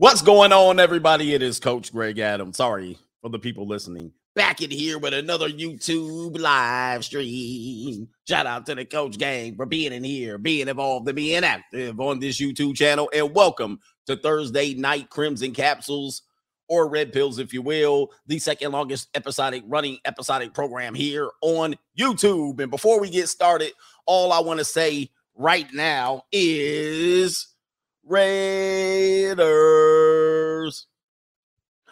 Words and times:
What's 0.00 0.22
going 0.22 0.50
on, 0.50 0.80
everybody? 0.80 1.34
It 1.34 1.42
is 1.42 1.60
Coach 1.60 1.92
Greg 1.92 2.18
Adams. 2.18 2.56
Sorry 2.56 2.96
for 3.20 3.28
the 3.28 3.38
people 3.38 3.66
listening. 3.66 4.12
Back 4.34 4.62
in 4.62 4.70
here 4.70 4.98
with 4.98 5.12
another 5.12 5.50
YouTube 5.50 6.40
live 6.40 7.04
stream. 7.04 8.08
Shout 8.26 8.46
out 8.46 8.64
to 8.64 8.74
the 8.74 8.86
Coach 8.86 9.18
Gang 9.18 9.56
for 9.56 9.66
being 9.66 9.92
in 9.92 10.02
here, 10.02 10.38
being 10.38 10.68
involved, 10.68 11.06
and 11.06 11.16
being 11.16 11.44
active 11.44 12.00
on 12.00 12.18
this 12.18 12.40
YouTube 12.40 12.76
channel. 12.76 13.10
And 13.12 13.34
welcome 13.34 13.78
to 14.06 14.16
Thursday 14.16 14.72
Night 14.72 15.10
Crimson 15.10 15.52
Capsules 15.52 16.22
or 16.66 16.88
Red 16.88 17.12
Pills, 17.12 17.38
if 17.38 17.52
you 17.52 17.60
will, 17.60 18.10
the 18.26 18.38
second 18.38 18.72
longest 18.72 19.10
episodic 19.14 19.64
running 19.66 19.98
episodic 20.06 20.54
program 20.54 20.94
here 20.94 21.28
on 21.42 21.74
YouTube. 21.98 22.58
And 22.58 22.70
before 22.70 23.02
we 23.02 23.10
get 23.10 23.28
started, 23.28 23.72
all 24.06 24.32
I 24.32 24.40
want 24.40 24.60
to 24.60 24.64
say 24.64 25.10
right 25.34 25.70
now 25.74 26.22
is 26.32 27.49
Raiders. 28.10 29.46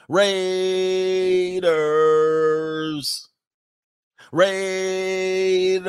Raiders. 0.09 1.69
Raiders. 4.33 5.87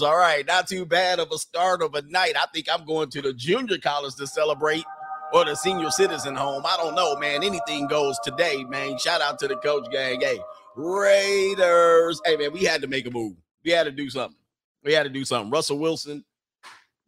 All 0.00 0.16
right, 0.16 0.46
not 0.46 0.66
too 0.66 0.86
bad 0.86 1.20
of 1.20 1.30
a 1.30 1.36
start 1.36 1.82
of 1.82 1.94
a 1.94 2.00
night. 2.08 2.36
I 2.40 2.46
think 2.54 2.68
I'm 2.72 2.86
going 2.86 3.10
to 3.10 3.20
the 3.20 3.34
junior 3.34 3.76
college 3.76 4.14
to 4.14 4.26
celebrate 4.26 4.86
or 5.34 5.44
the 5.44 5.54
senior 5.56 5.90
citizen 5.90 6.34
home. 6.34 6.62
I 6.64 6.78
don't 6.78 6.94
know, 6.94 7.16
man. 7.16 7.44
Anything 7.44 7.86
goes 7.86 8.18
today, 8.24 8.64
man. 8.64 8.96
Shout 8.96 9.20
out 9.20 9.38
to 9.40 9.48
the 9.48 9.56
coach 9.56 9.90
gang. 9.92 10.22
Hey, 10.22 10.40
Raiders. 10.74 12.18
Hey, 12.24 12.38
man, 12.38 12.54
we 12.54 12.64
had 12.64 12.80
to 12.80 12.86
make 12.88 13.06
a 13.06 13.10
move. 13.10 13.36
We 13.62 13.72
had 13.72 13.84
to 13.84 13.92
do 13.92 14.08
something. 14.08 14.38
We 14.82 14.94
had 14.94 15.02
to 15.02 15.10
do 15.10 15.26
something. 15.26 15.50
Russell 15.50 15.78
Wilson 15.78 16.24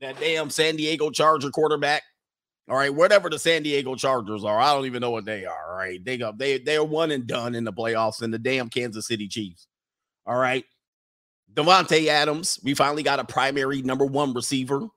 that 0.01 0.19
damn 0.21 0.51
San 0.51 0.77
Diego 0.77 1.11
Charger 1.11 1.51
quarterback. 1.51 2.03
All 2.69 2.77
right, 2.77 2.93
whatever 2.93 3.31
the 3.31 3.39
San 3.39 3.63
Diego 3.63 3.95
Chargers 3.95 4.45
are, 4.45 4.59
I 4.59 4.75
don't 4.75 4.87
even 4.87 5.01
know 5.01 5.13
what 5.13 5.25
they 5.25 5.45
are. 5.45 5.71
All 5.71 5.77
right, 5.77 6.05
they 6.05 6.17
go 6.17 6.33
they 6.37 6.59
they're 6.59 6.83
one 6.83 7.13
and 7.13 7.27
done 7.27 7.55
in 7.55 7.65
the 7.65 7.73
playoffs 7.73 8.23
and 8.23 8.35
the 8.35 8.39
damn 8.39 8.69
Kansas 8.69 9.07
City 9.07 9.29
Chiefs. 9.29 9.69
All 10.27 10.37
right, 10.37 10.65
Davante 11.55 12.09
Adams, 12.09 12.59
we 12.65 12.75
finally 12.75 13.05
got 13.05 13.21
a 13.21 13.25
primary 13.25 13.83
number 13.83 14.05
one 14.05 14.35
receiver. 14.35 14.89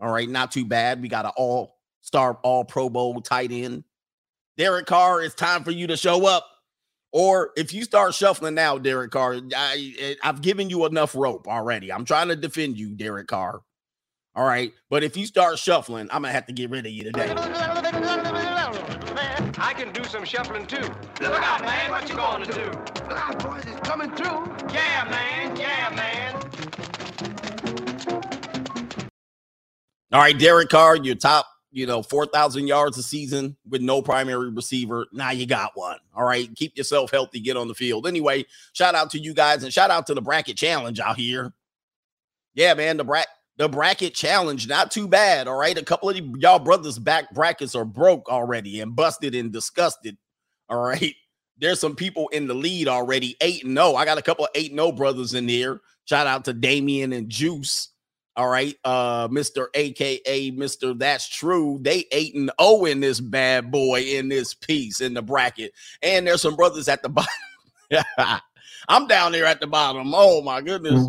All 0.00 0.10
right, 0.10 0.28
not 0.28 0.50
too 0.50 0.64
bad. 0.64 1.02
We 1.02 1.08
got 1.08 1.26
an 1.26 1.32
all 1.36 1.76
star, 2.00 2.38
all 2.42 2.64
Pro 2.64 2.88
Bowl 2.88 3.20
tight 3.20 3.52
end. 3.52 3.84
Derek 4.56 4.86
Carr, 4.86 5.22
it's 5.22 5.34
time 5.34 5.62
for 5.62 5.70
you 5.70 5.86
to 5.88 5.96
show 5.96 6.26
up. 6.26 6.46
Or 7.12 7.50
if 7.56 7.74
you 7.74 7.82
start 7.84 8.14
shuffling 8.14 8.54
now, 8.54 8.78
Derek 8.78 9.10
Carr, 9.10 9.40
I, 9.54 10.16
I've 10.22 10.42
given 10.42 10.70
you 10.70 10.86
enough 10.86 11.14
rope 11.14 11.48
already. 11.48 11.92
I'm 11.92 12.04
trying 12.04 12.28
to 12.28 12.36
defend 12.36 12.78
you, 12.78 12.94
Derek 12.94 13.26
Carr. 13.26 13.60
All 14.40 14.46
right. 14.46 14.72
But 14.88 15.02
if 15.02 15.18
you 15.18 15.26
start 15.26 15.58
shuffling, 15.58 16.08
I'm 16.10 16.22
gonna 16.22 16.32
have 16.32 16.46
to 16.46 16.52
get 16.54 16.70
rid 16.70 16.86
of 16.86 16.92
you 16.92 17.04
today. 17.04 17.30
I 19.58 19.74
can 19.76 19.92
do 19.92 20.02
some 20.04 20.24
shuffling 20.24 20.66
too. 20.66 20.80
Look 21.20 21.42
out, 21.42 21.60
man. 21.60 21.90
What 21.90 22.08
you 22.08 22.16
gonna 22.16 22.46
do? 22.46 22.64
Look 22.64 23.18
out, 23.18 23.38
boys. 23.44 23.64
It's 23.66 23.86
coming 23.86 24.10
through. 24.12 24.46
Yeah, 24.72 25.06
man. 25.10 25.54
Yeah, 25.56 25.90
man. 25.94 26.42
All 30.10 30.20
right, 30.20 30.38
Derek 30.38 30.70
Carr, 30.70 30.96
your 30.96 31.16
top, 31.16 31.46
you 31.70 31.84
know, 31.84 32.02
4,000 32.02 32.66
yards 32.66 32.96
a 32.96 33.02
season 33.02 33.58
with 33.68 33.82
no 33.82 34.00
primary 34.00 34.48
receiver. 34.48 35.06
Now 35.12 35.32
you 35.32 35.44
got 35.44 35.72
one. 35.74 35.98
All 36.16 36.24
right. 36.24 36.48
Keep 36.56 36.78
yourself 36.78 37.10
healthy. 37.10 37.40
Get 37.40 37.58
on 37.58 37.68
the 37.68 37.74
field. 37.74 38.06
Anyway, 38.06 38.46
shout 38.72 38.94
out 38.94 39.10
to 39.10 39.18
you 39.18 39.34
guys 39.34 39.64
and 39.64 39.70
shout 39.70 39.90
out 39.90 40.06
to 40.06 40.14
the 40.14 40.22
bracket 40.22 40.56
challenge 40.56 40.98
out 40.98 41.18
here. 41.18 41.52
Yeah, 42.54 42.72
man. 42.72 42.96
The 42.96 43.04
bracket 43.04 43.28
the 43.60 43.68
bracket 43.68 44.14
challenge. 44.14 44.66
Not 44.66 44.90
too 44.90 45.06
bad. 45.06 45.46
All 45.46 45.58
right. 45.58 45.76
A 45.76 45.84
couple 45.84 46.08
of 46.08 46.16
y'all 46.16 46.58
brothers' 46.58 46.98
back 46.98 47.30
brackets 47.34 47.74
are 47.74 47.84
broke 47.84 48.26
already 48.30 48.80
and 48.80 48.96
busted 48.96 49.34
and 49.34 49.52
disgusted. 49.52 50.16
All 50.70 50.80
right. 50.80 51.14
There's 51.58 51.78
some 51.78 51.94
people 51.94 52.28
in 52.28 52.46
the 52.46 52.54
lead 52.54 52.88
already. 52.88 53.36
8 53.42 53.64
and 53.64 53.76
0. 53.76 53.94
I 53.96 54.06
got 54.06 54.16
a 54.16 54.22
couple 54.22 54.46
of 54.46 54.50
8 54.54 54.72
0 54.72 54.92
brothers 54.92 55.34
in 55.34 55.46
here. 55.46 55.82
Shout 56.06 56.26
out 56.26 56.46
to 56.46 56.54
Damien 56.54 57.12
and 57.12 57.28
Juice. 57.28 57.90
All 58.34 58.48
right. 58.48 58.74
Uh, 58.82 59.28
Mr. 59.28 59.66
AKA 59.74 60.52
Mr. 60.52 60.98
That's 60.98 61.28
True. 61.28 61.78
They 61.82 62.06
8 62.12 62.34
and 62.36 62.50
0 62.58 62.86
in 62.86 63.00
this 63.00 63.20
bad 63.20 63.70
boy 63.70 64.00
in 64.00 64.30
this 64.30 64.54
piece 64.54 65.02
in 65.02 65.12
the 65.12 65.20
bracket. 65.20 65.74
And 66.02 66.26
there's 66.26 66.40
some 66.40 66.56
brothers 66.56 66.88
at 66.88 67.02
the 67.02 67.08
bottom. 67.90 68.40
I'm 68.88 69.06
down 69.06 69.32
there 69.32 69.44
at 69.44 69.60
the 69.60 69.66
bottom. 69.66 70.12
Oh 70.14 70.40
my 70.40 70.62
goodness. 70.62 71.06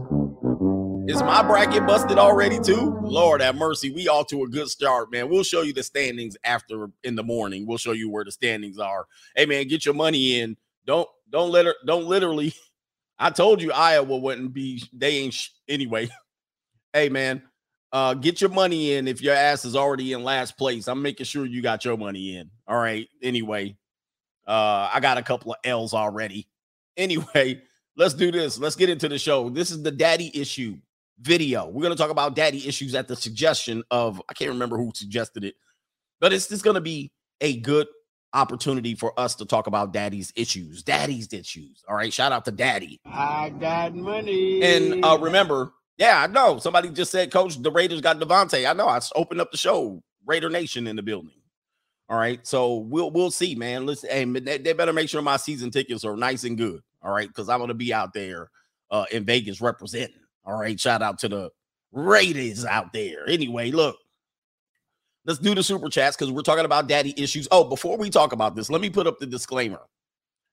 Is 1.08 1.24
my 1.24 1.42
bracket 1.42 1.88
busted 1.88 2.20
already 2.20 2.60
too? 2.60 2.96
Lord 3.02 3.42
have 3.42 3.56
mercy. 3.56 3.90
We 3.90 4.08
all 4.08 4.24
to 4.26 4.44
a 4.44 4.48
good 4.48 4.70
start, 4.70 5.12
man. 5.12 5.30
We'll 5.30 5.44
show 5.44 5.64
you 5.64 5.74
the 5.74 5.82
standings 5.82 6.38
after 6.44 6.90
in 7.04 7.16
the 7.16 7.24
morning. 7.24 7.66
We'll 7.66 7.80
show 7.80 7.94
you 7.94 8.08
where 8.10 8.24
the 8.24 8.32
standings 8.32 8.78
are. 8.78 9.08
Hey 9.36 9.48
man, 9.48 9.68
get 9.68 9.84
your 9.84 9.96
money 9.96 10.40
in. 10.40 10.56
Don't 10.86 11.10
don't 11.32 11.50
let 11.50 11.66
her 11.66 11.74
don't 11.88 12.06
literally. 12.06 12.54
I 13.20 13.32
told 13.32 13.64
you 13.64 13.72
Iowa 13.72 14.16
wouldn't 14.16 14.54
be 14.54 14.84
they 14.94 15.18
ain't 15.18 15.34
sh- 15.34 15.50
anyway. 15.68 16.08
hey 16.94 17.10
man, 17.10 17.42
uh 17.92 18.14
get 18.14 18.40
your 18.40 18.52
money 18.52 18.94
in 18.94 19.08
if 19.08 19.24
your 19.24 19.34
ass 19.36 19.66
is 19.66 19.76
already 19.76 20.14
in 20.14 20.24
last 20.24 20.56
place. 20.56 20.88
I'm 20.88 21.02
making 21.02 21.26
sure 21.26 21.48
you 21.48 21.64
got 21.64 21.84
your 21.84 21.98
money 21.98 22.38
in. 22.38 22.52
All 22.68 22.78
right. 22.78 23.08
Anyway, 23.24 23.76
uh 24.48 24.88
I 24.94 25.00
got 25.00 25.18
a 25.18 25.24
couple 25.24 25.54
of 25.54 25.58
L's 25.64 25.94
already. 25.94 26.48
Anyway, 26.98 27.62
let's 27.96 28.14
do 28.14 28.32
this. 28.34 28.60
Let's 28.60 28.76
get 28.76 28.90
into 28.90 29.08
the 29.08 29.18
show. 29.18 29.50
This 29.50 29.72
is 29.72 29.82
the 29.82 29.92
daddy 29.92 30.30
issue 30.40 30.78
video. 31.22 31.68
We're 31.68 31.84
going 31.84 31.96
to 31.96 32.02
talk 32.02 32.12
about 32.12 32.36
daddy 32.36 32.68
issues 32.68 32.96
at 32.96 33.08
the 33.08 33.16
suggestion 33.16 33.84
of, 33.92 34.22
I 34.30 34.34
can't 34.34 34.50
remember 34.52 34.78
who 34.78 34.92
suggested 34.94 35.44
it, 35.44 35.56
but 36.20 36.34
it's 36.34 36.48
just 36.48 36.64
going 36.64 36.76
to 36.76 36.82
be 36.82 37.12
a 37.42 37.58
good 37.58 37.88
opportunity 38.34 38.96
for 38.96 39.18
us 39.20 39.36
to 39.36 39.46
talk 39.46 39.68
about 39.68 39.92
daddy's 39.92 40.32
issues, 40.36 40.84
daddy's 40.84 41.32
issues. 41.34 41.84
All 41.88 41.96
right. 41.96 42.14
Shout 42.14 42.32
out 42.32 42.46
to 42.46 42.52
daddy. 42.52 43.00
I 43.06 43.50
got 43.50 43.94
money. 43.94 44.64
And 44.64 45.04
uh, 45.04 45.18
remember, 45.20 45.74
yeah, 45.98 46.24
I 46.24 46.28
know 46.28 46.58
somebody 46.58 46.90
just 46.90 47.12
said, 47.12 47.32
Coach, 47.32 47.62
the 47.62 47.72
Raiders 47.72 48.02
got 48.02 48.20
Davante. 48.20 48.70
I 48.70 48.74
know. 48.74 48.88
I 48.88 49.00
opened 49.16 49.42
up 49.42 49.52
the 49.52 49.58
show, 49.58 50.02
Raider 50.26 50.50
Nation 50.50 50.88
in 50.88 50.96
the 50.96 51.04
building. 51.04 51.34
All 52.10 52.18
right. 52.18 52.46
So 52.48 52.78
we'll 52.78 53.12
we'll 53.12 53.32
see, 53.32 53.56
man. 53.56 53.86
Listen, 53.86 54.10
hey, 54.10 54.40
they, 54.40 54.58
they 54.58 54.74
better 54.74 54.94
make 54.94 55.10
sure 55.10 55.22
my 55.22 55.38
season 55.38 55.70
tickets 55.70 56.04
are 56.04 56.16
nice 56.16 56.44
and 56.44 56.58
good. 56.58 56.82
All 57.02 57.12
right. 57.12 57.28
Because 57.28 57.50
I'm 57.50 57.60
going 57.60 57.68
to 57.68 57.74
be 57.74 57.94
out 57.94 58.14
there 58.14 58.50
uh, 58.90 59.06
in 59.12 59.26
Vegas 59.26 59.62
representing. 59.62 60.21
All 60.46 60.60
right. 60.60 60.80
Shout 60.80 61.02
out 61.02 61.20
to 61.20 61.30
the 61.30 61.50
Raiders 61.92 62.66
out 62.66 62.94
there. 62.94 63.28
Anyway, 63.28 63.72
look, 63.72 63.98
let's 65.26 65.40
do 65.40 65.54
the 65.54 65.64
super 65.64 65.90
chats 65.90 66.16
because 66.16 66.32
we're 66.32 66.42
talking 66.42 66.66
about 66.66 66.88
daddy 66.88 67.14
issues. 67.22 67.48
Oh, 67.52 67.66
before 67.66 67.98
we 67.98 68.10
talk 68.10 68.34
about 68.34 68.56
this, 68.56 68.70
let 68.70 68.82
me 68.82 68.90
put 68.90 69.08
up 69.08 69.20
the 69.20 69.26
disclaimer 69.26 69.82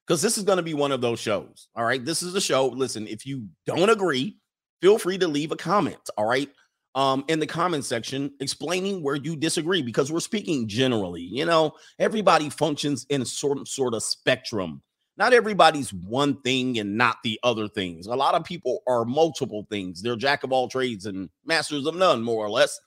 because 0.07 0.21
this 0.21 0.39
is 0.39 0.45
going 0.45 0.57
to 0.57 0.63
be 0.63 0.75
one 0.75 0.93
of 0.93 1.01
those 1.01 1.21
shows. 1.21 1.69
All 1.77 1.85
right. 1.85 2.05
This 2.05 2.23
is 2.23 2.35
a 2.35 2.41
show. 2.41 2.67
Listen, 2.67 3.07
if 3.07 3.25
you 3.25 3.47
don't 3.67 3.91
agree, 3.91 4.39
feel 4.81 4.99
free 4.99 5.19
to 5.19 5.29
leave 5.29 5.53
a 5.53 5.57
comment. 5.57 6.11
All 6.17 6.27
right. 6.27 6.49
Um, 6.95 7.25
in 7.29 7.39
the 7.39 7.47
comment 7.47 7.85
section, 7.85 8.33
explaining 8.41 9.03
where 9.03 9.15
you 9.15 9.37
disagree 9.37 9.83
because 9.83 10.11
we're 10.11 10.21
speaking 10.21 10.67
generally. 10.67 11.23
You 11.23 11.45
know, 11.45 11.75
everybody 11.99 12.51
functions 12.51 13.07
in 13.11 13.23
a 13.23 13.27
sort 13.27 13.69
sort 13.69 13.95
of 13.95 14.03
spectrum 14.03 14.83
not 15.19 15.33
everybody's 15.33 15.93
one 15.93 16.41
thing 16.43 16.79
and 16.79 16.97
not 16.97 17.17
the 17.25 17.41
other 17.43 17.67
things. 17.69 18.07
A 18.07 18.15
lot 18.15 18.37
of 18.37 18.45
people 18.45 18.83
are 18.87 19.05
multiple 19.05 19.67
things. 19.69 20.01
They're 20.01 20.17
jack 20.17 20.45
of 20.45 20.53
all 20.53 20.69
trades 20.69 21.07
and 21.07 21.29
masters 21.45 21.87
of 21.87 21.97
none, 21.97 22.23
more 22.23 22.47
or 22.47 22.49
less. 22.49 22.79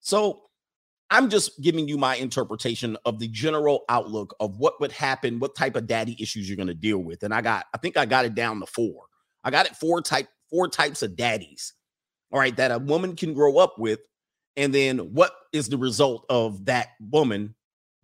So 0.00 0.42
I'm 1.08 1.30
just 1.30 1.60
giving 1.62 1.88
you 1.88 1.96
my 1.96 2.16
interpretation 2.16 2.98
of 3.06 3.18
the 3.18 3.28
general 3.28 3.84
outlook 3.88 4.36
of 4.40 4.58
what 4.58 4.78
would 4.80 4.92
happen, 4.92 5.40
what 5.40 5.56
type 5.56 5.74
of 5.74 5.86
daddy 5.86 6.16
issues 6.20 6.48
you're 6.48 6.56
going 6.56 6.68
to 6.68 6.74
deal 6.74 6.98
with. 6.98 7.22
And 7.22 7.32
I 7.32 7.40
got, 7.40 7.64
I 7.74 7.78
think 7.78 7.96
I 7.96 8.04
got 8.04 8.26
it 8.26 8.34
down 8.34 8.60
to 8.60 8.66
four. 8.66 9.06
I 9.42 9.50
got 9.50 9.66
it 9.66 9.74
four 9.74 10.02
type, 10.02 10.28
four 10.50 10.68
types 10.68 11.02
of 11.02 11.16
daddies. 11.16 11.72
All 12.30 12.38
right, 12.38 12.56
that 12.58 12.70
a 12.70 12.78
woman 12.78 13.16
can 13.16 13.34
grow 13.34 13.56
up 13.58 13.78
with, 13.78 13.98
and 14.56 14.72
then 14.72 14.98
what 14.98 15.32
is 15.52 15.68
the 15.68 15.78
result 15.78 16.26
of 16.28 16.66
that 16.66 16.90
woman, 17.00 17.56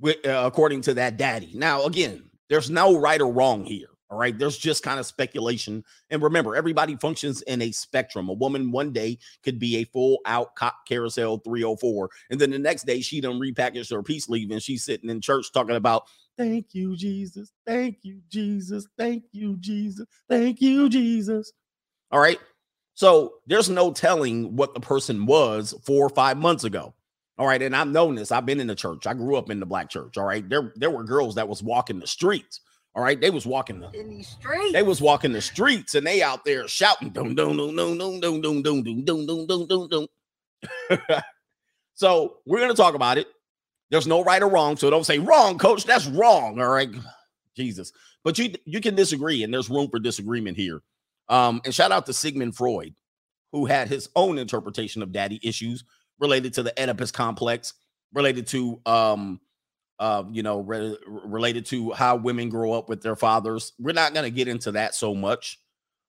uh, 0.02 0.17
according 0.25 0.81
to 0.82 0.94
that 0.94 1.17
daddy? 1.17 1.52
Now, 1.55 1.84
again, 1.84 2.29
there's 2.48 2.70
no 2.70 2.98
right 2.98 3.20
or 3.20 3.31
wrong 3.31 3.64
here. 3.64 3.88
All 4.08 4.19
right. 4.19 4.38
There's 4.38 4.56
just 4.56 4.84
kind 4.84 5.00
of 5.00 5.06
speculation. 5.06 5.84
And 6.10 6.22
remember, 6.22 6.54
everybody 6.54 6.94
functions 6.96 7.43
in 7.43 7.60
a 7.60 7.72
spectrum. 7.72 8.28
A 8.28 8.34
woman 8.34 8.70
one 8.70 8.93
day 8.93 9.19
could 9.43 9.58
be 9.58 9.78
a 9.78 9.84
full 9.84 10.19
out 10.26 10.54
cop 10.54 10.87
carousel 10.87 11.38
304. 11.38 12.08
And 12.31 12.40
then 12.40 12.50
the 12.50 12.58
next 12.58 12.87
day 12.87 13.00
she 13.00 13.20
done 13.20 13.40
repackaged 13.40 13.90
her 13.90 14.02
peace 14.04 14.28
leave 14.28 14.52
and 14.52 14.62
she's 14.62 14.84
sitting 14.84 15.10
in 15.10 15.20
church 15.20 15.52
talking 15.52 15.75
about, 15.75 16.04
thank 16.38 16.72
you, 16.72 16.96
Jesus. 16.96 17.52
Thank 17.66 17.98
you, 18.02 18.20
Jesus. 18.28 18.87
Thank 18.96 19.25
you, 19.32 19.56
Jesus. 19.56 20.06
Thank 20.28 20.60
you, 20.60 20.88
Jesus. 20.88 21.52
All 22.12 22.20
right. 22.20 22.38
So 22.94 23.34
there's 23.46 23.69
no 23.69 23.93
telling 23.93 24.54
what 24.54 24.72
the 24.72 24.81
person 24.81 25.26
was 25.26 25.75
four 25.84 26.06
or 26.06 26.10
five 26.10 26.37
months 26.37 26.62
ago. 26.62 26.94
All 27.38 27.46
right, 27.46 27.60
and 27.60 27.76
I've 27.76 27.88
known 27.88 28.14
this. 28.14 28.32
I've 28.32 28.46
been 28.46 28.60
in 28.60 28.66
the 28.66 28.74
church. 28.74 29.06
I 29.06 29.12
grew 29.12 29.36
up 29.36 29.50
in 29.50 29.60
the 29.60 29.66
black 29.66 29.90
church. 29.90 30.16
All 30.16 30.24
right, 30.24 30.48
there 30.48 30.72
there 30.76 30.90
were 30.90 31.04
girls 31.04 31.34
that 31.34 31.48
was 31.48 31.62
walking 31.62 32.00
the 32.00 32.06
streets. 32.06 32.60
All 32.94 33.02
right, 33.02 33.20
they 33.20 33.28
was 33.28 33.44
walking 33.44 33.78
the 33.78 33.90
in 33.90 34.08
these 34.08 34.28
streets. 34.28 34.72
They 34.72 34.82
was 34.82 35.02
walking 35.02 35.32
the 35.32 35.42
streets, 35.42 35.94
and 35.94 36.06
they 36.06 36.22
out 36.22 36.46
there 36.46 36.66
shouting, 36.66 37.10
"Dum 37.10 37.34
dum 37.34 37.56
dum 37.56 37.76
dum 37.76 37.98
dum 37.98 38.20
dum 38.20 38.40
dum 38.40 38.62
dum 38.62 38.82
dum 38.82 39.04
dum 39.04 39.26
dum 39.26 39.46
dum 39.46 39.68
dum 39.68 39.88
dum." 39.88 41.08
So 41.94 42.38
we're 42.44 42.60
gonna 42.60 42.74
talk 42.74 42.94
about 42.94 43.18
it. 43.18 43.26
There's 43.90 44.06
no 44.06 44.22
right 44.22 44.42
or 44.42 44.50
wrong. 44.50 44.76
So 44.76 44.90
don't 44.90 45.06
say 45.06 45.18
wrong, 45.18 45.58
coach. 45.58 45.84
That's 45.84 46.06
wrong. 46.06 46.60
All 46.60 46.68
right. 46.68 46.90
Jesus. 47.56 47.92
But 48.22 48.38
you 48.38 48.54
you 48.64 48.80
can 48.80 48.94
disagree, 48.94 49.42
and 49.42 49.52
there's 49.52 49.70
room 49.70 49.88
for 49.88 49.98
disagreement 49.98 50.56
here. 50.56 50.82
Um, 51.28 51.60
and 51.64 51.74
shout 51.74 51.92
out 51.92 52.06
to 52.06 52.12
Sigmund 52.12 52.56
Freud, 52.56 52.94
who 53.52 53.66
had 53.66 53.88
his 53.88 54.08
own 54.14 54.38
interpretation 54.38 55.02
of 55.02 55.12
daddy 55.12 55.40
issues 55.42 55.84
related 56.18 56.54
to 56.54 56.62
the 56.62 56.72
Oedipus 56.80 57.10
complex, 57.10 57.74
related 58.12 58.46
to 58.48 58.80
um 58.86 59.40
uh, 59.98 60.24
you 60.30 60.42
know, 60.42 60.60
re- 60.60 60.98
related 61.06 61.64
to 61.66 61.90
how 61.92 62.16
women 62.16 62.48
grow 62.48 62.72
up 62.72 62.88
with 62.88 63.02
their 63.02 63.16
fathers. 63.16 63.72
We're 63.78 63.92
not 63.94 64.12
going 64.12 64.24
to 64.24 64.30
get 64.30 64.48
into 64.48 64.72
that 64.72 64.94
so 64.94 65.14
much, 65.14 65.58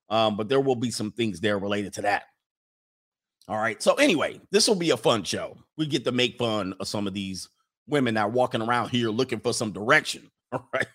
um, 0.10 0.36
but 0.36 0.50
there 0.50 0.60
will 0.60 0.76
be 0.76 0.92
some 0.92 1.12
things 1.12 1.40
there 1.40 1.58
related 1.58 1.94
to 1.94 2.02
that. 2.02 2.24
All 3.48 3.58
right. 3.58 3.82
So 3.82 3.96
anyway, 3.96 4.42
this 4.52 4.68
will 4.68 4.76
be 4.76 4.90
a 4.90 4.98
fun 4.98 5.24
show. 5.24 5.58
We 5.78 5.88
get 5.88 6.04
to 6.04 6.12
make 6.12 6.38
fun 6.38 6.74
of 6.80 6.88
some 6.88 7.08
of 7.08 7.14
these 7.14 7.48
women 7.88 8.16
that 8.16 8.22
are 8.24 8.30
walking 8.30 8.62
around 8.62 8.90
here 8.90 9.10
looking 9.10 9.40
for 9.40 9.54
some 9.54 9.72
direction. 9.72 10.30
All 10.52 10.68
right, 10.74 10.88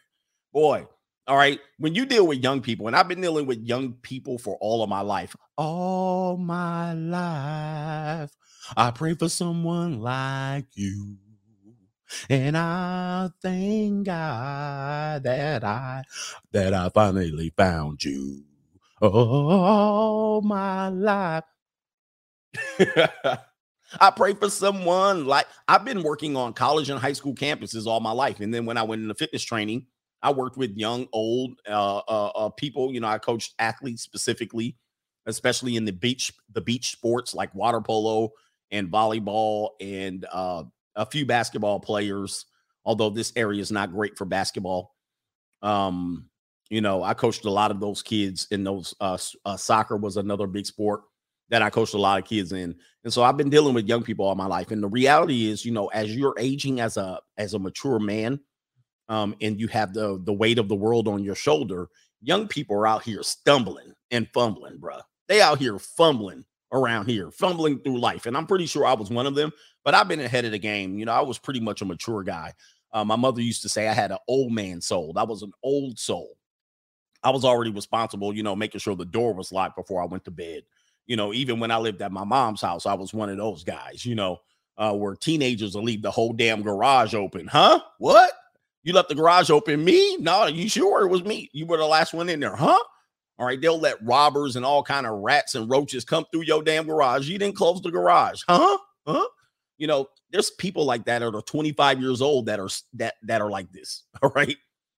boy. 0.53 0.87
All 1.26 1.37
right. 1.37 1.61
When 1.79 1.94
you 1.94 2.05
deal 2.05 2.26
with 2.26 2.43
young 2.43 2.61
people, 2.61 2.88
and 2.88 2.97
I've 2.97 3.08
been 3.08 3.20
dealing 3.20 3.47
with 3.47 3.61
young 3.61 3.93
people 4.03 4.38
for 4.38 4.56
all 4.56 4.82
of 4.82 4.88
my 4.88 5.03
life, 5.03 5.37
all 5.56 6.37
my 6.37 6.94
life, 6.94 8.32
I 8.76 8.91
pray 8.91 9.14
for 9.14 9.29
someone 9.29 10.00
like 10.00 10.67
you. 10.75 11.17
And 12.29 12.56
I 12.56 13.31
thank 13.41 14.06
God 14.06 15.23
that 15.23 15.64
I 15.64 16.03
that 16.53 16.75
I 16.75 16.88
finally 16.91 17.53
found 17.56 18.05
you. 18.05 18.44
All 19.00 20.43
my 20.43 20.88
life. 20.88 21.44
I 24.00 24.11
pray 24.11 24.35
for 24.35 24.49
someone 24.49 25.26
like 25.26 25.47
I've 25.69 25.85
been 25.85 26.03
working 26.03 26.37
on 26.37 26.53
college 26.53 26.91
and 26.91 27.00
high 27.00 27.12
school 27.12 27.35
campuses 27.35 27.87
all 27.87 28.00
my 28.00 28.12
life. 28.12 28.41
And 28.41 28.53
then 28.53 28.65
when 28.67 28.76
I 28.76 28.82
went 28.82 29.03
into 29.03 29.15
fitness 29.15 29.43
training, 29.43 29.87
I 30.23 30.32
worked 30.32 30.56
with 30.56 30.76
young, 30.76 31.08
old 31.12 31.58
uh, 31.69 31.99
uh, 31.99 32.26
uh, 32.35 32.49
people. 32.50 32.93
You 32.93 33.00
know, 33.00 33.08
I 33.08 33.19
coached 33.19 33.55
athletes 33.58 34.03
specifically, 34.03 34.76
especially 35.26 35.76
in 35.76 35.85
the 35.85 35.93
beach, 35.93 36.32
the 36.53 36.61
beach 36.61 36.93
sports 36.93 37.35
like 37.35 37.55
water 37.55 37.81
polo 37.81 38.31
and 38.73 38.91
volleyball 38.91 39.71
and 39.81 40.27
uh, 40.33 40.65
a 40.97 41.07
few 41.07 41.25
basketball 41.25 41.79
players. 41.79 42.47
Although 42.85 43.11
this 43.11 43.33
area 43.37 43.61
is 43.61 43.71
not 43.71 43.93
great 43.93 44.19
for 44.19 44.25
basketball. 44.25 44.97
Um, 45.63 46.29
you 46.69 46.81
know, 46.81 47.05
I 47.05 47.15
coached 47.15 47.45
a 47.45 47.51
lot 47.51 47.71
of 47.71 47.79
those 47.79 48.03
kids 48.03 48.49
in 48.51 48.65
those. 48.65 48.93
Uh, 49.01 49.19
uh, 49.45 49.57
soccer 49.57 49.97
was 49.97 50.17
another 50.17 50.49
big 50.49 50.67
sport 50.67 51.03
that 51.51 51.63
I 51.63 51.71
coached 51.71 51.95
a 51.95 51.99
lot 51.99 52.19
of 52.19 52.27
kids 52.27 52.51
in. 52.51 52.75
And 53.05 53.13
so 53.13 53.23
I've 53.23 53.37
been 53.37 53.51
dealing 53.51 53.75
with 53.75 53.87
young 53.87 54.03
people 54.03 54.25
all 54.25 54.35
my 54.35 54.47
life. 54.47 54.71
And 54.71 54.83
the 54.83 54.89
reality 54.89 55.49
is, 55.49 55.65
you 55.65 55.71
know, 55.71 55.89
as 55.89 56.17
you're 56.17 56.35
aging 56.39 56.81
as 56.81 56.97
a 56.97 57.21
as 57.37 57.55
a 57.55 57.59
mature 57.59 57.99
man, 58.01 58.41
um, 59.09 59.37
and 59.41 59.61
you 59.61 59.69
have 59.69 59.93
the 59.93 60.19
the 60.25 60.33
weight 60.33 60.59
of 60.59 60.69
the 60.69 60.75
world 60.75 61.07
on 61.07 61.23
your 61.23 61.35
shoulder, 61.35 61.89
young 62.23 62.49
people 62.49 62.75
are 62.77 62.87
out 62.87 63.03
here 63.03 63.23
stumbling 63.23 63.93
and 64.11 64.27
fumbling, 64.33 64.79
bruh. 64.79 65.03
They 65.29 65.43
out 65.43 65.59
here 65.59 65.79
fumbling 65.79 66.45
around 66.73 67.07
here, 67.07 67.31
fumbling 67.31 67.79
through 67.81 67.99
life. 67.99 68.27
And 68.27 68.37
I'm 68.37 68.47
pretty 68.47 68.67
sure 68.67 68.87
I 68.87 68.95
was 68.95 69.11
one 69.11 69.27
of 69.27 69.35
them, 69.35 69.53
but 69.85 69.95
I've 69.95 70.09
been 70.09 70.21
ahead 70.21 70.45
of 70.45 70.53
the 70.53 70.59
game. 70.59 70.99
You 70.99 71.05
know, 71.05 71.13
I 71.13 71.21
was 71.21 71.39
pretty 71.39 71.61
much 71.61 71.83
a 71.83 71.85
mature 71.85 72.23
guy. 72.23 72.53
Uh, 72.93 73.05
my 73.05 73.17
mother 73.17 73.41
used 73.41 73.63
to 73.63 73.69
say 73.69 73.89
I 73.89 73.93
had 73.93 74.11
an 74.11 74.19
old 74.29 74.53
man 74.53 74.81
soul. 74.81 75.13
I 75.17 75.25
was 75.25 75.43
an 75.43 75.53
old 75.63 75.99
soul. 75.99 76.37
I 77.23 77.31
was 77.31 77.45
already 77.45 77.71
responsible, 77.71 78.35
you 78.35 78.43
know, 78.43 78.57
making 78.57 78.81
sure 78.81 78.97
the 78.97 79.05
door 79.05 79.33
was 79.33 79.53
locked 79.53 79.77
before 79.77 80.03
I 80.03 80.07
went 80.07 80.25
to 80.25 80.31
bed. 80.31 80.63
You 81.07 81.17
know, 81.17 81.33
even 81.33 81.61
when 81.61 81.71
I 81.71 81.77
lived 81.77 82.03
at 82.03 82.13
my 82.13 82.25
mom's 82.25 82.63
house, 82.63 82.87
I 82.87 82.95
was 82.95 83.15
one 83.15 83.29
of 83.29 83.37
those 83.37 83.65
guys, 83.65 84.05
you 84.05 84.15
know, 84.15 84.39
uh, 84.77 84.93
where 84.95 85.15
teenagers 85.15 85.75
will 85.75 85.85
leave 85.85 86.03
the 86.03 86.11
whole 86.11 86.33
damn 86.33 86.63
garage 86.63 87.15
open. 87.15 87.47
Huh? 87.47 87.81
What? 87.99 88.33
You 88.83 88.93
left 88.93 89.09
the 89.09 89.15
garage 89.15 89.51
open? 89.51 89.85
Me? 89.85 90.17
No, 90.17 90.47
you 90.47 90.69
sure 90.69 91.05
it 91.05 91.11
was 91.11 91.23
me? 91.23 91.49
You 91.53 91.67
were 91.67 91.77
the 91.77 91.87
last 91.87 92.13
one 92.13 92.29
in 92.29 92.41
there, 92.41 92.57
huh? 92.57 92.83
All 93.43 93.49
right, 93.49 93.61
they'll 93.61 93.77
let 93.77 94.00
robbers 94.06 94.55
and 94.55 94.65
all 94.65 94.85
kind 94.85 95.05
of 95.05 95.19
rats 95.19 95.56
and 95.56 95.69
roaches 95.69 96.05
come 96.05 96.25
through 96.31 96.43
your 96.43 96.62
damn 96.62 96.87
garage. 96.87 97.29
You 97.29 97.39
didn't 97.39 97.56
close 97.56 97.83
the 97.83 97.91
garage, 97.91 98.43
huh? 98.49 98.79
Huh? 99.05 99.27
You 99.79 99.89
know, 99.89 100.06
there's 100.31 100.53
people 100.53 100.85
like 100.85 101.05
that 101.06 101.19
that 101.19 101.35
are 101.35 101.43
25 101.43 102.00
years 102.00 102.23
old 102.23 102.47
that 102.47 102.61
are 102.61 102.69
that 102.94 103.15
that 103.25 103.41
are 103.41 103.50
like 103.50 103.73
this. 103.73 104.05
All 104.23 104.31
right, 104.31 104.56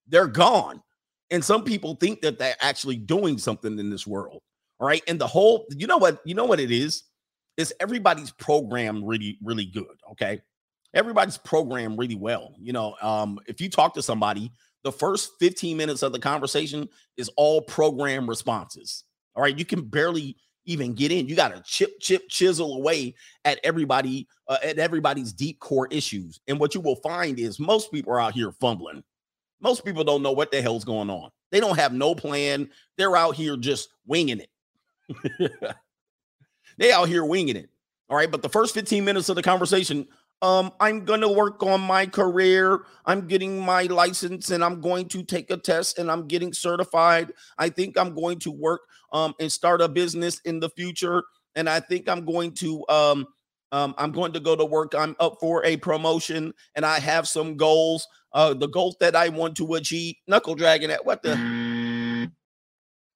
they're 0.08 0.26
gone, 0.26 0.82
and 1.31 1.43
some 1.43 1.64
people 1.64 1.94
think 1.94 2.20
that 2.20 2.38
they're 2.38 2.55
actually 2.61 2.96
doing 2.96 3.38
something 3.38 3.79
in 3.79 3.88
this 3.88 4.06
world. 4.06 4.43
All 4.79 4.87
right. 4.87 5.02
And 5.08 5.19
the 5.19 5.26
whole, 5.26 5.64
you 5.75 5.87
know 5.87 5.96
what, 5.96 6.20
you 6.26 6.35
know 6.35 6.44
what 6.44 6.61
it 6.61 6.70
is? 6.70 7.05
Is 7.56 7.73
everybody's 7.81 8.32
program 8.32 9.02
really, 9.02 9.38
really 9.43 9.64
good. 9.64 9.96
Okay. 10.12 10.43
Everybody's 10.93 11.38
programmed 11.38 11.99
really 11.99 12.17
well. 12.17 12.55
You 12.61 12.75
know, 12.75 12.94
um, 13.00 13.38
if 13.46 13.61
you 13.61 13.70
talk 13.70 13.94
to 13.94 14.02
somebody, 14.02 14.52
the 14.84 14.92
first 14.92 15.32
15 15.40 15.76
minutes 15.76 16.02
of 16.02 16.12
the 16.12 16.19
conversation 16.19 16.88
is 17.16 17.31
all 17.36 17.62
program 17.62 18.28
responses. 18.28 19.04
All 19.34 19.42
right. 19.42 19.58
You 19.58 19.64
can 19.64 19.82
barely 19.82 20.36
even 20.66 20.94
get 20.94 21.10
in. 21.10 21.26
You 21.26 21.34
got 21.34 21.54
to 21.54 21.62
chip, 21.62 21.98
chip, 22.00 22.28
chisel 22.28 22.76
away 22.76 23.14
at 23.44 23.58
everybody, 23.64 24.28
uh, 24.48 24.58
at 24.62 24.78
everybody's 24.78 25.32
deep 25.32 25.58
core 25.58 25.88
issues. 25.90 26.40
And 26.46 26.60
what 26.60 26.75
you 26.75 26.81
will 26.81 26.96
find 26.96 27.38
is 27.38 27.58
most 27.58 27.90
people 27.90 28.12
are 28.12 28.20
out 28.20 28.34
here 28.34 28.52
fumbling. 28.52 29.02
Most 29.60 29.84
people 29.84 30.04
don't 30.04 30.22
know 30.22 30.32
what 30.32 30.52
the 30.52 30.62
hell's 30.62 30.84
going 30.84 31.10
on. 31.10 31.31
They 31.50 31.60
don't 31.60 31.78
have 31.78 31.92
no 31.92 32.14
plan. 32.14 32.69
They're 32.98 33.16
out 33.16 33.34
here 33.34 33.56
just 33.56 33.88
winging 34.06 34.40
it. 34.40 35.50
they 36.78 36.92
out 36.92 37.08
here 37.08 37.25
winging 37.25 37.56
it. 37.56 37.70
All 38.10 38.16
right. 38.16 38.31
But 38.31 38.42
the 38.42 38.48
first 38.48 38.75
15 38.75 39.04
minutes 39.04 39.28
of 39.28 39.36
the 39.36 39.42
conversation, 39.42 40.06
um, 40.44 40.73
I'm 40.79 41.06
going 41.06 41.23
to 41.23 41.29
work 41.29 41.62
on 41.62 41.81
my 41.81 42.05
career. 42.05 42.82
I'm 43.06 43.26
getting 43.26 43.58
my 43.58 43.85
license 43.85 44.50
and 44.50 44.62
I'm 44.62 44.82
going 44.82 45.08
to 45.08 45.23
take 45.23 45.50
a 45.50 45.56
test 45.56 45.99
and 45.99 46.11
I'm 46.11 46.29
getting 46.29 46.52
certified. 46.52 47.32
I 47.56 47.70
think 47.70 47.96
I'm 47.96 48.14
going 48.14 48.41
to 48.41 48.50
work 48.50 48.82
um, 49.11 49.32
and 49.41 49.50
start 49.50 49.81
a 49.81 49.88
business 49.88 50.41
in 50.44 50.61
the 50.61 50.69
future. 50.69 51.23
And 51.55 51.67
I 51.67 51.81
think 51.81 52.11
I'm 52.11 52.26
going 52.26 52.52
to 52.56 52.85
um, 52.91 53.26
um, 53.73 53.94
I'm 53.96 54.12
going 54.12 54.35
to 54.35 54.41
go 54.41 54.55
to 54.55 54.67
work. 54.67 54.94
I'm 54.94 55.17
up 55.19 55.38
for 55.41 55.64
a 55.64 55.79
promotion 55.79 56.52
and 56.76 56.85
I 56.85 56.99
have 56.99 57.26
some 57.26 57.56
goals. 57.56 58.06
Uh, 58.35 58.52
the 58.52 58.69
goals 58.69 58.96
that 59.00 59.17
I 59.17 59.31
want 59.31 59.56
to 59.56 59.75
achieve. 59.75 60.17
Knuckle 60.29 60.56
dragging 60.56 60.91
at 60.91 61.06
what 61.06 61.23
the 61.23 61.37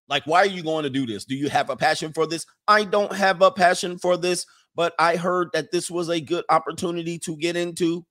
like, 0.08 0.24
why 0.24 0.38
are 0.40 0.46
you 0.46 0.62
going 0.62 0.84
to 0.84 0.90
do 0.90 1.06
this? 1.06 1.26
Do 1.26 1.36
you 1.36 1.50
have 1.50 1.68
a 1.68 1.76
passion 1.76 2.12
for 2.12 2.26
this? 2.26 2.46
I 2.66 2.84
don't 2.84 3.12
have 3.12 3.42
a 3.42 3.50
passion 3.50 3.98
for 3.98 4.16
this, 4.16 4.46
but 4.78 4.94
I 4.96 5.16
heard 5.16 5.48
that 5.54 5.72
this 5.72 5.90
was 5.90 6.08
a 6.08 6.20
good 6.20 6.44
opportunity 6.48 7.18
to 7.24 7.36
get 7.36 7.56
into. 7.56 8.06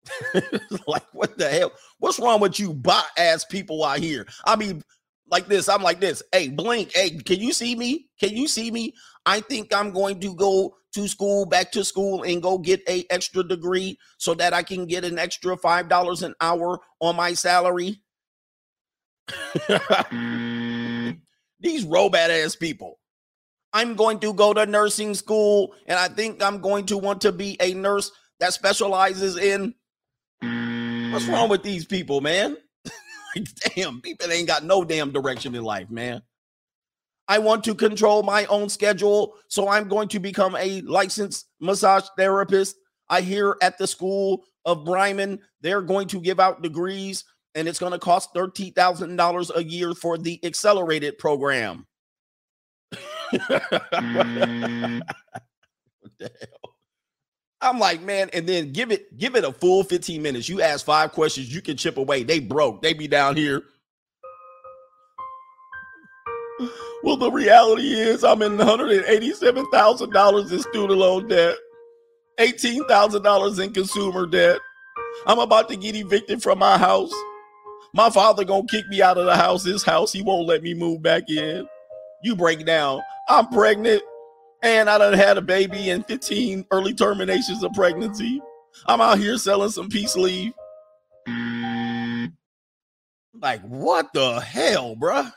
like, 0.86 1.04
what 1.12 1.36
the 1.36 1.50
hell? 1.50 1.72
What's 1.98 2.18
wrong 2.18 2.40
with 2.40 2.58
you 2.58 2.72
bot 2.72 3.04
ass 3.18 3.44
people 3.44 3.84
out 3.84 3.98
here? 3.98 4.26
I 4.46 4.56
mean, 4.56 4.82
like 5.30 5.46
this, 5.46 5.68
I'm 5.68 5.82
like 5.82 6.00
this. 6.00 6.22
Hey, 6.32 6.48
blink. 6.48 6.92
Hey, 6.94 7.10
can 7.10 7.38
you 7.38 7.52
see 7.52 7.76
me? 7.76 8.08
Can 8.18 8.34
you 8.34 8.48
see 8.48 8.70
me? 8.70 8.94
I 9.26 9.42
think 9.42 9.74
I'm 9.74 9.90
going 9.90 10.20
to 10.20 10.34
go 10.34 10.74
to 10.94 11.06
school, 11.06 11.44
back 11.44 11.70
to 11.72 11.84
school, 11.84 12.22
and 12.22 12.42
go 12.42 12.56
get 12.56 12.80
a 12.88 13.04
extra 13.10 13.44
degree 13.44 13.98
so 14.16 14.32
that 14.36 14.54
I 14.54 14.62
can 14.62 14.86
get 14.86 15.04
an 15.04 15.18
extra 15.18 15.54
five 15.54 15.90
dollars 15.90 16.22
an 16.22 16.34
hour 16.40 16.80
on 17.00 17.14
my 17.16 17.34
salary. 17.34 18.00
Mm. 20.10 21.20
These 21.60 21.84
robot 21.84 22.30
ass 22.30 22.56
people. 22.56 22.98
I'm 23.74 23.96
going 23.96 24.20
to 24.20 24.32
go 24.32 24.54
to 24.54 24.64
nursing 24.64 25.14
school 25.14 25.74
and 25.86 25.98
I 25.98 26.08
think 26.08 26.42
I'm 26.42 26.60
going 26.60 26.86
to 26.86 26.96
want 26.96 27.20
to 27.22 27.32
be 27.32 27.56
a 27.60 27.74
nurse 27.74 28.12
that 28.38 28.54
specializes 28.54 29.36
in. 29.36 29.74
What's 31.12 31.26
wrong 31.26 31.48
with 31.48 31.62
these 31.62 31.84
people, 31.84 32.20
man? 32.20 32.56
damn, 33.74 34.00
people 34.00 34.30
ain't 34.30 34.46
got 34.46 34.64
no 34.64 34.84
damn 34.84 35.10
direction 35.10 35.54
in 35.54 35.64
life, 35.64 35.90
man. 35.90 36.22
I 37.26 37.38
want 37.38 37.64
to 37.64 37.74
control 37.74 38.22
my 38.22 38.44
own 38.46 38.68
schedule, 38.68 39.34
so 39.48 39.68
I'm 39.68 39.88
going 39.88 40.08
to 40.08 40.20
become 40.20 40.54
a 40.56 40.82
licensed 40.82 41.46
massage 41.60 42.04
therapist. 42.16 42.76
I 43.08 43.22
hear 43.22 43.56
at 43.60 43.78
the 43.78 43.86
school 43.86 44.44
of 44.64 44.84
Bryman, 44.84 45.40
they're 45.60 45.82
going 45.82 46.06
to 46.08 46.20
give 46.20 46.38
out 46.38 46.62
degrees 46.62 47.24
and 47.54 47.68
it's 47.68 47.78
going 47.78 47.92
to 47.92 47.98
cost 47.98 48.34
$13,000 48.34 49.56
a 49.56 49.64
year 49.64 49.94
for 49.94 50.18
the 50.18 50.38
accelerated 50.44 51.18
program. 51.18 51.86
mm. 52.92 52.98
what 52.98 53.00
the 53.00 53.00
hell? 53.00 53.23
Mm. 53.38 55.02
I'm 57.60 57.78
like, 57.78 58.02
man, 58.02 58.28
and 58.34 58.46
then 58.46 58.72
give 58.72 58.90
it 58.92 59.16
give 59.16 59.36
it 59.36 59.44
a 59.44 59.52
full 59.52 59.84
15 59.84 60.20
minutes. 60.20 60.48
You 60.50 60.60
ask 60.60 60.84
five 60.84 61.12
questions, 61.12 61.52
you 61.54 61.62
can 61.62 61.78
chip 61.78 61.96
away. 61.96 62.22
They 62.22 62.38
broke. 62.40 62.82
They 62.82 62.92
be 62.92 63.08
down 63.08 63.36
here. 63.36 63.62
Well, 67.02 67.16
the 67.16 67.30
reality 67.30 67.92
is 67.92 68.22
I'm 68.24 68.42
in 68.42 68.56
$187,000 68.56 70.52
in 70.52 70.58
student 70.60 70.98
loan 70.98 71.28
debt, 71.28 71.56
$18,000 72.38 73.62
in 73.62 73.72
consumer 73.72 74.26
debt. 74.26 74.58
I'm 75.26 75.38
about 75.38 75.68
to 75.68 75.76
get 75.76 75.94
evicted 75.96 76.42
from 76.42 76.58
my 76.58 76.78
house. 76.78 77.12
My 77.92 78.10
father 78.10 78.44
gonna 78.44 78.66
kick 78.70 78.88
me 78.88 79.02
out 79.02 79.18
of 79.18 79.26
the 79.26 79.36
house. 79.36 79.62
This 79.64 79.82
house, 79.82 80.12
he 80.12 80.22
won't 80.22 80.48
let 80.48 80.62
me 80.62 80.74
move 80.74 81.02
back 81.02 81.28
in. 81.28 81.66
You 82.22 82.34
break 82.34 82.64
down. 82.64 83.02
I'm 83.28 83.48
pregnant, 83.48 84.02
and 84.62 84.90
I 84.90 84.98
done 84.98 85.14
had 85.14 85.38
a 85.38 85.42
baby 85.42 85.90
and 85.90 86.04
15 86.06 86.66
early 86.70 86.94
terminations 86.94 87.62
of 87.62 87.72
pregnancy. 87.72 88.40
I'm 88.86 89.00
out 89.00 89.18
here 89.18 89.38
selling 89.38 89.70
some 89.70 89.88
peace 89.88 90.16
leave. 90.16 90.52
Like, 93.40 93.62
what 93.62 94.12
the 94.12 94.40
hell, 94.40 94.96
bruh? 94.96 95.32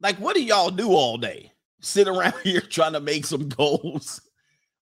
Like, 0.00 0.16
what 0.16 0.34
do 0.34 0.42
y'all 0.42 0.70
do 0.70 0.92
all 0.92 1.16
day? 1.16 1.52
Sit 1.80 2.08
around 2.08 2.34
here 2.42 2.60
trying 2.60 2.92
to 2.94 3.00
make 3.00 3.24
some 3.24 3.48
goals, 3.48 4.20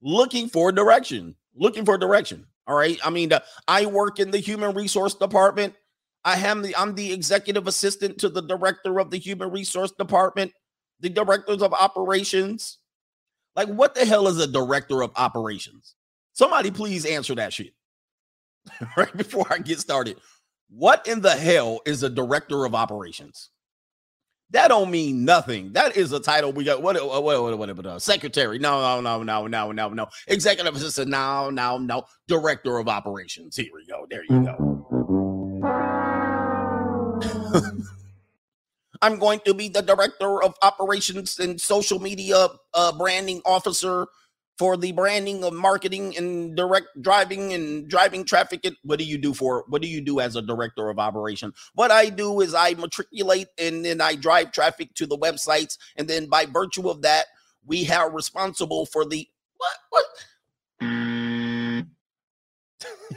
looking 0.02 0.48
for 0.48 0.72
direction, 0.72 1.34
looking 1.54 1.84
for 1.84 1.98
direction. 1.98 2.46
All 2.66 2.76
right. 2.76 2.98
I 3.04 3.10
mean, 3.10 3.32
I 3.66 3.86
work 3.86 4.18
in 4.20 4.30
the 4.30 4.38
human 4.38 4.74
resource 4.74 5.14
department. 5.14 5.74
I 6.24 6.36
am 6.36 6.62
the 6.62 6.76
I'm 6.76 6.94
the 6.94 7.12
executive 7.12 7.66
assistant 7.66 8.18
to 8.18 8.28
the 8.28 8.42
director 8.42 9.00
of 9.00 9.10
the 9.10 9.16
human 9.16 9.50
resource 9.50 9.90
department, 9.92 10.52
the 11.00 11.08
directors 11.08 11.62
of 11.62 11.72
operations. 11.72 12.78
Like, 13.56 13.68
what 13.68 13.94
the 13.94 14.04
hell 14.04 14.28
is 14.28 14.38
a 14.38 14.46
director 14.46 15.02
of 15.02 15.10
operations? 15.16 15.94
Somebody 16.32 16.70
please 16.70 17.04
answer 17.04 17.34
that 17.34 17.52
shit 17.52 17.74
right 18.96 19.14
before 19.16 19.46
I 19.50 19.58
get 19.58 19.80
started. 19.80 20.18
What 20.68 21.06
in 21.08 21.20
the 21.20 21.32
hell 21.32 21.80
is 21.84 22.02
a 22.02 22.08
director 22.08 22.64
of 22.64 22.74
operations? 22.74 23.50
That 24.50 24.68
don't 24.68 24.90
mean 24.90 25.24
nothing. 25.24 25.72
That 25.74 25.96
is 25.96 26.12
a 26.12 26.20
title 26.20 26.52
we 26.52 26.64
got. 26.64 26.82
What? 26.82 26.96
What? 26.96 27.22
What? 27.22 27.42
What? 27.42 27.58
what, 27.58 27.76
what 27.76 27.86
uh, 27.86 27.98
secretary? 27.98 28.58
No, 28.58 29.00
no, 29.00 29.22
no, 29.22 29.22
no, 29.22 29.46
no, 29.46 29.72
no, 29.72 29.88
no. 29.90 30.06
Executive 30.26 30.74
assistant? 30.74 31.08
No, 31.08 31.50
no, 31.50 31.78
no. 31.78 32.04
Director 32.26 32.78
of 32.78 32.88
operations. 32.88 33.56
Here 33.56 33.70
we 33.72 33.86
go. 33.86 34.06
There 34.10 34.24
you 34.28 34.44
go. 34.44 34.69
I'm 39.02 39.18
going 39.18 39.40
to 39.46 39.54
be 39.54 39.68
the 39.68 39.82
director 39.82 40.42
of 40.42 40.54
operations 40.62 41.38
and 41.38 41.60
social 41.60 41.98
media 42.00 42.48
uh, 42.74 42.92
branding 42.92 43.40
officer 43.44 44.06
for 44.58 44.76
the 44.76 44.92
branding 44.92 45.42
of 45.42 45.54
marketing 45.54 46.14
and 46.18 46.54
direct 46.54 46.88
driving 47.00 47.54
and 47.54 47.88
driving 47.88 48.26
traffic. 48.26 48.60
And 48.64 48.76
What 48.82 48.98
do 48.98 49.06
you 49.06 49.16
do 49.16 49.32
for 49.32 49.64
what 49.68 49.80
do 49.80 49.88
you 49.88 50.02
do 50.02 50.20
as 50.20 50.36
a 50.36 50.42
director 50.42 50.90
of 50.90 50.98
operation? 50.98 51.54
What 51.74 51.90
I 51.90 52.10
do 52.10 52.42
is 52.42 52.54
I 52.54 52.74
matriculate 52.74 53.48
and 53.56 53.82
then 53.86 54.02
I 54.02 54.16
drive 54.16 54.52
traffic 54.52 54.92
to 54.96 55.06
the 55.06 55.16
websites, 55.16 55.78
and 55.96 56.08
then 56.08 56.26
by 56.26 56.44
virtue 56.44 56.90
of 56.90 57.00
that, 57.02 57.24
we 57.64 57.90
are 57.90 58.12
responsible 58.12 58.84
for 58.84 59.06
the 59.06 59.26
what 59.56 59.76
what. 59.88 60.04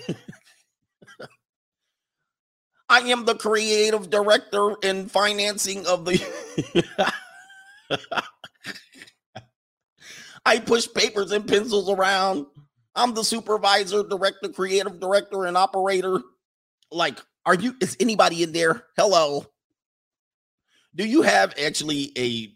I 2.94 3.00
am 3.00 3.26
the 3.26 3.34
creative 3.34 4.12
director 4.12 4.76
and 4.84 5.10
financing 5.10 5.88
of 5.88 6.06
the 6.06 6.24
I 10.46 10.60
push 10.60 10.88
papers 10.94 11.32
and 11.32 11.48
pencils 11.48 11.90
around. 11.90 12.46
I'm 12.94 13.16
the 13.16 13.24
supervisor, 13.24 14.04
director, 14.04 14.50
creative 14.50 15.00
director, 15.00 15.48
and 15.48 15.58
operator. 15.58 16.22
Like, 16.92 17.18
are 17.48 17.56
you, 17.56 17.76
is 17.82 17.98
anybody 18.00 18.44
in 18.44 18.52
there? 18.52 18.84
Hello. 18.96 19.48
Do 20.94 21.04
you 21.04 21.24
have 21.24 21.56
actually 21.60 22.12
a, 22.16 22.54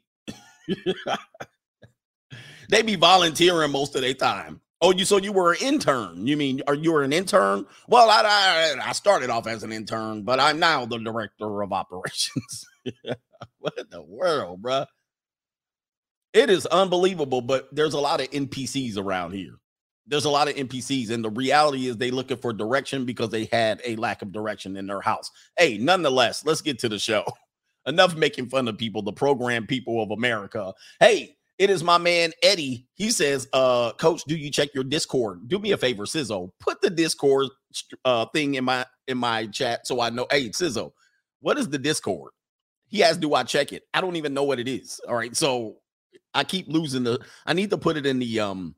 they 2.70 2.84
be 2.84 2.96
volunteering 2.96 3.72
most 3.72 3.96
of 3.96 4.01
their 4.01 4.13
time. 4.13 4.62
Oh, 4.81 4.91
you 4.91 5.05
so 5.05 5.17
you 5.17 5.34
were 5.34 5.53
an 5.53 5.60
intern? 5.62 6.27
You 6.27 6.38
mean 6.38 6.62
are 6.67 6.75
you 6.75 6.93
were 6.93 7.03
an 7.03 7.13
intern? 7.13 7.65
Well, 7.88 8.10
I, 8.10 8.22
I 8.24 8.89
I 8.89 8.91
started 8.91 9.29
off 9.29 9.48
as 9.48 9.63
an 9.63 9.72
intern, 9.72 10.24
but 10.24 10.39
I'm 10.39 10.60
now 10.60 10.86
the 10.86 11.00
director 11.00 11.63
of 11.63 11.74
operations. 11.74 12.65
what 13.60 13.74
in 13.77 13.86
the 13.89 14.03
world, 14.03 14.62
bruh? 14.62 14.86
It 16.34 16.51
is 16.51 16.67
unbelievable, 16.67 17.41
but 17.41 17.74
there's 17.74 17.96
a 17.96 18.00
lot 18.00 18.22
of 18.22 18.29
NPCs 18.29 18.98
around 18.98 19.31
here. 19.34 19.55
There's 20.05 20.25
a 20.25 20.29
lot 20.29 20.48
of 20.48 20.55
NPCs, 20.55 21.10
and 21.10 21.25
the 21.25 21.31
reality 21.31 21.88
is 21.88 21.98
they 21.98 22.12
looking 22.12 22.38
for 22.38 22.53
direction 22.53 23.05
because 23.05 23.29
they 23.29 23.46
had 23.51 23.81
a 23.84 23.96
lack 23.96 24.22
of 24.22 24.31
direction 24.31 24.77
in 24.77 24.86
their 24.88 25.01
house. 25.01 25.31
Hey, 25.57 25.77
nonetheless, 25.79 26.46
let's 26.46 26.62
get 26.62 26.79
to 26.79 26.89
the 26.89 27.00
show. 27.00 27.25
Enough 27.88 28.15
making 28.15 28.50
fun 28.50 28.67
of 28.67 28.77
people, 28.77 29.01
the 29.01 29.13
program 29.13 29.65
people 29.65 30.03
of 30.03 30.12
America. 30.12 30.74
Hey, 31.00 31.37
it 31.58 31.70
is 31.70 31.84
my 31.84 31.98
man 31.98 32.32
Eddie. 32.44 32.88
He 32.94 33.10
says, 33.12 33.48
uh, 33.54 33.94
Coach, 33.94 34.24
do 34.26 34.36
you 34.36 34.52
check 34.52 34.74
your 34.74 34.84
Discord? 34.84 35.48
Do 35.48 35.60
me 35.60 35.72
a 35.72 35.78
favor, 35.78 36.04
Sizzo. 36.04 36.52
Put 36.60 36.82
the 36.82 36.90
Discord 36.90 37.48
uh 38.06 38.26
thing 38.28 38.56
in 38.56 38.64
my 38.64 38.86
in 39.08 39.18
my 39.18 39.48
chat 39.48 39.86
so 39.86 40.02
I 40.02 40.10
know. 40.10 40.28
Hey, 40.32 40.50
Sizzo, 40.50 40.92
what 41.42 41.58
is 41.58 41.70
the 41.70 41.78
Discord? 41.78 42.32
He 42.88 43.04
asked, 43.04 43.20
Do 43.20 43.34
I 43.34 43.44
check 43.44 43.74
it? 43.74 43.84
I 43.94 44.02
don't 44.02 44.16
even 44.16 44.34
know 44.34 44.44
what 44.44 44.60
it 44.60 44.68
is. 44.68 45.00
All 45.08 45.16
right. 45.16 45.36
So 45.36 45.78
I 46.34 46.44
keep 46.44 46.68
losing 46.68 47.04
the. 47.04 47.20
I 47.46 47.54
need 47.54 47.70
to 47.72 47.78
put 47.78 47.98
it 47.98 48.06
in 48.06 48.20
the 48.20 48.40
um. 48.40 48.76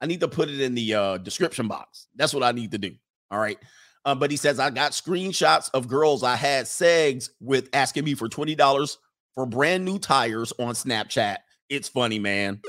I 0.00 0.06
need 0.06 0.20
to 0.20 0.28
put 0.28 0.48
it 0.48 0.60
in 0.60 0.74
the 0.74 0.94
uh 0.94 1.18
description 1.18 1.68
box. 1.68 2.08
That's 2.16 2.34
what 2.34 2.42
I 2.42 2.52
need 2.52 2.72
to 2.72 2.78
do. 2.78 2.92
All 3.30 3.38
right. 3.38 3.58
Uh, 4.04 4.14
but 4.14 4.30
he 4.30 4.36
says 4.36 4.60
I 4.60 4.70
got 4.70 4.92
screenshots 4.92 5.70
of 5.74 5.88
girls 5.88 6.22
I 6.22 6.36
had 6.36 6.66
segs 6.66 7.30
with 7.40 7.68
asking 7.72 8.04
me 8.04 8.14
for 8.14 8.28
twenty 8.28 8.54
dollars 8.54 8.98
for 9.34 9.46
brand 9.46 9.84
new 9.84 9.98
tires 9.98 10.52
on 10.58 10.74
Snapchat. 10.74 11.38
It's 11.68 11.88
funny, 11.88 12.18
man. 12.18 12.60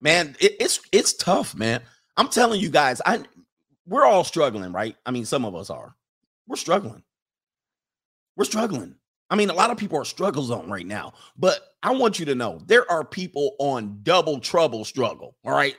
Man, 0.00 0.34
it, 0.40 0.56
it's 0.58 0.80
it's 0.90 1.12
tough, 1.14 1.54
man. 1.54 1.80
I'm 2.16 2.28
telling 2.28 2.60
you 2.60 2.70
guys, 2.70 3.00
I 3.06 3.22
we're 3.86 4.04
all 4.04 4.24
struggling, 4.24 4.72
right? 4.72 4.96
I 5.06 5.10
mean, 5.10 5.24
some 5.24 5.44
of 5.44 5.54
us 5.54 5.70
are. 5.70 5.94
We're 6.48 6.56
struggling. 6.56 7.02
We're 8.36 8.44
struggling. 8.44 8.96
I 9.30 9.36
mean, 9.36 9.48
a 9.48 9.54
lot 9.54 9.70
of 9.70 9.78
people 9.78 9.98
are 9.98 10.04
struggle 10.04 10.42
zone 10.42 10.68
right 10.68 10.86
now, 10.86 11.14
but 11.38 11.60
I 11.82 11.92
want 11.92 12.18
you 12.18 12.26
to 12.26 12.34
know 12.34 12.60
there 12.66 12.90
are 12.90 13.04
people 13.04 13.54
on 13.58 14.00
double 14.02 14.40
trouble 14.40 14.84
struggle. 14.84 15.36
All 15.44 15.52
right. 15.52 15.76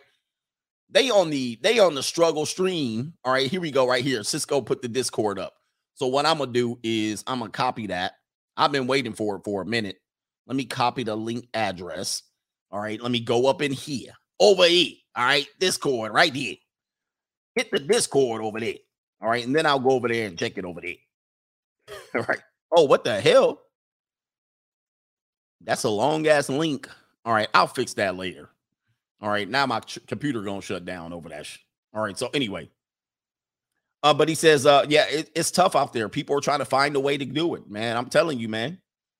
They 0.89 1.09
on 1.09 1.29
the 1.29 1.59
they 1.61 1.79
on 1.79 1.95
the 1.95 2.03
struggle 2.03 2.45
stream. 2.45 3.13
All 3.25 3.33
right, 3.33 3.49
here 3.49 3.61
we 3.61 3.71
go, 3.71 3.87
right 3.87 4.03
here. 4.03 4.23
Cisco 4.23 4.61
put 4.61 4.81
the 4.81 4.87
Discord 4.87 5.39
up. 5.39 5.53
So 5.95 6.07
what 6.07 6.25
I'm 6.25 6.37
gonna 6.37 6.51
do 6.51 6.79
is 6.83 7.23
I'm 7.25 7.39
gonna 7.39 7.51
copy 7.51 7.87
that. 7.87 8.13
I've 8.57 8.71
been 8.71 8.87
waiting 8.87 9.13
for 9.13 9.35
it 9.37 9.43
for 9.43 9.61
a 9.61 9.65
minute. 9.65 9.97
Let 10.47 10.55
me 10.55 10.65
copy 10.65 11.03
the 11.03 11.15
link 11.15 11.47
address. 11.53 12.23
All 12.71 12.79
right, 12.79 13.01
let 13.01 13.11
me 13.11 13.19
go 13.19 13.47
up 13.47 13.61
in 13.61 13.71
here. 13.71 14.11
Over 14.39 14.65
here. 14.65 14.93
All 15.15 15.25
right, 15.25 15.47
Discord 15.59 16.13
right 16.13 16.33
here. 16.33 16.55
Hit 17.55 17.71
the 17.71 17.79
Discord 17.79 18.41
over 18.41 18.59
there. 18.59 18.75
All 19.21 19.29
right, 19.29 19.45
and 19.45 19.55
then 19.55 19.65
I'll 19.65 19.79
go 19.79 19.91
over 19.91 20.07
there 20.07 20.27
and 20.27 20.37
check 20.37 20.57
it 20.57 20.65
over 20.65 20.81
there. 20.81 20.95
All 22.15 22.21
right. 22.29 22.41
Oh, 22.75 22.83
what 22.83 23.03
the 23.03 23.19
hell? 23.21 23.61
That's 25.61 25.83
a 25.83 25.89
long 25.89 26.27
ass 26.27 26.49
link. 26.49 26.89
All 27.25 27.33
right, 27.33 27.47
I'll 27.53 27.67
fix 27.67 27.93
that 27.93 28.17
later. 28.17 28.49
All 29.21 29.29
right, 29.29 29.47
now 29.47 29.65
my 29.65 29.79
ch- 29.79 29.99
computer 30.07 30.41
gonna 30.41 30.61
shut 30.61 30.83
down 30.85 31.13
over 31.13 31.29
that. 31.29 31.45
Sh- 31.45 31.59
All 31.93 32.03
right, 32.03 32.17
so 32.17 32.29
anyway, 32.33 32.69
uh, 34.03 34.13
but 34.13 34.27
he 34.27 34.35
says, 34.35 34.65
uh, 34.65 34.85
yeah, 34.89 35.05
it, 35.09 35.31
it's 35.33 35.49
tough 35.49 35.75
out 35.75 35.93
there. 35.93 36.09
People 36.09 36.37
are 36.37 36.41
trying 36.41 36.59
to 36.59 36.65
find 36.65 36.95
a 36.95 36.99
way 36.99 37.17
to 37.17 37.25
do 37.25 37.55
it, 37.55 37.69
man. 37.69 37.95
I'm 37.95 38.09
telling 38.09 38.37
you, 38.37 38.49
man. 38.49 38.79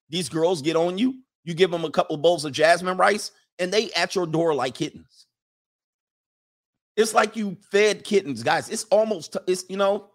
These 0.10 0.30
girls 0.30 0.62
get 0.62 0.75
on 0.75 0.98
you. 0.98 1.22
You 1.46 1.54
give 1.54 1.72
them 1.72 1.86
a 1.86 1.90
couple 1.90 2.18
bowls 2.18 2.46
of 2.46 2.52
jasmine 2.52 2.98
rice, 2.98 3.32
and 3.58 3.72
they 3.72 3.92
at 3.94 4.13
your 4.13 4.28
door 4.28 4.54
like 4.54 4.75
kittens. 4.75 5.25
It's 6.96 7.13
like 7.13 7.36
you 7.36 7.58
fed 7.72 8.04
kittens, 8.04 8.44
guys. 8.44 8.70
It's 8.70 8.84
almost, 8.86 9.38
it's 9.48 9.66
you 9.70 9.78
know, 9.78 10.10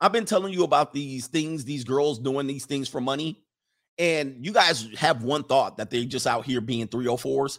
I've 0.00 0.12
been 0.12 0.24
telling 0.24 0.52
you 0.52 0.64
about 0.64 0.92
these 0.92 1.26
things, 1.26 1.64
these 1.64 1.84
girls 1.84 2.18
doing 2.18 2.46
these 2.46 2.66
things 2.66 2.88
for 2.88 3.00
money. 3.00 3.42
And 3.98 4.44
you 4.44 4.52
guys 4.52 4.88
have 4.96 5.22
one 5.22 5.44
thought 5.44 5.76
that 5.76 5.90
they're 5.90 6.04
just 6.04 6.26
out 6.26 6.46
here 6.46 6.60
being 6.60 6.88
304s. 6.88 7.58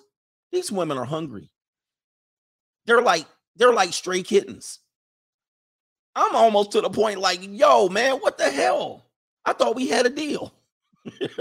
These 0.51 0.71
women 0.71 0.97
are 0.97 1.05
hungry. 1.05 1.49
They're 2.85 3.01
like, 3.01 3.25
they're 3.55 3.73
like 3.73 3.93
stray 3.93 4.21
kittens. 4.21 4.79
I'm 6.15 6.35
almost 6.35 6.71
to 6.71 6.81
the 6.81 6.89
point 6.89 7.19
like, 7.19 7.39
yo, 7.41 7.89
man, 7.89 8.15
what 8.15 8.37
the 8.37 8.49
hell? 8.49 9.05
I 9.45 9.53
thought 9.53 9.75
we 9.75 9.87
had 9.87 10.05
a 10.05 10.09
deal. 10.09 10.53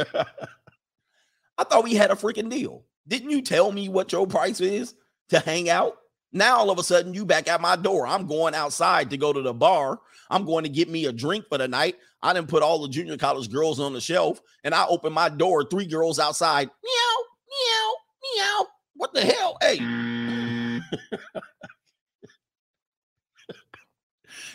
I 1.57 1.65
thought 1.65 1.85
we 1.85 1.95
had 1.95 2.11
a 2.11 2.17
freaking 2.17 2.51
deal. 2.51 2.85
Didn't 3.07 3.31
you 3.31 3.41
tell 3.43 3.71
me 3.71 3.89
what 3.89 4.13
your 4.13 4.27
price 4.27 4.61
is 4.61 4.95
to 5.29 5.39
hang 5.39 5.71
out? 5.71 5.97
Now 6.33 6.57
all 6.59 6.71
of 6.71 6.79
a 6.79 6.83
sudden 6.83 7.15
you 7.15 7.25
back 7.25 7.49
at 7.49 7.61
my 7.61 7.77
door. 7.77 8.07
I'm 8.07 8.27
going 8.27 8.55
outside 8.55 9.11
to 9.11 9.17
go 9.17 9.33
to 9.33 9.41
the 9.41 9.55
bar. 9.55 10.01
I'm 10.29 10.45
going 10.45 10.65
to 10.65 10.71
get 10.71 10.91
me 10.91 11.07
a 11.07 11.13
drink 11.13 11.47
for 11.49 11.59
the 11.59 11.69
night. 11.69 11.97
I 12.23 12.33
didn't 12.33 12.49
put 12.49 12.63
all 12.63 12.83
the 12.83 12.89
junior 12.89 13.17
college 13.17 13.53
girls 13.53 13.79
on 13.79 13.93
the 13.93 14.01
shelf 14.01 14.41
and 14.65 14.75
I 14.75 14.87
open 14.87 15.13
my 15.13 15.29
door, 15.29 15.65
three 15.65 15.87
girls 15.87 16.19
outside. 16.19 16.69
Meow, 16.83 17.17
meow, 17.49 17.95
meow. 18.37 18.67
What 18.95 19.15
the 19.15 19.21
hell? 19.21 19.57
Hey. 19.61 19.79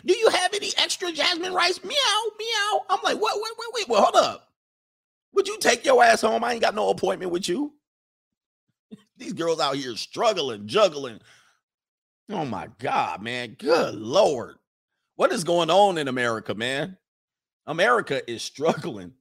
Do 0.06 0.16
you 0.16 0.30
have 0.30 0.54
any 0.54 0.72
extra 0.78 1.12
jasmine 1.12 1.54
rice? 1.54 1.84
Meow, 1.84 2.24
meow. 2.38 2.82
I'm 2.90 3.00
like, 3.04 3.20
what? 3.20 3.36
Wait, 3.36 3.52
wait, 3.58 3.70
wait. 3.74 3.90
Well, 3.90 4.04
hold 4.04 4.16
up. 4.16 4.50
Would 5.34 5.48
you 5.48 5.58
take 5.60 5.86
your 5.86 6.04
ass 6.04 6.22
home? 6.22 6.44
I 6.44 6.54
ain't 6.54 6.62
got 6.62 6.76
no 6.76 6.90
appointment 6.90 7.32
with 7.32 7.48
you. 7.48 7.74
These 9.18 9.34
girls 9.34 9.60
out 9.60 9.76
here 9.76 9.96
struggling, 9.96 10.68
juggling. 10.68 11.20
Oh 12.30 12.46
my 12.46 12.70
God, 12.80 13.22
man. 13.22 13.56
Good 13.60 13.96
Lord. 13.96 14.56
What 15.16 15.32
is 15.32 15.44
going 15.44 15.70
on 15.70 15.98
in 15.98 16.08
America, 16.08 16.56
man? 16.56 16.98
America 17.68 18.30
is 18.30 18.42
struggling. 18.42 19.14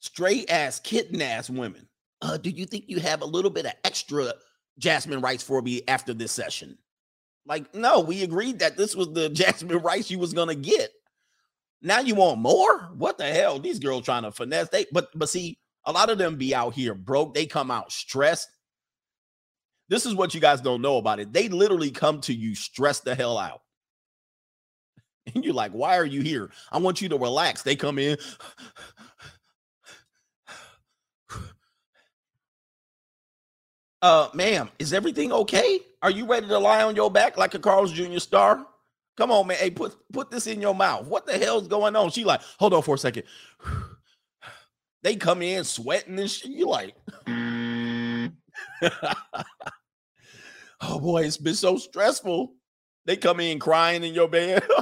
Straight 0.00 0.50
ass, 0.50 0.80
kitten 0.80 1.22
ass 1.22 1.48
women. 1.48 1.88
Uh, 2.20 2.36
do 2.36 2.50
you 2.50 2.66
think 2.66 2.84
you 2.88 2.98
have 2.98 3.22
a 3.22 3.26
little 3.26 3.50
bit 3.50 3.66
of 3.66 3.72
extra 3.84 4.32
Jasmine 4.78 5.20
Rice 5.20 5.42
for 5.42 5.60
me 5.60 5.82
after 5.88 6.14
this 6.14 6.32
session. 6.32 6.78
Like, 7.48 7.74
no, 7.74 8.00
we 8.00 8.22
agreed 8.22 8.58
that 8.58 8.76
this 8.76 8.94
was 8.94 9.12
the 9.12 9.28
Jasmine 9.30 9.78
Rice 9.78 10.10
you 10.10 10.18
was 10.18 10.34
gonna 10.34 10.54
get. 10.54 10.90
Now 11.80 12.00
you 12.00 12.14
want 12.14 12.40
more? 12.40 12.90
What 12.96 13.18
the 13.18 13.24
hell? 13.24 13.58
These 13.58 13.78
girls 13.78 14.04
trying 14.04 14.24
to 14.24 14.32
finesse. 14.32 14.68
They 14.68 14.86
but 14.92 15.08
but 15.14 15.28
see, 15.28 15.58
a 15.84 15.92
lot 15.92 16.10
of 16.10 16.18
them 16.18 16.36
be 16.36 16.54
out 16.54 16.74
here 16.74 16.94
broke. 16.94 17.34
They 17.34 17.46
come 17.46 17.70
out 17.70 17.90
stressed. 17.90 18.48
This 19.88 20.04
is 20.04 20.14
what 20.14 20.34
you 20.34 20.40
guys 20.40 20.60
don't 20.60 20.82
know 20.82 20.98
about 20.98 21.20
it. 21.20 21.32
They 21.32 21.48
literally 21.48 21.90
come 21.90 22.20
to 22.22 22.34
you 22.34 22.54
stressed 22.54 23.04
the 23.04 23.14
hell 23.14 23.38
out. 23.38 23.62
And 25.34 25.44
you're 25.44 25.52
like, 25.52 25.72
why 25.72 25.98
are 25.98 26.06
you 26.06 26.22
here? 26.22 26.50
I 26.72 26.78
want 26.78 27.02
you 27.02 27.10
to 27.10 27.18
relax. 27.18 27.62
They 27.62 27.76
come 27.76 27.98
in. 27.98 28.16
Uh, 34.00 34.28
ma'am, 34.32 34.70
is 34.78 34.92
everything 34.92 35.32
okay? 35.32 35.80
Are 36.02 36.10
you 36.10 36.26
ready 36.26 36.46
to 36.46 36.58
lie 36.58 36.82
on 36.82 36.96
your 36.96 37.10
back 37.10 37.36
like 37.36 37.54
a 37.54 37.58
Carl's 37.58 37.92
Jr. 37.92 38.18
star? 38.18 38.66
Come 39.16 39.32
on, 39.32 39.48
man. 39.48 39.56
Hey, 39.56 39.70
put 39.70 39.96
put 40.12 40.30
this 40.30 40.46
in 40.46 40.60
your 40.60 40.74
mouth. 40.74 41.06
What 41.06 41.26
the 41.26 41.36
hell's 41.36 41.66
going 41.66 41.96
on? 41.96 42.10
She 42.10 42.24
like, 42.24 42.40
hold 42.58 42.72
on 42.72 42.82
for 42.82 42.94
a 42.94 42.98
second. 42.98 43.24
They 45.04 45.14
come 45.14 45.42
in 45.42 45.62
sweating 45.62 46.18
and 46.18 46.28
shit. 46.28 46.50
You 46.50 46.66
like, 46.66 46.96
oh 47.24 48.30
boy, 50.98 51.22
it's 51.22 51.36
been 51.36 51.54
so 51.54 51.76
stressful. 51.76 52.52
They 53.06 53.16
come 53.16 53.38
in 53.38 53.60
crying 53.60 54.02
in 54.02 54.12
your 54.12 54.26
bed. 54.26 54.64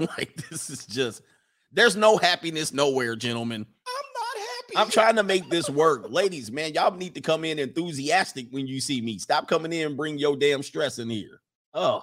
like 0.00 0.34
this 0.48 0.70
is 0.70 0.86
just 0.86 1.20
there's 1.72 1.96
no 1.96 2.16
happiness 2.16 2.72
nowhere, 2.72 3.14
gentlemen. 3.14 3.66
I'm 4.76 4.90
trying 4.90 5.16
to 5.16 5.22
make 5.22 5.48
this 5.48 5.70
work. 5.70 6.06
Ladies, 6.10 6.50
man, 6.50 6.74
y'all 6.74 6.94
need 6.94 7.14
to 7.14 7.20
come 7.20 7.44
in 7.44 7.58
enthusiastic 7.58 8.46
when 8.50 8.66
you 8.66 8.80
see 8.80 9.00
me. 9.00 9.18
Stop 9.18 9.48
coming 9.48 9.72
in 9.72 9.86
and 9.86 9.96
bring 9.96 10.18
your 10.18 10.36
damn 10.36 10.62
stress 10.62 10.98
in 10.98 11.08
here. 11.08 11.40
Oh. 11.74 12.02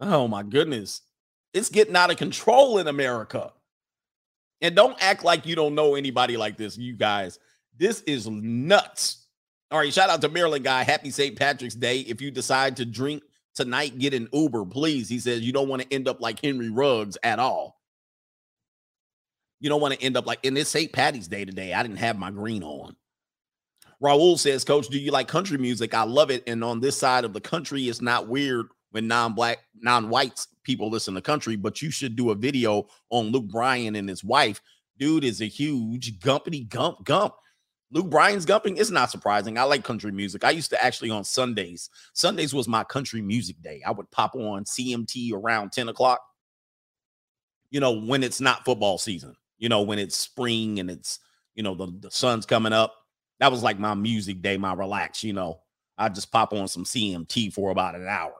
Oh 0.00 0.28
my 0.28 0.42
goodness. 0.42 1.02
It's 1.52 1.68
getting 1.68 1.96
out 1.96 2.10
of 2.10 2.16
control 2.16 2.78
in 2.78 2.88
America. 2.88 3.52
And 4.60 4.76
don't 4.76 4.96
act 5.00 5.24
like 5.24 5.44
you 5.44 5.56
don't 5.56 5.74
know 5.74 5.96
anybody 5.96 6.36
like 6.36 6.56
this, 6.56 6.78
you 6.78 6.94
guys. 6.94 7.38
This 7.76 8.00
is 8.02 8.28
nuts. 8.28 9.26
All 9.70 9.78
right, 9.78 9.92
shout 9.92 10.10
out 10.10 10.20
to 10.20 10.28
Maryland 10.28 10.64
guy. 10.64 10.84
Happy 10.84 11.10
St. 11.10 11.36
Patrick's 11.36 11.74
Day. 11.74 12.00
If 12.00 12.20
you 12.20 12.30
decide 12.30 12.76
to 12.76 12.84
drink 12.84 13.22
tonight, 13.54 13.98
get 13.98 14.14
an 14.14 14.28
Uber, 14.32 14.66
please. 14.66 15.08
He 15.08 15.18
says 15.18 15.40
you 15.40 15.52
don't 15.52 15.68
want 15.68 15.82
to 15.82 15.92
end 15.92 16.06
up 16.06 16.20
like 16.20 16.40
Henry 16.40 16.70
Ruggs 16.70 17.18
at 17.22 17.38
all. 17.38 17.81
You 19.62 19.68
don't 19.68 19.80
want 19.80 19.94
to 19.94 20.02
end 20.02 20.16
up 20.16 20.26
like 20.26 20.40
in 20.44 20.54
this 20.54 20.68
St. 20.68 20.92
Patty's 20.92 21.28
Day 21.28 21.44
today. 21.44 21.72
I 21.72 21.82
didn't 21.82 21.98
have 21.98 22.18
my 22.18 22.32
green 22.32 22.64
on. 22.64 22.96
Raul 24.02 24.36
says, 24.36 24.64
Coach, 24.64 24.88
do 24.88 24.98
you 24.98 25.12
like 25.12 25.28
country 25.28 25.56
music? 25.56 25.94
I 25.94 26.02
love 26.02 26.32
it. 26.32 26.42
And 26.48 26.64
on 26.64 26.80
this 26.80 26.98
side 26.98 27.24
of 27.24 27.32
the 27.32 27.40
country, 27.40 27.84
it's 27.84 28.00
not 28.00 28.26
weird 28.26 28.66
when 28.90 29.06
non-black, 29.06 29.58
non-whites 29.80 30.48
people 30.64 30.90
listen 30.90 31.14
to 31.14 31.20
country, 31.22 31.54
but 31.54 31.80
you 31.80 31.92
should 31.92 32.16
do 32.16 32.30
a 32.30 32.34
video 32.34 32.88
on 33.10 33.26
Luke 33.26 33.46
Bryan 33.46 33.94
and 33.94 34.08
his 34.08 34.24
wife. 34.24 34.60
Dude 34.98 35.22
is 35.22 35.40
a 35.40 35.46
huge 35.46 36.18
gumpity 36.18 36.68
gump 36.68 37.04
gump. 37.04 37.34
Luke 37.92 38.10
Bryan's 38.10 38.46
gumping. 38.46 38.78
is 38.78 38.90
not 38.90 39.12
surprising. 39.12 39.58
I 39.58 39.62
like 39.62 39.84
country 39.84 40.10
music. 40.10 40.42
I 40.42 40.50
used 40.50 40.70
to 40.70 40.84
actually 40.84 41.10
on 41.10 41.22
Sundays. 41.22 41.88
Sundays 42.14 42.52
was 42.52 42.66
my 42.66 42.82
country 42.82 43.22
music 43.22 43.62
day. 43.62 43.80
I 43.86 43.92
would 43.92 44.10
pop 44.10 44.34
on 44.34 44.64
CMT 44.64 45.32
around 45.32 45.70
10 45.70 45.88
o'clock. 45.88 46.20
You 47.70 47.78
know, 47.78 47.92
when 47.92 48.24
it's 48.24 48.40
not 48.40 48.64
football 48.64 48.98
season 48.98 49.36
you 49.62 49.68
know, 49.68 49.82
when 49.82 50.00
it's 50.00 50.16
spring 50.16 50.80
and 50.80 50.90
it's, 50.90 51.20
you 51.54 51.62
know, 51.62 51.76
the, 51.76 51.86
the 52.00 52.10
sun's 52.10 52.44
coming 52.44 52.72
up. 52.72 52.96
That 53.38 53.52
was 53.52 53.62
like 53.62 53.78
my 53.78 53.94
music 53.94 54.42
day, 54.42 54.56
my 54.56 54.74
relax, 54.74 55.22
you 55.22 55.32
know. 55.32 55.60
I 55.96 56.08
just 56.08 56.32
pop 56.32 56.52
on 56.52 56.66
some 56.66 56.82
CMT 56.82 57.52
for 57.52 57.70
about 57.70 57.94
an 57.94 58.08
hour, 58.08 58.34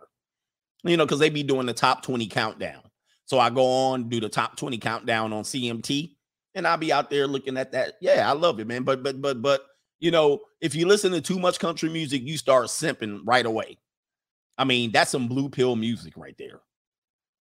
you 0.83 0.97
know, 0.97 1.07
because 1.07 1.21
they 1.21 1.31
be 1.31 1.45
doing 1.45 1.67
the 1.67 1.73
top 1.73 2.03
20 2.03 2.27
countdown. 2.27 2.83
So 3.27 3.39
I 3.39 3.51
go 3.51 3.65
on, 3.65 4.09
do 4.09 4.19
the 4.19 4.29
top 4.29 4.57
20 4.57 4.79
countdown 4.79 5.33
on 5.33 5.45
CMT, 5.45 6.17
and 6.57 6.67
I'll 6.67 6.77
be 6.77 6.93
out 6.93 7.09
there 7.09 7.29
looking 7.29 7.57
at 7.57 7.71
that. 7.71 7.95
Yeah, 8.01 8.29
I 8.29 8.33
love 8.33 8.59
it, 8.59 8.67
man. 8.67 8.83
But, 8.83 9.05
but, 9.05 9.23
but, 9.23 9.41
but, 9.41 9.63
you 10.01 10.11
know, 10.11 10.41
if 10.61 10.75
you 10.75 10.89
listen 10.89 11.13
to 11.13 11.21
too 11.21 11.39
much 11.39 11.61
country 11.61 11.89
music, 11.89 12.23
you 12.25 12.37
start 12.37 12.67
simping 12.67 13.21
right 13.25 13.47
away. 13.47 13.79
I 14.59 14.65
mean, 14.65 14.91
that's 14.91 15.13
some 15.13 15.29
blue 15.29 15.49
pill 15.49 15.77
music 15.77 16.15
right 16.17 16.35
there. 16.37 16.63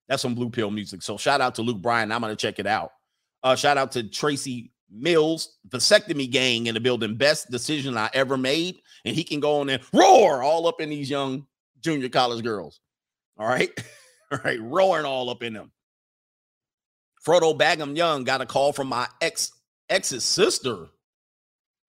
That's 0.08 0.24
some 0.24 0.34
blue 0.34 0.50
pill 0.50 0.72
music. 0.72 1.04
So 1.04 1.16
shout 1.16 1.42
out 1.42 1.54
to 1.56 1.62
Luke 1.62 1.82
Bryan. 1.82 2.12
I'm 2.12 2.22
going 2.22 2.36
to 2.36 2.42
check 2.42 2.58
it 2.58 2.66
out. 2.66 2.92
Uh, 3.44 3.56
shout 3.56 3.78
out 3.78 3.92
to 3.94 4.04
Tracy 4.04 4.72
Mills, 4.90 5.58
vasectomy 5.70 6.30
gang 6.30 6.68
in 6.68 6.74
the 6.74 6.80
building. 6.80 7.16
Best 7.16 7.52
decision 7.52 7.98
I 7.98 8.10
ever 8.14 8.38
made. 8.38 8.78
And 9.06 9.16
he 9.16 9.24
can 9.24 9.40
go 9.40 9.60
on 9.60 9.70
and 9.70 9.84
roar 9.94 10.42
all 10.42 10.68
up 10.68 10.82
in 10.82 10.90
these 10.90 11.10
young 11.10 11.46
junior 11.82 12.10
college 12.10 12.44
girls. 12.44 12.80
All 13.38 13.48
right. 13.48 13.70
all 14.32 14.40
right. 14.44 14.62
Roaring 14.62 15.06
all 15.06 15.30
up 15.30 15.44
in 15.44 15.54
them. 15.54 15.72
Frodo 17.26 17.58
Bagum 17.58 17.98
Young 17.98 18.24
got 18.24 18.42
a 18.42 18.46
call 18.46 18.72
from 18.72 18.88
my 18.88 19.08
ex 19.22 19.52
ex's 19.90 20.24
sister 20.24 20.88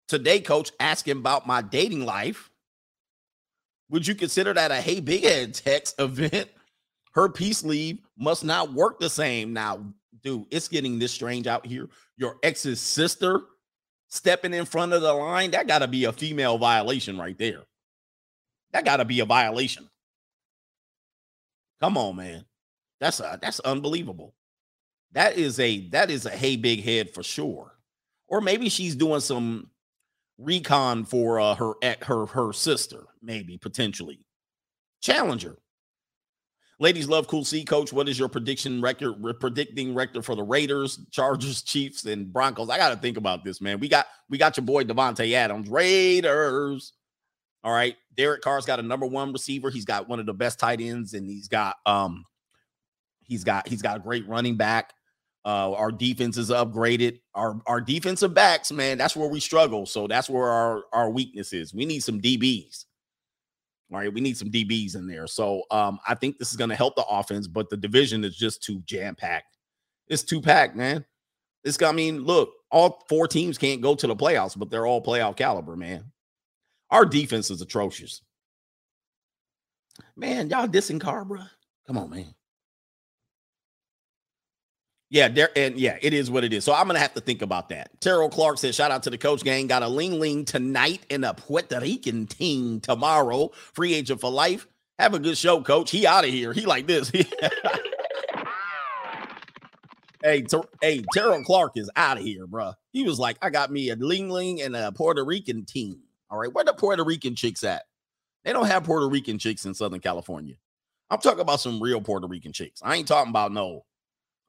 today, 0.07 0.39
coach, 0.39 0.71
asking 0.79 1.17
about 1.17 1.45
my 1.45 1.61
dating 1.61 2.05
life. 2.05 2.49
Would 3.89 4.07
you 4.07 4.15
consider 4.15 4.53
that 4.53 4.71
a 4.71 4.75
hey 4.75 4.99
big 4.99 5.23
head 5.23 5.53
text 5.53 5.99
event? 5.99 6.49
Her 7.13 7.29
peace 7.29 7.63
leave 7.63 7.99
must 8.17 8.43
not 8.43 8.73
work 8.73 8.99
the 8.99 9.09
same. 9.09 9.53
Now, 9.53 9.85
dude, 10.23 10.45
it's 10.51 10.67
getting 10.67 10.99
this 10.99 11.11
strange 11.11 11.47
out 11.47 11.65
here. 11.65 11.87
Your 12.17 12.37
ex's 12.43 12.79
sister 12.79 13.41
stepping 14.07 14.53
in 14.53 14.65
front 14.65 14.93
of 14.93 15.01
the 15.01 15.13
line, 15.13 15.51
that 15.51 15.67
got 15.67 15.79
to 15.79 15.87
be 15.87 16.05
a 16.05 16.13
female 16.13 16.57
violation 16.57 17.17
right 17.17 17.37
there. 17.37 17.63
That 18.71 18.85
got 18.85 18.97
to 18.97 19.05
be 19.05 19.19
a 19.19 19.25
violation. 19.25 19.89
Come 21.81 21.97
on, 21.97 22.15
man. 22.15 22.45
That's 22.99 23.19
a, 23.19 23.37
that's 23.41 23.59
unbelievable. 23.59 24.33
That 25.13 25.37
is 25.37 25.59
a 25.59 25.87
that 25.89 26.09
is 26.09 26.25
a 26.25 26.29
hey 26.29 26.55
big 26.57 26.83
head 26.83 27.13
for 27.13 27.23
sure. 27.23 27.77
Or 28.27 28.41
maybe 28.41 28.69
she's 28.69 28.95
doing 28.95 29.21
some 29.21 29.69
recon 30.37 31.05
for 31.05 31.39
uh, 31.39 31.55
her 31.55 31.73
her 32.01 32.25
her 32.25 32.53
sister, 32.53 33.03
maybe 33.21 33.57
potentially. 33.57 34.25
Challenger. 35.01 35.57
Ladies 36.79 37.07
love 37.07 37.27
cool 37.27 37.43
C 37.43 37.65
coach. 37.65 37.91
What 37.91 38.07
is 38.07 38.19
your 38.19 38.29
prediction 38.29 38.81
record 38.81 39.15
predicting 39.39 39.95
record 39.95 40.23
for 40.23 40.35
the 40.35 40.43
Raiders, 40.43 40.99
Chargers, 41.11 41.63
Chiefs, 41.63 42.05
and 42.05 42.31
Broncos? 42.31 42.69
I 42.69 42.77
got 42.77 42.89
to 42.89 42.97
think 42.97 43.17
about 43.17 43.43
this, 43.43 43.59
man. 43.61 43.79
We 43.79 43.87
got 43.87 44.05
we 44.29 44.37
got 44.37 44.57
your 44.57 44.65
boy 44.65 44.83
Davante 44.83 45.33
Adams, 45.33 45.69
Raiders. 45.69 46.93
All 47.63 47.73
right. 47.73 47.95
Derek 48.15 48.41
Carr's 48.41 48.65
got 48.65 48.79
a 48.79 48.83
number 48.83 49.07
one 49.07 49.33
receiver. 49.33 49.71
He's 49.71 49.85
got 49.85 50.07
one 50.07 50.19
of 50.19 50.27
the 50.27 50.33
best 50.33 50.59
tight 50.59 50.79
ends, 50.79 51.15
and 51.15 51.27
he's 51.27 51.47
got 51.47 51.77
um 51.87 52.23
he's 53.23 53.43
got 53.43 53.67
he's 53.67 53.81
got 53.81 53.97
a 53.97 53.99
great 53.99 54.27
running 54.27 54.55
back. 54.55 54.93
Uh, 55.45 55.73
our 55.73 55.91
defense 55.91 56.37
is 56.37 56.51
upgraded. 56.51 57.21
Our 57.33 57.59
our 57.65 57.81
defensive 57.81 58.35
backs, 58.35 58.71
man, 58.71 58.99
that's 58.99 59.15
where 59.15 59.29
we 59.29 59.39
struggle. 59.39 59.87
So 59.87 60.05
that's 60.05 60.29
where 60.29 60.49
our 60.49 60.83
our 60.93 61.09
weakness 61.09 61.53
is. 61.53 61.73
We 61.73 61.85
need 61.85 62.01
some 62.01 62.21
DBs. 62.21 62.85
All 63.91 63.99
right, 63.99 64.13
we 64.13 64.19
need 64.19 64.37
some 64.37 64.51
DBs 64.51 64.95
in 64.95 65.07
there. 65.07 65.27
So 65.27 65.63
um, 65.71 65.99
I 66.07 66.13
think 66.13 66.37
this 66.37 66.51
is 66.51 66.57
going 66.57 66.69
to 66.69 66.75
help 66.75 66.95
the 66.95 67.05
offense, 67.05 67.47
but 67.47 67.69
the 67.69 67.77
division 67.77 68.23
is 68.25 68.35
just 68.35 68.61
too 68.61 68.81
jam 68.85 69.15
packed. 69.15 69.57
It's 70.07 70.23
too 70.23 70.41
packed, 70.41 70.75
man. 70.75 71.05
It's 71.63 71.81
I 71.81 71.91
mean, 71.91 72.23
look, 72.23 72.51
all 72.71 73.03
four 73.07 73.27
teams 73.27 73.57
can't 73.57 73.81
go 73.81 73.95
to 73.95 74.07
the 74.07 74.15
playoffs, 74.15 74.57
but 74.57 74.69
they're 74.69 74.85
all 74.85 75.03
playoff 75.03 75.37
caliber, 75.37 75.75
man. 75.75 76.11
Our 76.89 77.05
defense 77.05 77.49
is 77.49 77.61
atrocious. 77.61 78.21
Man, 80.15 80.49
y'all 80.49 80.67
dissing 80.67 81.01
Carbra. 81.01 81.49
Come 81.85 81.97
on, 81.97 82.09
man. 82.09 82.33
Yeah, 85.09 85.29
there 85.29 85.49
and 85.55 85.77
yeah, 85.79 85.97
it 86.01 86.13
is 86.13 86.29
what 86.29 86.43
it 86.43 86.51
is. 86.51 86.65
So 86.65 86.73
I'm 86.73 86.85
gonna 86.87 86.99
have 86.99 87.13
to 87.13 87.21
think 87.21 87.41
about 87.41 87.69
that. 87.69 87.89
Terrell 88.01 88.29
Clark 88.29 88.57
says, 88.57 88.75
"Shout 88.75 88.91
out 88.91 89.03
to 89.03 89.09
the 89.09 89.17
coach 89.17 89.41
gang. 89.43 89.67
Got 89.67 89.83
a 89.83 89.87
ling 89.87 90.19
ling 90.19 90.43
tonight 90.43 91.05
and 91.09 91.23
a 91.23 91.33
Puerto 91.33 91.79
Rican 91.79 92.27
team 92.27 92.81
tomorrow. 92.81 93.51
Free 93.73 93.93
agent 93.93 94.19
for 94.19 94.29
life. 94.29 94.67
Have 94.99 95.13
a 95.13 95.19
good 95.19 95.37
show, 95.37 95.61
coach. 95.61 95.91
He 95.91 96.05
out 96.05 96.25
of 96.25 96.31
here. 96.31 96.51
He 96.51 96.65
like 96.65 96.87
this. 96.87 97.09
hey, 100.23 100.41
ter- 100.41 100.67
hey, 100.81 101.03
Terrell 101.13 101.43
Clark 101.43 101.73
is 101.75 101.89
out 101.95 102.17
of 102.17 102.23
here, 102.23 102.45
bro. 102.45 102.73
He 102.91 103.03
was 103.03 103.17
like, 103.17 103.37
I 103.41 103.49
got 103.49 103.71
me 103.71 103.89
a 103.89 103.95
ling 103.95 104.29
ling 104.29 104.61
and 104.61 104.75
a 104.75 104.91
Puerto 104.91 105.23
Rican 105.23 105.63
team. 105.65 106.01
All 106.29 106.37
right, 106.37 106.53
where 106.53 106.65
the 106.65 106.73
Puerto 106.73 107.05
Rican 107.05 107.35
chicks 107.35 107.63
at? 107.63 107.83
They 108.43 108.51
don't 108.51 108.67
have 108.67 108.83
Puerto 108.83 109.07
Rican 109.07 109.39
chicks 109.39 109.65
in 109.65 109.73
Southern 109.73 110.01
California. 110.01 110.55
I'm 111.09 111.19
talking 111.19 111.39
about 111.39 111.61
some 111.61 111.81
real 111.81 112.01
Puerto 112.01 112.27
Rican 112.27 112.51
chicks. 112.51 112.81
I 112.83 112.95
ain't 112.95 113.07
talking 113.07 113.29
about 113.29 113.53
no 113.53 113.85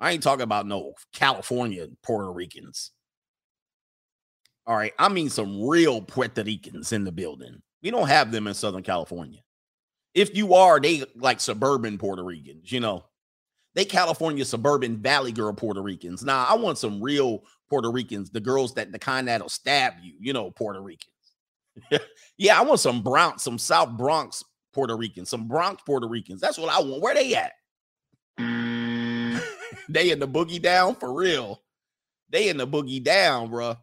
I 0.01 0.13
ain't 0.13 0.23
talking 0.23 0.43
about 0.43 0.67
no 0.67 0.95
California 1.13 1.87
Puerto 2.03 2.33
Ricans. 2.33 2.93
All 4.67 4.77
right. 4.77 4.93
I 4.99 5.09
mean 5.09 5.31
some 5.31 5.67
real 5.67 6.03
Puerto 6.03 6.45
Ricans 6.45 6.93
in 6.93 7.05
the 7.05 7.13
building. 7.13 7.63
We 7.83 7.91
don't 7.91 8.09
have 8.09 8.31
them 8.31 8.47
in 8.47 8.55
Southern 8.55 8.83
California. 8.83 9.41
If 10.15 10.37
you 10.37 10.55
are, 10.55 10.81
they 10.81 11.05
like 11.17 11.41
suburban 11.41 11.99
Puerto 11.99 12.25
Ricans, 12.25 12.71
you 12.71 12.81
know. 12.81 13.05
They 13.75 13.85
California 13.85 14.45
suburban 14.45 14.97
Valley 14.97 15.31
girl 15.31 15.53
Puerto 15.53 15.81
Ricans. 15.81 16.25
Now, 16.25 16.45
I 16.45 16.55
want 16.55 16.79
some 16.79 17.01
real 17.01 17.45
Puerto 17.69 17.93
Ricans, 17.93 18.31
the 18.31 18.41
girls 18.41 18.75
that 18.75 18.91
the 18.91 18.99
kind 18.99 19.29
that'll 19.29 19.49
stab 19.49 19.95
you, 20.03 20.15
you 20.19 20.33
know, 20.33 20.51
Puerto 20.51 20.81
Ricans. 20.81 21.13
yeah, 22.39 22.59
I 22.59 22.63
want 22.63 22.81
some 22.81 23.03
Bronx, 23.03 23.43
some 23.43 23.59
South 23.59 23.91
Bronx 23.97 24.43
Puerto 24.73 24.97
Ricans, 24.97 25.31
some 25.31 25.47
Bronx 25.47 25.83
Puerto 25.85 26.09
Ricans. 26.09 26.41
That's 26.41 26.59
what 26.59 26.71
I 26.71 26.81
want. 26.81 27.03
Where 27.03 27.15
they 27.15 27.35
at? 27.35 27.53
They 29.89 30.11
in 30.11 30.19
the 30.19 30.29
boogie 30.29 30.61
down 30.61 30.95
for 30.95 31.13
real. 31.13 31.63
They 32.31 32.49
in 32.49 32.57
the 32.57 32.67
boogie 32.67 33.03
down, 33.03 33.51
bro. 33.51 33.77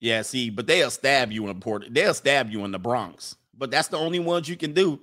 Yeah, 0.00 0.22
see, 0.22 0.50
but 0.50 0.66
they'll 0.66 0.90
stab 0.90 1.32
you 1.32 1.48
in 1.48 1.60
Port. 1.60 1.86
They'll 1.90 2.14
stab 2.14 2.50
you 2.50 2.64
in 2.64 2.70
the 2.70 2.78
Bronx. 2.78 3.36
But 3.56 3.70
that's 3.70 3.88
the 3.88 3.98
only 3.98 4.20
ones 4.20 4.48
you 4.48 4.56
can 4.56 4.72
do. 4.72 5.00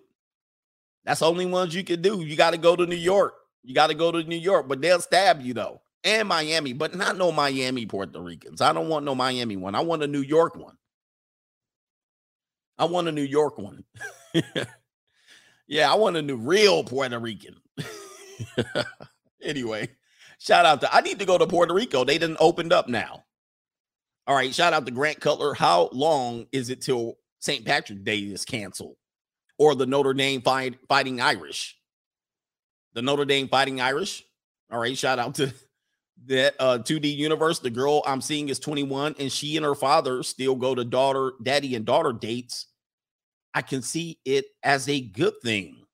That's 1.03 1.19
the 1.19 1.27
only 1.27 1.45
ones 1.45 1.75
you 1.75 1.83
can 1.83 2.01
do. 2.01 2.21
You 2.21 2.35
got 2.35 2.51
to 2.51 2.57
go 2.57 2.75
to 2.75 2.85
New 2.85 2.95
York. 2.95 3.33
You 3.63 3.75
got 3.75 3.87
to 3.87 3.93
go 3.93 4.11
to 4.11 4.23
New 4.23 4.37
York, 4.37 4.67
but 4.67 4.81
they'll 4.81 5.01
stab 5.01 5.41
you 5.41 5.53
though. 5.53 5.81
And 6.03 6.27
Miami, 6.27 6.73
but 6.73 6.95
not 6.95 7.17
no 7.17 7.31
Miami 7.31 7.85
Puerto 7.85 8.21
Ricans. 8.21 8.61
I 8.61 8.73
don't 8.73 8.89
want 8.89 9.05
no 9.05 9.15
Miami 9.15 9.57
one. 9.57 9.75
I 9.75 9.81
want 9.81 10.03
a 10.03 10.07
New 10.07 10.21
York 10.21 10.55
one. 10.55 10.77
I 12.77 12.85
want 12.85 13.07
a 13.07 13.11
New 13.11 13.23
York 13.23 13.57
one. 13.57 13.83
yeah, 15.67 15.91
I 15.91 15.95
want 15.95 16.17
a 16.17 16.21
new 16.21 16.37
real 16.37 16.83
Puerto 16.83 17.17
Rican. 17.17 17.55
anyway, 19.41 19.89
shout 20.39 20.65
out 20.65 20.81
to 20.81 20.93
I 20.93 21.01
need 21.01 21.19
to 21.19 21.25
go 21.25 21.37
to 21.37 21.47
Puerto 21.47 21.73
Rico. 21.73 22.03
They 22.03 22.17
didn't 22.17 22.37
opened 22.39 22.73
up 22.73 22.87
now. 22.87 23.23
All 24.27 24.35
right, 24.35 24.53
shout 24.53 24.73
out 24.73 24.85
to 24.85 24.91
Grant 24.91 25.19
Cutler. 25.19 25.53
How 25.53 25.89
long 25.91 26.47
is 26.51 26.69
it 26.69 26.81
till 26.81 27.17
St. 27.39 27.63
Patrick's 27.63 28.01
Day 28.01 28.17
is 28.17 28.43
canceled? 28.43 28.95
Or 29.57 29.75
the 29.75 29.85
Notre 29.85 30.13
Dame 30.13 30.41
fight, 30.41 30.79
Fighting 30.89 31.21
Irish? 31.21 31.77
The 32.93 33.03
Notre 33.03 33.25
Dame 33.25 33.47
Fighting 33.47 33.79
Irish. 33.79 34.23
All 34.71 34.79
right, 34.79 34.97
shout 34.97 35.19
out 35.19 35.35
to 35.35 35.53
that 36.25 36.55
uh 36.59 36.79
2D 36.79 37.15
universe. 37.15 37.59
The 37.59 37.69
girl 37.69 38.01
I'm 38.05 38.21
seeing 38.21 38.49
is 38.49 38.59
21, 38.59 39.15
and 39.19 39.31
she 39.31 39.57
and 39.57 39.65
her 39.65 39.75
father 39.75 40.23
still 40.23 40.55
go 40.55 40.73
to 40.73 40.83
daughter, 40.83 41.33
daddy, 41.43 41.75
and 41.75 41.85
daughter 41.85 42.11
dates. 42.11 42.65
I 43.53 43.61
can 43.61 43.81
see 43.81 44.19
it 44.25 44.45
as 44.63 44.89
a 44.89 44.99
good 44.99 45.35
thing. 45.41 45.84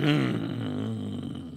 Hmm. 0.00 1.50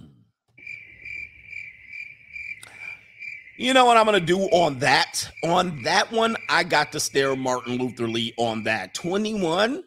You 3.56 3.72
know 3.72 3.86
what 3.86 3.96
I'm 3.96 4.04
going 4.04 4.20
to 4.20 4.26
do 4.26 4.40
on 4.40 4.80
that? 4.80 5.30
On 5.44 5.82
that 5.84 6.12
one, 6.12 6.36
I 6.50 6.62
got 6.64 6.92
to 6.92 7.00
stare 7.00 7.34
Martin 7.36 7.78
Luther 7.78 8.06
Lee 8.06 8.34
on 8.36 8.64
that. 8.64 8.92
21. 8.92 9.84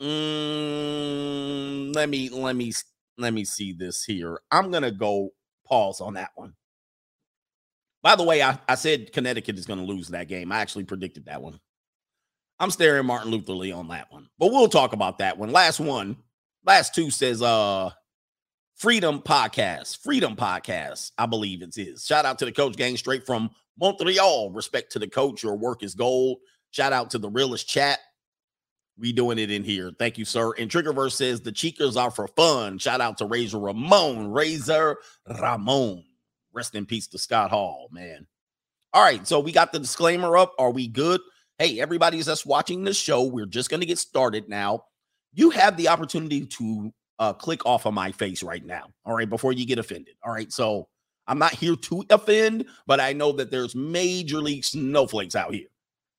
Mm, 0.00 1.94
let 1.94 2.08
me 2.08 2.30
let 2.30 2.56
me 2.56 2.72
let 3.18 3.34
me 3.34 3.44
see 3.44 3.74
this 3.74 4.02
here. 4.04 4.40
I'm 4.50 4.70
going 4.70 4.84
to 4.84 4.92
go 4.92 5.30
pause 5.66 6.00
on 6.00 6.14
that 6.14 6.30
one. 6.36 6.54
By 8.02 8.16
the 8.16 8.22
way, 8.22 8.42
I, 8.42 8.58
I 8.66 8.76
said 8.76 9.12
Connecticut 9.12 9.58
is 9.58 9.66
going 9.66 9.80
to 9.80 9.84
lose 9.84 10.08
that 10.08 10.28
game. 10.28 10.50
I 10.52 10.60
actually 10.60 10.84
predicted 10.84 11.26
that 11.26 11.42
one. 11.42 11.60
I'm 12.58 12.70
staring 12.70 13.04
Martin 13.04 13.30
Luther 13.30 13.52
Lee 13.52 13.72
on 13.72 13.88
that 13.88 14.10
one. 14.10 14.28
But 14.38 14.52
we'll 14.52 14.68
talk 14.68 14.94
about 14.94 15.18
that 15.18 15.36
one. 15.36 15.52
Last 15.52 15.80
one. 15.80 16.16
Last 16.64 16.94
two 16.94 17.10
says 17.10 17.42
uh 17.42 17.90
Freedom 18.76 19.20
Podcast. 19.20 19.98
Freedom 20.02 20.36
Podcast, 20.36 21.12
I 21.18 21.26
believe 21.26 21.62
it 21.62 21.76
is. 21.76 22.04
Shout 22.04 22.24
out 22.24 22.38
to 22.38 22.44
the 22.44 22.52
coach 22.52 22.76
gang 22.76 22.96
straight 22.96 23.26
from 23.26 23.50
Montreal. 23.78 24.50
Respect 24.52 24.92
to 24.92 24.98
the 24.98 25.08
coach. 25.08 25.42
Your 25.42 25.56
work 25.56 25.82
is 25.82 25.94
gold. 25.94 26.38
Shout 26.70 26.92
out 26.92 27.10
to 27.10 27.18
the 27.18 27.28
realest 27.28 27.68
chat. 27.68 27.98
We 28.98 29.12
doing 29.12 29.38
it 29.38 29.50
in 29.50 29.64
here. 29.64 29.90
Thank 29.98 30.18
you, 30.18 30.26
sir. 30.26 30.52
And 30.58 30.70
Triggerverse 30.70 31.12
says 31.12 31.40
the 31.40 31.52
cheekers 31.52 31.96
are 31.96 32.10
for 32.10 32.28
fun. 32.28 32.78
Shout 32.78 33.00
out 33.00 33.18
to 33.18 33.24
Razor 33.24 33.58
Ramon. 33.58 34.30
Razor 34.30 34.98
Ramon. 35.26 36.04
Rest 36.52 36.74
in 36.74 36.84
peace 36.84 37.06
to 37.08 37.18
Scott 37.18 37.50
Hall, 37.50 37.88
man. 37.92 38.26
All 38.92 39.02
right, 39.02 39.26
so 39.26 39.40
we 39.40 39.52
got 39.52 39.72
the 39.72 39.78
disclaimer 39.78 40.36
up. 40.36 40.52
Are 40.58 40.70
we 40.70 40.88
good? 40.88 41.20
Hey, 41.58 41.80
everybody 41.80 42.20
that's 42.20 42.44
watching 42.44 42.84
this 42.84 42.98
show, 42.98 43.22
we're 43.22 43.46
just 43.46 43.70
going 43.70 43.80
to 43.80 43.86
get 43.86 43.98
started 43.98 44.48
now. 44.48 44.84
You 45.32 45.50
have 45.50 45.76
the 45.76 45.88
opportunity 45.88 46.46
to 46.46 46.92
uh, 47.18 47.32
click 47.32 47.64
off 47.66 47.86
of 47.86 47.94
my 47.94 48.10
face 48.12 48.42
right 48.42 48.64
now. 48.64 48.86
All 49.04 49.14
right, 49.14 49.28
before 49.28 49.52
you 49.52 49.66
get 49.66 49.78
offended. 49.78 50.14
All 50.24 50.32
right, 50.32 50.52
so 50.52 50.88
I'm 51.26 51.38
not 51.38 51.52
here 51.52 51.76
to 51.76 52.04
offend, 52.10 52.66
but 52.86 52.98
I 52.98 53.12
know 53.12 53.30
that 53.32 53.50
there's 53.50 53.74
major 53.74 54.38
league 54.38 54.64
snowflakes 54.64 55.36
out 55.36 55.54
here. 55.54 55.68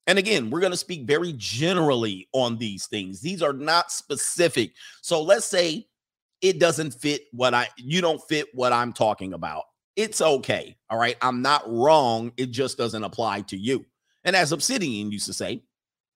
And 0.07 0.17
again, 0.17 0.49
we're 0.49 0.61
going 0.61 0.71
to 0.71 0.77
speak 0.77 1.05
very 1.05 1.33
generally 1.37 2.27
on 2.33 2.57
these 2.57 2.87
things. 2.87 3.21
These 3.21 3.41
are 3.41 3.53
not 3.53 3.91
specific. 3.91 4.73
So 5.01 5.21
let's 5.21 5.45
say 5.45 5.87
it 6.41 6.59
doesn't 6.59 6.93
fit 6.93 7.23
what 7.31 7.53
I 7.53 7.67
you 7.77 8.01
don't 8.01 8.21
fit 8.27 8.47
what 8.53 8.73
I'm 8.73 8.93
talking 8.93 9.33
about. 9.33 9.63
It's 9.95 10.21
okay. 10.21 10.75
All 10.89 10.97
right. 10.97 11.17
I'm 11.21 11.41
not 11.41 11.63
wrong. 11.67 12.31
It 12.37 12.51
just 12.51 12.77
doesn't 12.77 13.03
apply 13.03 13.41
to 13.41 13.57
you. 13.57 13.85
And 14.23 14.35
as 14.35 14.51
Obsidian 14.51 15.11
used 15.11 15.27
to 15.27 15.33
say, 15.33 15.63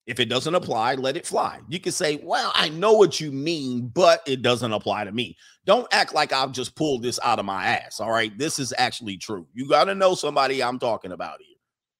if 0.07 0.19
it 0.19 0.29
doesn't 0.29 0.53
apply, 0.53 0.95
let 0.95 1.17
it 1.17 1.25
fly. 1.25 1.59
You 1.67 1.79
can 1.79 1.91
say, 1.91 2.19
Well, 2.21 2.51
I 2.53 2.69
know 2.69 2.93
what 2.93 3.19
you 3.19 3.31
mean, 3.31 3.87
but 3.87 4.21
it 4.27 4.41
doesn't 4.41 4.71
apply 4.71 5.05
to 5.05 5.11
me. 5.11 5.37
Don't 5.65 5.91
act 5.91 6.13
like 6.13 6.31
I've 6.31 6.51
just 6.51 6.75
pulled 6.75 7.01
this 7.01 7.19
out 7.23 7.39
of 7.39 7.45
my 7.45 7.65
ass. 7.65 7.99
All 7.99 8.11
right. 8.11 8.35
This 8.37 8.59
is 8.59 8.73
actually 8.77 9.17
true. 9.17 9.47
You 9.53 9.67
got 9.67 9.85
to 9.85 9.95
know 9.95 10.13
somebody 10.13 10.61
I'm 10.61 10.77
talking 10.77 11.11
about 11.11 11.41
here, 11.41 11.57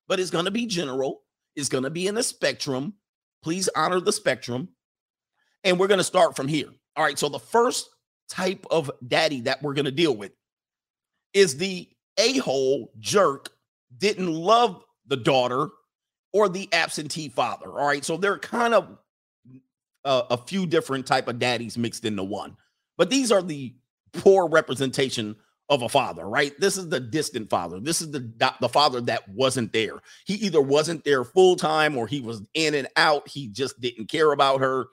but 0.08 0.20
it's 0.20 0.30
going 0.30 0.46
to 0.46 0.52
be 0.52 0.68
general, 0.68 1.24
it's 1.56 1.70
going 1.70 1.84
to 1.84 1.90
be 1.90 2.08
in 2.08 2.16
the 2.16 2.24
spectrum. 2.24 2.94
Please 3.44 3.70
honor 3.76 4.00
the 4.00 4.12
spectrum. 4.12 4.70
And 5.64 5.80
we're 5.80 5.88
going 5.88 6.00
to 6.00 6.04
start 6.04 6.36
from 6.36 6.48
here. 6.48 6.70
All 6.96 7.04
right. 7.04 7.18
So 7.18 7.28
the 7.28 7.40
first 7.40 7.90
type 8.30 8.66
of 8.70 8.92
daddy 9.08 9.42
that 9.42 9.64
we're 9.64 9.74
going 9.74 9.86
to 9.86 9.92
deal 9.92 10.16
with 10.16 10.32
is 11.34 11.58
the 11.58 11.90
a 12.18 12.38
hole 12.38 12.92
jerk 13.00 13.50
didn't 13.98 14.32
love 14.32 14.84
the 15.08 15.18
daughter 15.18 15.70
or 16.36 16.50
the 16.50 16.68
absentee 16.74 17.30
father. 17.30 17.68
All 17.68 17.88
right. 17.88 18.04
So 18.04 18.18
they're 18.18 18.38
kind 18.38 18.74
of 18.74 18.98
uh, 20.04 20.24
a 20.30 20.36
few 20.36 20.66
different 20.68 21.08
type 21.08 21.30
of 21.30 21.40
daddies 21.40 21.78
mixed 21.78 22.04
into 22.04 22.26
one. 22.26 22.58
But 22.98 23.10
these 23.10 23.32
are 23.32 23.42
the 23.42 23.74
poor 24.12 24.46
representation 24.50 25.38
of 25.70 25.82
a 25.82 25.88
father, 25.88 26.28
right? 26.28 26.52
This 26.60 26.76
is 26.76 26.90
the 26.90 27.00
distant 27.00 27.50
father. 27.50 27.80
This 27.80 28.02
is 28.02 28.12
the 28.12 28.30
the 28.60 28.68
father 28.68 29.00
that 29.02 29.30
wasn't 29.30 29.72
there. 29.72 30.02
He 30.28 30.34
either 30.34 30.60
wasn't 30.62 31.06
there 31.06 31.24
full 31.24 31.56
time 31.56 31.98
or 31.98 32.06
he 32.06 32.20
was 32.20 32.42
in 32.54 32.74
and 32.74 32.90
out. 32.98 33.30
He 33.30 33.48
just 33.48 33.80
didn't 33.80 34.10
care 34.10 34.34
about 34.34 34.60
her. 34.60 34.88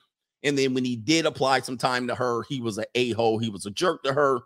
And 0.45 0.57
then 0.57 0.75
when 0.75 0.85
he 0.85 0.95
did 0.95 1.27
apply 1.27 1.63
some 1.63 1.77
time 1.77 2.07
to 2.07 2.15
her, 2.15 2.45
he 2.49 2.61
was 2.61 2.79
an 2.79 2.85
a-hole. 2.95 3.41
He 3.41 3.51
was 3.51 3.67
a 3.67 3.71
jerk 3.73 4.05
to 4.05 4.13
her. 4.13 4.43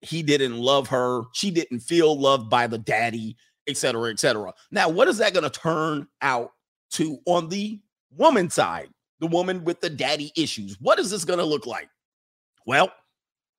He 0.00 0.24
didn't 0.24 0.58
love 0.58 0.88
her. 0.88 1.22
She 1.34 1.52
didn't 1.52 1.80
feel 1.80 2.18
loved 2.18 2.50
by 2.50 2.66
the 2.66 2.78
daddy 2.78 3.36
et 3.68 3.76
cetera, 3.76 4.10
et 4.10 4.18
cetera. 4.18 4.52
Now, 4.70 4.88
what 4.88 5.08
is 5.08 5.18
that 5.18 5.34
going 5.34 5.48
to 5.48 5.60
turn 5.60 6.08
out 6.22 6.52
to 6.92 7.18
on 7.26 7.48
the 7.48 7.80
woman 8.16 8.50
side? 8.50 8.88
The 9.20 9.26
woman 9.26 9.64
with 9.64 9.80
the 9.80 9.90
daddy 9.90 10.32
issues. 10.36 10.76
What 10.80 10.98
is 10.98 11.10
this 11.10 11.24
going 11.24 11.40
to 11.40 11.44
look 11.44 11.66
like? 11.66 11.88
Well, 12.66 12.92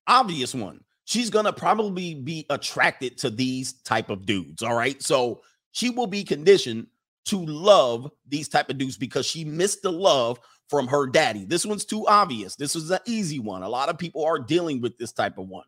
obvious 0.08 0.56
one. 0.56 0.82
She's 1.06 1.30
going 1.30 1.46
to 1.46 1.54
probably 1.54 2.16
be 2.16 2.46
attracted 2.50 3.18
to 3.20 3.30
these 3.30 3.74
type 3.84 4.10
of 4.10 4.26
dudes, 4.26 4.64
all 4.64 4.76
right? 4.76 5.02
So, 5.02 5.42
she 5.72 5.92
will 5.92 6.08
be 6.08 6.24
conditioned 6.24 6.88
to 7.26 7.46
love 7.46 8.10
these 8.28 8.48
type 8.48 8.70
of 8.72 8.80
dudes 8.80 8.98
because 8.98 9.26
she 9.26 9.46
missed 9.46 9.84
the 9.84 9.92
love 9.92 10.40
from 10.68 10.88
her 10.88 11.06
daddy. 11.06 11.46
This 11.46 11.66
one's 11.66 11.86
too 11.86 12.08
obvious. 12.08 12.56
This 12.56 12.76
is 12.76 12.90
an 12.90 13.00
easy 13.06 13.40
one. 13.40 13.62
A 13.62 13.70
lot 13.70 13.90
of 13.90 13.98
people 13.98 14.26
are 14.26 14.40
dealing 14.40 14.82
with 14.82 14.98
this 14.98 15.12
type 15.12 15.38
of 15.38 15.48
one. 15.48 15.66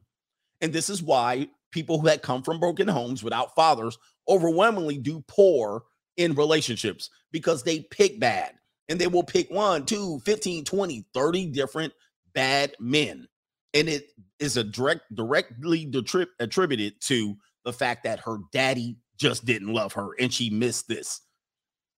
And 0.62 0.74
this 0.74 0.90
is 0.90 1.04
why 1.04 1.50
people 1.72 2.00
who 2.00 2.08
had 2.08 2.22
come 2.22 2.42
from 2.42 2.60
broken 2.60 2.88
homes 2.88 3.24
without 3.24 3.54
fathers 3.56 3.98
overwhelmingly 4.32 4.98
do 4.98 5.24
poor 5.28 5.84
in 6.18 6.34
relationships 6.34 7.10
because 7.32 7.64
they 7.64 7.82
pick 7.82 8.20
bad 8.20 8.54
and 8.90 9.00
they 9.00 9.08
will 9.08 9.24
pick 9.24 9.52
one, 9.52 9.86
two, 9.86 10.20
15, 10.26 10.66
20, 10.66 11.06
30 11.14 11.46
different 11.48 11.94
bad 12.34 12.74
men. 12.80 13.28
And 13.74 13.88
it 13.88 14.10
is 14.40 14.58
a 14.58 14.64
direct 14.64 15.14
directly 15.14 15.86
detrib- 15.86 16.28
attributed 16.40 17.00
to 17.02 17.36
the 17.64 17.74
fact 17.74 18.04
that 18.06 18.22
her 18.22 18.38
daddy 18.52 18.98
just 19.18 19.46
didn't 19.46 19.74
love 19.74 19.94
her 19.94 20.10
and 20.20 20.34
she 20.34 20.50
missed 20.50 20.88
this. 20.88 21.22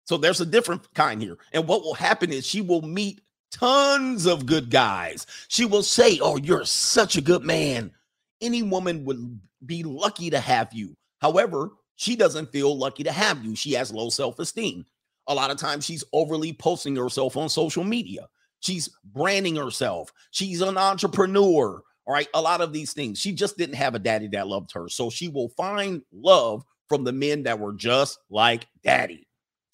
So 0.04 0.18
there's 0.18 0.40
a 0.40 0.46
different 0.46 0.92
kind 0.94 1.22
here. 1.22 1.38
And 1.52 1.66
what 1.66 1.82
will 1.82 1.94
happen 1.94 2.32
is 2.32 2.46
she 2.46 2.60
will 2.60 2.82
meet 2.82 3.22
tons 3.50 4.26
of 4.26 4.46
good 4.46 4.70
guys. 4.70 5.26
She 5.48 5.64
will 5.64 5.82
say, 5.82 6.18
Oh, 6.20 6.36
you're 6.36 6.66
such 6.66 7.16
a 7.16 7.22
good 7.22 7.42
man. 7.42 7.92
Any 8.40 8.62
woman 8.62 9.04
would 9.04 9.40
be 9.64 9.82
lucky 9.82 10.30
to 10.30 10.40
have 10.40 10.72
you. 10.74 10.94
However, 11.20 11.70
she 11.96 12.16
doesn't 12.16 12.52
feel 12.52 12.76
lucky 12.76 13.04
to 13.04 13.12
have 13.12 13.44
you. 13.44 13.54
She 13.54 13.72
has 13.72 13.92
low 13.92 14.10
self 14.10 14.38
esteem. 14.38 14.84
A 15.26 15.34
lot 15.34 15.50
of 15.50 15.56
times 15.56 15.84
she's 15.84 16.04
overly 16.12 16.52
posting 16.52 16.96
herself 16.96 17.36
on 17.36 17.48
social 17.48 17.84
media. 17.84 18.28
She's 18.60 18.88
branding 19.04 19.56
herself. 19.56 20.12
She's 20.30 20.60
an 20.60 20.76
entrepreneur. 20.76 21.82
All 22.06 22.14
right. 22.14 22.28
A 22.34 22.42
lot 22.42 22.60
of 22.60 22.72
these 22.72 22.92
things. 22.92 23.18
She 23.18 23.32
just 23.32 23.56
didn't 23.56 23.76
have 23.76 23.94
a 23.94 23.98
daddy 23.98 24.28
that 24.28 24.48
loved 24.48 24.72
her. 24.72 24.88
So 24.88 25.08
she 25.08 25.28
will 25.28 25.48
find 25.50 26.02
love 26.12 26.64
from 26.88 27.04
the 27.04 27.12
men 27.12 27.44
that 27.44 27.58
were 27.58 27.72
just 27.72 28.18
like 28.28 28.66
daddy. 28.82 29.26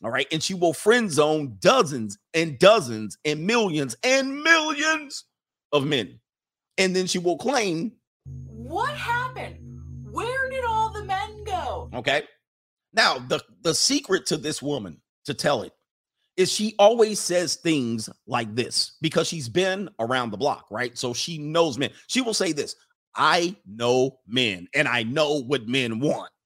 All 0.04 0.10
right. 0.10 0.26
And 0.30 0.42
she 0.42 0.54
will 0.54 0.72
friend 0.72 1.10
zone 1.10 1.56
dozens 1.60 2.18
and 2.34 2.58
dozens 2.58 3.18
and 3.24 3.46
millions 3.46 3.96
and 4.04 4.42
millions 4.42 5.24
of 5.72 5.84
men. 5.86 6.20
And 6.78 6.94
then 6.94 7.06
she 7.06 7.18
will 7.18 7.36
claim 7.36 7.92
What 8.46 8.94
happened? 8.96 9.56
Where 10.12 10.48
did 10.50 10.64
all 10.64 10.90
the? 10.92 11.09
Okay. 11.94 12.22
Now, 12.92 13.18
the 13.18 13.40
the 13.62 13.74
secret 13.74 14.26
to 14.26 14.36
this 14.36 14.62
woman 14.62 15.00
to 15.24 15.34
tell 15.34 15.62
it 15.62 15.72
is 16.36 16.50
she 16.50 16.74
always 16.78 17.20
says 17.20 17.56
things 17.56 18.08
like 18.26 18.54
this 18.54 18.96
because 19.00 19.28
she's 19.28 19.48
been 19.48 19.90
around 19.98 20.30
the 20.30 20.36
block, 20.36 20.66
right? 20.70 20.96
So 20.96 21.12
she 21.12 21.38
knows 21.38 21.78
men. 21.78 21.90
She 22.06 22.20
will 22.22 22.34
say 22.34 22.52
this, 22.52 22.76
I 23.14 23.56
know 23.66 24.18
men 24.26 24.66
and 24.74 24.88
I 24.88 25.02
know 25.02 25.42
what 25.42 25.68
men 25.68 26.00
want. 26.00 26.30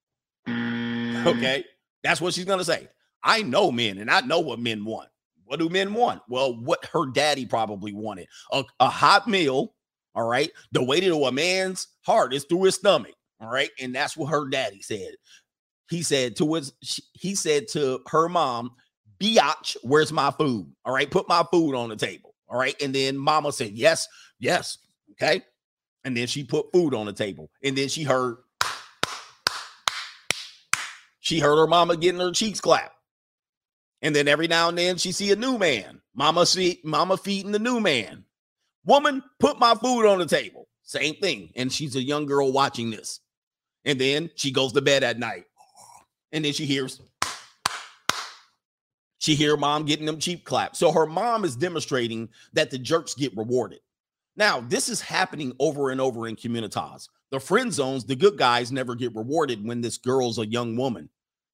Mm. 0.47 1.27
Okay? 1.27 1.65
That's 2.03 2.21
what 2.21 2.35
she's 2.35 2.45
going 2.45 2.59
to 2.59 2.67
say. 2.67 2.87
I 3.23 3.41
know 3.41 3.73
men 3.73 3.97
and 3.97 4.11
I 4.11 4.21
know 4.21 4.41
what 4.41 4.59
men 4.59 4.85
want. 4.85 5.09
What 5.47 5.59
do 5.59 5.71
men 5.71 5.95
want? 5.95 6.21
Well, 6.29 6.61
what 6.61 6.85
her 6.93 7.07
daddy 7.07 7.47
probably 7.47 7.95
wanted 7.95 8.27
a, 8.53 8.63
a 8.79 8.91
hot 8.91 9.27
meal. 9.27 9.75
All 10.15 10.27
right. 10.27 10.51
The 10.73 10.85
way 10.85 11.01
to 11.01 11.25
a 11.25 11.33
man's 11.33 11.89
heart 12.03 12.35
is 12.35 12.45
through 12.45 12.65
his 12.65 12.75
stomach. 12.75 13.15
All 13.41 13.51
right. 13.51 13.71
And 13.81 13.95
that's 13.95 14.17
what 14.17 14.31
her 14.31 14.49
daddy 14.49 14.83
said. 14.83 15.15
He 15.91 16.03
said 16.03 16.37
to 16.37 16.55
his, 16.55 16.73
he 17.13 17.35
said 17.35 17.69
to 17.69 18.01
her 18.09 18.29
mom, 18.29 18.71
Biatch, 19.21 19.77
where's 19.83 20.13
my 20.13 20.31
food? 20.31 20.73
All 20.85 20.95
right. 20.95 21.11
Put 21.11 21.29
my 21.29 21.45
food 21.51 21.75
on 21.75 21.89
the 21.89 21.97
table. 21.97 22.35
All 22.49 22.59
right. 22.59 22.81
And 22.83 22.95
then 22.95 23.17
mama 23.17 23.53
said, 23.53 23.73
Yes, 23.73 24.09
yes. 24.39 24.79
Okay. 25.13 25.43
And 26.05 26.17
then 26.17 26.27
she 26.27 26.45
put 26.45 26.73
food 26.73 26.95
on 26.95 27.07
the 27.07 27.13
table. 27.13 27.51
And 27.63 27.77
then 27.77 27.89
she 27.89 28.03
heard, 28.03 28.37
she 31.21 31.39
heard 31.39 31.57
her 31.57 31.67
mama 31.67 31.97
getting 31.97 32.21
her 32.21 32.33
cheeks 32.33 32.61
clapped. 32.61 32.95
And 34.03 34.15
then 34.15 34.29
every 34.29 34.49
now 34.49 34.69
and 34.69 34.77
then 34.77 34.99
she 34.99 35.13
see 35.13 35.33
a 35.33 35.37
new 35.37 35.57
man. 35.57 36.03
Mama 36.15 36.45
see 36.45 36.81
mama 36.85 37.17
feeding 37.17 37.53
the 37.53 37.59
new 37.59 37.81
man. 37.81 38.25
Woman, 38.85 39.23
put 39.41 39.59
my 39.59 39.75
food 39.75 40.07
on 40.07 40.19
the 40.19 40.27
table. 40.27 40.69
Same 40.83 41.15
thing. 41.15 41.51
And 41.57 41.73
she's 41.73 41.97
a 41.97 42.03
young 42.03 42.27
girl 42.27 42.53
watching 42.53 42.91
this. 42.91 43.21
And 43.85 44.01
then 44.01 44.31
she 44.35 44.51
goes 44.51 44.73
to 44.73 44.81
bed 44.81 45.03
at 45.05 45.19
night. 45.19 45.45
And 46.33 46.45
then 46.45 46.53
she 46.53 46.67
hears 46.67 47.01
she 49.25 49.35
hear 49.35 49.57
mom 49.57 49.87
getting 49.87 50.05
them 50.05 50.19
cheap 50.19 50.45
claps. 50.45 50.79
So 50.79 50.93
her 50.93 51.07
mom 51.07 51.47
is 51.47 51.57
demonstrating 51.57 52.29
that 52.53 52.71
the 52.71 52.79
jerks 52.79 53.15
get 53.15 53.35
rewarded. 53.35 53.81
Now, 54.37 54.61
this 54.61 54.91
is 54.91 55.01
happening 55.01 55.55
over 55.59 55.89
and 55.91 56.01
over 56.01 56.29
in 56.29 56.37
communities. 56.37 57.09
The 57.31 57.41
friend 57.41 57.73
zones, 57.73 58.05
the 58.05 58.17
good 58.17 58.37
guys 58.37 58.71
never 58.71 58.95
get 58.95 59.15
rewarded 59.15 59.67
when 59.67 59.81
this 59.81 59.97
girl's 59.97 60.39
a 60.39 60.47
young 60.47 60.77
woman. 60.77 61.09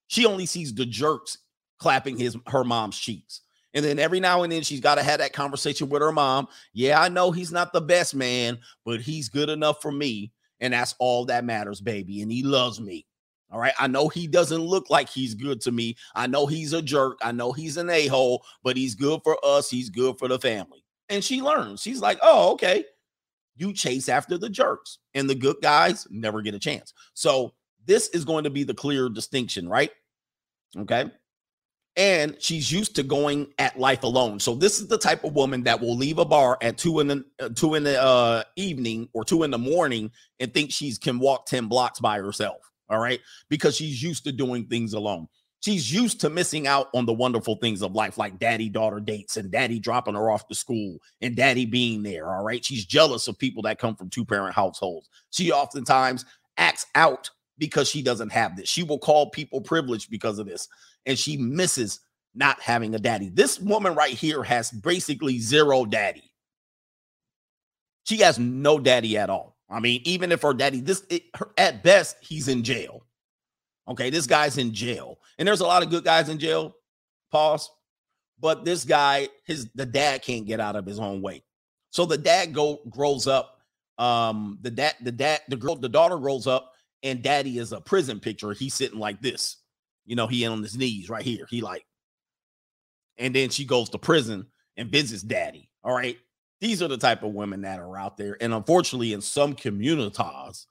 She 0.08 0.26
only 0.26 0.46
sees 0.46 0.74
the 0.74 0.84
jerks 0.84 1.38
clapping 1.78 2.18
his 2.18 2.36
her 2.48 2.64
mom's 2.64 2.98
cheeks. 2.98 3.42
And 3.72 3.84
then 3.84 4.00
every 4.00 4.18
now 4.18 4.42
and 4.42 4.52
then 4.52 4.62
she's 4.62 4.80
got 4.80 4.96
to 4.96 5.04
have 5.04 5.20
that 5.20 5.32
conversation 5.32 5.88
with 5.88 6.02
her 6.02 6.10
mom. 6.10 6.48
Yeah, 6.72 7.00
I 7.00 7.08
know 7.08 7.30
he's 7.30 7.52
not 7.52 7.72
the 7.72 7.80
best 7.80 8.16
man, 8.16 8.58
but 8.84 9.00
he's 9.00 9.28
good 9.28 9.48
enough 9.48 9.80
for 9.80 9.92
me. 9.92 10.32
And 10.60 10.72
that's 10.72 10.94
all 10.98 11.26
that 11.26 11.44
matters, 11.44 11.80
baby. 11.80 12.22
And 12.22 12.30
he 12.30 12.42
loves 12.42 12.80
me. 12.80 13.06
All 13.50 13.58
right. 13.58 13.74
I 13.78 13.88
know 13.88 14.08
he 14.08 14.26
doesn't 14.26 14.60
look 14.60 14.90
like 14.90 15.08
he's 15.08 15.34
good 15.34 15.60
to 15.62 15.72
me. 15.72 15.96
I 16.14 16.26
know 16.26 16.46
he's 16.46 16.72
a 16.72 16.82
jerk. 16.82 17.18
I 17.22 17.32
know 17.32 17.52
he's 17.52 17.76
an 17.76 17.90
a 17.90 18.06
hole, 18.06 18.44
but 18.62 18.76
he's 18.76 18.94
good 18.94 19.20
for 19.24 19.36
us. 19.44 19.68
He's 19.68 19.90
good 19.90 20.18
for 20.18 20.28
the 20.28 20.38
family. 20.38 20.84
And 21.08 21.24
she 21.24 21.42
learns. 21.42 21.82
She's 21.82 22.00
like, 22.00 22.18
oh, 22.22 22.52
okay. 22.52 22.84
You 23.56 23.72
chase 23.72 24.08
after 24.08 24.38
the 24.38 24.48
jerks, 24.48 24.98
and 25.12 25.28
the 25.28 25.34
good 25.34 25.56
guys 25.60 26.06
never 26.08 26.40
get 26.40 26.54
a 26.54 26.58
chance. 26.58 26.94
So 27.12 27.52
this 27.84 28.08
is 28.10 28.24
going 28.24 28.44
to 28.44 28.50
be 28.50 28.62
the 28.62 28.72
clear 28.72 29.08
distinction, 29.08 29.68
right? 29.68 29.90
Okay 30.78 31.10
and 31.96 32.36
she's 32.38 32.70
used 32.70 32.94
to 32.96 33.02
going 33.02 33.52
at 33.58 33.78
life 33.78 34.04
alone. 34.04 34.38
So 34.38 34.54
this 34.54 34.80
is 34.80 34.88
the 34.88 34.98
type 34.98 35.24
of 35.24 35.34
woman 35.34 35.64
that 35.64 35.80
will 35.80 35.96
leave 35.96 36.18
a 36.18 36.24
bar 36.24 36.56
at 36.62 36.78
two 36.78 37.00
in 37.00 37.08
the 37.08 37.24
uh, 37.40 37.48
two 37.50 37.74
in 37.74 37.84
the 37.84 38.00
uh, 38.00 38.44
evening 38.56 39.08
or 39.12 39.24
two 39.24 39.42
in 39.42 39.50
the 39.50 39.58
morning 39.58 40.10
and 40.38 40.52
think 40.54 40.70
she's 40.70 40.98
can 40.98 41.18
walk 41.18 41.46
ten 41.46 41.66
blocks 41.66 42.00
by 42.00 42.18
herself. 42.18 42.58
All 42.88 42.98
right, 42.98 43.20
because 43.48 43.76
she's 43.76 44.02
used 44.02 44.24
to 44.24 44.32
doing 44.32 44.66
things 44.66 44.94
alone. 44.94 45.28
She's 45.62 45.92
used 45.92 46.20
to 46.22 46.30
missing 46.30 46.66
out 46.66 46.88
on 46.94 47.04
the 47.04 47.12
wonderful 47.12 47.56
things 47.56 47.82
of 47.82 47.92
life, 47.92 48.16
like 48.16 48.38
daddy 48.38 48.70
daughter 48.70 48.98
dates 48.98 49.36
and 49.36 49.50
daddy 49.50 49.78
dropping 49.78 50.14
her 50.14 50.30
off 50.30 50.48
to 50.48 50.54
school 50.54 50.96
and 51.20 51.36
daddy 51.36 51.66
being 51.66 52.02
there. 52.02 52.34
All 52.34 52.42
right, 52.42 52.64
she's 52.64 52.86
jealous 52.86 53.28
of 53.28 53.38
people 53.38 53.62
that 53.64 53.78
come 53.78 53.94
from 53.94 54.08
two 54.08 54.24
parent 54.24 54.54
households. 54.54 55.08
She 55.30 55.52
oftentimes 55.52 56.24
acts 56.56 56.86
out 56.94 57.30
because 57.58 57.90
she 57.90 58.00
doesn't 58.00 58.32
have 58.32 58.56
this. 58.56 58.70
She 58.70 58.82
will 58.82 58.98
call 58.98 59.28
people 59.30 59.60
privileged 59.60 60.10
because 60.10 60.38
of 60.38 60.46
this 60.46 60.66
and 61.06 61.18
she 61.18 61.36
misses 61.36 62.00
not 62.34 62.60
having 62.60 62.94
a 62.94 62.98
daddy. 62.98 63.28
This 63.28 63.58
woman 63.58 63.94
right 63.94 64.14
here 64.14 64.42
has 64.42 64.70
basically 64.70 65.38
zero 65.38 65.84
daddy. 65.84 66.30
She 68.04 68.18
has 68.18 68.38
no 68.38 68.78
daddy 68.78 69.18
at 69.18 69.30
all. 69.30 69.56
I 69.68 69.80
mean, 69.80 70.00
even 70.04 70.32
if 70.32 70.42
her 70.42 70.52
daddy, 70.52 70.80
this 70.80 71.04
it, 71.10 71.22
her, 71.34 71.50
at 71.56 71.82
best, 71.82 72.16
he's 72.20 72.48
in 72.48 72.62
jail. 72.62 73.04
Okay, 73.88 74.10
this 74.10 74.26
guy's 74.26 74.58
in 74.58 74.72
jail, 74.72 75.18
and 75.38 75.46
there's 75.46 75.60
a 75.60 75.66
lot 75.66 75.82
of 75.82 75.90
good 75.90 76.04
guys 76.04 76.28
in 76.28 76.38
jail. 76.38 76.74
Pause. 77.30 77.70
But 78.38 78.64
this 78.64 78.84
guy, 78.84 79.28
his 79.44 79.68
the 79.74 79.86
dad 79.86 80.22
can't 80.22 80.46
get 80.46 80.60
out 80.60 80.76
of 80.76 80.86
his 80.86 80.98
own 80.98 81.22
way. 81.22 81.42
So 81.90 82.06
the 82.06 82.18
dad 82.18 82.54
go 82.54 82.80
grows 82.88 83.26
up. 83.26 83.58
Um, 83.98 84.58
the 84.62 84.70
dad, 84.70 84.94
the 85.02 85.12
dad, 85.12 85.40
the 85.48 85.56
girl, 85.56 85.76
the 85.76 85.88
daughter 85.88 86.18
grows 86.18 86.46
up, 86.46 86.72
and 87.02 87.22
daddy 87.22 87.58
is 87.58 87.72
a 87.72 87.80
prison 87.80 88.18
picture. 88.18 88.52
He's 88.52 88.74
sitting 88.74 88.98
like 88.98 89.20
this. 89.20 89.56
You 90.10 90.16
know, 90.16 90.26
he 90.26 90.44
on 90.44 90.60
his 90.60 90.76
knees 90.76 91.08
right 91.08 91.22
here. 91.22 91.46
He 91.48 91.60
like, 91.60 91.86
and 93.16 93.32
then 93.32 93.48
she 93.48 93.64
goes 93.64 93.88
to 93.90 93.98
prison 93.98 94.44
and 94.76 94.90
visits 94.90 95.22
daddy. 95.22 95.70
All 95.84 95.94
right. 95.94 96.18
These 96.60 96.82
are 96.82 96.88
the 96.88 96.98
type 96.98 97.22
of 97.22 97.32
women 97.32 97.60
that 97.60 97.78
are 97.78 97.96
out 97.96 98.16
there. 98.16 98.36
And 98.40 98.52
unfortunately, 98.52 99.12
in 99.12 99.20
some 99.20 99.52
communities, 99.52 100.66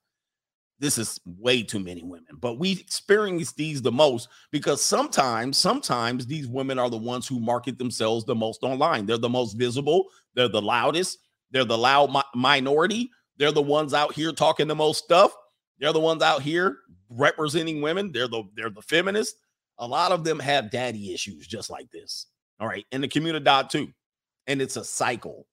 this 0.77 0.97
is 0.97 1.21
way 1.25 1.63
too 1.63 1.79
many 1.79 2.03
women. 2.03 2.35
But 2.37 2.59
we 2.59 2.73
experience 2.73 3.53
these 3.53 3.81
the 3.81 3.93
most 3.93 4.27
because 4.51 4.83
sometimes, 4.83 5.57
sometimes 5.57 6.25
these 6.27 6.49
women 6.49 6.77
are 6.77 6.89
the 6.89 6.97
ones 6.97 7.25
who 7.25 7.39
market 7.39 7.77
themselves 7.77 8.25
the 8.25 8.35
most 8.35 8.61
online. 8.63 9.05
They're 9.05 9.17
the 9.17 9.29
most 9.29 9.53
visible, 9.53 10.07
they're 10.33 10.49
the 10.49 10.61
loudest, 10.61 11.17
they're 11.51 11.63
the 11.63 11.77
loud 11.77 12.11
mi- 12.11 12.21
minority, 12.35 13.09
they're 13.37 13.53
the 13.53 13.61
ones 13.61 13.93
out 13.93 14.13
here 14.13 14.33
talking 14.33 14.67
the 14.67 14.75
most 14.75 15.05
stuff. 15.05 15.33
They're 15.79 15.93
the 15.93 15.99
ones 16.01 16.21
out 16.21 16.41
here 16.41 16.79
representing 17.09 17.81
women. 17.81 18.11
They're 18.11 18.27
the 18.27 18.43
they're 18.55 18.69
the 18.69 18.81
feminists. 18.81 19.39
A 19.77 19.87
lot 19.87 20.11
of 20.11 20.23
them 20.23 20.39
have 20.39 20.71
daddy 20.71 21.13
issues 21.13 21.47
just 21.47 21.69
like 21.69 21.89
this. 21.91 22.27
All 22.59 22.67
right. 22.67 22.85
And 22.91 23.03
the 23.03 23.07
community 23.07 23.43
dot 23.43 23.69
too. 23.69 23.87
And 24.47 24.61
it's 24.61 24.77
a 24.77 24.83
cycle. 24.83 25.47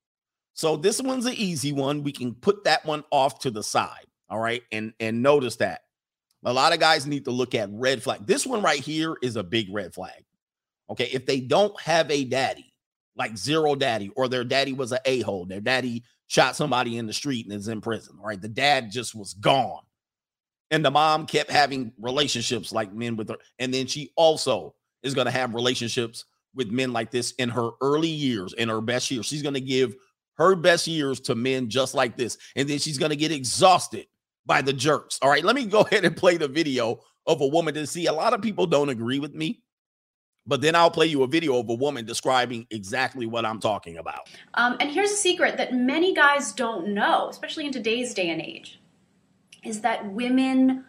So 0.54 0.76
this 0.76 1.00
one's 1.00 1.26
an 1.26 1.34
easy 1.34 1.72
one. 1.72 2.02
We 2.02 2.12
can 2.12 2.34
put 2.34 2.64
that 2.64 2.84
one 2.84 3.04
off 3.10 3.40
to 3.40 3.50
the 3.50 3.62
side. 3.62 4.06
All 4.28 4.38
right. 4.40 4.62
And 4.72 4.92
and 5.00 5.22
notice 5.22 5.56
that 5.56 5.82
a 6.44 6.52
lot 6.52 6.72
of 6.72 6.80
guys 6.80 7.06
need 7.06 7.24
to 7.24 7.30
look 7.30 7.54
at 7.54 7.68
red 7.72 8.02
flag. 8.02 8.26
This 8.26 8.46
one 8.46 8.62
right 8.62 8.80
here 8.80 9.16
is 9.22 9.36
a 9.36 9.42
big 9.42 9.72
red 9.72 9.94
flag. 9.94 10.24
Okay. 10.90 11.08
If 11.12 11.26
they 11.26 11.40
don't 11.40 11.78
have 11.80 12.10
a 12.10 12.24
daddy, 12.24 12.72
like 13.16 13.36
zero 13.36 13.74
daddy, 13.74 14.10
or 14.16 14.28
their 14.28 14.44
daddy 14.44 14.72
was 14.72 14.92
an 14.92 14.98
a-hole, 15.04 15.46
their 15.46 15.60
daddy 15.60 16.02
shot 16.26 16.56
somebody 16.56 16.98
in 16.98 17.06
the 17.06 17.12
street 17.12 17.46
and 17.46 17.54
is 17.54 17.68
in 17.68 17.80
prison. 17.80 18.18
Right. 18.22 18.40
The 18.40 18.48
dad 18.48 18.90
just 18.90 19.14
was 19.14 19.34
gone. 19.34 19.82
And 20.70 20.84
the 20.84 20.90
mom 20.90 21.26
kept 21.26 21.50
having 21.50 21.92
relationships 21.98 22.72
like 22.72 22.92
men 22.92 23.16
with 23.16 23.28
her. 23.28 23.36
And 23.58 23.72
then 23.72 23.86
she 23.86 24.12
also 24.16 24.74
is 25.02 25.14
going 25.14 25.26
to 25.26 25.30
have 25.30 25.54
relationships 25.54 26.24
with 26.54 26.70
men 26.70 26.92
like 26.92 27.10
this 27.10 27.32
in 27.32 27.48
her 27.50 27.70
early 27.80 28.08
years, 28.08 28.52
in 28.54 28.68
her 28.68 28.80
best 28.80 29.10
years. 29.10 29.26
She's 29.26 29.42
going 29.42 29.54
to 29.54 29.60
give 29.60 29.94
her 30.34 30.56
best 30.56 30.86
years 30.86 31.20
to 31.20 31.34
men 31.34 31.68
just 31.68 31.94
like 31.94 32.16
this. 32.16 32.36
And 32.56 32.68
then 32.68 32.78
she's 32.78 32.98
going 32.98 33.10
to 33.10 33.16
get 33.16 33.30
exhausted 33.30 34.06
by 34.44 34.62
the 34.62 34.72
jerks. 34.72 35.18
All 35.22 35.30
right, 35.30 35.44
let 35.44 35.54
me 35.54 35.66
go 35.66 35.80
ahead 35.92 36.04
and 36.04 36.16
play 36.16 36.36
the 36.36 36.48
video 36.48 37.00
of 37.26 37.40
a 37.40 37.46
woman 37.46 37.74
to 37.74 37.86
see. 37.86 38.06
A 38.06 38.12
lot 38.12 38.34
of 38.34 38.42
people 38.42 38.66
don't 38.66 38.88
agree 38.88 39.18
with 39.18 39.34
me, 39.34 39.62
but 40.46 40.60
then 40.60 40.74
I'll 40.74 40.90
play 40.90 41.06
you 41.06 41.22
a 41.22 41.26
video 41.26 41.58
of 41.58 41.68
a 41.68 41.74
woman 41.74 42.04
describing 42.04 42.66
exactly 42.70 43.26
what 43.26 43.44
I'm 43.44 43.60
talking 43.60 43.98
about. 43.98 44.28
Um, 44.54 44.76
and 44.80 44.90
here's 44.90 45.10
a 45.10 45.16
secret 45.16 45.56
that 45.56 45.74
many 45.74 46.14
guys 46.14 46.52
don't 46.52 46.88
know, 46.88 47.28
especially 47.28 47.66
in 47.66 47.72
today's 47.72 48.14
day 48.14 48.30
and 48.30 48.40
age 48.40 48.80
is 49.62 49.80
that 49.80 50.06
women 50.06 50.84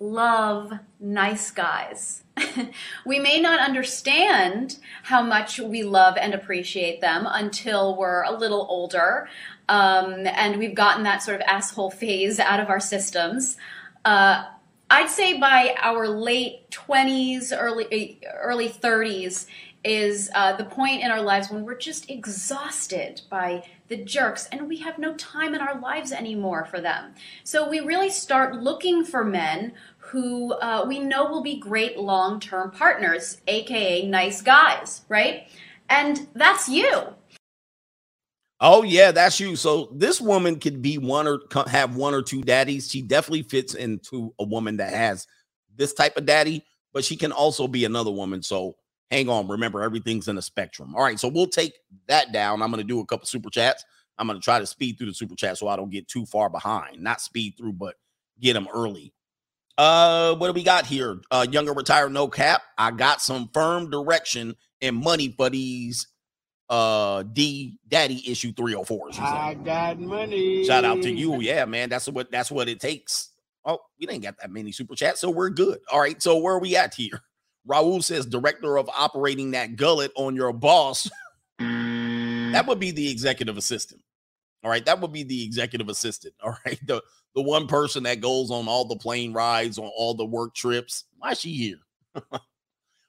love 0.00 0.72
nice 1.00 1.50
guys. 1.50 2.22
we 3.06 3.18
may 3.18 3.40
not 3.40 3.60
understand 3.60 4.78
how 5.04 5.22
much 5.22 5.58
we 5.58 5.82
love 5.82 6.16
and 6.16 6.34
appreciate 6.34 7.00
them 7.00 7.26
until 7.28 7.96
we're 7.96 8.22
a 8.22 8.32
little 8.32 8.66
older 8.68 9.28
um, 9.68 10.26
and 10.26 10.58
we've 10.58 10.74
gotten 10.74 11.02
that 11.04 11.22
sort 11.22 11.40
of 11.40 11.46
asshole 11.46 11.90
phase 11.90 12.40
out 12.40 12.60
of 12.60 12.68
our 12.68 12.80
systems. 12.80 13.56
Uh, 14.04 14.44
I'd 14.90 15.10
say 15.10 15.38
by 15.38 15.74
our 15.78 16.08
late 16.08 16.70
20s, 16.70 17.52
early 17.56 18.20
early 18.40 18.68
30s 18.70 19.46
is 19.84 20.30
uh, 20.34 20.56
the 20.56 20.64
point 20.64 21.02
in 21.02 21.10
our 21.10 21.20
lives 21.20 21.50
when 21.50 21.64
we're 21.64 21.76
just 21.76 22.10
exhausted 22.10 23.20
by 23.30 23.64
the 23.88 23.96
jerks, 23.96 24.46
and 24.52 24.68
we 24.68 24.76
have 24.78 24.98
no 24.98 25.14
time 25.14 25.54
in 25.54 25.60
our 25.60 25.80
lives 25.80 26.12
anymore 26.12 26.64
for 26.66 26.80
them. 26.80 27.14
So 27.44 27.68
we 27.68 27.80
really 27.80 28.10
start 28.10 28.56
looking 28.56 29.04
for 29.04 29.24
men 29.24 29.72
who 29.98 30.52
uh, 30.54 30.84
we 30.86 30.98
know 30.98 31.26
will 31.26 31.42
be 31.42 31.58
great 31.58 31.98
long 31.98 32.40
term 32.40 32.70
partners, 32.70 33.40
aka 33.46 34.06
nice 34.06 34.42
guys, 34.42 35.02
right? 35.08 35.48
And 35.88 36.28
that's 36.34 36.68
you. 36.68 37.14
Oh 38.60 38.82
yeah, 38.82 39.12
that's 39.12 39.38
you. 39.38 39.54
So 39.54 39.88
this 39.94 40.20
woman 40.20 40.58
could 40.58 40.82
be 40.82 40.98
one 40.98 41.28
or 41.28 41.40
have 41.68 41.96
one 41.96 42.12
or 42.12 42.22
two 42.22 42.42
daddies. 42.42 42.90
She 42.90 43.02
definitely 43.02 43.42
fits 43.42 43.74
into 43.74 44.34
a 44.38 44.44
woman 44.44 44.78
that 44.78 44.92
has 44.92 45.26
this 45.76 45.94
type 45.94 46.16
of 46.16 46.26
daddy, 46.26 46.64
but 46.92 47.04
she 47.04 47.16
can 47.16 47.30
also 47.30 47.68
be 47.68 47.84
another 47.84 48.10
woman. 48.10 48.42
So 48.42 48.76
hang 49.10 49.28
on. 49.28 49.48
Remember, 49.48 49.82
everything's 49.82 50.28
in 50.28 50.38
a 50.38 50.42
spectrum. 50.42 50.94
All 50.94 51.02
right, 51.02 51.18
so 51.18 51.28
we'll 51.28 51.46
take 51.46 51.74
that 52.06 52.32
down. 52.32 52.62
I'm 52.62 52.70
going 52.70 52.82
to 52.82 52.86
do 52.86 53.00
a 53.00 53.06
couple 53.06 53.26
super 53.26 53.50
chats. 53.50 53.84
I'm 54.18 54.26
going 54.26 54.38
to 54.38 54.44
try 54.44 54.58
to 54.58 54.66
speed 54.66 54.98
through 54.98 55.06
the 55.08 55.14
super 55.14 55.34
chat 55.34 55.58
so 55.58 55.68
I 55.68 55.76
don't 55.76 55.90
get 55.90 56.08
too 56.08 56.26
far 56.26 56.50
behind. 56.50 57.00
Not 57.00 57.20
speed 57.20 57.54
through, 57.56 57.74
but 57.74 57.94
get 58.40 58.54
them 58.54 58.68
early. 58.72 59.12
Uh, 59.76 60.34
what 60.34 60.48
do 60.48 60.52
we 60.52 60.64
got 60.64 60.86
here? 60.86 61.20
Uh, 61.30 61.46
younger 61.48 61.72
retired 61.72 62.12
no 62.12 62.26
cap. 62.26 62.62
I 62.76 62.90
got 62.90 63.22
some 63.22 63.48
firm 63.54 63.90
direction 63.90 64.56
and 64.82 64.96
money 64.96 65.34
for 65.36 65.50
these 65.50 66.08
uh 66.68 67.22
D 67.22 67.78
Daddy 67.88 68.22
issue 68.30 68.52
304. 68.52 69.12
She 69.12 69.20
I 69.20 69.54
got 69.54 69.98
money. 69.98 70.64
Shout 70.64 70.84
out 70.84 71.00
to 71.02 71.10
you. 71.10 71.40
Yeah, 71.40 71.64
man. 71.64 71.88
That's 71.88 72.08
what 72.08 72.30
that's 72.30 72.50
what 72.50 72.68
it 72.68 72.80
takes. 72.80 73.30
Oh, 73.64 73.78
we 73.98 74.06
didn't 74.06 74.22
get 74.22 74.38
that 74.40 74.50
many 74.50 74.72
super 74.72 74.94
chats, 74.94 75.20
so 75.20 75.30
we're 75.30 75.50
good. 75.50 75.78
All 75.90 76.00
right. 76.00 76.20
So 76.22 76.36
where 76.38 76.54
are 76.54 76.60
we 76.60 76.76
at 76.76 76.92
here? 76.94 77.22
Raul 77.68 78.02
says 78.02 78.26
director 78.26 78.78
of 78.78 78.88
operating 78.88 79.52
that 79.52 79.76
gullet 79.76 80.12
on 80.16 80.34
your 80.34 80.52
boss. 80.52 81.10
that 81.58 82.64
would 82.66 82.80
be 82.80 82.90
the 82.90 83.10
executive 83.10 83.56
assistant. 83.56 84.00
All 84.64 84.70
right. 84.70 84.84
That 84.84 85.00
would 85.00 85.12
be 85.12 85.22
the 85.22 85.44
executive 85.44 85.88
assistant. 85.88 86.34
All 86.42 86.56
right. 86.66 86.78
The 86.86 87.02
the 87.34 87.42
one 87.42 87.66
person 87.66 88.02
that 88.04 88.20
goes 88.20 88.50
on 88.50 88.66
all 88.66 88.86
the 88.86 88.96
plane 88.96 89.32
rides, 89.32 89.78
on 89.78 89.90
all 89.96 90.14
the 90.14 90.24
work 90.24 90.54
trips. 90.54 91.04
Why 91.18 91.32
is 91.32 91.40
she 91.40 91.52
here? 91.52 91.78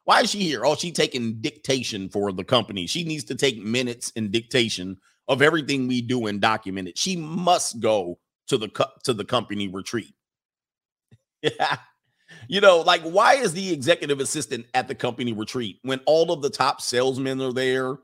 Why 0.03 0.21
is 0.21 0.31
she 0.31 0.39
here? 0.39 0.65
Oh, 0.65 0.75
she 0.75 0.91
taking 0.91 1.39
dictation 1.41 2.09
for 2.09 2.31
the 2.31 2.43
company. 2.43 2.85
She 2.85 3.03
needs 3.03 3.23
to 3.25 3.35
take 3.35 3.57
minutes 3.63 4.11
and 4.15 4.31
dictation 4.31 4.97
of 5.27 5.41
everything 5.41 5.87
we 5.87 6.01
do 6.01 6.27
and 6.27 6.41
document 6.41 6.87
it. 6.87 6.97
She 6.97 7.15
must 7.15 7.79
go 7.79 8.19
to 8.47 8.57
the 8.57 8.69
to 9.03 9.13
the 9.13 9.25
company 9.25 9.67
retreat. 9.67 10.13
Yeah. 11.41 11.77
You 12.49 12.61
know, 12.61 12.79
like 12.79 13.03
why 13.03 13.35
is 13.35 13.53
the 13.53 13.71
executive 13.71 14.19
assistant 14.19 14.65
at 14.73 14.87
the 14.87 14.95
company 14.95 15.33
retreat 15.33 15.77
when 15.83 15.99
all 16.07 16.31
of 16.31 16.41
the 16.41 16.49
top 16.49 16.81
salesmen 16.81 17.39
are 17.39 17.53
there, 17.53 17.97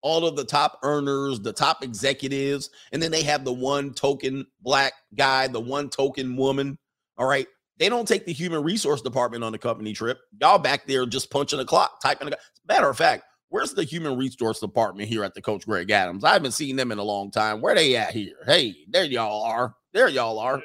all 0.00 0.26
of 0.26 0.36
the 0.36 0.44
top 0.44 0.78
earners, 0.82 1.38
the 1.38 1.52
top 1.52 1.84
executives, 1.84 2.70
and 2.92 3.02
then 3.02 3.10
they 3.10 3.22
have 3.22 3.44
the 3.44 3.52
one 3.52 3.92
token 3.92 4.46
black 4.62 4.94
guy, 5.14 5.48
the 5.48 5.60
one 5.60 5.90
token 5.90 6.34
woman. 6.34 6.78
All 7.18 7.26
right. 7.26 7.46
They 7.76 7.90
don't 7.90 8.08
take 8.08 8.24
the 8.24 8.32
human 8.32 8.62
resource 8.62 9.02
department 9.02 9.44
on 9.44 9.52
the 9.52 9.58
company 9.58 9.92
trip. 9.92 10.18
Y'all 10.40 10.58
back 10.58 10.86
there 10.86 11.04
just 11.04 11.30
punching 11.30 11.60
a 11.60 11.64
clock, 11.66 12.00
typing. 12.00 12.32
A, 12.32 12.36
matter 12.66 12.88
of 12.88 12.96
fact, 12.96 13.24
where's 13.50 13.74
the 13.74 13.84
human 13.84 14.16
resource 14.16 14.60
department 14.60 15.10
here 15.10 15.24
at 15.24 15.34
the 15.34 15.42
Coach 15.42 15.66
Greg 15.66 15.90
Adams? 15.90 16.24
I 16.24 16.32
haven't 16.32 16.52
seen 16.52 16.76
them 16.76 16.90
in 16.90 16.96
a 16.96 17.04
long 17.04 17.30
time. 17.30 17.60
Where 17.60 17.74
they 17.74 17.96
at 17.96 18.14
here? 18.14 18.36
Hey, 18.46 18.76
there 18.88 19.04
y'all 19.04 19.42
are. 19.42 19.74
There 19.92 20.08
y'all 20.08 20.38
are. 20.38 20.62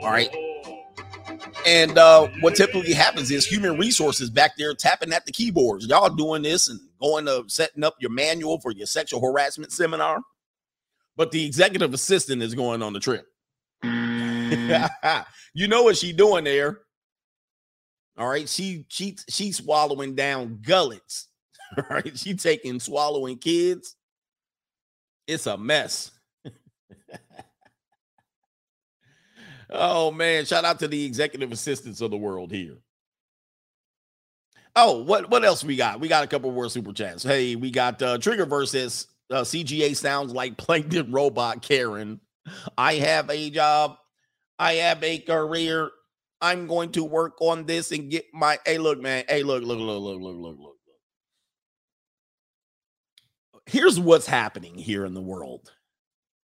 All 0.00 0.10
right. 0.10 0.34
And 1.66 1.96
uh, 1.96 2.28
what 2.40 2.56
typically 2.56 2.92
happens 2.92 3.30
is 3.30 3.46
human 3.46 3.78
resources 3.78 4.30
back 4.30 4.56
there 4.56 4.74
tapping 4.74 5.12
at 5.12 5.26
the 5.26 5.32
keyboards. 5.32 5.86
Y'all 5.86 6.08
doing 6.08 6.42
this 6.42 6.68
and 6.68 6.80
going 7.00 7.26
to 7.26 7.44
setting 7.48 7.84
up 7.84 7.96
your 8.00 8.10
manual 8.10 8.60
for 8.60 8.72
your 8.72 8.86
sexual 8.86 9.20
harassment 9.20 9.72
seminar. 9.72 10.20
But 11.16 11.30
the 11.30 11.44
executive 11.44 11.94
assistant 11.94 12.42
is 12.42 12.54
going 12.54 12.82
on 12.82 12.92
the 12.92 13.00
trip. 13.00 13.26
you 15.54 15.68
know 15.68 15.82
what 15.82 15.96
she 15.96 16.12
doing 16.12 16.44
there. 16.44 16.80
All 18.16 18.28
right. 18.28 18.48
She 18.48 18.86
she 18.88 19.16
she's 19.28 19.58
swallowing 19.58 20.14
down 20.14 20.60
gullets. 20.62 21.28
All 21.76 21.84
right. 21.88 22.16
She 22.18 22.34
taking 22.34 22.80
swallowing 22.80 23.38
kids. 23.38 23.96
It's 25.26 25.46
a 25.46 25.56
mess. 25.56 26.10
Oh 29.72 30.10
man, 30.10 30.44
shout 30.44 30.64
out 30.64 30.78
to 30.80 30.88
the 30.88 31.04
executive 31.04 31.52
assistants 31.52 32.00
of 32.00 32.10
the 32.10 32.16
world 32.16 32.50
here. 32.50 32.76
Oh, 34.74 35.02
what 35.02 35.30
what 35.30 35.44
else 35.44 35.62
we 35.64 35.76
got? 35.76 36.00
We 36.00 36.08
got 36.08 36.24
a 36.24 36.26
couple 36.26 36.50
more 36.52 36.68
super 36.68 36.92
chats. 36.92 37.22
Hey, 37.22 37.56
we 37.56 37.70
got 37.70 38.00
uh 38.00 38.18
Trigger 38.18 38.46
versus 38.46 39.06
uh, 39.30 39.42
CGA 39.42 39.96
sounds 39.96 40.32
like 40.32 40.56
plankton 40.58 41.10
robot 41.12 41.62
Karen. 41.62 42.20
I 42.76 42.94
have 42.94 43.30
a 43.30 43.50
job. 43.50 43.96
I 44.58 44.74
have 44.74 45.02
a 45.02 45.18
career. 45.18 45.90
I'm 46.40 46.66
going 46.66 46.90
to 46.92 47.04
work 47.04 47.40
on 47.40 47.66
this 47.66 47.92
and 47.92 48.10
get 48.10 48.26
my. 48.32 48.58
Hey, 48.66 48.78
look, 48.78 49.00
man. 49.00 49.24
Hey, 49.28 49.42
look, 49.42 49.62
look, 49.62 49.78
look, 49.78 50.02
look, 50.02 50.20
look, 50.20 50.36
look, 50.36 50.56
look. 50.58 50.76
Here's 53.66 53.98
what's 53.98 54.26
happening 54.26 54.76
here 54.76 55.04
in 55.04 55.14
the 55.14 55.20
world. 55.20 55.70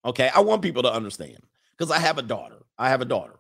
Okay, 0.06 0.30
I 0.34 0.42
want 0.42 0.62
people 0.62 0.84
to 0.84 0.94
understand 0.94 1.40
because 1.76 1.92
I 1.92 2.00
have 2.00 2.18
a 2.18 2.22
daughter. 2.22 2.60
I 2.78 2.90
have 2.90 3.02
a 3.02 3.06
daughter. 3.06 3.34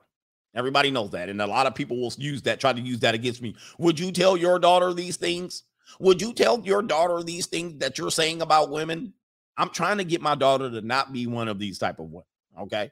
Everybody 0.56 0.89
knows 0.89 1.12
that, 1.12 1.30
and 1.30 1.41
a 1.41 1.47
lot 1.47 1.67
of 1.67 1.76
people 1.76 2.00
will 2.00 2.13
use 2.17 2.41
that, 2.43 2.60
try 2.60 2.73
to 2.73 2.82
use 2.82 3.00
that 3.02 3.13
against 3.13 3.41
me. 3.41 3.56
Would 3.78 4.00
you 4.00 4.12
tell 4.12 4.36
your 4.36 4.58
daughter 4.58 4.93
these 4.93 5.17
things? 5.17 5.63
Would 6.00 6.21
you 6.21 6.34
tell 6.34 6.60
your 6.62 6.82
daughter 6.82 7.21
these 7.21 7.45
things 7.45 7.78
that 7.80 7.97
you're 7.97 8.12
saying 8.12 8.41
about 8.41 8.71
women? 8.71 9.13
I'm 9.58 9.69
trying 9.69 9.97
to 9.97 10.04
get 10.04 10.21
my 10.21 10.36
daughter 10.36 10.69
to 10.69 10.82
not 10.82 11.13
be 11.13 11.28
one 11.28 11.47
of 11.47 11.60
these 11.60 11.78
type 11.78 12.00
of 12.00 12.08
women. 12.08 12.26
Okay. 12.60 12.91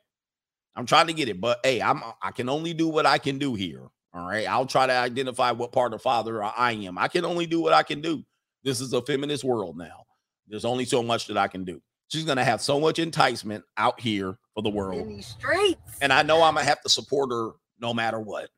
I'm 0.75 0.86
trying 0.86 1.08
to 1.08 1.13
get 1.13 1.29
it, 1.29 1.39
but 1.39 1.60
hey, 1.63 1.81
I'm 1.81 2.03
I 2.21 2.31
can 2.31 2.49
only 2.49 2.73
do 2.73 2.89
what 2.89 3.05
I 3.05 3.17
can 3.17 3.38
do 3.38 3.55
here. 3.55 3.88
All 4.13 4.27
right. 4.27 4.47
I'll 4.47 4.65
try 4.65 4.86
to 4.86 4.93
identify 4.93 5.51
what 5.51 5.71
part 5.71 5.93
of 5.93 6.01
father 6.01 6.43
I 6.43 6.71
am. 6.71 6.97
I 6.97 7.08
can 7.08 7.25
only 7.25 7.45
do 7.45 7.62
what 7.62 7.73
I 7.73 7.84
can 7.84 8.01
do. 8.01 8.23
This 8.63 8.81
is 8.81 8.93
a 8.93 9.01
feminist 9.01 9.43
world 9.43 9.77
now. 9.77 10.05
There's 10.47 10.65
only 10.65 10.86
so 10.86 11.01
much 11.01 11.27
that 11.27 11.38
I 11.38 11.47
can 11.47 11.63
do. 11.63 11.81
She's 12.09 12.25
gonna 12.25 12.43
have 12.45 12.61
so 12.61 12.79
much 12.79 12.99
enticement 12.99 13.63
out 13.77 13.99
here 13.99 14.37
for 14.53 14.61
the 14.61 14.69
world. 14.69 15.01
in 15.01 15.15
these 15.15 15.27
streets. 15.27 15.79
And 16.01 16.13
I 16.13 16.23
know 16.23 16.41
I'm 16.43 16.55
gonna 16.55 16.65
have 16.65 16.81
to 16.81 16.89
support 16.89 17.31
her 17.31 17.51
no 17.79 17.93
matter 17.93 18.19
what. 18.19 18.49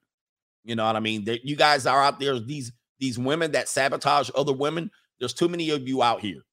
You 0.64 0.76
know 0.76 0.86
what 0.86 0.96
I 0.96 1.00
mean? 1.00 1.26
That 1.26 1.46
you 1.46 1.56
guys 1.56 1.86
are 1.86 2.04
out 2.04 2.20
there, 2.20 2.40
these 2.40 2.72
these 3.00 3.18
women 3.18 3.52
that 3.52 3.70
sabotage 3.70 4.30
other 4.36 4.54
women. 4.54 4.92
There's 5.20 5.34
too 5.34 5.50
many 5.50 5.70
of 5.70 5.88
you 5.88 6.04
out 6.04 6.22
here. 6.22 6.44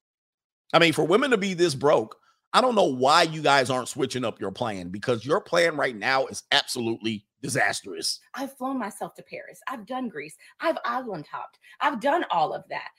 I 0.72 0.78
mean, 0.78 0.92
for 0.92 1.04
women 1.04 1.30
to 1.30 1.36
be 1.36 1.54
this 1.54 1.74
broke, 1.74 2.16
I 2.52 2.60
don't 2.60 2.74
know 2.74 2.84
why 2.84 3.22
you 3.22 3.42
guys 3.42 3.68
aren't 3.70 3.88
switching 3.88 4.24
up 4.24 4.40
your 4.40 4.52
plan 4.52 4.88
because 4.88 5.26
your 5.26 5.40
plan 5.40 5.76
right 5.76 5.96
now 5.96 6.26
is 6.26 6.44
absolutely 6.52 7.26
disastrous. 7.42 8.20
I've 8.34 8.56
flown 8.56 8.78
myself 8.78 9.14
to 9.16 9.22
Paris. 9.22 9.60
I've 9.68 9.86
done 9.86 10.08
Greece. 10.08 10.36
I've 10.60 10.78
island 10.84 11.26
hopped. 11.30 11.58
I've 11.80 12.00
done 12.00 12.24
all 12.30 12.54
of 12.54 12.64
that. 12.70 12.90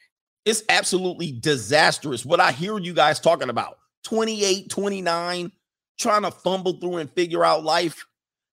It's 0.43 0.63
absolutely 0.69 1.31
disastrous 1.31 2.25
what 2.25 2.39
I 2.39 2.51
hear 2.51 2.77
you 2.77 2.93
guys 2.93 3.19
talking 3.19 3.49
about. 3.49 3.77
28, 4.05 4.69
29, 4.69 5.51
trying 5.99 6.21
to 6.21 6.31
fumble 6.31 6.73
through 6.73 6.97
and 6.97 7.11
figure 7.11 7.43
out 7.43 7.63
life. 7.63 8.05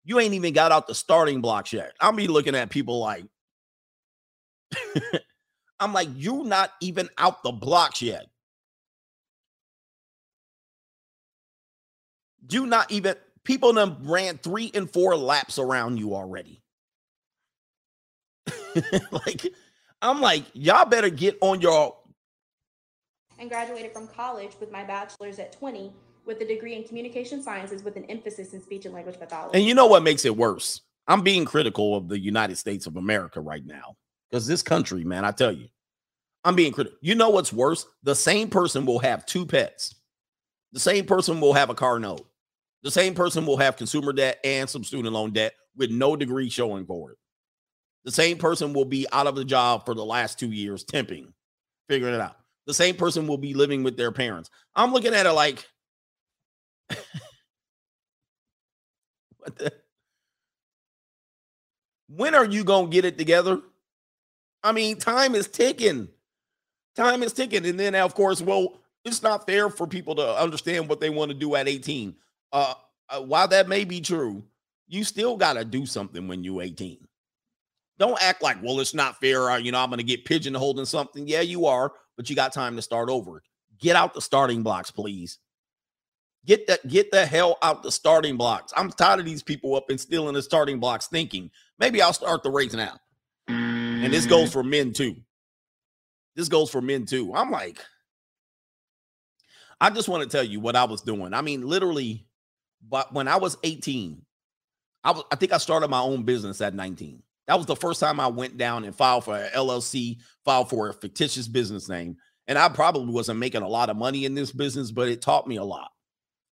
You 0.05 0.19
ain't 0.19 0.35
even 0.35 0.53
got 0.53 0.73
out 0.73 0.89
the 0.89 0.95
starting 0.95 1.41
blocks 1.41 1.73
yet. 1.73 1.93
I'll 2.01 2.13
be 2.13 2.27
looking 2.27 2.57
at 2.57 2.71
people 2.71 2.99
like, 2.99 3.25
I'm 5.81 5.93
like, 5.93 6.09
you're 6.17 6.45
not 6.45 6.73
even 6.81 7.09
out 7.19 7.43
the 7.43 7.53
blocks 7.53 8.03
yet. 8.03 8.27
You 12.51 12.67
not 12.67 12.91
even 12.91 13.15
people 13.45 13.73
them 13.73 13.99
ran 14.03 14.39
three 14.39 14.71
and 14.75 14.91
four 14.91 15.17
laps 15.17 15.59
around 15.59 15.99
you 15.99 16.15
already. 16.15 16.61
like, 19.13 19.47
I'm 20.01 20.21
like, 20.21 20.45
y'all 20.55 20.87
better 20.87 21.11
get 21.11 21.39
on 21.41 21.61
your 21.61 21.97
and 23.43 23.51
graduated 23.51 23.93
from 23.93 24.07
college 24.07 24.53
with 24.61 24.71
my 24.71 24.85
bachelor's 24.85 25.39
at 25.39 25.53
20 25.53 25.93
with 26.25 26.41
a 26.41 26.47
degree 26.47 26.75
in 26.75 26.85
communication 26.85 27.43
sciences 27.43 27.83
with 27.83 27.97
an 27.97 28.05
emphasis 28.05 28.55
in 28.55 28.63
speech 28.63 28.87
and 28.87 28.95
language 28.95 29.19
pathology. 29.19 29.59
And 29.59 29.67
you 29.67 29.75
know 29.75 29.87
what 29.87 30.05
makes 30.05 30.25
it 30.25 30.35
worse? 30.35 30.81
I'm 31.09 31.23
being 31.23 31.45
critical 31.45 31.97
of 31.97 32.09
the 32.09 32.19
United 32.19 32.57
States 32.57 32.87
of 32.87 32.97
America 32.97 33.41
right 33.41 33.67
now 33.67 33.97
because 34.31 34.47
this 34.47 34.63
country, 34.63 35.03
man, 35.03 35.25
I 35.25 35.33
tell 35.33 35.51
you, 35.51 35.67
I'm 36.45 36.55
being 36.55 36.73
critical. 36.73 36.97
You 37.03 37.17
know 37.17 37.31
what's 37.31 37.53
worse? 37.53 37.85
The 38.05 38.15
same 38.15 38.49
person 38.49 38.87
will 38.87 39.01
have 39.01 39.27
two 39.27 39.45
pets. 39.45 39.97
The 40.73 40.81
same 40.81 41.05
person 41.05 41.41
will 41.41 41.53
have 41.53 41.69
a 41.69 41.75
car 41.75 41.99
note. 41.99 42.27
The 42.85 42.93
same 42.93 43.15
person 43.15 43.45
will 43.45 43.57
have 43.57 43.77
consumer 43.77 44.13
debt 44.13 44.39
and 44.45 44.71
some 44.71 44.85
student 44.85 45.13
loan 45.13 45.33
debt 45.33 45.55
with 45.77 45.91
no 45.91 46.15
degree 46.15 46.49
showing 46.49 46.87
for 46.87 47.11
it. 47.11 47.19
The 48.05 48.13
same 48.13 48.39
person 48.39 48.73
will 48.73 48.85
be 48.85 49.07
out 49.13 49.27
of 49.27 49.35
the 49.35 49.45
job 49.45 49.85
for 49.85 49.95
the 49.95 50.05
last 50.05 50.39
two 50.39 50.51
years, 50.51 50.85
temping, 50.85 51.33
figuring 51.89 52.15
it 52.15 52.21
out. 52.21 52.37
The 52.67 52.75
same 52.75 52.97
person 52.97 53.27
will 53.27 53.39
be 53.39 53.55
living 53.55 53.83
with 53.83 53.97
their 53.97 54.13
parents. 54.13 54.51
I'm 54.75 54.93
looking 54.93 55.15
at 55.15 55.27
it 55.27 55.33
like, 55.33 55.67
what 59.39 59.57
the? 59.57 59.73
When 62.09 62.35
are 62.35 62.45
you 62.45 62.63
going 62.63 62.87
to 62.87 62.93
get 62.93 63.05
it 63.05 63.17
together? 63.17 63.61
I 64.63 64.73
mean, 64.73 64.99
time 64.99 65.35
is 65.35 65.49
ticking. 65.49 66.09
Time 66.95 67.23
is 67.23 67.33
ticking. 67.33 67.65
And 67.67 67.81
then, 67.81 67.95
of 67.95 68.15
course, 68.15 68.43
well, 68.43 68.81
it's 69.05 69.23
not 69.23 69.47
fair 69.47 69.71
for 69.71 69.87
people 69.87 70.15
to 70.17 70.39
understand 70.39 70.89
what 70.89 71.01
they 71.01 71.11
want 71.11 71.31
to 71.31 71.37
do 71.37 71.55
at 71.57 71.69
18. 71.69 72.15
Uh, 72.53 72.75
uh 73.09 73.21
while 73.23 73.49
that 73.49 73.69
may 73.69 73.85
be 73.85 74.01
true, 74.01 74.45
you 74.89 75.05
still 75.05 75.37
got 75.37 75.55
to 75.55 75.65
do 75.65 75.87
something 75.87 76.29
when 76.29 76.45
you're 76.45 76.63
18. 76.63 76.99
Don't 78.03 78.21
act 78.21 78.43
like, 78.43 78.61
well, 78.65 78.81
it's 78.81 78.95
not 78.95 79.21
fair. 79.21 79.49
Or, 79.49 79.61
you 79.61 79.71
know, 79.71 79.79
I'm 79.79 79.89
going 79.89 79.99
to 79.99 80.03
get 80.03 80.25
pigeonholed 80.25 80.81
in 80.81 80.87
something. 80.87 81.29
Yeah, 81.29 81.43
you 81.43 81.67
are, 81.67 81.93
but 82.17 82.29
you 82.29 82.35
got 82.35 82.53
time 82.53 82.75
to 82.75 82.83
start 82.83 83.09
over. 83.09 83.45
Get 83.79 83.95
out 83.95 84.13
the 84.13 84.21
starting 84.21 84.65
blocks, 84.65 84.91
please. 84.91 85.39
Get 86.45 86.67
the 86.67 86.81
get 86.89 87.13
the 87.13 87.25
hell 87.25 87.59
out 87.63 87.85
the 87.85 87.93
starting 87.93 88.37
blocks. 88.37 88.73
I'm 88.77 88.91
tired 88.91 89.21
of 89.21 89.27
these 89.27 89.45
people 89.45 89.77
up 89.77 89.89
and 89.89 90.01
still 90.01 90.29
in 90.29 90.35
the 90.35 90.43
starting 90.43 90.81
blocks 90.81 91.07
thinking 91.07 91.49
maybe 91.79 92.03
I'll 92.03 92.13
start 92.13 92.43
the 92.43 92.51
race 92.51 92.73
now. 92.73 92.99
And 93.47 94.13
this 94.13 94.27
goes 94.27 94.49
mm. 94.49 94.53
for 94.53 94.65
men 94.65 94.93
too. 94.93 95.15
This 96.35 96.49
goes 96.49 96.71
for 96.71 96.81
men 96.81 97.07
too. 97.07 97.33
I'm 97.37 97.53
like, 97.53 97.79
I 99.81 99.91
just 99.91 100.09
want 100.09 100.25
to 100.25 100.29
tell 100.29 100.43
you 100.43 100.59
what 100.59 100.75
I 100.75 100.87
was 100.87 101.03
doing. 101.03 101.35
I 101.35 101.41
mean, 101.41 101.69
literally, 101.69 102.27
but 102.83 103.15
when 103.15 103.29
I 103.29 103.37
was 103.37 103.57
18, 103.63 104.21
I 105.05 105.13
was 105.13 105.23
I 105.31 105.37
think 105.37 105.53
I 105.53 105.59
started 105.59 105.87
my 105.87 106.01
own 106.01 106.25
business 106.25 106.61
at 106.61 106.75
19. 106.75 107.23
That 107.47 107.57
was 107.57 107.67
the 107.67 107.77
first 107.77 108.01
time 108.01 108.21
I 108.21 108.29
went 108.29 108.57
down 108.57 108.85
and 108.85 108.95
filed 108.95 109.25
for 109.25 109.37
an 109.37 109.51
LLC, 109.55 110.19
filed 110.45 110.71
for 110.71 110.89
a 110.89 110.95
fictitious 110.95 111.49
business 111.49 111.89
name. 111.89 112.17
And 112.47 112.59
I 112.59 112.69
probably 112.69 113.13
wasn't 113.13 113.41
making 113.41 113.63
a 113.63 113.69
lot 113.69 113.91
of 113.91 113.97
money 113.97 114.25
in 114.25 114.35
this 114.35 114.53
business, 114.53 114.91
but 114.91 115.09
it 115.09 115.23
taught 115.23 115.47
me 115.47 115.57
a 115.57 115.65
lot. 115.65 115.91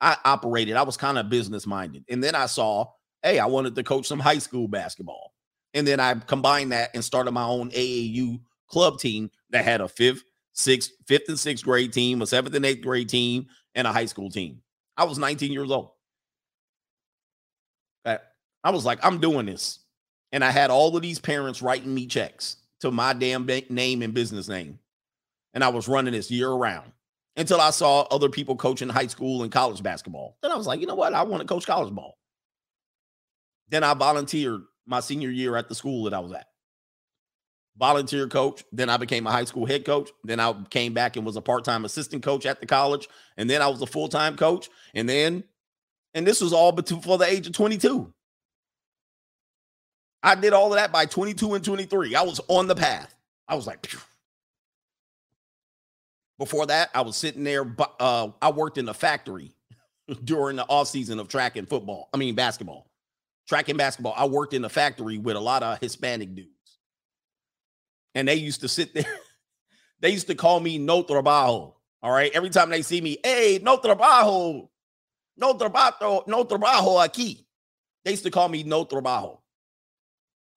I 0.00 0.16
operated, 0.24 0.76
I 0.76 0.82
was 0.82 0.96
kind 0.96 1.18
of 1.18 1.28
business 1.28 1.66
minded. 1.66 2.04
And 2.08 2.22
then 2.22 2.34
I 2.34 2.46
saw, 2.46 2.86
hey, 3.22 3.38
I 3.38 3.46
wanted 3.46 3.74
to 3.74 3.82
coach 3.82 4.06
some 4.06 4.20
high 4.20 4.38
school 4.38 4.68
basketball. 4.68 5.32
And 5.74 5.86
then 5.86 6.00
I 6.00 6.14
combined 6.14 6.72
that 6.72 6.90
and 6.94 7.04
started 7.04 7.32
my 7.32 7.44
own 7.44 7.70
AAU 7.70 8.40
club 8.68 8.98
team 8.98 9.30
that 9.50 9.64
had 9.64 9.80
a 9.80 9.88
fifth, 9.88 10.22
sixth, 10.52 10.92
fifth 11.06 11.28
and 11.28 11.38
sixth 11.38 11.64
grade 11.64 11.92
team, 11.92 12.22
a 12.22 12.26
seventh 12.26 12.54
and 12.54 12.64
eighth 12.64 12.82
grade 12.82 13.08
team, 13.08 13.46
and 13.74 13.86
a 13.86 13.92
high 13.92 14.06
school 14.06 14.30
team. 14.30 14.62
I 14.96 15.04
was 15.04 15.18
19 15.18 15.52
years 15.52 15.70
old. 15.70 15.90
I 18.64 18.70
was 18.70 18.84
like, 18.84 18.98
I'm 19.04 19.20
doing 19.20 19.46
this. 19.46 19.78
And 20.32 20.44
I 20.44 20.50
had 20.50 20.70
all 20.70 20.94
of 20.96 21.02
these 21.02 21.18
parents 21.18 21.62
writing 21.62 21.94
me 21.94 22.06
checks 22.06 22.56
to 22.80 22.90
my 22.90 23.12
damn 23.12 23.46
name 23.46 24.02
and 24.02 24.14
business 24.14 24.48
name. 24.48 24.78
And 25.54 25.64
I 25.64 25.68
was 25.68 25.88
running 25.88 26.12
this 26.12 26.30
year 26.30 26.50
round 26.50 26.92
until 27.36 27.60
I 27.60 27.70
saw 27.70 28.02
other 28.02 28.28
people 28.28 28.56
coaching 28.56 28.88
high 28.88 29.06
school 29.06 29.42
and 29.42 29.52
college 29.52 29.82
basketball. 29.82 30.36
Then 30.42 30.52
I 30.52 30.56
was 30.56 30.66
like, 30.66 30.80
you 30.80 30.86
know 30.86 30.94
what? 30.94 31.14
I 31.14 31.22
want 31.22 31.40
to 31.40 31.46
coach 31.46 31.66
college 31.66 31.94
ball. 31.94 32.18
Then 33.68 33.84
I 33.84 33.94
volunteered 33.94 34.62
my 34.86 35.00
senior 35.00 35.30
year 35.30 35.56
at 35.56 35.68
the 35.68 35.74
school 35.74 36.04
that 36.04 36.14
I 36.14 36.20
was 36.20 36.32
at. 36.32 36.46
Volunteer 37.76 38.26
coach. 38.26 38.64
Then 38.72 38.90
I 38.90 38.96
became 38.96 39.26
a 39.26 39.30
high 39.30 39.44
school 39.44 39.66
head 39.66 39.84
coach. 39.84 40.10
Then 40.24 40.40
I 40.40 40.52
came 40.70 40.94
back 40.94 41.16
and 41.16 41.24
was 41.24 41.36
a 41.36 41.40
part 41.40 41.64
time 41.64 41.84
assistant 41.84 42.22
coach 42.22 42.44
at 42.44 42.60
the 42.60 42.66
college. 42.66 43.08
And 43.36 43.48
then 43.48 43.62
I 43.62 43.68
was 43.68 43.80
a 43.82 43.86
full 43.86 44.08
time 44.08 44.36
coach. 44.36 44.68
And 44.94 45.08
then, 45.08 45.44
and 46.14 46.26
this 46.26 46.40
was 46.40 46.52
all 46.52 46.72
before 46.72 47.18
the 47.18 47.26
age 47.26 47.46
of 47.46 47.52
22. 47.52 48.12
I 50.22 50.34
did 50.34 50.52
all 50.52 50.72
of 50.72 50.78
that 50.78 50.92
by 50.92 51.06
22 51.06 51.54
and 51.54 51.64
23. 51.64 52.14
I 52.14 52.22
was 52.22 52.40
on 52.48 52.66
the 52.66 52.74
path. 52.74 53.14
I 53.46 53.54
was 53.54 53.66
like, 53.66 53.86
Phew. 53.86 54.00
Before 56.38 56.66
that, 56.66 56.90
I 56.94 57.00
was 57.02 57.16
sitting 57.16 57.42
there. 57.42 57.66
Uh, 57.98 58.28
I 58.40 58.50
worked 58.50 58.78
in 58.78 58.84
the 58.84 58.94
factory 58.94 59.52
during 60.24 60.56
the 60.56 60.64
off 60.64 60.88
season 60.88 61.18
of 61.18 61.28
track 61.28 61.56
and 61.56 61.68
football. 61.68 62.08
I 62.14 62.16
mean, 62.16 62.34
basketball, 62.36 62.86
track 63.48 63.68
and 63.68 63.76
basketball. 63.76 64.14
I 64.16 64.26
worked 64.26 64.54
in 64.54 64.62
the 64.62 64.68
factory 64.68 65.18
with 65.18 65.36
a 65.36 65.40
lot 65.40 65.62
of 65.62 65.80
Hispanic 65.80 66.34
dudes. 66.34 66.50
And 68.14 68.28
they 68.28 68.36
used 68.36 68.60
to 68.60 68.68
sit 68.68 68.94
there. 68.94 69.04
they 70.00 70.10
used 70.10 70.28
to 70.28 70.36
call 70.36 70.60
me 70.60 70.78
No 70.78 71.02
Trabajo. 71.02 71.74
All 72.00 72.12
right. 72.12 72.30
Every 72.32 72.50
time 72.50 72.70
they 72.70 72.82
see 72.82 73.00
me, 73.00 73.18
hey, 73.24 73.58
No 73.60 73.78
Trabajo, 73.78 74.68
No 75.36 75.54
Trabajo, 75.54 76.26
No 76.28 76.44
Trabajo 76.44 77.04
aquí. 77.04 77.44
They 78.04 78.12
used 78.12 78.24
to 78.24 78.30
call 78.30 78.48
me 78.48 78.62
No 78.62 78.84
Trabajo. 78.84 79.37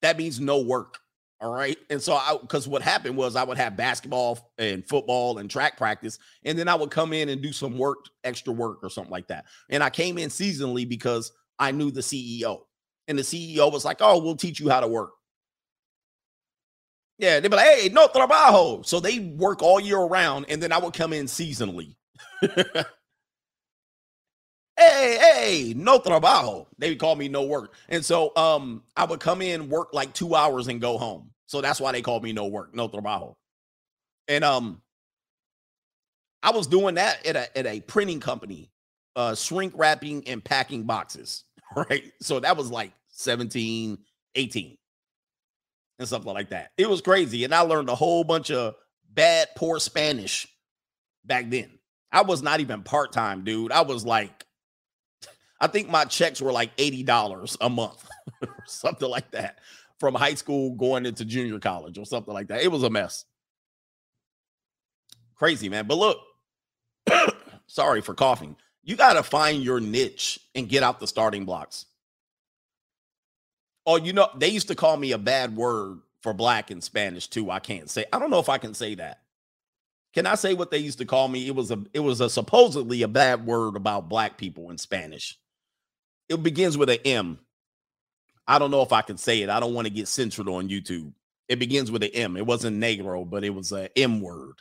That 0.01 0.17
means 0.17 0.39
no 0.39 0.61
work. 0.61 0.99
All 1.39 1.51
right. 1.51 1.77
And 1.89 2.01
so 2.01 2.13
I 2.13 2.37
because 2.39 2.67
what 2.67 2.83
happened 2.83 3.17
was 3.17 3.35
I 3.35 3.43
would 3.43 3.57
have 3.57 3.75
basketball 3.75 4.53
and 4.59 4.87
football 4.87 5.39
and 5.39 5.49
track 5.49 5.75
practice, 5.75 6.19
and 6.43 6.57
then 6.57 6.67
I 6.67 6.75
would 6.75 6.91
come 6.91 7.13
in 7.13 7.29
and 7.29 7.41
do 7.41 7.51
some 7.51 7.77
work, 7.77 8.05
extra 8.23 8.53
work 8.53 8.79
or 8.83 8.89
something 8.89 9.11
like 9.11 9.27
that. 9.27 9.45
And 9.69 9.83
I 9.83 9.89
came 9.89 10.19
in 10.19 10.29
seasonally 10.29 10.87
because 10.87 11.31
I 11.57 11.71
knew 11.71 11.89
the 11.89 12.01
CEO. 12.01 12.61
And 13.07 13.17
the 13.17 13.23
CEO 13.23 13.71
was 13.71 13.83
like, 13.83 13.97
Oh, 14.01 14.21
we'll 14.21 14.35
teach 14.35 14.59
you 14.59 14.69
how 14.69 14.81
to 14.81 14.87
work. 14.87 15.11
Yeah, 17.21 17.39
they'd 17.39 17.51
be 17.51 17.55
like, 17.55 17.67
hey, 17.67 17.89
no 17.89 18.07
trabajo. 18.07 18.83
So 18.83 18.99
they 18.99 19.19
work 19.19 19.61
all 19.61 19.79
year 19.79 19.99
around, 19.99 20.47
and 20.49 20.61
then 20.61 20.71
I 20.71 20.79
would 20.79 20.95
come 20.95 21.13
in 21.13 21.27
seasonally. 21.27 21.95
hey, 24.89 25.17
hey, 25.19 25.73
no 25.75 25.99
trabajo. 25.99 26.67
They 26.77 26.89
would 26.89 26.99
call 26.99 27.15
me 27.15 27.27
no 27.27 27.43
work. 27.43 27.75
And 27.89 28.03
so 28.03 28.35
um, 28.35 28.83
I 28.95 29.05
would 29.05 29.19
come 29.19 29.41
in, 29.41 29.69
work 29.69 29.93
like 29.93 30.13
two 30.13 30.35
hours, 30.35 30.67
and 30.67 30.81
go 30.81 30.97
home. 30.97 31.31
So 31.47 31.61
that's 31.61 31.81
why 31.81 31.91
they 31.91 32.01
called 32.01 32.23
me 32.23 32.33
no 32.33 32.47
work, 32.47 32.73
no 32.73 32.87
trabajo. 32.87 33.35
And 34.27 34.43
um, 34.43 34.81
I 36.43 36.51
was 36.51 36.67
doing 36.67 36.95
that 36.95 37.25
at 37.25 37.35
a 37.35 37.57
at 37.57 37.65
a 37.67 37.81
printing 37.81 38.19
company, 38.19 38.71
uh, 39.15 39.35
shrink 39.35 39.73
wrapping 39.75 40.27
and 40.27 40.43
packing 40.43 40.83
boxes. 40.83 41.43
Right. 41.73 42.11
So 42.19 42.41
that 42.41 42.57
was 42.57 42.69
like 42.69 42.91
17, 43.11 43.97
18 44.35 44.77
and 45.99 46.07
something 46.09 46.33
like 46.33 46.49
that. 46.49 46.71
It 46.77 46.89
was 46.89 46.99
crazy. 46.99 47.45
And 47.45 47.53
I 47.55 47.61
learned 47.61 47.87
a 47.87 47.95
whole 47.95 48.23
bunch 48.25 48.51
of 48.51 48.75
bad, 49.09 49.49
poor 49.55 49.79
Spanish 49.79 50.47
back 51.23 51.49
then. 51.49 51.79
I 52.11 52.23
was 52.23 52.41
not 52.41 52.59
even 52.59 52.83
part 52.83 53.13
time, 53.13 53.43
dude. 53.43 53.71
I 53.71 53.83
was 53.83 54.03
like 54.03 54.45
I 55.61 55.67
think 55.67 55.89
my 55.89 56.05
checks 56.05 56.41
were 56.41 56.51
like 56.51 56.75
$80 56.77 57.57
a 57.61 57.69
month 57.69 58.03
something 58.65 59.09
like 59.09 59.31
that 59.31 59.59
from 59.99 60.15
high 60.15 60.33
school 60.33 60.71
going 60.71 61.05
into 61.05 61.23
junior 61.23 61.59
college 61.59 61.97
or 61.97 62.05
something 62.05 62.33
like 62.33 62.47
that. 62.47 62.63
It 62.63 62.71
was 62.71 62.83
a 62.83 62.89
mess. 62.89 63.25
Crazy, 65.35 65.69
man. 65.69 65.85
But 65.87 65.97
look, 65.97 66.17
sorry 67.67 68.01
for 68.01 68.15
coughing. 68.15 68.55
You 68.83 68.95
got 68.95 69.13
to 69.13 69.23
find 69.23 69.63
your 69.63 69.79
niche 69.79 70.39
and 70.55 70.67
get 70.67 70.81
out 70.81 70.99
the 70.99 71.07
starting 71.07 71.45
blocks. 71.45 71.85
Oh, 73.85 73.97
you 73.97 74.13
know, 74.13 74.29
they 74.35 74.49
used 74.49 74.67
to 74.69 74.75
call 74.75 74.97
me 74.97 75.11
a 75.11 75.17
bad 75.17 75.55
word 75.55 75.99
for 76.21 76.33
black 76.33 76.71
in 76.71 76.81
Spanish 76.81 77.27
too. 77.27 77.51
I 77.51 77.59
can't 77.59 77.89
say. 77.89 78.05
I 78.11 78.19
don't 78.19 78.31
know 78.31 78.39
if 78.39 78.49
I 78.49 78.57
can 78.57 78.73
say 78.73 78.95
that. 78.95 79.19
Can 80.13 80.25
I 80.25 80.35
say 80.35 80.53
what 80.53 80.71
they 80.71 80.77
used 80.79 80.97
to 80.97 81.05
call 81.05 81.27
me? 81.27 81.47
It 81.47 81.55
was 81.55 81.71
a 81.71 81.83
it 81.93 81.99
was 82.01 82.21
a 82.21 82.29
supposedly 82.29 83.01
a 83.01 83.07
bad 83.07 83.45
word 83.45 83.75
about 83.75 84.09
black 84.09 84.37
people 84.37 84.69
in 84.69 84.77
Spanish 84.77 85.37
it 86.31 86.43
begins 86.43 86.77
with 86.77 86.89
an 86.89 86.99
M. 87.05 87.39
I 88.47 88.59
don't 88.59 88.71
know 88.71 88.81
if 88.81 88.91
I 88.91 89.01
can 89.01 89.17
say 89.17 89.41
it. 89.41 89.49
I 89.49 89.59
don't 89.59 89.73
want 89.73 89.87
to 89.87 89.93
get 89.93 90.07
censored 90.07 90.47
on 90.47 90.69
YouTube. 90.69 91.11
It 91.47 91.59
begins 91.59 91.91
with 91.91 92.03
an 92.03 92.11
M. 92.13 92.37
It 92.37 92.45
wasn't 92.45 92.81
Negro, 92.81 93.29
but 93.29 93.43
it 93.43 93.49
was 93.51 93.71
a 93.71 93.89
M 93.97 94.21
word. 94.21 94.55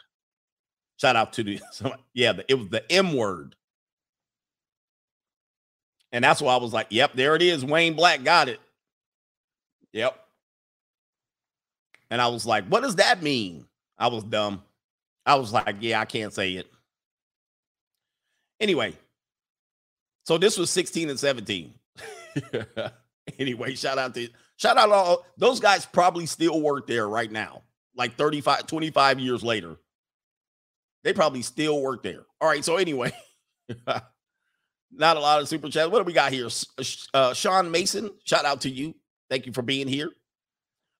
Shout 0.96 1.16
out 1.16 1.32
to 1.34 1.42
the 1.44 1.60
yeah, 2.14 2.32
it 2.48 2.54
was 2.54 2.68
the 2.68 2.90
M 2.92 3.14
word. 3.16 3.54
And 6.12 6.24
that's 6.24 6.42
why 6.42 6.54
I 6.54 6.58
was 6.58 6.72
like, 6.72 6.88
yep, 6.90 7.12
there 7.14 7.36
it 7.36 7.42
is. 7.42 7.64
Wayne 7.64 7.94
Black 7.94 8.24
got 8.24 8.48
it. 8.48 8.60
Yep. 9.92 10.18
And 12.10 12.20
I 12.20 12.26
was 12.26 12.44
like, 12.44 12.66
what 12.66 12.82
does 12.82 12.96
that 12.96 13.22
mean? 13.22 13.64
I 13.96 14.08
was 14.08 14.24
dumb. 14.24 14.62
I 15.24 15.36
was 15.36 15.52
like, 15.52 15.76
yeah, 15.80 16.00
I 16.00 16.04
can't 16.04 16.32
say 16.32 16.54
it. 16.54 16.66
Anyway, 18.58 18.94
so 20.24 20.38
this 20.38 20.58
was 20.58 20.70
16 20.70 21.10
and 21.10 21.18
17. 21.18 21.74
anyway, 23.38 23.74
shout 23.74 23.98
out 23.98 24.14
to 24.14 24.28
shout 24.56 24.76
out 24.76 24.90
all 24.90 25.26
those 25.36 25.60
guys 25.60 25.86
probably 25.86 26.26
still 26.26 26.60
work 26.60 26.86
there 26.86 27.08
right 27.08 27.30
now, 27.30 27.62
like 27.96 28.16
35, 28.16 28.66
25 28.66 29.18
years 29.20 29.42
later. 29.42 29.76
They 31.02 31.12
probably 31.12 31.42
still 31.42 31.80
work 31.80 32.02
there. 32.02 32.24
All 32.40 32.48
right. 32.48 32.64
So 32.64 32.76
anyway, 32.76 33.12
not 33.86 35.16
a 35.16 35.20
lot 35.20 35.40
of 35.40 35.48
super 35.48 35.68
chats. 35.68 35.90
What 35.90 35.98
do 35.98 36.04
we 36.04 36.12
got 36.12 36.32
here? 36.32 36.48
Uh, 37.14 37.32
Sean 37.32 37.70
Mason, 37.70 38.10
shout 38.24 38.44
out 38.44 38.60
to 38.62 38.70
you. 38.70 38.94
Thank 39.30 39.46
you 39.46 39.52
for 39.52 39.62
being 39.62 39.88
here. 39.88 40.10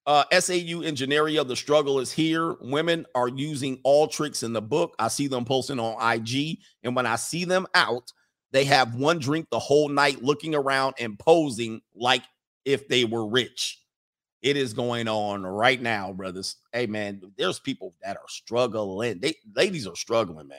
Uh, 0.06 0.24
SAU 0.32 0.80
Engineering, 0.80 1.36
the 1.46 1.54
struggle 1.54 2.00
is 2.00 2.10
here. 2.10 2.54
Women 2.60 3.06
are 3.14 3.28
using 3.28 3.78
all 3.84 4.08
tricks 4.08 4.42
in 4.42 4.52
the 4.52 4.62
book. 4.62 4.94
I 4.98 5.08
see 5.08 5.28
them 5.28 5.44
posting 5.44 5.78
on 5.78 6.14
IG, 6.14 6.58
and 6.82 6.96
when 6.96 7.06
I 7.06 7.16
see 7.16 7.44
them 7.44 7.66
out, 7.74 8.10
they 8.52 8.64
have 8.64 8.94
one 8.94 9.18
drink 9.18 9.48
the 9.50 9.58
whole 9.58 9.88
night, 9.88 10.22
looking 10.22 10.54
around 10.54 10.94
and 10.98 11.18
posing 11.18 11.80
like 11.94 12.22
if 12.64 12.88
they 12.88 13.04
were 13.04 13.26
rich. 13.26 13.78
It 14.42 14.56
is 14.56 14.72
going 14.72 15.06
on 15.06 15.44
right 15.44 15.80
now, 15.80 16.12
brothers. 16.12 16.56
Hey, 16.72 16.86
man, 16.86 17.20
there's 17.36 17.60
people 17.60 17.94
that 18.02 18.16
are 18.16 18.28
struggling. 18.28 19.20
They 19.20 19.34
ladies 19.54 19.86
are 19.86 19.96
struggling, 19.96 20.48
man. 20.48 20.58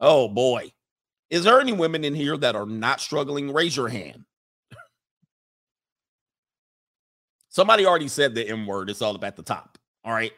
Oh 0.00 0.28
boy. 0.28 0.72
Is 1.30 1.44
there 1.44 1.60
any 1.60 1.72
women 1.72 2.04
in 2.04 2.14
here 2.14 2.36
that 2.36 2.56
are 2.56 2.66
not 2.66 3.00
struggling? 3.00 3.52
Raise 3.52 3.76
your 3.76 3.88
hand. 3.88 4.24
Somebody 7.48 7.86
already 7.86 8.08
said 8.08 8.34
the 8.34 8.48
M 8.48 8.66
word. 8.66 8.90
It's 8.90 9.02
all 9.02 9.14
up 9.14 9.24
at 9.24 9.36
the 9.36 9.42
top. 9.42 9.78
All 10.04 10.12
right. 10.12 10.32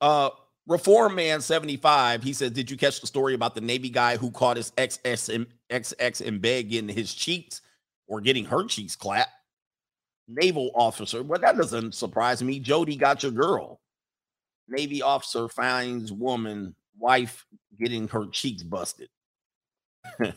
Uh 0.00 0.30
Reform 0.66 1.14
Man 1.14 1.40
75, 1.40 2.22
he 2.22 2.32
says, 2.32 2.50
Did 2.50 2.70
you 2.70 2.76
catch 2.76 3.00
the 3.00 3.06
story 3.06 3.34
about 3.34 3.54
the 3.54 3.60
Navy 3.60 3.88
guy 3.88 4.16
who 4.16 4.30
caught 4.32 4.56
his 4.56 4.72
XS 4.72 5.46
XX 5.70 6.20
in 6.22 6.38
bed 6.40 6.70
getting 6.70 6.88
his 6.88 7.14
cheeks 7.14 7.62
or 8.08 8.20
getting 8.20 8.44
her 8.44 8.64
cheeks 8.64 8.96
clapped? 8.96 9.30
Naval 10.28 10.72
officer. 10.74 11.22
Well, 11.22 11.40
that 11.40 11.56
doesn't 11.56 11.94
surprise 11.94 12.42
me. 12.42 12.58
Jody 12.58 12.96
got 12.96 13.22
your 13.22 13.30
girl. 13.30 13.80
Navy 14.68 15.02
officer 15.02 15.48
finds 15.48 16.12
woman 16.12 16.74
wife 16.98 17.46
getting 17.78 18.08
her 18.08 18.26
cheeks 18.26 18.64
busted. 18.64 19.08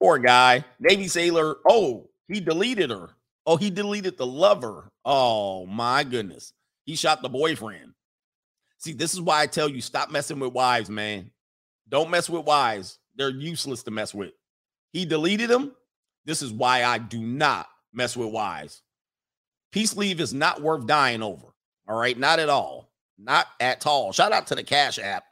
Poor 0.00 0.18
guy. 0.18 0.62
Navy 0.78 1.08
sailor. 1.08 1.56
Oh, 1.66 2.10
he 2.28 2.40
deleted 2.40 2.90
her. 2.90 3.10
Oh, 3.46 3.56
he 3.56 3.70
deleted 3.70 4.18
the 4.18 4.26
lover. 4.26 4.90
Oh 5.06 5.64
my 5.66 6.04
goodness. 6.04 6.52
He 6.84 6.96
shot 6.96 7.22
the 7.22 7.28
boyfriend. 7.28 7.92
See, 8.78 8.92
this 8.92 9.14
is 9.14 9.20
why 9.20 9.42
I 9.42 9.46
tell 9.46 9.68
you 9.68 9.80
stop 9.80 10.10
messing 10.10 10.38
with 10.38 10.52
wives, 10.52 10.90
man. 10.90 11.30
Don't 11.88 12.10
mess 12.10 12.28
with 12.28 12.44
wives. 12.44 12.98
They're 13.16 13.30
useless 13.30 13.82
to 13.84 13.90
mess 13.90 14.14
with. 14.14 14.32
He 14.92 15.04
deleted 15.04 15.50
them. 15.50 15.72
This 16.24 16.42
is 16.42 16.52
why 16.52 16.84
I 16.84 16.98
do 16.98 17.20
not 17.20 17.66
mess 17.92 18.16
with 18.16 18.28
wives. 18.28 18.82
Peace 19.72 19.96
leave 19.96 20.20
is 20.20 20.32
not 20.32 20.62
worth 20.62 20.86
dying 20.86 21.22
over. 21.22 21.46
All 21.88 21.96
right, 21.96 22.18
not 22.18 22.38
at 22.38 22.48
all. 22.48 22.90
Not 23.18 23.46
at 23.60 23.86
all. 23.86 24.12
Shout 24.12 24.32
out 24.32 24.46
to 24.48 24.54
the 24.54 24.62
Cash 24.62 24.98
App. 24.98 25.24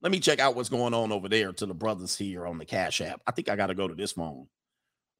Let 0.00 0.12
me 0.12 0.18
check 0.18 0.40
out 0.40 0.56
what's 0.56 0.68
going 0.68 0.94
on 0.94 1.12
over 1.12 1.28
there 1.28 1.52
to 1.52 1.66
the 1.66 1.74
brothers 1.74 2.16
here 2.16 2.46
on 2.46 2.58
the 2.58 2.64
Cash 2.64 3.00
App. 3.00 3.20
I 3.26 3.30
think 3.32 3.48
I 3.48 3.56
got 3.56 3.68
to 3.68 3.74
go 3.74 3.86
to 3.86 3.94
this 3.94 4.12
phone, 4.12 4.48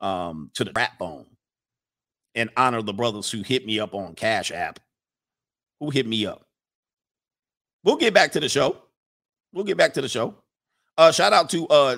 um, 0.01 0.51
to 0.55 0.64
the 0.64 0.72
rap 0.74 0.99
phone, 0.99 1.26
and 2.35 2.51
honor 2.57 2.83
the 2.83 2.93
brothers 2.93 3.30
who 3.30 3.43
hit 3.43 3.64
me 3.64 3.78
up 3.78 3.95
on 3.95 4.14
Cash 4.14 4.51
App. 4.51 4.80
Who 5.83 5.91
hit 5.91 6.07
me 6.07 6.26
up? 6.26 6.47
We'll 7.83 7.97
get 7.97 8.14
back 8.14 8.30
to 8.33 8.41
the 8.41 8.49
show. 8.49 8.76
We'll 9.53 9.64
get 9.64 9.76
back 9.76 9.95
to 9.95 10.01
the 10.01 10.09
show. 10.09 10.37
Uh, 10.97 11.11
shout 11.11 11.33
out 11.33 11.51
to 11.51 11.66
uh 11.66 11.97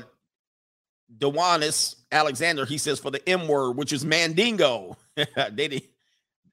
Dewanis 1.18 1.96
Alexander. 2.10 2.64
He 2.64 2.78
says 2.78 2.98
for 2.98 3.10
the 3.10 3.28
M 3.28 3.46
word, 3.46 3.72
which 3.72 3.92
is 3.92 4.02
Mandingo. 4.02 4.96
they 5.52 5.68
did. 5.68 5.82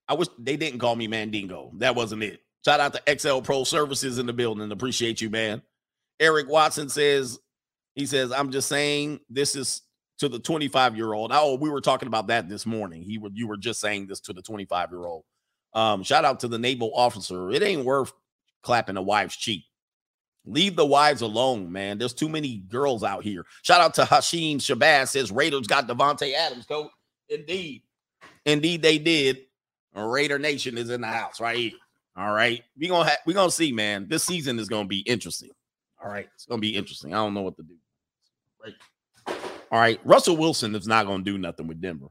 I 0.09 0.15
wish 0.15 0.27
they 0.39 0.57
didn't 0.57 0.79
call 0.79 0.93
me 0.93 1.07
Mandingo. 1.07 1.71
That 1.77 1.95
wasn't 1.95 2.23
it. 2.23 2.41
Shout 2.65 2.81
out 2.81 2.93
to 2.95 3.17
XL 3.17 3.39
Pro 3.39 3.63
Services 3.63 4.19
in 4.19 4.25
the 4.25 4.33
building. 4.33 4.69
Appreciate 4.69 5.21
you, 5.21 5.29
man. 5.29 5.61
Eric 6.19 6.49
Watson 6.49 6.89
says, 6.89 7.39
he 7.95 8.05
says, 8.05 8.33
I'm 8.33 8.51
just 8.51 8.67
saying 8.67 9.21
this 9.29 9.55
is 9.55 9.83
to 10.17 10.27
the 10.27 10.37
25 10.37 10.97
year 10.97 11.13
old. 11.13 11.31
Oh, 11.33 11.55
we 11.55 11.69
were 11.69 11.79
talking 11.79 12.07
about 12.07 12.27
that 12.27 12.49
this 12.49 12.65
morning. 12.65 13.03
He 13.03 13.17
would 13.17 13.37
you 13.37 13.47
were 13.47 13.55
just 13.55 13.79
saying 13.79 14.07
this 14.07 14.19
to 14.21 14.33
the 14.33 14.41
25 14.41 14.89
year 14.91 15.05
old. 15.05 15.23
Um, 15.73 16.03
shout 16.03 16.25
out 16.25 16.41
to 16.41 16.47
the 16.47 16.59
naval 16.59 16.91
officer. 16.93 17.51
It 17.51 17.63
ain't 17.63 17.85
worth 17.85 18.11
clapping 18.61 18.97
a 18.97 19.01
wife's 19.01 19.37
cheek. 19.37 19.63
Leave 20.45 20.75
the 20.75 20.85
wives 20.85 21.21
alone, 21.21 21.71
man. 21.71 21.97
There's 21.97 22.13
too 22.13 22.29
many 22.29 22.57
girls 22.57 23.03
out 23.03 23.23
here. 23.23 23.45
Shout 23.61 23.79
out 23.79 23.93
to 23.95 24.03
Hashim 24.03 24.55
Shabazz 24.57 25.09
says 25.09 25.31
Raiders 25.31 25.67
got 25.67 25.87
Davante 25.87 26.33
Adams, 26.33 26.65
coach. 26.65 26.89
Indeed. 27.29 27.83
Indeed, 28.45 28.81
they 28.81 28.97
did. 28.97 29.41
Raider 29.93 30.39
Nation 30.39 30.77
is 30.77 30.89
in 30.89 31.01
the 31.01 31.07
house 31.07 31.39
right 31.39 31.57
here. 31.57 31.71
All 32.17 32.33
right. 32.33 32.63
We're 32.77 32.89
gonna 32.89 33.09
have 33.09 33.19
we're 33.25 33.33
gonna 33.33 33.51
see, 33.51 33.71
man. 33.71 34.07
This 34.09 34.23
season 34.23 34.59
is 34.59 34.67
gonna 34.67 34.87
be 34.87 34.99
interesting. 34.99 35.51
All 36.03 36.09
right. 36.09 36.27
It's 36.35 36.45
gonna 36.45 36.59
be 36.59 36.75
interesting. 36.75 37.13
I 37.13 37.17
don't 37.17 37.33
know 37.33 37.41
what 37.41 37.55
to 37.57 37.63
do. 37.63 37.75
Right. 38.63 38.73
All 39.71 39.79
right. 39.79 39.99
Russell 40.03 40.37
Wilson 40.37 40.75
is 40.75 40.87
not 40.87 41.05
gonna 41.05 41.23
do 41.23 41.37
nothing 41.37 41.67
with 41.67 41.81
Denver. 41.81 42.07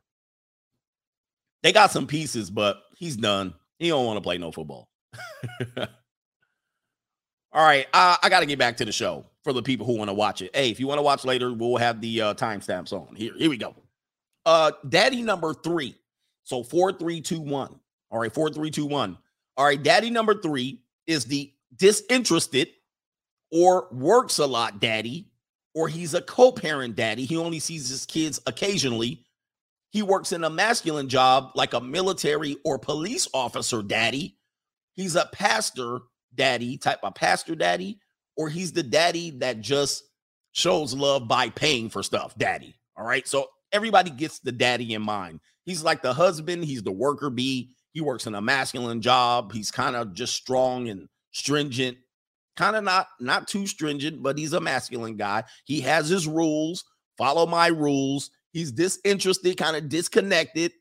They 1.63 1.73
got 1.73 1.91
some 1.91 2.07
pieces, 2.07 2.51
but 2.51 2.83
he's 2.97 3.17
done. 3.17 3.55
He 3.79 3.89
don't 3.89 4.07
want 4.07 4.17
to 4.17 4.23
play 4.23 4.39
no 4.39 4.53
football. 4.53 4.89
All 7.53 7.65
right, 7.65 7.87
uh, 7.93 8.17
I 8.23 8.29
got 8.29 8.41
to 8.41 8.47
get 8.47 8.59
back 8.59 8.77
to 8.77 8.85
the 8.85 8.93
show 8.93 9.27
for 9.43 9.53
the 9.53 9.63
people 9.63 9.85
who 9.85 9.97
want 9.97 10.09
to 10.09 10.15
watch 10.15 10.41
it. 10.41 10.55
Hey, 10.55 10.71
if 10.71 10.79
you 10.79 10.87
want 10.87 10.99
to 10.99 11.03
watch 11.03 11.25
later, 11.25 11.53
we'll 11.53 11.77
have 11.77 12.01
the 12.01 12.21
uh, 12.21 12.35
timestamps 12.35 12.93
on. 12.93 13.15
Here, 13.17 13.33
here 13.37 13.51
we 13.51 13.57
go. 13.57 13.75
Uh, 14.47 14.73
daddy 14.89 15.23
number 15.23 15.53
three. 15.53 15.97
So 16.45 16.63
four, 16.63 16.93
three, 16.93 17.21
two, 17.21 17.41
one. 17.41 17.79
All 18.11 18.21
right, 18.21 18.33
four, 18.33 18.51
three, 18.51 18.71
two, 18.71 18.87
one. 18.87 19.19
All 19.57 19.65
right, 19.65 19.83
daddy 19.83 20.11
number 20.11 20.41
three 20.41 20.83
is 21.07 21.25
the 21.25 21.53
disinterested 21.77 22.69
or 23.51 23.89
works 23.91 24.39
a 24.39 24.47
lot 24.47 24.81
daddy, 24.81 25.29
or 25.75 25.89
he's 25.89 26.15
a 26.15 26.23
co-parent 26.23 26.97
daddy. 26.97 27.25
He 27.25 27.37
only 27.37 27.59
sees 27.59 27.89
his 27.89 28.07
kids 28.07 28.41
occasionally. 28.47 29.25
He 29.91 30.03
works 30.03 30.33
in 30.33 30.45
a 30.45 30.51
masculine 30.51 31.09
job 31.09 31.51
like 31.55 31.75
a 31.75 31.81
military 31.81 32.57
or 32.65 32.79
police 32.79 33.29
officer 33.35 33.83
daddy. 33.83 34.37
He's 34.95 35.17
a 35.17 35.29
pastor 35.33 36.01
daddy 36.35 36.79
type 36.79 37.01
of 37.03 37.15
pastor 37.15 37.55
daddy, 37.55 37.99
or 38.37 38.49
he's 38.49 38.73
the 38.73 38.83
daddy 38.83 39.31
that 39.39 39.61
just 39.61 40.05
shows 40.53 40.95
love 40.95 41.29
by 41.29 41.51
paying 41.51 41.91
for 41.91 42.03
stuff, 42.03 42.37
daddy. 42.39 42.75
All 42.97 43.05
right. 43.05 43.27
So 43.27 43.47
everybody 43.73 44.11
gets 44.11 44.39
the 44.39 44.53
daddy 44.53 44.95
in 44.95 45.03
mind. 45.03 45.41
He's 45.65 45.83
like 45.83 46.03
the 46.03 46.13
husband, 46.13 46.65
he's 46.65 46.83
the 46.83 46.93
worker 46.93 47.31
bee. 47.31 47.71
He 47.93 48.01
works 48.01 48.27
in 48.27 48.35
a 48.35 48.41
masculine 48.41 49.01
job. 49.01 49.53
He's 49.53 49.71
kind 49.71 49.97
of 49.97 50.15
just 50.15 50.35
strong 50.35 50.89
and 50.89 51.09
stringent. 51.33 51.99
Kind 52.57 52.77
of 52.77 52.85
not 52.85 53.09
not 53.19 53.49
too 53.49 53.67
stringent, 53.67 54.23
but 54.23 54.39
he's 54.39 54.53
a 54.53 54.61
masculine 54.61 55.17
guy. 55.17 55.45
He 55.65 55.81
has 55.81 56.09
his 56.09 56.27
rules. 56.27 56.85
Follow 57.19 57.47
my 57.47 57.69
rules. 57.69 58.31
He's 58.53 58.73
disinterested, 58.73 59.57
kind 59.57 59.77
of 59.77 59.89
disconnected. 59.89 60.73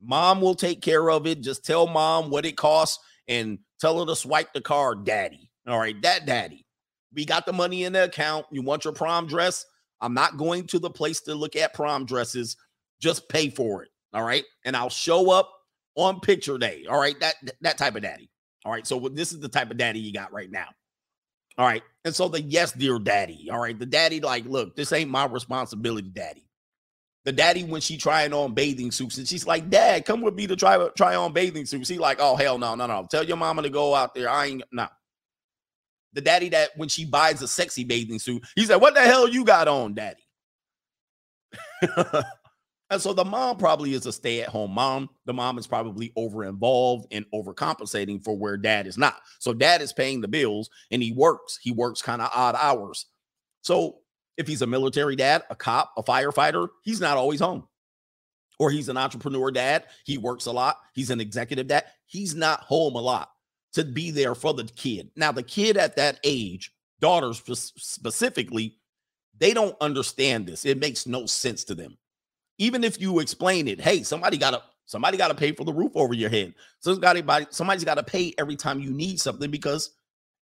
Mom 0.00 0.40
will 0.40 0.54
take 0.54 0.80
care 0.80 1.10
of 1.10 1.26
it. 1.26 1.42
Just 1.42 1.64
tell 1.64 1.86
mom 1.86 2.30
what 2.30 2.46
it 2.46 2.56
costs 2.56 3.02
and 3.28 3.58
tell 3.80 4.00
her 4.00 4.06
to 4.06 4.16
swipe 4.16 4.52
the 4.52 4.60
card, 4.60 5.04
daddy. 5.04 5.50
All 5.66 5.78
right, 5.78 6.00
that 6.02 6.26
daddy. 6.26 6.66
We 7.14 7.24
got 7.24 7.46
the 7.46 7.52
money 7.52 7.84
in 7.84 7.92
the 7.92 8.04
account. 8.04 8.46
You 8.50 8.62
want 8.62 8.84
your 8.84 8.94
prom 8.94 9.26
dress? 9.26 9.64
I'm 10.00 10.14
not 10.14 10.38
going 10.38 10.66
to 10.68 10.78
the 10.78 10.90
place 10.90 11.20
to 11.22 11.34
look 11.34 11.54
at 11.54 11.74
prom 11.74 12.06
dresses. 12.06 12.56
Just 13.00 13.28
pay 13.28 13.50
for 13.50 13.82
it. 13.84 13.90
All 14.14 14.24
right. 14.24 14.44
And 14.64 14.76
I'll 14.76 14.90
show 14.90 15.30
up 15.30 15.52
on 15.94 16.20
picture 16.20 16.58
day. 16.58 16.84
All 16.88 16.98
right. 16.98 17.18
That 17.20 17.34
that 17.60 17.78
type 17.78 17.94
of 17.94 18.02
daddy. 18.02 18.30
All 18.64 18.72
right. 18.72 18.86
So 18.86 18.98
this 18.98 19.32
is 19.32 19.40
the 19.40 19.48
type 19.48 19.70
of 19.70 19.76
daddy 19.76 20.00
you 20.00 20.12
got 20.12 20.32
right 20.32 20.50
now. 20.50 20.66
All 21.58 21.66
right. 21.66 21.82
And 22.04 22.14
so 22.14 22.28
the 22.28 22.40
yes, 22.40 22.72
dear 22.72 22.98
daddy. 22.98 23.48
All 23.50 23.60
right. 23.60 23.78
The 23.78 23.86
daddy, 23.86 24.20
like, 24.20 24.46
look, 24.46 24.74
this 24.74 24.92
ain't 24.92 25.10
my 25.10 25.26
responsibility, 25.26 26.08
daddy 26.08 26.46
the 27.24 27.32
daddy 27.32 27.64
when 27.64 27.80
she 27.80 27.96
trying 27.96 28.32
on 28.32 28.52
bathing 28.52 28.90
suits 28.90 29.18
and 29.18 29.28
she's 29.28 29.46
like, 29.46 29.70
Dad, 29.70 30.04
come 30.04 30.20
with 30.20 30.34
me 30.34 30.46
to 30.46 30.56
try 30.56 30.88
try 30.96 31.14
on 31.14 31.32
bathing 31.32 31.66
suits. 31.66 31.88
He 31.88 31.98
like, 31.98 32.18
oh 32.20 32.36
hell 32.36 32.58
no, 32.58 32.74
no, 32.74 32.86
no. 32.86 33.06
Tell 33.10 33.24
your 33.24 33.36
mama 33.36 33.62
to 33.62 33.70
go 33.70 33.94
out 33.94 34.14
there. 34.14 34.28
I 34.28 34.46
ain't 34.46 34.64
no. 34.72 34.88
The 36.14 36.20
daddy 36.20 36.50
that 36.50 36.70
when 36.76 36.88
she 36.88 37.04
buys 37.04 37.40
a 37.42 37.48
sexy 37.48 37.84
bathing 37.84 38.18
suit, 38.18 38.44
he 38.54 38.66
said, 38.66 38.76
What 38.76 38.94
the 38.94 39.00
hell 39.00 39.28
you 39.28 39.44
got 39.44 39.68
on, 39.68 39.94
daddy? 39.94 40.22
and 42.90 43.00
so 43.00 43.12
the 43.12 43.24
mom 43.24 43.56
probably 43.56 43.94
is 43.94 44.04
a 44.06 44.12
stay-at-home 44.12 44.72
mom. 44.72 45.08
The 45.24 45.32
mom 45.32 45.58
is 45.58 45.66
probably 45.66 46.12
over 46.16 46.44
involved 46.44 47.06
and 47.12 47.24
overcompensating 47.34 48.22
for 48.22 48.36
where 48.36 48.56
dad 48.56 48.86
is 48.86 48.98
not. 48.98 49.16
So 49.38 49.54
dad 49.54 49.80
is 49.80 49.92
paying 49.92 50.20
the 50.20 50.28
bills 50.28 50.68
and 50.90 51.02
he 51.02 51.12
works. 51.12 51.58
He 51.62 51.72
works 51.72 52.02
kind 52.02 52.20
of 52.20 52.30
odd 52.34 52.56
hours. 52.56 53.06
So 53.62 54.01
if 54.36 54.46
he's 54.46 54.62
a 54.62 54.66
military 54.66 55.16
dad, 55.16 55.42
a 55.50 55.56
cop, 55.56 55.92
a 55.96 56.02
firefighter, 56.02 56.68
he's 56.82 57.00
not 57.00 57.16
always 57.16 57.40
home. 57.40 57.68
Or 58.58 58.70
he's 58.70 58.88
an 58.88 58.96
entrepreneur 58.96 59.50
dad, 59.50 59.84
he 60.04 60.18
works 60.18 60.46
a 60.46 60.52
lot, 60.52 60.78
he's 60.94 61.10
an 61.10 61.20
executive 61.20 61.66
dad, 61.66 61.84
he's 62.06 62.34
not 62.34 62.60
home 62.60 62.94
a 62.94 63.00
lot 63.00 63.30
to 63.72 63.84
be 63.84 64.10
there 64.10 64.34
for 64.34 64.54
the 64.54 64.64
kid. 64.64 65.10
Now, 65.16 65.32
the 65.32 65.42
kid 65.42 65.76
at 65.76 65.96
that 65.96 66.20
age, 66.24 66.72
daughters 67.00 67.42
specifically, 67.76 68.76
they 69.38 69.54
don't 69.54 69.76
understand 69.80 70.46
this. 70.46 70.64
It 70.64 70.78
makes 70.78 71.06
no 71.06 71.26
sense 71.26 71.64
to 71.64 71.74
them. 71.74 71.96
Even 72.58 72.84
if 72.84 73.00
you 73.00 73.18
explain 73.18 73.66
it, 73.66 73.80
hey, 73.80 74.02
somebody 74.02 74.36
got 74.36 74.50
to 74.50 74.62
somebody 74.84 75.16
got 75.16 75.28
to 75.28 75.34
pay 75.34 75.52
for 75.52 75.64
the 75.64 75.72
roof 75.72 75.92
over 75.94 76.14
your 76.14 76.30
head. 76.30 76.54
Somebody 76.80 77.24
somebody's 77.50 77.84
got 77.84 77.94
to 77.94 78.02
pay 78.02 78.34
every 78.38 78.56
time 78.56 78.78
you 78.78 78.90
need 78.90 79.18
something 79.18 79.50
because 79.50 79.90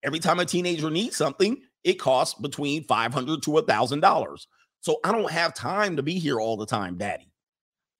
every 0.03 0.19
time 0.19 0.41
a 0.41 0.45
teenager 0.45 0.91
needs 0.91 1.17
something, 1.17 1.63
it 1.85 1.95
costs 1.95 2.39
between 2.41 2.85
500 2.85 3.43
to 3.43 3.59
a 3.59 3.63
thousand 3.63 4.01
dollars. 4.01 4.47
So 4.81 4.99
I 5.05 5.13
don't 5.13 5.31
have 5.31 5.55
time 5.55 5.97
to 5.97 6.03
be 6.03 6.19
here 6.19 6.41
all 6.41 6.57
the 6.57 6.67
time, 6.67 6.97
daddy. 6.97 7.31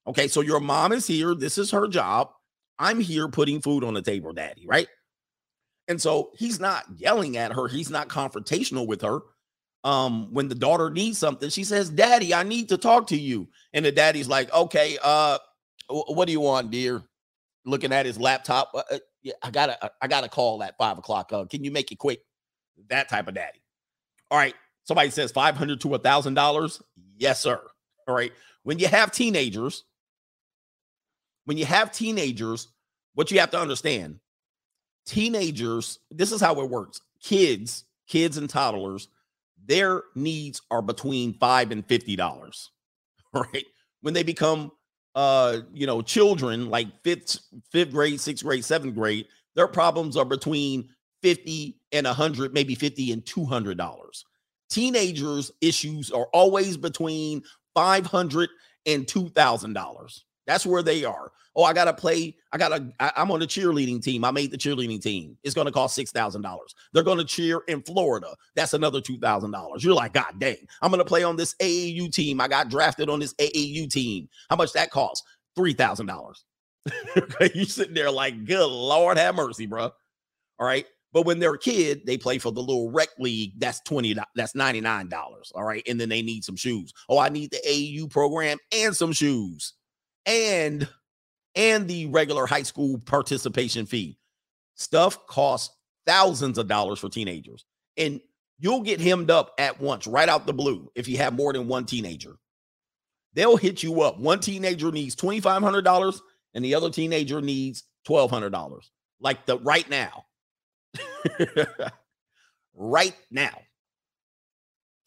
Okay, 0.07 0.29
so 0.29 0.41
your 0.41 0.61
mom 0.61 0.93
is 0.93 1.07
here. 1.07 1.35
This 1.35 1.59
is 1.59 1.71
her 1.71 1.87
job. 1.87 2.31
I'm 2.79 3.01
here 3.01 3.29
putting 3.29 3.61
food 3.61 3.85
on 3.85 3.95
the 3.95 4.03
table, 4.03 4.33
daddy, 4.33 4.67
right? 4.67 4.89
And 5.89 6.01
so 6.01 6.31
he's 6.37 6.59
not 6.59 6.85
yelling 6.97 7.37
at 7.37 7.53
her, 7.53 7.69
he's 7.69 7.91
not 7.91 8.09
confrontational 8.09 8.87
with 8.87 9.03
her. 9.03 9.21
Um, 9.83 10.33
when 10.33 10.49
the 10.49 10.55
daughter 10.55 10.91
needs 10.91 11.19
something, 11.19 11.49
she 11.49 11.65
says, 11.65 11.89
Daddy, 11.89 12.35
I 12.35 12.43
need 12.43 12.69
to 12.69 12.77
talk 12.77 13.07
to 13.09 13.17
you. 13.17 13.49
And 13.73 13.85
the 13.85 13.93
daddy's 13.93 14.29
like, 14.29 14.53
Okay, 14.53 14.99
uh, 15.03 15.39
what 15.89 16.27
do 16.27 16.33
you 16.33 16.41
want, 16.41 16.71
dear? 16.71 17.03
Looking 17.65 17.93
at 17.93 18.07
his 18.07 18.19
laptop. 18.19 18.71
Uh, 18.75 18.83
uh 18.91 18.99
yeah, 19.23 19.35
I 19.43 19.51
gotta, 19.51 19.91
I 20.01 20.07
gotta 20.07 20.29
call 20.29 20.63
at 20.63 20.79
five 20.79 20.97
o'clock. 20.97 21.33
Uh, 21.33 21.45
can 21.45 21.63
you 21.63 21.71
make 21.71 21.93
it 21.93 21.99
quick? 21.99 22.21
That 22.89 23.09
type 23.09 23.29
of 23.29 23.35
daddy. 23.35 23.60
All 24.31 24.39
right. 24.39 24.55
Somebody 24.85 25.11
says 25.11 25.33
500 25.33 25.81
to 25.83 25.95
a 25.95 25.99
thousand 25.99 26.35
dollars. 26.35 26.83
Yes, 27.17 27.41
sir. 27.41 27.61
All 28.09 28.15
right. 28.15 28.33
When 28.63 28.79
you 28.79 28.89
have 28.89 29.13
teenagers, 29.13 29.85
when 31.45 31.57
you 31.57 31.65
have 31.65 31.93
teenagers, 31.93 32.69
what 33.15 33.31
you 33.31 33.41
have 33.41 33.51
to 33.51 33.61
understand, 33.61 34.21
teenagers, 35.07 35.99
this 36.11 36.33
is 36.33 36.41
how 36.41 36.61
it 36.61 36.71
works. 36.71 37.01
Kids, 37.23 37.85
kids 38.07 38.37
and 38.37 38.49
toddlers, 38.49 39.09
their 39.67 40.03
needs 40.15 40.63
are 40.71 40.83
between 40.83 41.35
five 41.35 41.71
and 41.71 41.87
fifty 41.87 42.17
dollars. 42.17 42.71
Right. 43.33 43.67
When 44.01 44.13
they 44.13 44.25
become 44.25 44.73
uh, 45.15 45.59
you 45.73 45.87
know, 45.87 46.03
children 46.03 46.71
like 46.71 46.89
fifth, 47.03 47.39
fifth 47.71 47.91
grade, 47.93 48.21
sixth 48.21 48.45
grade, 48.45 48.65
seventh 48.65 48.95
grade, 48.95 49.27
Their 49.55 49.69
problems 49.69 50.17
are 50.17 50.25
between 50.25 50.89
50 51.23 51.77
and 51.93 52.07
100, 52.07 52.55
maybe 52.55 52.75
50 52.75 53.13
and 53.13 53.25
200 53.25 53.77
dollars. 53.77 54.25
Teenagers' 54.71 55.51
issues 55.61 56.11
are 56.11 56.29
always 56.33 56.77
between 56.77 57.43
500 57.75 58.49
and 58.87 59.07
2000 59.07 59.73
dollars. 59.73 60.25
That's 60.47 60.67
where 60.67 60.83
they 60.83 61.05
are. 61.05 61.33
Oh, 61.57 61.65
I 61.65 61.73
gotta 61.73 61.93
play. 61.93 62.37
I 62.53 62.59
gotta. 62.59 62.93
I, 63.01 63.13
I'm 63.17 63.31
on 63.31 63.41
the 63.41 63.47
cheerleading 63.47 64.03
team. 64.03 64.25
I 64.25 64.31
made 64.31 64.51
the 64.51 64.59
cheerleading 64.59 65.03
team. 65.03 65.37
It's 65.43 65.55
gonna 65.55 65.73
cost 65.73 65.95
six 65.95 66.13
thousand 66.13 66.43
dollars. 66.43 66.75
They're 66.93 67.03
gonna 67.03 67.25
cheer 67.25 67.63
in 67.67 67.83
Florida. 67.83 68.35
That's 68.55 68.73
another 68.73 69.01
two 69.01 69.19
thousand 69.19 69.51
dollars. 69.51 69.85
You're 69.85 69.95
like, 69.95 70.13
God 70.13 70.39
dang! 70.39 70.67
I'm 70.81 70.91
gonna 70.91 71.05
play 71.05 71.25
on 71.25 71.37
this 71.37 71.55
AAU 71.61 72.13
team. 72.13 72.41
I 72.41 72.49
got 72.49 72.69
drafted 72.69 73.11
on 73.11 73.19
this 73.19 73.35
AAU 73.35 73.91
team. 73.91 74.29
How 74.49 74.57
much 74.57 74.73
that 74.73 74.91
costs? 74.91 75.27
Three 75.57 75.73
thousand 75.73 76.07
dollars. 76.07 76.45
okay, 77.17 77.51
you 77.55 77.65
sitting 77.65 77.95
there 77.95 78.11
like, 78.11 78.45
good 78.45 78.67
Lord, 78.67 79.19
have 79.19 79.35
mercy, 79.35 79.67
bro. 79.67 79.91
All 80.59 80.67
right. 80.67 80.87
But 81.13 81.27
when 81.27 81.39
they're 81.39 81.55
a 81.55 81.59
kid, 81.59 82.03
they 82.07 82.17
play 82.17 82.39
for 82.39 82.53
the 82.53 82.61
little 82.61 82.91
rec 82.91 83.09
league. 83.19 83.59
That's 83.59 83.81
twenty. 83.81 84.15
That's 84.35 84.55
ninety 84.55 84.81
nine 84.81 85.09
dollars. 85.09 85.53
All 85.55 85.65
right, 85.65 85.83
and 85.89 86.01
then 86.01 86.09
they 86.09 86.23
need 86.23 86.45
some 86.45 86.57
shoes. 86.57 86.93
Oh, 87.09 87.19
I 87.19 87.29
need 87.29 87.51
the 87.51 88.01
AU 88.03 88.07
program 88.09 88.59
and 88.73 88.97
some 88.97 89.13
shoes 89.13 89.75
and 90.27 90.89
and 91.55 91.89
the 91.89 92.07
regular 92.07 92.47
high 92.47 92.63
school 92.63 92.99
participation 92.99 93.87
fee. 93.87 94.19
Stuff 94.75 95.27
costs 95.27 95.75
thousands 96.07 96.59
of 96.59 96.69
dollars 96.69 96.99
for 96.99 97.09
teenagers. 97.09 97.65
And 97.97 98.21
you'll 98.59 98.83
get 98.83 99.01
hemmed 99.01 99.31
up 99.31 99.53
at 99.59 99.81
once, 99.81 100.07
right 100.07 100.29
out 100.29 100.47
the 100.47 100.53
blue, 100.53 100.91
if 100.95 101.09
you 101.09 101.17
have 101.19 101.35
more 101.35 101.53
than 101.53 101.69
one 101.69 101.87
teenager. 101.87 102.37
They'll 103.35 103.57
hit 103.57 103.83
you 103.83 104.03
up. 104.03 104.19
One 104.19 104.41
teenager 104.41 104.91
needs 104.91 105.15
$2,500 105.17 106.21
and 106.55 106.65
the 106.65 106.75
other 106.75 106.91
teenager 106.91 107.41
needs 107.41 107.85
$1,200. 108.09 108.81
Like 109.21 109.47
the 109.47 109.59
right 109.59 109.89
now. 109.89 110.25
right 112.75 113.17
now. 113.31 113.59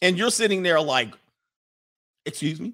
And 0.02 0.18
you're 0.18 0.32
sitting 0.32 0.64
there 0.64 0.82
like, 0.82 1.14
excuse 2.26 2.60
me? 2.60 2.74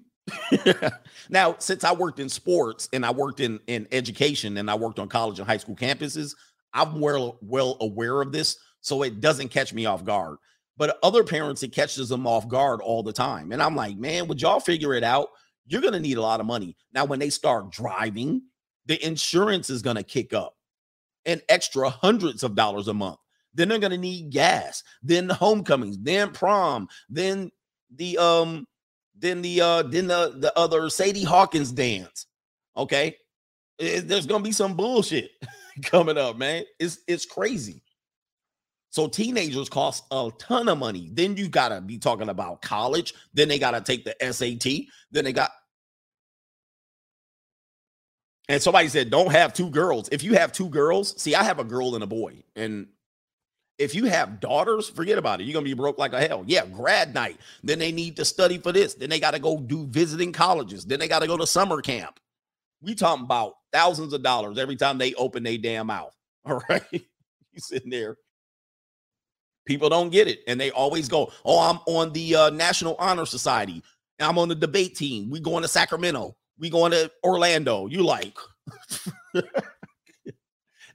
now, 1.29 1.55
since 1.59 1.83
I 1.83 1.91
worked 1.91 2.19
in 2.19 2.29
sports 2.29 2.89
and 2.93 3.05
I 3.05 3.11
worked 3.11 3.39
in, 3.39 3.59
in 3.67 3.87
education 3.91 4.57
and 4.57 4.69
I 4.69 4.75
worked 4.75 4.99
on 4.99 5.07
college 5.07 5.39
and 5.39 5.47
high 5.47 5.57
school 5.57 5.75
campuses, 5.75 6.35
I'm 6.73 6.99
well, 6.99 7.37
well 7.41 7.77
aware 7.81 8.21
of 8.21 8.31
this. 8.31 8.57
So 8.81 9.03
it 9.03 9.21
doesn't 9.21 9.49
catch 9.49 9.73
me 9.73 9.85
off 9.85 10.03
guard. 10.03 10.37
But 10.77 10.97
other 11.03 11.23
parents, 11.23 11.61
it 11.63 11.73
catches 11.73 12.09
them 12.09 12.25
off 12.25 12.47
guard 12.47 12.79
all 12.81 13.03
the 13.03 13.11
time. 13.11 13.51
And 13.51 13.61
I'm 13.61 13.75
like, 13.75 13.97
man, 13.97 14.27
would 14.27 14.41
y'all 14.41 14.61
figure 14.61 14.93
it 14.93 15.03
out? 15.03 15.27
You're 15.67 15.81
to 15.93 15.99
need 15.99 16.17
a 16.17 16.21
lot 16.21 16.39
of 16.39 16.45
money. 16.45 16.77
Now, 16.93 17.05
when 17.05 17.19
they 17.19 17.29
start 17.29 17.69
driving, 17.69 18.43
the 18.85 19.03
insurance 19.05 19.69
is 19.69 19.81
to 19.97 20.03
kick 20.03 20.33
up 20.33 20.55
an 21.29 21.41
extra 21.49 21.89
hundreds 21.89 22.43
of 22.43 22.55
dollars 22.55 22.87
a 22.87 22.93
month. 22.93 23.19
Then 23.53 23.69
they're 23.69 23.79
going 23.79 23.91
to 23.91 23.97
need 23.97 24.31
gas, 24.31 24.83
then 25.01 25.27
the 25.27 25.33
homecomings, 25.33 25.97
then 25.99 26.31
prom, 26.31 26.87
then 27.09 27.51
the 27.95 28.17
um 28.17 28.67
then 29.17 29.41
the 29.41 29.61
uh 29.61 29.83
then 29.83 30.07
the 30.07 30.35
the 30.37 30.57
other 30.57 30.89
Sadie 30.89 31.23
Hawkins 31.23 31.71
dance. 31.71 32.27
Okay, 32.77 33.17
it, 33.79 34.07
there's 34.07 34.25
gonna 34.27 34.43
be 34.43 34.51
some 34.51 34.75
bullshit 34.75 35.31
coming 35.83 36.17
up, 36.17 36.37
man. 36.37 36.63
It's 36.79 36.99
it's 37.07 37.25
crazy. 37.25 37.81
So 38.91 39.07
teenagers 39.07 39.69
cost 39.69 40.03
a 40.11 40.31
ton 40.39 40.67
of 40.67 40.77
money. 40.77 41.09
Then 41.13 41.37
you 41.37 41.47
gotta 41.47 41.81
be 41.81 41.97
talking 41.97 42.29
about 42.29 42.61
college. 42.61 43.13
Then 43.33 43.47
they 43.47 43.59
gotta 43.59 43.81
take 43.81 44.05
the 44.05 44.15
SAT. 44.31 44.87
Then 45.11 45.25
they 45.25 45.33
got. 45.33 45.51
And 48.49 48.61
somebody 48.61 48.89
said, 48.89 49.11
"Don't 49.11 49.31
have 49.31 49.53
two 49.53 49.69
girls. 49.69 50.09
If 50.11 50.23
you 50.23 50.33
have 50.33 50.51
two 50.51 50.69
girls, 50.69 51.21
see, 51.21 51.35
I 51.35 51.43
have 51.43 51.59
a 51.59 51.63
girl 51.63 51.93
and 51.95 52.03
a 52.03 52.07
boy, 52.07 52.43
and 52.55 52.87
if 53.77 53.95
you 53.95 54.05
have 54.05 54.41
daughters, 54.41 54.89
forget 54.89 55.17
about 55.17 55.39
it. 55.39 55.45
You're 55.45 55.53
gonna 55.53 55.63
be 55.63 55.73
broke 55.73 55.97
like 55.97 56.13
a 56.13 56.19
hell. 56.19 56.43
Yeah, 56.45 56.65
grad 56.65 57.13
night. 57.13 57.37
Then 57.63 57.79
they 57.79 57.91
need 57.91 58.17
to 58.17 58.25
study 58.25 58.57
for 58.57 58.71
this. 58.71 58.95
Then 58.95 59.09
they 59.09 59.19
got 59.19 59.31
to 59.31 59.39
go 59.39 59.57
do 59.57 59.85
visiting 59.85 60.33
colleges. 60.33 60.85
Then 60.85 60.99
they 60.99 61.07
got 61.07 61.19
to 61.19 61.27
go 61.27 61.37
to 61.37 61.47
summer 61.47 61.81
camp. 61.81 62.19
We 62.81 62.95
talking 62.95 63.23
about 63.23 63.53
thousands 63.71 64.13
of 64.13 64.21
dollars 64.21 64.57
every 64.57 64.75
time 64.75 64.97
they 64.97 65.13
open 65.13 65.43
their 65.43 65.57
damn 65.57 65.87
mouth. 65.87 66.15
All 66.45 66.61
right, 66.69 66.83
you 66.91 67.01
sitting 67.57 67.89
there. 67.89 68.17
People 69.65 69.89
don't 69.89 70.09
get 70.09 70.27
it, 70.27 70.41
and 70.47 70.59
they 70.59 70.71
always 70.71 71.07
go, 71.07 71.31
"Oh, 71.45 71.59
I'm 71.59 71.79
on 71.85 72.11
the 72.11 72.35
uh, 72.35 72.49
National 72.49 72.95
Honor 72.99 73.25
Society. 73.25 73.81
I'm 74.19 74.37
on 74.37 74.49
the 74.49 74.55
debate 74.55 74.95
team. 74.95 75.29
We 75.29 75.39
going 75.39 75.61
to 75.61 75.67
Sacramento. 75.69 76.35
We 76.59 76.69
going 76.69 76.91
to 76.91 77.11
Orlando." 77.23 77.87
You 77.87 78.03
like 78.03 78.37
that? 79.33 79.63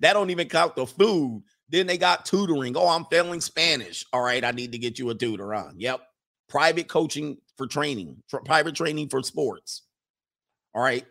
Don't 0.00 0.30
even 0.30 0.48
count 0.48 0.76
the 0.76 0.86
food 0.86 1.42
then 1.68 1.86
they 1.86 1.98
got 1.98 2.24
tutoring. 2.24 2.76
Oh, 2.76 2.88
I'm 2.88 3.04
failing 3.06 3.40
Spanish. 3.40 4.04
All 4.12 4.22
right, 4.22 4.44
I 4.44 4.50
need 4.50 4.72
to 4.72 4.78
get 4.78 4.98
you 4.98 5.10
a 5.10 5.14
tutor 5.14 5.54
on. 5.54 5.74
Yep. 5.78 6.00
Private 6.48 6.88
coaching 6.88 7.38
for 7.56 7.66
training, 7.66 8.22
private 8.44 8.74
training 8.74 9.08
for 9.08 9.22
sports. 9.22 9.82
All 10.74 10.82
right. 10.82 11.04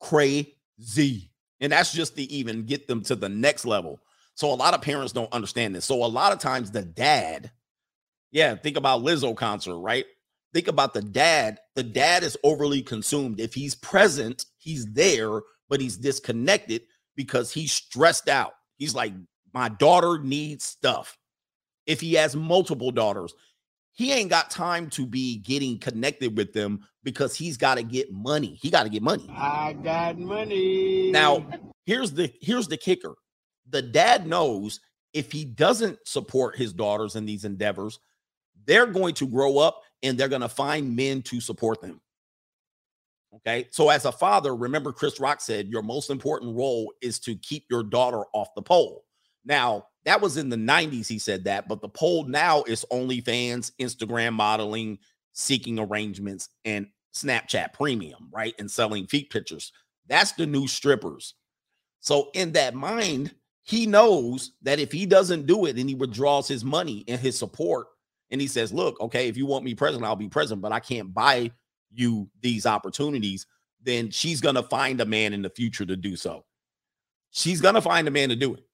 Crazy. 0.00 1.32
And 1.60 1.72
that's 1.72 1.92
just 1.92 2.16
to 2.16 2.22
even 2.22 2.66
get 2.66 2.86
them 2.86 3.02
to 3.04 3.16
the 3.16 3.28
next 3.28 3.64
level. 3.64 4.00
So 4.34 4.52
a 4.52 4.54
lot 4.54 4.74
of 4.74 4.82
parents 4.82 5.12
don't 5.12 5.32
understand 5.32 5.74
this. 5.74 5.86
So 5.86 6.04
a 6.04 6.06
lot 6.06 6.32
of 6.32 6.38
times 6.38 6.70
the 6.70 6.82
dad, 6.82 7.50
yeah, 8.30 8.54
think 8.54 8.76
about 8.76 9.02
Lizzo 9.02 9.34
concert, 9.34 9.78
right? 9.78 10.04
Think 10.54 10.68
about 10.68 10.94
the 10.94 11.02
dad. 11.02 11.58
The 11.74 11.82
dad 11.82 12.22
is 12.22 12.36
overly 12.42 12.82
consumed. 12.82 13.40
If 13.40 13.54
he's 13.54 13.74
present, 13.74 14.46
he's 14.58 14.86
there, 14.92 15.42
but 15.68 15.80
he's 15.80 15.96
disconnected 15.96 16.82
because 17.14 17.52
he's 17.52 17.72
stressed 17.72 18.28
out. 18.28 18.52
He's 18.76 18.94
like, 18.94 19.12
my 19.52 19.68
daughter 19.68 20.18
needs 20.18 20.64
stuff. 20.64 21.16
If 21.86 22.00
he 22.00 22.14
has 22.14 22.36
multiple 22.36 22.90
daughters, 22.90 23.34
he 23.92 24.12
ain't 24.12 24.28
got 24.28 24.50
time 24.50 24.90
to 24.90 25.06
be 25.06 25.38
getting 25.38 25.78
connected 25.78 26.36
with 26.36 26.52
them 26.52 26.80
because 27.02 27.34
he's 27.34 27.56
got 27.56 27.76
to 27.76 27.82
get 27.82 28.12
money. 28.12 28.58
He 28.60 28.70
got 28.70 28.82
to 28.82 28.90
get 28.90 29.02
money. 29.02 29.26
I 29.30 29.72
got 29.72 30.18
money. 30.18 31.10
Now, 31.10 31.46
here's 31.86 32.12
the 32.12 32.30
here's 32.40 32.68
the 32.68 32.76
kicker. 32.76 33.14
The 33.70 33.80
dad 33.82 34.26
knows 34.26 34.80
if 35.14 35.32
he 35.32 35.46
doesn't 35.46 35.98
support 36.04 36.56
his 36.56 36.74
daughters 36.74 37.16
in 37.16 37.24
these 37.24 37.46
endeavors, 37.46 37.98
they're 38.66 38.86
going 38.86 39.14
to 39.14 39.26
grow 39.26 39.58
up 39.58 39.80
and 40.02 40.18
they're 40.18 40.28
going 40.28 40.42
to 40.42 40.48
find 40.48 40.94
men 40.94 41.22
to 41.22 41.40
support 41.40 41.80
them. 41.80 42.00
Okay. 43.36 43.68
So, 43.70 43.90
as 43.90 44.04
a 44.04 44.12
father, 44.12 44.54
remember 44.54 44.92
Chris 44.92 45.20
Rock 45.20 45.40
said 45.40 45.68
your 45.68 45.82
most 45.82 46.10
important 46.10 46.56
role 46.56 46.92
is 47.02 47.18
to 47.20 47.34
keep 47.36 47.66
your 47.70 47.82
daughter 47.82 48.22
off 48.32 48.54
the 48.54 48.62
pole. 48.62 49.04
Now, 49.44 49.86
that 50.04 50.20
was 50.20 50.36
in 50.36 50.48
the 50.48 50.56
90s, 50.56 51.06
he 51.06 51.18
said 51.18 51.44
that, 51.44 51.68
but 51.68 51.80
the 51.80 51.88
pole 51.88 52.24
now 52.24 52.62
is 52.64 52.86
OnlyFans, 52.90 53.72
Instagram 53.80 54.32
modeling, 54.32 54.98
seeking 55.32 55.78
arrangements, 55.78 56.48
and 56.64 56.86
Snapchat 57.14 57.72
premium, 57.72 58.28
right? 58.32 58.54
And 58.58 58.70
selling 58.70 59.06
feet 59.06 59.30
pictures. 59.30 59.72
That's 60.08 60.32
the 60.32 60.46
new 60.46 60.66
strippers. 60.66 61.34
So, 62.00 62.30
in 62.34 62.52
that 62.52 62.74
mind, 62.74 63.34
he 63.64 63.86
knows 63.86 64.52
that 64.62 64.78
if 64.78 64.92
he 64.92 65.06
doesn't 65.06 65.46
do 65.46 65.66
it 65.66 65.76
and 65.76 65.88
he 65.88 65.94
withdraws 65.94 66.46
his 66.46 66.64
money 66.64 67.04
and 67.08 67.20
his 67.20 67.36
support, 67.36 67.88
and 68.30 68.40
he 68.40 68.46
says, 68.46 68.72
Look, 68.72 69.00
okay, 69.00 69.28
if 69.28 69.36
you 69.36 69.46
want 69.46 69.64
me 69.64 69.74
present, 69.74 70.04
I'll 70.04 70.16
be 70.16 70.28
present, 70.28 70.60
but 70.60 70.72
I 70.72 70.80
can't 70.80 71.12
buy 71.12 71.50
you 71.92 72.28
these 72.40 72.66
opportunities, 72.66 73.46
then 73.82 74.10
she's 74.10 74.40
going 74.40 74.54
to 74.56 74.62
find 74.62 75.00
a 75.00 75.06
man 75.06 75.32
in 75.32 75.42
the 75.42 75.50
future 75.50 75.86
to 75.86 75.96
do 75.96 76.16
so. 76.16 76.44
She's 77.30 77.60
going 77.60 77.74
to 77.74 77.80
find 77.80 78.08
a 78.08 78.10
man 78.10 78.30
to 78.30 78.36
do 78.36 78.54
it. 78.54 78.64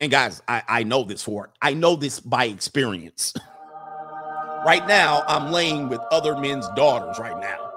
And 0.00 0.10
guys, 0.10 0.42
I, 0.48 0.62
I 0.66 0.82
know 0.82 1.04
this 1.04 1.22
for 1.22 1.52
I 1.62 1.74
know 1.74 1.96
this 1.96 2.20
by 2.20 2.46
experience. 2.46 3.34
right 4.66 4.86
now, 4.86 5.22
I'm 5.26 5.52
laying 5.52 5.88
with 5.88 6.00
other 6.10 6.36
men's 6.36 6.68
daughters 6.74 7.18
right 7.18 7.38
now 7.40 7.70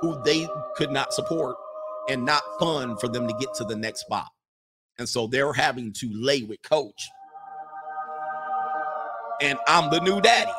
who 0.00 0.22
they 0.24 0.46
could 0.76 0.90
not 0.90 1.12
support 1.12 1.56
and 2.08 2.24
not 2.24 2.42
fun 2.58 2.96
for 2.98 3.08
them 3.08 3.26
to 3.26 3.34
get 3.40 3.54
to 3.54 3.64
the 3.64 3.76
next 3.76 4.00
spot. 4.00 4.28
And 4.98 5.08
so 5.08 5.26
they're 5.26 5.52
having 5.52 5.92
to 5.94 6.10
lay 6.12 6.42
with 6.42 6.62
coach. 6.62 7.08
And 9.42 9.58
I'm 9.66 9.90
the 9.90 10.00
new 10.00 10.20
daddy. 10.20 10.52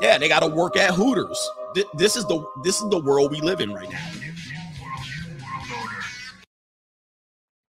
Yeah, 0.00 0.18
they 0.18 0.28
got 0.28 0.40
to 0.40 0.48
work 0.48 0.76
at 0.76 0.94
Hooters 0.94 1.50
this 1.94 2.16
is 2.16 2.24
the 2.26 2.44
this 2.62 2.80
is 2.80 2.88
the 2.88 3.00
world 3.00 3.30
we 3.30 3.40
live 3.40 3.60
in 3.60 3.72
right 3.72 3.90
now. 3.90 4.10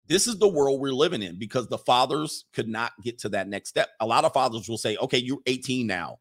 This 0.07 0.27
is 0.27 0.37
the 0.37 0.47
world 0.47 0.79
we're 0.79 0.91
living 0.91 1.23
in 1.23 1.39
because 1.39 1.67
the 1.67 1.79
fathers 1.79 2.45
could 2.53 2.67
not 2.67 2.91
get 3.03 3.17
to 3.19 3.29
that 3.29 3.47
next 3.47 3.69
step. 3.69 3.89
A 3.99 4.05
lot 4.05 4.23
of 4.23 4.33
fathers 4.33 4.69
will 4.69 4.77
say, 4.77 4.97
"Okay, 4.97 5.17
you're 5.17 5.39
18 5.47 5.87
now. 5.87 6.19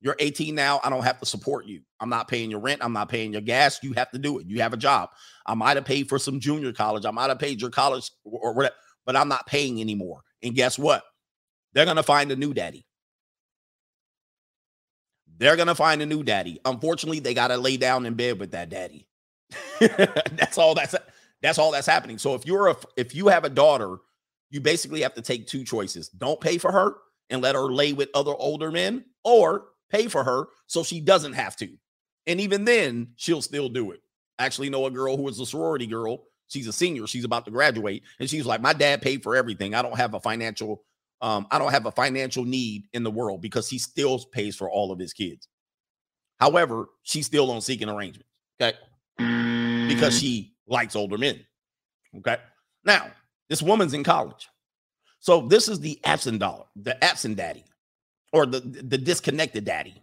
You're 0.00 0.16
18 0.18 0.54
now. 0.54 0.80
I 0.82 0.90
don't 0.90 1.04
have 1.04 1.20
to 1.20 1.26
support 1.26 1.66
you. 1.66 1.82
I'm 2.00 2.08
not 2.08 2.26
paying 2.26 2.50
your 2.50 2.60
rent. 2.60 2.82
I'm 2.82 2.92
not 2.92 3.08
paying 3.08 3.32
your 3.32 3.42
gas. 3.42 3.80
You 3.82 3.92
have 3.92 4.10
to 4.12 4.18
do 4.18 4.38
it. 4.38 4.46
You 4.46 4.60
have 4.62 4.72
a 4.72 4.78
job. 4.78 5.10
I 5.46 5.54
might 5.54 5.76
have 5.76 5.84
paid 5.84 6.08
for 6.08 6.18
some 6.18 6.40
junior 6.40 6.72
college. 6.72 7.04
I 7.04 7.10
might 7.10 7.28
have 7.28 7.38
paid 7.38 7.60
your 7.60 7.70
college 7.70 8.10
or 8.24 8.54
whatever, 8.54 8.74
but 9.04 9.14
I'm 9.14 9.28
not 9.28 9.46
paying 9.46 9.80
anymore. 9.80 10.22
And 10.42 10.54
guess 10.54 10.78
what? 10.78 11.04
They're 11.74 11.84
gonna 11.84 12.02
find 12.02 12.32
a 12.32 12.36
new 12.36 12.54
daddy. 12.54 12.86
They're 15.42 15.56
gonna 15.56 15.74
find 15.74 16.00
a 16.00 16.06
new 16.06 16.22
daddy. 16.22 16.60
Unfortunately, 16.64 17.18
they 17.18 17.34
gotta 17.34 17.56
lay 17.56 17.76
down 17.76 18.06
in 18.06 18.14
bed 18.14 18.38
with 18.38 18.52
that 18.52 18.68
daddy. 18.68 19.08
that's 19.80 20.56
all 20.56 20.76
that's 20.76 20.94
that's 21.42 21.58
all 21.58 21.72
that's 21.72 21.86
happening. 21.88 22.18
So 22.18 22.36
if 22.36 22.46
you're 22.46 22.68
a 22.68 22.76
if 22.96 23.12
you 23.12 23.26
have 23.26 23.44
a 23.44 23.50
daughter, 23.50 23.96
you 24.50 24.60
basically 24.60 25.00
have 25.00 25.14
to 25.14 25.20
take 25.20 25.48
two 25.48 25.64
choices. 25.64 26.08
Don't 26.10 26.40
pay 26.40 26.58
for 26.58 26.70
her 26.70 26.94
and 27.28 27.42
let 27.42 27.56
her 27.56 27.62
lay 27.64 27.92
with 27.92 28.08
other 28.14 28.30
older 28.38 28.70
men, 28.70 29.04
or 29.24 29.64
pay 29.90 30.06
for 30.06 30.22
her 30.22 30.46
so 30.68 30.84
she 30.84 31.00
doesn't 31.00 31.32
have 31.32 31.56
to. 31.56 31.76
And 32.28 32.40
even 32.40 32.64
then, 32.64 33.08
she'll 33.16 33.42
still 33.42 33.68
do 33.68 33.90
it. 33.90 34.00
I 34.38 34.46
actually 34.46 34.70
know 34.70 34.86
a 34.86 34.92
girl 34.92 35.16
who 35.16 35.26
is 35.26 35.40
a 35.40 35.46
sorority 35.46 35.88
girl. 35.88 36.22
She's 36.46 36.68
a 36.68 36.72
senior. 36.72 37.08
She's 37.08 37.24
about 37.24 37.46
to 37.46 37.50
graduate. 37.50 38.04
And 38.20 38.30
she's 38.30 38.46
like, 38.46 38.60
My 38.60 38.74
dad 38.74 39.02
paid 39.02 39.24
for 39.24 39.34
everything. 39.34 39.74
I 39.74 39.82
don't 39.82 39.96
have 39.96 40.14
a 40.14 40.20
financial, 40.20 40.84
um, 41.22 41.46
I 41.52 41.58
don't 41.58 41.70
have 41.70 41.86
a 41.86 41.92
financial 41.92 42.44
need 42.44 42.88
in 42.92 43.04
the 43.04 43.10
world 43.10 43.40
because 43.40 43.68
he 43.68 43.78
still 43.78 44.18
pays 44.32 44.56
for 44.56 44.68
all 44.68 44.90
of 44.90 44.98
his 44.98 45.12
kids. 45.12 45.46
However, 46.40 46.88
she's 47.04 47.26
still 47.26 47.52
on 47.52 47.60
seeking 47.60 47.88
arrangements. 47.88 48.28
Okay. 48.60 48.76
Because 49.88 50.18
she 50.18 50.56
likes 50.66 50.96
older 50.96 51.16
men. 51.16 51.38
Okay. 52.18 52.38
Now, 52.84 53.06
this 53.48 53.62
woman's 53.62 53.94
in 53.94 54.02
college. 54.02 54.48
So 55.20 55.42
this 55.42 55.68
is 55.68 55.78
the 55.78 56.00
absent 56.02 56.40
dollar, 56.40 56.64
the 56.74 57.02
absent 57.02 57.36
daddy, 57.36 57.64
or 58.32 58.44
the, 58.44 58.58
the 58.58 58.98
disconnected 58.98 59.64
daddy, 59.64 60.02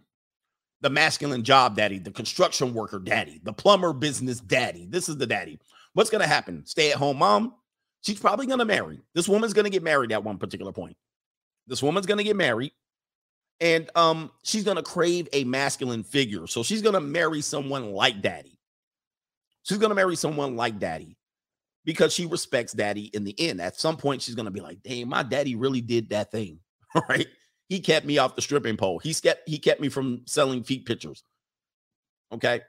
the 0.79 0.89
masculine 0.89 1.43
job 1.43 1.75
daddy, 1.75 1.99
the 1.99 2.11
construction 2.11 2.73
worker 2.73 2.99
daddy, 2.99 3.41
the 3.43 3.51
plumber 3.51 3.91
business 3.91 4.39
daddy. 4.39 4.85
This 4.87 5.09
is 5.09 5.17
the 5.17 5.27
daddy. 5.27 5.59
What's 5.93 6.09
going 6.09 6.21
to 6.21 6.27
happen? 6.27 6.65
Stay 6.65 6.91
at 6.91 6.97
home 6.97 7.17
mom. 7.17 7.55
She's 8.01 8.19
probably 8.19 8.45
going 8.45 8.59
to 8.59 8.65
marry. 8.65 9.01
This 9.13 9.27
woman's 9.27 9.51
going 9.51 9.65
to 9.65 9.69
get 9.69 9.83
married 9.83 10.13
at 10.13 10.23
one 10.23 10.37
particular 10.37 10.71
point. 10.71 10.95
This 11.69 11.83
woman's 11.83 12.05
going 12.05 12.17
to 12.17 12.23
get 12.23 12.35
married 12.35 12.73
and 13.61 13.89
um 13.95 14.31
she's 14.43 14.63
going 14.63 14.77
to 14.77 14.83
crave 14.83 15.27
a 15.33 15.43
masculine 15.43 16.03
figure. 16.03 16.47
So 16.47 16.63
she's 16.63 16.81
going 16.81 16.93
to 16.93 17.01
marry 17.01 17.41
someone 17.41 17.91
like 17.91 18.21
daddy. 18.21 18.57
She's 19.63 19.77
going 19.77 19.89
to 19.89 19.95
marry 19.95 20.15
someone 20.15 20.55
like 20.55 20.79
daddy 20.79 21.17
because 21.85 22.13
she 22.13 22.25
respects 22.25 22.73
daddy 22.73 23.05
in 23.13 23.23
the 23.23 23.39
end. 23.39 23.61
At 23.61 23.79
some 23.79 23.97
point 23.97 24.21
she's 24.21 24.35
going 24.35 24.45
to 24.45 24.51
be 24.51 24.61
like, 24.61 24.81
"Dang, 24.83 25.07
my 25.07 25.23
daddy 25.23 25.55
really 25.55 25.81
did 25.81 26.09
that 26.09 26.31
thing." 26.31 26.59
Right? 27.07 27.27
He 27.67 27.81
kept 27.81 28.03
me 28.07 28.17
off 28.17 28.35
the 28.35 28.41
stripping 28.41 28.75
pole. 28.75 28.97
He 28.97 29.13
kept 29.13 29.47
he 29.47 29.59
kept 29.59 29.79
me 29.79 29.89
from 29.89 30.23
selling 30.25 30.63
feet 30.63 30.87
pictures. 30.87 31.23
Okay? 32.31 32.61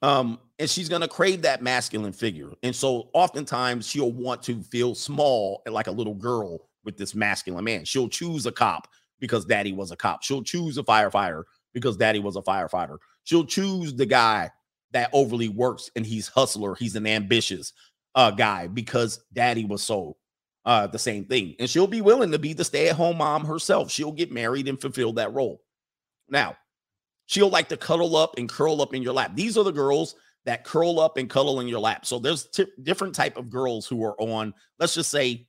Um 0.00 0.38
and 0.60 0.70
she's 0.70 0.88
to 0.88 1.08
crave 1.08 1.42
that 1.42 1.60
masculine 1.60 2.12
figure. 2.12 2.52
And 2.62 2.74
so 2.74 3.10
oftentimes 3.14 3.88
she'll 3.88 4.12
want 4.12 4.44
to 4.44 4.62
feel 4.62 4.94
small 4.94 5.62
and 5.66 5.74
like 5.74 5.88
a 5.88 5.92
little 5.92 6.14
girl 6.14 6.67
with 6.88 6.96
this 6.96 7.14
masculine 7.14 7.64
man. 7.64 7.84
She'll 7.84 8.08
choose 8.08 8.46
a 8.46 8.50
cop 8.50 8.88
because 9.20 9.44
daddy 9.44 9.74
was 9.74 9.90
a 9.90 9.96
cop. 9.96 10.22
She'll 10.22 10.42
choose 10.42 10.78
a 10.78 10.82
firefighter 10.82 11.42
because 11.74 11.98
daddy 11.98 12.18
was 12.18 12.36
a 12.36 12.40
firefighter. 12.40 12.96
She'll 13.24 13.44
choose 13.44 13.92
the 13.92 14.06
guy 14.06 14.50
that 14.92 15.10
overly 15.12 15.50
works 15.50 15.90
and 15.96 16.06
he's 16.06 16.28
hustler, 16.28 16.74
he's 16.74 16.96
an 16.96 17.06
ambitious 17.06 17.74
uh 18.14 18.30
guy 18.30 18.66
because 18.68 19.20
daddy 19.34 19.66
was 19.66 19.82
so 19.82 20.16
uh 20.64 20.86
the 20.86 20.98
same 20.98 21.26
thing. 21.26 21.54
And 21.58 21.68
she'll 21.68 21.86
be 21.86 22.00
willing 22.00 22.32
to 22.32 22.38
be 22.38 22.54
the 22.54 22.64
stay-at-home 22.64 23.18
mom 23.18 23.44
herself. 23.44 23.90
She'll 23.90 24.12
get 24.12 24.32
married 24.32 24.66
and 24.66 24.80
fulfill 24.80 25.12
that 25.12 25.34
role. 25.34 25.60
Now, 26.30 26.56
she'll 27.26 27.50
like 27.50 27.68
to 27.68 27.76
cuddle 27.76 28.16
up 28.16 28.38
and 28.38 28.48
curl 28.48 28.80
up 28.80 28.94
in 28.94 29.02
your 29.02 29.12
lap. 29.12 29.32
These 29.34 29.58
are 29.58 29.64
the 29.64 29.72
girls 29.72 30.14
that 30.46 30.64
curl 30.64 31.00
up 31.00 31.18
and 31.18 31.28
cuddle 31.28 31.60
in 31.60 31.68
your 31.68 31.80
lap. 31.80 32.06
So 32.06 32.18
there's 32.18 32.46
t- 32.46 32.72
different 32.82 33.14
type 33.14 33.36
of 33.36 33.50
girls 33.50 33.86
who 33.86 34.02
are 34.04 34.18
on, 34.18 34.54
let's 34.78 34.94
just 34.94 35.10
say 35.10 35.47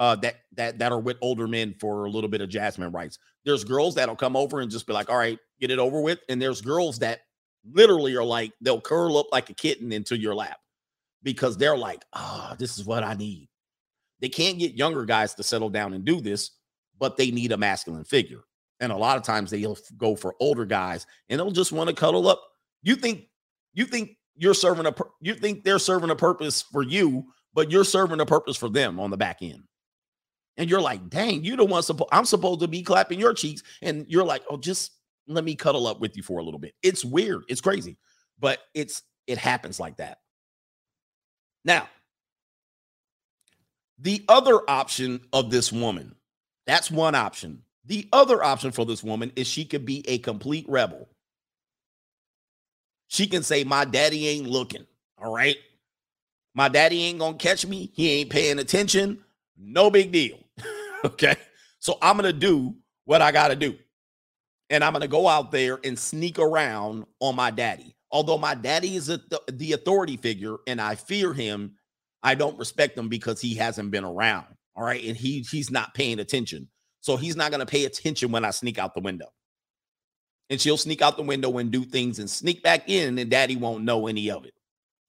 uh, 0.00 0.16
that 0.16 0.36
that 0.52 0.78
that 0.78 0.92
are 0.92 1.00
with 1.00 1.16
older 1.20 1.48
men 1.48 1.74
for 1.80 2.04
a 2.04 2.10
little 2.10 2.30
bit 2.30 2.40
of 2.40 2.48
Jasmine 2.48 2.92
rights. 2.92 3.18
There's 3.44 3.64
girls 3.64 3.94
that'll 3.94 4.16
come 4.16 4.36
over 4.36 4.60
and 4.60 4.70
just 4.70 4.86
be 4.86 4.92
like, 4.92 5.10
"All 5.10 5.18
right, 5.18 5.38
get 5.60 5.70
it 5.70 5.78
over 5.78 6.00
with," 6.00 6.20
and 6.28 6.40
there's 6.40 6.60
girls 6.60 6.98
that 7.00 7.20
literally 7.72 8.14
are 8.16 8.24
like 8.24 8.52
they'll 8.60 8.80
curl 8.80 9.16
up 9.18 9.26
like 9.32 9.50
a 9.50 9.54
kitten 9.54 9.92
into 9.92 10.16
your 10.16 10.34
lap 10.34 10.58
because 11.22 11.56
they're 11.56 11.76
like, 11.76 12.04
"Ah, 12.12 12.50
oh, 12.52 12.56
this 12.56 12.78
is 12.78 12.84
what 12.84 13.02
I 13.02 13.14
need." 13.14 13.48
They 14.20 14.28
can't 14.28 14.58
get 14.58 14.74
younger 14.74 15.04
guys 15.04 15.34
to 15.34 15.42
settle 15.42 15.70
down 15.70 15.94
and 15.94 16.04
do 16.04 16.20
this, 16.20 16.50
but 16.98 17.16
they 17.16 17.30
need 17.30 17.52
a 17.52 17.56
masculine 17.56 18.04
figure. 18.04 18.40
And 18.80 18.92
a 18.92 18.96
lot 18.96 19.16
of 19.16 19.24
times 19.24 19.50
they'll 19.50 19.78
go 19.96 20.14
for 20.14 20.34
older 20.40 20.64
guys 20.64 21.06
and 21.28 21.38
they'll 21.38 21.50
just 21.50 21.72
want 21.72 21.88
to 21.88 21.94
cuddle 21.94 22.28
up. 22.28 22.40
You 22.82 22.94
think 22.94 23.24
you 23.74 23.84
think 23.84 24.10
you're 24.36 24.54
serving 24.54 24.86
a 24.86 24.94
you 25.20 25.34
think 25.34 25.64
they're 25.64 25.80
serving 25.80 26.10
a 26.10 26.16
purpose 26.16 26.62
for 26.62 26.84
you, 26.84 27.24
but 27.54 27.72
you're 27.72 27.84
serving 27.84 28.20
a 28.20 28.26
purpose 28.26 28.56
for 28.56 28.68
them 28.68 29.00
on 29.00 29.10
the 29.10 29.16
back 29.16 29.38
end 29.42 29.64
and 30.58 30.68
you're 30.68 30.80
like, 30.80 31.08
dang, 31.08 31.44
you 31.44 31.56
don't 31.56 31.70
want 31.70 31.86
supposed 31.86 32.10
I'm 32.12 32.26
supposed 32.26 32.60
to 32.60 32.68
be 32.68 32.82
clapping 32.82 33.18
your 33.18 33.32
cheeks, 33.32 33.62
and 33.80 34.04
you're 34.08 34.24
like, 34.24 34.42
oh, 34.50 34.58
just 34.58 34.92
let 35.26 35.44
me 35.44 35.54
cuddle 35.54 35.86
up 35.86 36.00
with 36.00 36.16
you 36.16 36.22
for 36.22 36.38
a 36.38 36.42
little 36.42 36.60
bit. 36.60 36.74
It's 36.82 37.04
weird, 37.04 37.44
it's 37.48 37.60
crazy, 37.62 37.96
but 38.38 38.58
it's 38.74 39.02
it 39.26 39.38
happens 39.38 39.80
like 39.80 39.96
that. 39.98 40.18
Now, 41.64 41.88
the 43.98 44.24
other 44.28 44.60
option 44.68 45.20
of 45.32 45.50
this 45.50 45.72
woman, 45.72 46.14
that's 46.66 46.90
one 46.90 47.14
option. 47.14 47.62
The 47.84 48.06
other 48.12 48.42
option 48.44 48.72
for 48.72 48.84
this 48.84 49.02
woman 49.02 49.32
is 49.36 49.46
she 49.46 49.64
could 49.64 49.86
be 49.86 50.04
a 50.08 50.18
complete 50.18 50.66
rebel. 50.68 51.08
She 53.06 53.26
can 53.26 53.42
say, 53.42 53.64
My 53.64 53.84
daddy 53.84 54.28
ain't 54.28 54.46
looking. 54.46 54.86
All 55.16 55.32
right. 55.32 55.56
My 56.54 56.68
daddy 56.68 57.02
ain't 57.04 57.18
gonna 57.18 57.36
catch 57.36 57.66
me. 57.66 57.90
He 57.94 58.10
ain't 58.12 58.30
paying 58.30 58.58
attention. 58.58 59.24
No 59.56 59.90
big 59.90 60.12
deal. 60.12 60.38
okay. 61.04 61.36
So 61.78 61.98
I'm 62.02 62.16
going 62.16 62.32
to 62.32 62.38
do 62.38 62.74
what 63.04 63.22
I 63.22 63.32
got 63.32 63.48
to 63.48 63.56
do. 63.56 63.76
And 64.70 64.84
I'm 64.84 64.92
going 64.92 65.02
to 65.02 65.08
go 65.08 65.28
out 65.28 65.50
there 65.50 65.78
and 65.84 65.98
sneak 65.98 66.38
around 66.38 67.06
on 67.20 67.36
my 67.36 67.50
daddy. 67.50 67.96
Although 68.10 68.38
my 68.38 68.54
daddy 68.54 68.96
is 68.96 69.08
a, 69.08 69.20
the, 69.50 69.72
authority 69.72 70.16
figure 70.16 70.56
and 70.66 70.80
I 70.80 70.94
fear 70.94 71.32
him, 71.32 71.74
I 72.22 72.34
don't 72.34 72.58
respect 72.58 72.96
him 72.96 73.08
because 73.08 73.40
he 73.40 73.54
hasn't 73.54 73.90
been 73.90 74.04
around. 74.04 74.46
All 74.76 74.84
right. 74.84 75.02
And 75.04 75.16
he 75.16 75.40
he's 75.50 75.70
not 75.70 75.94
paying 75.94 76.18
attention. 76.18 76.68
So 77.00 77.16
he's 77.16 77.36
not 77.36 77.50
going 77.50 77.60
to 77.60 77.66
pay 77.66 77.84
attention 77.84 78.32
when 78.32 78.44
I 78.44 78.50
sneak 78.50 78.78
out 78.78 78.94
the 78.94 79.00
window. 79.00 79.32
And 80.50 80.60
she'll 80.60 80.78
sneak 80.78 81.02
out 81.02 81.16
the 81.16 81.22
window 81.22 81.58
and 81.58 81.70
do 81.70 81.84
things 81.84 82.18
and 82.18 82.28
sneak 82.28 82.62
back 82.62 82.88
in, 82.88 83.18
and 83.18 83.30
daddy 83.30 83.56
won't 83.56 83.84
know 83.84 84.06
any 84.06 84.30
of 84.30 84.46
it. 84.46 84.54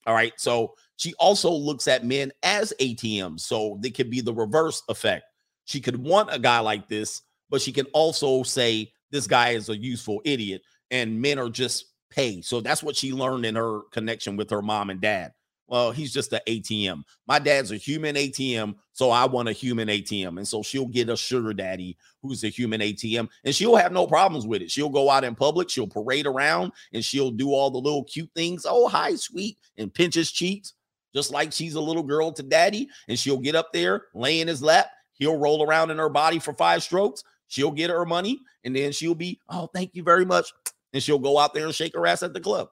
All 0.06 0.14
right. 0.14 0.34
So 0.38 0.76
she 0.98 1.14
also 1.16 1.50
looks 1.50 1.88
at 1.88 2.06
men 2.06 2.32
as 2.44 2.74
ATMs. 2.80 3.42
So 3.42 3.78
they 3.82 3.90
could 3.90 4.10
be 4.10 4.22
the 4.22 4.34
reverse 4.34 4.84
effect. 4.90 5.24
She 5.70 5.80
could 5.80 6.04
want 6.04 6.34
a 6.34 6.40
guy 6.40 6.62
like 6.62 6.88
this, 6.88 7.22
but 7.52 7.62
she 7.62 7.72
can 7.72 7.86
also 7.94 8.42
say 8.42 8.92
this 9.12 9.28
guy 9.28 9.50
is 9.50 9.70
a 9.70 9.78
useful 9.78 10.20
idiot 10.26 10.64
and 10.90 11.22
men 11.22 11.38
are 11.38 11.48
just 11.48 11.86
pay. 12.10 12.42
So 12.42 12.60
that's 12.60 12.82
what 12.82 12.96
she 12.96 13.14
learned 13.14 13.46
in 13.46 13.54
her 13.54 13.82
connection 13.92 14.36
with 14.36 14.50
her 14.50 14.64
mom 14.64 14.90
and 14.90 15.00
dad. 15.00 15.32
Well, 15.68 15.92
he's 15.92 16.12
just 16.12 16.34
an 16.34 16.40
ATM. 16.48 17.04
My 17.28 17.38
dad's 17.38 17.72
a 17.72 17.78
human 17.78 18.16
ATM, 18.16 18.74
so 18.94 19.12
I 19.12 19.26
want 19.26 19.48
a 19.48 19.52
human 19.52 19.90
ATM. 19.90 20.38
And 20.40 20.48
so 20.48 20.64
she'll 20.64 20.88
get 20.88 21.08
a 21.08 21.16
sugar 21.16 21.54
daddy 21.54 21.96
who's 22.24 22.44
a 22.44 22.50
human 22.50 22.82
ATM, 22.82 23.30
and 23.46 23.54
she'll 23.54 23.76
have 23.76 23.92
no 23.92 24.08
problems 24.08 24.48
with 24.48 24.64
it. 24.64 24.72
She'll 24.72 24.90
go 24.90 25.12
out 25.12 25.24
in 25.24 25.36
public, 25.36 25.70
she'll 25.70 25.86
parade 25.86 26.26
around, 26.26 26.72
and 26.94 27.06
she'll 27.06 27.30
do 27.30 27.54
all 27.54 27.70
the 27.70 27.78
little 27.78 28.04
cute 28.06 28.32
things. 28.36 28.66
Oh, 28.68 28.88
hi, 28.88 29.14
sweet, 29.14 29.60
and 29.78 29.94
pinch 29.94 30.16
his 30.16 30.32
cheeks, 30.32 30.74
just 31.14 31.30
like 31.30 31.52
she's 31.52 31.76
a 31.76 31.82
little 31.82 32.02
girl 32.02 32.32
to 32.32 32.42
daddy. 32.42 32.90
And 33.08 33.20
she'll 33.20 33.38
get 33.38 33.54
up 33.54 33.72
there, 33.72 34.06
lay 34.16 34.42
in 34.42 34.48
his 34.48 34.64
lap, 34.64 34.88
He'll 35.20 35.38
roll 35.38 35.64
around 35.64 35.92
in 35.92 35.98
her 35.98 36.10
body 36.10 36.40
for 36.40 36.54
five 36.54 36.82
strokes. 36.82 37.24
She'll 37.48 37.72
get 37.72 37.90
her 37.90 38.06
money, 38.06 38.40
and 38.64 38.76
then 38.76 38.92
she'll 38.92 39.16
be, 39.16 39.40
oh, 39.50 39.70
thank 39.74 39.94
you 39.94 40.04
very 40.04 40.26
much. 40.26 40.52
And 40.94 41.04
she'll 41.04 41.20
go 41.20 41.38
out 41.38 41.54
there 41.54 41.66
and 41.66 41.76
shake 41.76 41.94
her 41.96 42.08
ass 42.08 42.24
at 42.24 42.34
the 42.34 42.40
club. 42.40 42.70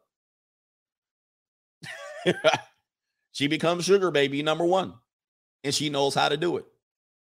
she 3.32 3.48
becomes 3.48 3.86
sugar 3.86 4.12
baby 4.12 4.41
number 4.41 4.66
one. 4.66 4.93
And 5.64 5.74
she 5.74 5.89
knows 5.89 6.16
how 6.16 6.30
to 6.30 6.38
do 6.38 6.58
it 6.58 6.66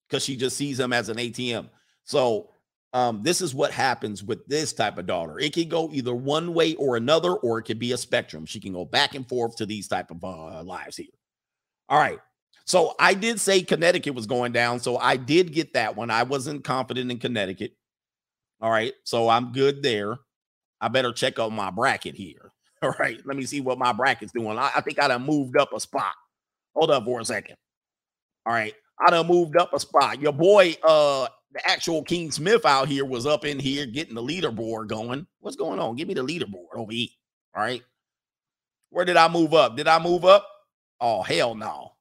because 0.08 0.24
she 0.24 0.36
just 0.36 0.58
sees 0.58 0.80
him 0.80 0.94
as 0.94 1.10
an 1.10 1.18
ATM. 1.18 1.70
So 2.04 2.50
um, 2.94 3.22
this 3.24 3.42
is 3.42 3.56
what 3.56 3.72
happens 3.72 4.24
with 4.24 4.46
this 4.48 4.74
type 4.74 4.98
of 4.98 5.06
daughter. 5.06 5.40
It 5.40 5.54
can 5.54 5.70
go 5.70 5.90
either 5.92 6.14
one 6.14 6.54
way 6.54 6.76
or 6.76 6.96
another, 6.96 7.34
or 7.34 7.58
it 7.58 7.64
could 7.64 7.80
be 7.80 7.92
a 7.94 7.98
spectrum. 7.98 8.46
She 8.46 8.60
can 8.60 8.74
go 8.74 8.86
back 8.86 9.16
and 9.16 9.28
forth 9.28 9.56
to 9.58 9.66
these 9.66 9.88
type 9.88 10.12
of 10.12 10.24
uh, 10.24 10.64
lives 10.64 10.98
here. 10.98 11.08
All 11.90 11.98
right. 12.00 12.20
So 12.66 12.96
I 13.00 13.14
did 13.14 13.40
say 13.40 13.62
Connecticut 13.62 14.16
was 14.16 14.26
going 14.26 14.52
down. 14.52 14.80
So 14.80 14.98
I 14.98 15.18
did 15.18 15.54
get 15.54 15.74
that 15.74 15.96
one. 15.96 16.10
I 16.10 16.24
wasn't 16.24 16.64
confident 16.64 17.12
in 17.12 17.20
Connecticut. 17.20 17.74
All 18.62 18.72
right. 18.72 18.94
So 19.04 19.30
I'm 19.30 19.52
good 19.52 19.84
there. 19.84 20.18
I 20.80 20.88
better 20.88 21.12
check 21.12 21.40
out 21.40 21.52
my 21.52 21.72
bracket 21.72 22.16
here. 22.16 22.52
All 22.82 22.94
right. 23.00 23.20
Let 23.26 23.38
me 23.38 23.46
see 23.46 23.62
what 23.62 23.78
my 23.78 23.94
bracket's 23.94 24.34
doing. 24.34 24.58
I, 24.58 24.72
I 24.76 24.82
think 24.82 25.00
I 25.00 25.08
done 25.10 25.26
moved 25.26 25.58
up 25.58 25.74
a 25.74 25.80
spot. 25.80 26.14
Hold 26.76 26.92
up 26.92 27.06
for 27.06 27.20
a 27.20 27.26
second. 27.26 27.56
All 28.46 28.54
right. 28.54 28.74
I 29.06 29.12
done 29.12 29.28
moved 29.28 29.58
up 29.58 29.74
a 29.74 29.80
spot. 29.80 30.22
Your 30.22 30.34
boy, 30.34 30.76
uh, 30.84 31.28
the 31.54 31.70
actual 31.70 32.04
King 32.04 32.32
Smith 32.32 32.66
out 32.66 32.88
here 32.88 33.06
was 33.06 33.26
up 33.26 33.46
in 33.46 33.60
here 33.60 33.86
getting 33.86 34.16
the 34.16 34.24
leaderboard 34.24 34.88
going. 34.88 35.28
What's 35.40 35.56
going 35.56 35.80
on? 35.80 35.96
Give 35.96 36.08
me 36.08 36.14
the 36.14 36.26
leaderboard 36.26 36.76
over 36.76 36.92
here. 36.92 37.10
All 37.56 37.64
right. 37.64 37.84
Where 38.90 39.06
did 39.06 39.18
I 39.18 39.28
move 39.28 39.54
up? 39.54 39.76
Did 39.76 39.88
I 39.88 40.00
move 40.00 40.26
up? 40.26 40.48
Oh, 41.02 41.22
hell 41.24 41.56
no. 41.56 41.93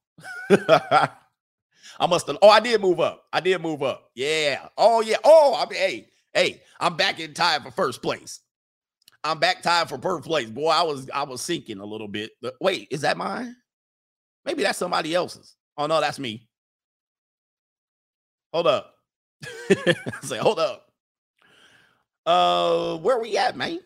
I 0.51 2.07
must 2.09 2.27
have. 2.27 2.39
Oh, 2.43 2.49
I 2.49 2.61
did 2.61 2.81
move 2.81 3.01
up. 3.01 3.25
I 3.33 3.41
did 3.41 3.61
move 3.61 3.83
up. 3.83 4.11
Yeah. 4.15 4.69
Oh, 4.77 5.01
yeah. 5.03 5.17
Oh, 5.25 5.55
I 5.57 5.69
mean, 5.71 5.79
hey, 5.79 6.09
hey, 6.35 6.63
I'm 6.81 6.97
back 6.97 7.21
in 7.21 7.35
time 7.35 7.63
for 7.63 7.71
first 7.71 8.03
place. 8.03 8.41
I'm 9.25 9.39
back 9.39 9.63
tied 9.63 9.89
for 9.89 9.99
first 9.99 10.25
place. 10.27 10.51
Boy, 10.51 10.69
I 10.71 10.83
was 10.83 11.09
I 11.11 11.23
was 11.23 11.41
sinking 11.41 11.79
a 11.79 11.85
little 11.85 12.09
bit. 12.09 12.33
But 12.41 12.55
wait, 12.61 12.89
is 12.91 13.03
that 13.03 13.17
mine? 13.17 13.55
Maybe 14.45 14.63
that's 14.63 14.79
somebody 14.79 15.15
else's. 15.15 15.55
Oh 15.79 15.87
no, 15.87 16.01
that's 16.01 16.19
me. 16.19 16.49
Hold 18.53 18.67
up. 18.67 18.95
Say, 20.23 20.39
hold 20.39 20.59
up. 20.59 20.89
Uh, 22.27 22.97
where 22.99 23.21
we 23.21 23.37
at, 23.37 23.57
man? 23.57 23.81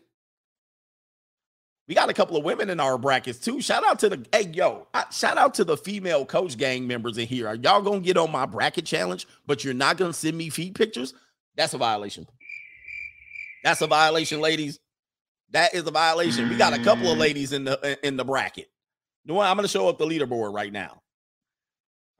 We 1.88 1.94
got 1.94 2.08
a 2.08 2.14
couple 2.14 2.36
of 2.36 2.44
women 2.44 2.68
in 2.68 2.80
our 2.80 2.98
brackets 2.98 3.38
too. 3.38 3.60
Shout 3.60 3.86
out 3.86 4.00
to 4.00 4.08
the 4.08 4.26
hey 4.32 4.50
yo, 4.52 4.88
I, 4.92 5.04
shout 5.10 5.38
out 5.38 5.54
to 5.54 5.64
the 5.64 5.76
female 5.76 6.24
coach 6.24 6.56
gang 6.56 6.86
members 6.86 7.16
in 7.16 7.28
here. 7.28 7.46
Are 7.46 7.54
y'all 7.54 7.82
gonna 7.82 8.00
get 8.00 8.16
on 8.16 8.32
my 8.32 8.44
bracket 8.44 8.84
challenge, 8.84 9.26
but 9.46 9.62
you're 9.62 9.74
not 9.74 9.96
gonna 9.96 10.12
send 10.12 10.36
me 10.36 10.50
feed 10.50 10.74
pictures? 10.74 11.14
That's 11.56 11.74
a 11.74 11.78
violation. 11.78 12.26
That's 13.62 13.80
a 13.82 13.86
violation, 13.86 14.40
ladies. 14.40 14.80
That 15.50 15.74
is 15.74 15.86
a 15.86 15.92
violation. 15.92 16.48
We 16.48 16.56
got 16.56 16.72
a 16.72 16.82
couple 16.82 17.10
of 17.10 17.18
ladies 17.18 17.52
in 17.52 17.64
the 17.64 17.98
in 18.04 18.16
the 18.16 18.24
bracket. 18.24 18.68
You 19.24 19.32
know 19.32 19.34
what? 19.34 19.46
I'm 19.46 19.56
gonna 19.56 19.68
show 19.68 19.88
up 19.88 19.98
the 19.98 20.06
leaderboard 20.06 20.52
right 20.52 20.72
now. 20.72 21.00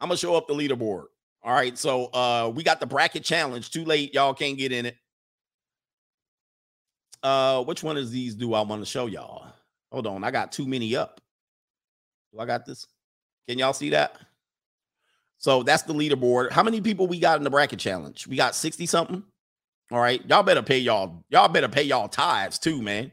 I'm 0.01 0.09
gonna 0.09 0.17
show 0.19 0.37
up 0.37 0.47
the 0.47 0.55
leaderboard. 0.55 1.07
All 1.43 1.53
right. 1.53 1.77
So 1.77 2.07
uh 2.07 2.53
we 2.55 2.62
got 2.62 2.79
the 2.79 2.87
bracket 2.87 3.25
challenge. 3.25 3.71
Too 3.71 3.85
late, 3.85 4.14
y'all 4.14 4.35
can't 4.35 4.57
get 4.57 4.71
in 4.71 4.87
it. 4.87 4.97
Uh, 7.23 7.64
which 7.64 7.83
one 7.83 7.97
of 7.97 8.11
these 8.11 8.37
do 8.37 8.55
I 8.55 8.61
want 8.61 8.83
to 8.83 8.87
show 8.87 9.07
y'all? 9.07 9.47
Hold 9.93 10.07
on, 10.07 10.24
I 10.24 10.30
got 10.30 10.53
too 10.53 10.66
many 10.66 10.97
up. 10.97 11.20
Do 12.32 12.41
I 12.41 12.47
got 12.47 12.66
this? 12.66 12.87
Can 13.49 13.59
y'all 13.59 13.72
see 13.72 13.91
that? 13.91 14.18
So 15.39 15.62
that's 15.62 15.82
the 15.82 15.93
leaderboard. 15.95 16.51
How 16.51 16.62
many 16.62 16.80
people 16.80 17.07
we 17.07 17.18
got 17.18 17.39
in 17.39 17.45
the 17.45 17.51
bracket 17.51 17.78
challenge? 17.78 18.26
We 18.26 18.37
got 18.37 18.55
60 18.55 18.87
something. 18.87 19.22
All 19.93 20.01
right. 20.01 20.24
Y'all 20.28 20.43
better 20.43 20.62
pay 20.62 20.78
y'all, 20.78 21.24
y'all 21.28 21.49
better 21.49 21.68
pay 21.68 21.84
y'all 21.84 22.09
tithes 22.09 22.59
too, 22.59 22.82
man. 22.82 23.12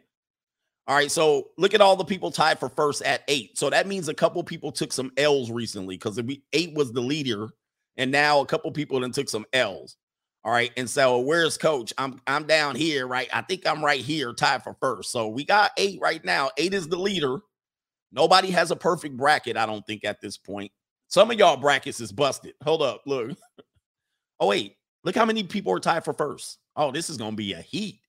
All 0.88 0.96
right. 0.96 1.12
So 1.12 1.50
look 1.58 1.74
at 1.74 1.82
all 1.82 1.96
the 1.96 2.04
people 2.04 2.32
tied 2.32 2.60
for 2.60 2.70
first 2.70 3.02
at 3.04 3.24
eight. 3.28 3.58
So 3.58 3.70
that 3.70 3.88
means 3.88 4.08
a 4.08 4.14
couple 4.14 4.44
people 4.44 4.72
took 4.72 4.92
some 4.92 5.12
L's 5.18 5.52
recently 5.52 5.96
because 5.96 6.22
we 6.22 6.44
eight 6.54 6.74
was 6.74 6.92
the 6.92 7.02
leader, 7.02 7.50
and 7.98 8.12
now 8.12 8.42
a 8.42 8.46
couple 8.46 8.72
people 8.72 9.00
then 9.00 9.12
took 9.12 9.30
some 9.30 9.46
L's. 9.54 9.98
All 10.46 10.52
right. 10.52 10.72
And 10.76 10.90
so 10.90 11.20
where's 11.20 11.58
coach? 11.58 11.94
I'm 11.98 12.20
I'm 12.28 12.46
down 12.46 12.76
here, 12.76 13.08
right? 13.08 13.30
I 13.34 13.42
think 13.42 13.66
I'm 13.66 13.84
right 13.84 14.02
here, 14.02 14.34
tied 14.34 14.64
for 14.64 14.76
first. 14.80 15.12
So 15.12 15.30
we 15.30 15.46
got 15.46 15.72
eight 15.78 16.00
right 16.02 16.24
now. 16.26 16.50
Eight 16.58 16.74
is 16.74 16.88
the 16.88 16.98
leader. 16.98 17.40
Nobody 18.12 18.52
has 18.52 18.70
a 18.70 18.76
perfect 18.76 19.18
bracket, 19.18 19.58
I 19.58 19.66
don't 19.66 19.86
think, 19.88 20.04
at 20.04 20.22
this 20.22 20.38
point. 20.38 20.72
Some 21.08 21.32
of 21.32 21.40
y'all 21.40 21.58
brackets 21.58 22.00
is 22.00 22.12
busted. 22.12 22.54
Hold 22.64 22.82
up. 22.82 23.02
Look. 23.06 23.32
oh, 24.40 24.48
wait. 24.48 24.76
Look 25.04 25.16
how 25.16 25.26
many 25.26 25.44
people 25.44 25.74
are 25.74 25.80
tied 25.80 26.06
for 26.06 26.14
first. 26.14 26.60
Oh, 26.76 26.92
this 26.92 27.10
is 27.10 27.18
gonna 27.18 27.36
be 27.36 27.54
a 27.54 27.62
heat. 27.62 28.00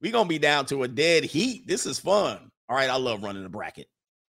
We're 0.00 0.12
gonna 0.12 0.28
be 0.28 0.38
down 0.38 0.66
to 0.66 0.84
a 0.84 0.88
dead 0.88 1.24
heat. 1.24 1.66
This 1.66 1.84
is 1.84 1.98
fun. 1.98 2.50
All 2.68 2.76
right. 2.76 2.90
I 2.90 2.96
love 2.96 3.22
running 3.22 3.44
a 3.44 3.48
bracket. 3.48 3.88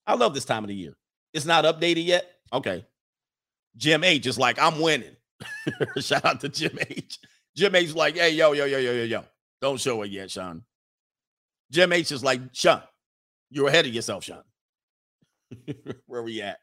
I 0.08 0.16
love 0.16 0.34
this 0.34 0.46
time 0.46 0.64
of 0.64 0.70
the 0.70 0.76
year. 0.76 0.94
It's 1.34 1.46
not 1.46 1.66
updated 1.66 2.06
yet. 2.06 2.26
Okay. 2.54 2.86
Jim 3.76 4.04
H 4.04 4.28
is 4.28 4.38
like, 4.38 4.60
I'm 4.60 4.80
winning. 4.80 5.16
Shout 5.98 6.26
out 6.26 6.42
to 6.42 6.50
Jim 6.50 6.78
H. 6.90 7.20
Jim 7.56 7.76
H 7.76 7.88
is 7.90 7.96
like, 7.96 8.18
hey, 8.18 8.32
yo, 8.32 8.52
yo, 8.54 8.66
yo, 8.66 8.78
yo, 8.78 8.92
yo, 8.92 9.04
yo. 9.04 9.24
Don't 9.62 9.80
show 9.80 10.02
it 10.02 10.12
yet, 10.12 10.32
Sean. 10.32 10.64
Jim 11.72 11.94
H 11.94 12.12
is 12.12 12.24
like, 12.24 12.42
Sean, 12.52 12.82
you're 13.50 13.68
ahead 13.68 13.86
of 13.86 13.94
yourself, 13.94 14.24
Sean. 14.24 14.44
where 16.06 16.22
are 16.22 16.24
we 16.24 16.42
at? 16.42 16.58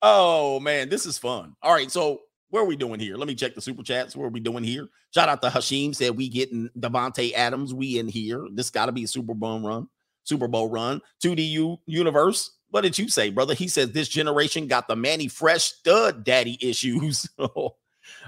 Oh 0.00 0.60
man, 0.60 0.88
this 0.88 1.06
is 1.06 1.18
fun. 1.18 1.54
All 1.62 1.72
right, 1.72 1.90
so 1.90 2.20
where 2.50 2.62
are 2.62 2.66
we 2.66 2.76
doing 2.76 3.00
here? 3.00 3.16
Let 3.16 3.28
me 3.28 3.34
check 3.34 3.54
the 3.54 3.60
super 3.60 3.82
chats. 3.82 4.16
What 4.16 4.26
are 4.26 4.30
we 4.30 4.40
doing 4.40 4.64
here? 4.64 4.88
Shout 5.14 5.28
out 5.28 5.42
to 5.42 5.48
Hashim 5.48 5.94
said 5.94 6.16
we 6.16 6.28
getting 6.28 6.70
Davante 6.78 7.32
Adams. 7.32 7.74
We 7.74 7.98
in 7.98 8.08
here. 8.08 8.46
This 8.52 8.70
got 8.70 8.86
to 8.86 8.92
be 8.92 9.04
a 9.04 9.08
Super 9.08 9.34
Bowl 9.34 9.60
run. 9.60 9.88
Super 10.24 10.48
Bowl 10.48 10.68
run. 10.68 11.00
2D 11.22 11.48
U 11.50 11.78
universe. 11.86 12.52
What 12.70 12.82
did 12.82 12.98
you 12.98 13.08
say, 13.08 13.30
brother? 13.30 13.54
He 13.54 13.66
says 13.66 13.92
this 13.92 14.08
generation 14.08 14.66
got 14.66 14.88
the 14.88 14.96
Mannie 14.96 15.28
Fresh 15.28 15.72
stud 15.72 16.24
daddy 16.24 16.58
issues. 16.60 17.28
All 17.38 17.76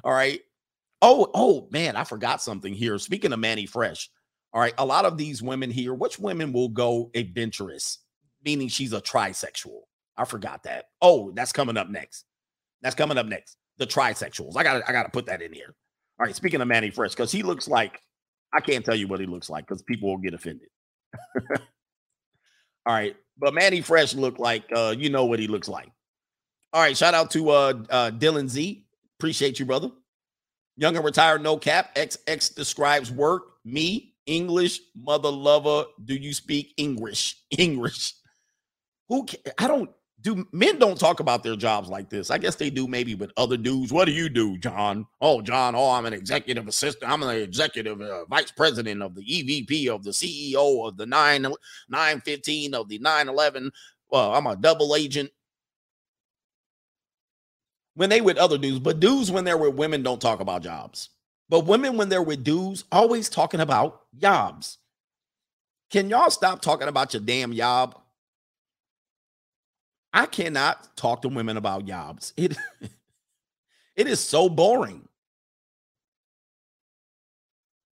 right. 0.05 0.41
Oh, 1.03 1.31
oh 1.35 1.69
man, 1.71 1.97
I 1.97 2.05
forgot 2.05 2.43
something 2.43 2.75
here. 2.75 2.99
Speaking 2.99 3.33
of 3.33 3.39
Mannie 3.39 3.67
Fresh, 3.67 4.11
all 4.53 4.61
right, 4.61 4.75
a 4.79 4.85
lot 4.85 5.05
of 5.05 5.17
these 5.17 5.43
women 5.43 5.71
here, 5.71 5.95
which 5.95 6.19
women 6.19 6.53
will 6.53 6.69
go 6.69 7.11
adventurous, 7.15 7.99
meaning 8.45 8.69
she's 8.69 8.93
a 8.93 9.01
trisexual? 9.01 9.81
I 10.17 10.25
forgot 10.25 10.65
that. 10.65 10.87
Oh, 11.01 11.31
that's 11.33 11.53
coming 11.53 11.77
up 11.77 11.89
next. 11.89 12.25
That's 12.83 12.95
coming 12.95 13.17
up 13.17 13.27
next. 13.27 13.57
The 13.79 13.87
trisexuals. 13.87 14.57
I 14.57 14.63
got 14.63 14.89
I 14.89 14.93
got 14.93 15.05
to 15.05 15.11
put 15.11 15.27
that 15.27 15.41
in 15.41 15.53
here. 15.53 15.75
All 16.19 16.27
right, 16.27 16.37
speaking 16.37 16.61
of 16.61 16.69
Mannie 16.69 16.91
Fresh, 16.91 17.13
because 17.13 17.33
he 17.33 17.43
looks 17.43 17.67
like 17.69 18.01
I 18.53 18.61
can't 18.61 18.85
tell 18.85 18.95
you 18.95 19.09
what 19.09 19.21
he 19.21 19.27
looks 19.27 19.49
like 19.49 19.67
because 19.67 19.83
people 19.83 20.11
will 20.11 20.19
get 20.19 20.35
offended. 20.35 20.69
All 22.87 22.95
right, 22.95 23.17
but 23.39 23.55
Mannie 23.55 23.81
Fresh 23.81 24.15
looked 24.15 24.39
like 24.39 24.65
uh, 24.75 24.95
you 24.97 25.09
know 25.09 25.25
what 25.25 25.39
he 25.39 25.47
looks 25.47 25.69
like. 25.69 25.91
All 26.73 26.83
right, 26.83 26.97
shout 26.97 27.15
out 27.15 27.31
to 27.31 27.51
uh, 27.51 27.73
uh 27.89 28.11
Dylan 28.11 28.49
Z. 28.49 28.85
Appreciate 29.19 29.59
you, 29.59 29.65
brother. 29.65 29.91
Young 30.81 30.97
and 30.97 31.05
retired, 31.05 31.43
no 31.43 31.59
cap. 31.59 31.95
XX 31.95 32.55
describes 32.55 33.13
work. 33.13 33.43
Me, 33.67 34.15
English, 34.25 34.81
mother 34.97 35.29
lover. 35.29 35.85
Do 36.07 36.15
you 36.15 36.33
speak 36.33 36.73
English? 36.79 37.37
English. 37.59 38.15
Who? 39.11 39.27
I 39.59 39.69
don't. 39.69 39.91
Do 40.23 40.47
men 40.53 40.79
don't 40.79 40.99
talk 40.99 41.21
about 41.21 41.43
their 41.43 41.57
jobs 41.57 41.91
like 41.91 42.09
this? 42.09 42.31
I 42.31 42.39
guess 42.39 42.55
they 42.55 42.71
do 42.71 42.87
maybe 42.89 43.15
with 43.15 43.31
other 43.37 43.59
dudes. 43.59 43.93
What 43.93 44.07
do 44.07 44.13
you 44.13 44.31
do, 44.31 44.57
John? 44.57 45.07
Oh, 45.21 45.43
John. 45.43 45.75
Oh, 45.75 45.91
I'm 45.91 46.07
an 46.07 46.15
executive 46.15 46.67
assistant. 46.67 47.13
I'm 47.13 47.23
an 47.23 47.37
executive 47.37 48.01
uh, 48.01 48.25
vice 48.25 48.51
president 48.51 49.03
of 49.03 49.15
the 49.15 49.23
EVP 49.23 49.89
of 49.89 50.03
the 50.03 50.13
CEO 50.13 50.89
of 50.89 50.97
the 50.97 51.05
9 51.05 51.43
915 51.91 52.75
of 52.75 52.89
the 52.89 52.99
911. 52.99 53.71
Well, 54.11 54.35
I'm 54.35 54.47
a 54.47 54.57
double 54.57 54.97
agent 54.97 55.31
when 57.95 58.09
they 58.09 58.21
with 58.21 58.37
other 58.37 58.59
dudes, 58.59 58.79
but 58.79 59.01
dudes 59.01 59.31
when 59.31 59.45
they're 59.45 59.57
with 59.57 59.75
women 59.75 60.03
don't 60.03 60.21
talk 60.21 60.41
about 60.41 60.63
jobs. 60.63 61.11
But 61.49 61.67
women 61.67 61.97
when 61.97 62.09
they're 62.09 62.23
with 62.23 62.45
dudes 62.45 62.85
always 62.93 63.29
talking 63.29 63.61
about 63.61 64.03
jobs. 64.17 64.79
Can 65.91 66.09
y'all 66.09 66.31
stop 66.31 66.63
talking 66.63 66.89
about 66.89 67.13
your 67.13 67.23
damn 67.23 67.53
job? 67.53 67.99
I 70.13 70.27
cannot 70.27 70.97
talk 70.97 71.23
to 71.23 71.29
women 71.29 71.57
about 71.57 71.85
jobs. 71.85 72.33
It 72.37 72.57
it 73.97 74.07
is 74.07 74.21
so 74.21 74.49
boring. 74.49 75.09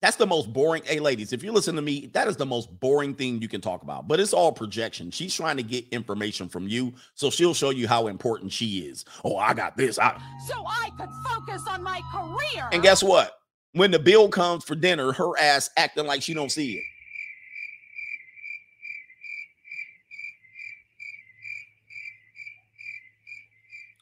That's 0.03 0.17
the 0.17 0.27
most 0.27 0.53
boring. 0.53 0.83
Hey, 0.85 1.01
ladies, 1.01 1.33
if 1.33 1.43
you 1.43 1.53
listen 1.53 1.75
to 1.77 1.83
me, 1.83 2.11
that 2.13 2.29
is 2.29 2.37
the 2.37 2.45
most 2.45 2.69
boring 2.81 3.15
thing 3.15 3.41
you 3.41 3.49
can 3.49 3.63
talk 3.63 3.83
about. 3.83 4.07
But 4.07 4.21
it's 4.21 4.35
all 4.35 4.53
projection. 4.53 5.11
She's 5.11 5.35
trying 5.35 5.57
to 5.57 5.63
get 5.63 5.89
information 5.91 6.49
from 6.49 6.69
you, 6.69 6.93
so 7.15 7.31
she'll 7.31 7.55
show 7.55 7.71
you 7.71 7.89
how 7.89 8.09
important 8.09 8.53
she 8.53 8.81
is. 8.81 9.07
Oh, 9.25 9.37
I 9.37 9.55
got 9.55 9.77
this. 9.77 9.99
I... 9.99 10.21
So 10.47 10.65
I 10.67 10.91
could 10.99 11.09
focus 11.27 11.63
on 11.69 11.83
my 11.83 12.03
career. 12.13 12.69
And 12.73 12.83
guess 12.83 13.03
what? 13.03 13.33
When 13.73 13.91
the 13.91 13.99
bill 13.99 14.29
comes 14.29 14.65
for 14.65 14.75
dinner, 14.75 15.13
her 15.13 15.39
ass 15.39 15.71
acting 15.77 16.07
like 16.07 16.23
she 16.23 16.35
don't 16.35 16.53
see 16.53 16.75
it. 16.75 16.85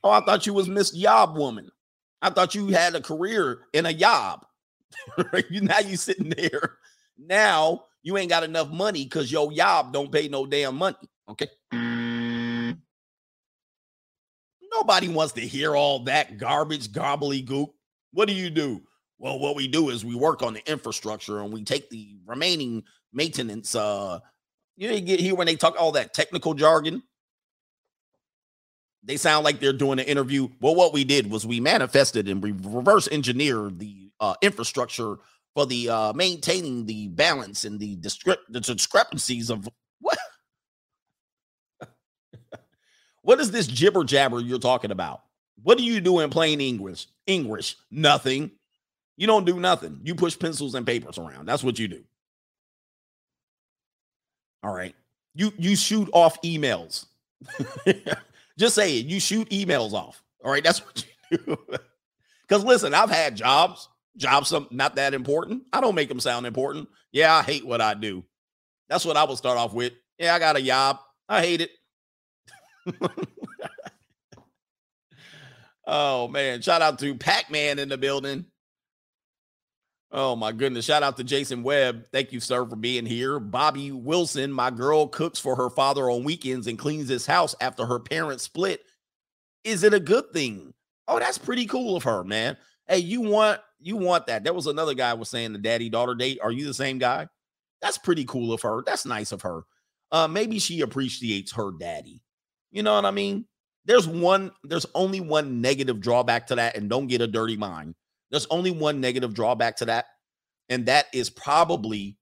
Oh, 0.02 0.10
I 0.10 0.20
thought 0.20 0.46
you 0.46 0.52
was 0.52 0.68
Miss 0.68 0.94
Yob 0.94 1.36
woman. 1.36 1.70
I 2.20 2.30
thought 2.30 2.54
you 2.54 2.66
had 2.68 2.94
a 2.94 3.00
career 3.00 3.60
in 3.72 3.86
a 3.86 3.90
yob. 3.90 4.44
you 5.50 5.60
now 5.60 5.78
you 5.80 5.96
sitting 5.96 6.30
there. 6.30 6.78
Now 7.18 7.84
you 8.02 8.16
ain't 8.16 8.30
got 8.30 8.44
enough 8.44 8.70
money 8.70 9.04
because 9.04 9.30
your 9.32 9.50
job 9.52 9.92
don't 9.92 10.12
pay 10.12 10.28
no 10.28 10.46
damn 10.46 10.76
money. 10.76 10.96
Okay. 11.28 11.48
Nobody 14.72 15.08
wants 15.08 15.32
to 15.34 15.40
hear 15.40 15.76
all 15.76 16.00
that 16.00 16.36
garbage, 16.36 16.90
gobbledygook. 16.90 17.70
What 18.12 18.28
do 18.28 18.34
you 18.34 18.50
do? 18.50 18.82
Well, 19.18 19.38
what 19.38 19.56
we 19.56 19.68
do 19.68 19.90
is 19.90 20.04
we 20.04 20.16
work 20.16 20.42
on 20.42 20.52
the 20.54 20.70
infrastructure 20.70 21.40
and 21.40 21.52
we 21.52 21.62
take 21.64 21.88
the 21.88 22.16
remaining 22.26 22.82
maintenance. 23.12 23.74
Uh, 23.74 24.18
you 24.76 24.90
you 24.90 25.00
get 25.00 25.20
here 25.20 25.34
when 25.34 25.46
they 25.46 25.56
talk 25.56 25.76
all 25.78 25.92
that 25.92 26.12
technical 26.12 26.54
jargon. 26.54 27.02
They 29.04 29.16
sound 29.16 29.44
like 29.44 29.60
they're 29.60 29.72
doing 29.72 29.98
an 29.98 30.06
interview. 30.06 30.48
Well, 30.60 30.74
what 30.74 30.92
we 30.92 31.04
did 31.04 31.30
was 31.30 31.46
we 31.46 31.60
manifested 31.60 32.28
and 32.28 32.42
we 32.42 32.52
reverse 32.52 33.06
engineered 33.08 33.78
the 33.78 34.03
uh, 34.24 34.34
infrastructure 34.42 35.16
for 35.54 35.66
the 35.66 35.88
uh, 35.88 36.12
maintaining 36.14 36.86
the 36.86 37.08
balance 37.08 37.64
and 37.64 37.78
the, 37.78 37.96
discrep- 37.96 38.38
the 38.48 38.60
discrepancies 38.60 39.50
of 39.50 39.68
what? 40.00 40.18
What 43.22 43.40
is 43.40 43.50
this 43.50 43.66
jibber 43.66 44.04
jabber 44.04 44.38
you're 44.40 44.58
talking 44.58 44.90
about? 44.90 45.22
What 45.62 45.78
do 45.78 45.84
you 45.84 45.98
do 46.02 46.20
in 46.20 46.28
plain 46.28 46.60
english? 46.60 47.06
English 47.26 47.76
nothing. 47.90 48.50
You 49.16 49.26
don't 49.26 49.46
do 49.46 49.58
nothing. 49.58 49.98
You 50.02 50.14
push 50.14 50.38
pencils 50.38 50.74
and 50.74 50.84
papers 50.84 51.16
around. 51.16 51.46
That's 51.46 51.64
what 51.64 51.78
you 51.78 51.88
do. 51.88 52.04
All 54.62 54.74
right. 54.74 54.94
You 55.34 55.54
you 55.56 55.74
shoot 55.74 56.10
off 56.12 56.38
emails. 56.42 57.06
Just 58.58 58.74
say 58.74 58.98
it 58.98 59.06
you 59.06 59.20
shoot 59.20 59.48
emails 59.48 59.94
off. 59.94 60.22
All 60.44 60.50
right 60.50 60.62
that's 60.62 60.84
what 60.84 61.04
you 61.30 61.38
do. 61.38 61.56
Because 62.46 62.62
listen 62.62 62.92
i've 62.92 63.10
had 63.10 63.36
jobs 63.36 63.88
job 64.16 64.46
some 64.46 64.68
not 64.70 64.96
that 64.96 65.14
important. 65.14 65.62
I 65.72 65.80
don't 65.80 65.94
make 65.94 66.08
them 66.08 66.20
sound 66.20 66.46
important. 66.46 66.88
Yeah, 67.12 67.34
I 67.34 67.42
hate 67.42 67.66
what 67.66 67.80
I 67.80 67.94
do. 67.94 68.24
That's 68.88 69.04
what 69.04 69.16
I 69.16 69.24
will 69.24 69.36
start 69.36 69.58
off 69.58 69.72
with. 69.72 69.92
Yeah, 70.18 70.34
I 70.34 70.38
got 70.38 70.56
a 70.56 70.62
job. 70.62 70.98
I 71.28 71.40
hate 71.40 71.60
it. 71.62 71.70
oh 75.86 76.28
man, 76.28 76.60
shout 76.60 76.82
out 76.82 76.98
to 77.00 77.14
Pac-Man 77.14 77.78
in 77.78 77.88
the 77.88 77.98
building. 77.98 78.46
Oh 80.16 80.36
my 80.36 80.52
goodness. 80.52 80.84
Shout 80.84 81.02
out 81.02 81.16
to 81.16 81.24
Jason 81.24 81.64
Webb. 81.64 82.04
Thank 82.12 82.32
you, 82.32 82.38
sir, 82.38 82.64
for 82.66 82.76
being 82.76 83.04
here. 83.04 83.40
Bobby 83.40 83.90
Wilson, 83.90 84.52
my 84.52 84.70
girl 84.70 85.08
cooks 85.08 85.40
for 85.40 85.56
her 85.56 85.68
father 85.68 86.08
on 86.08 86.22
weekends 86.22 86.68
and 86.68 86.78
cleans 86.78 87.08
his 87.08 87.26
house 87.26 87.56
after 87.60 87.84
her 87.84 87.98
parents 87.98 88.44
split. 88.44 88.82
Is 89.64 89.82
it 89.82 89.92
a 89.92 89.98
good 89.98 90.32
thing? 90.32 90.72
Oh, 91.08 91.18
that's 91.18 91.36
pretty 91.36 91.66
cool 91.66 91.96
of 91.96 92.04
her, 92.04 92.22
man. 92.22 92.56
Hey, 92.86 92.98
you 92.98 93.22
want 93.22 93.60
you 93.84 93.96
want 93.96 94.26
that. 94.26 94.44
There 94.44 94.54
was 94.54 94.66
another 94.66 94.94
guy 94.94 95.12
was 95.14 95.28
saying 95.28 95.52
the 95.52 95.58
daddy 95.58 95.88
daughter 95.88 96.14
date. 96.14 96.38
Are 96.42 96.50
you 96.50 96.66
the 96.66 96.74
same 96.74 96.98
guy? 96.98 97.28
That's 97.82 97.98
pretty 97.98 98.24
cool 98.24 98.52
of 98.52 98.62
her. 98.62 98.82
That's 98.84 99.04
nice 99.04 99.30
of 99.30 99.42
her. 99.42 99.62
Uh, 100.10 100.26
maybe 100.26 100.58
she 100.58 100.80
appreciates 100.80 101.52
her 101.52 101.70
daddy. 101.78 102.22
You 102.70 102.82
know 102.82 102.94
what 102.94 103.04
I 103.04 103.10
mean? 103.10 103.44
There's 103.84 104.08
one, 104.08 104.52
there's 104.62 104.86
only 104.94 105.20
one 105.20 105.60
negative 105.60 106.00
drawback 106.00 106.46
to 106.46 106.54
that, 106.54 106.76
and 106.76 106.88
don't 106.88 107.08
get 107.08 107.20
a 107.20 107.26
dirty 107.26 107.56
mind. 107.56 107.94
There's 108.30 108.46
only 108.46 108.70
one 108.70 109.00
negative 109.00 109.34
drawback 109.34 109.76
to 109.76 109.84
that, 109.84 110.06
and 110.70 110.86
that 110.86 111.06
is 111.12 111.28
probably 111.28 112.16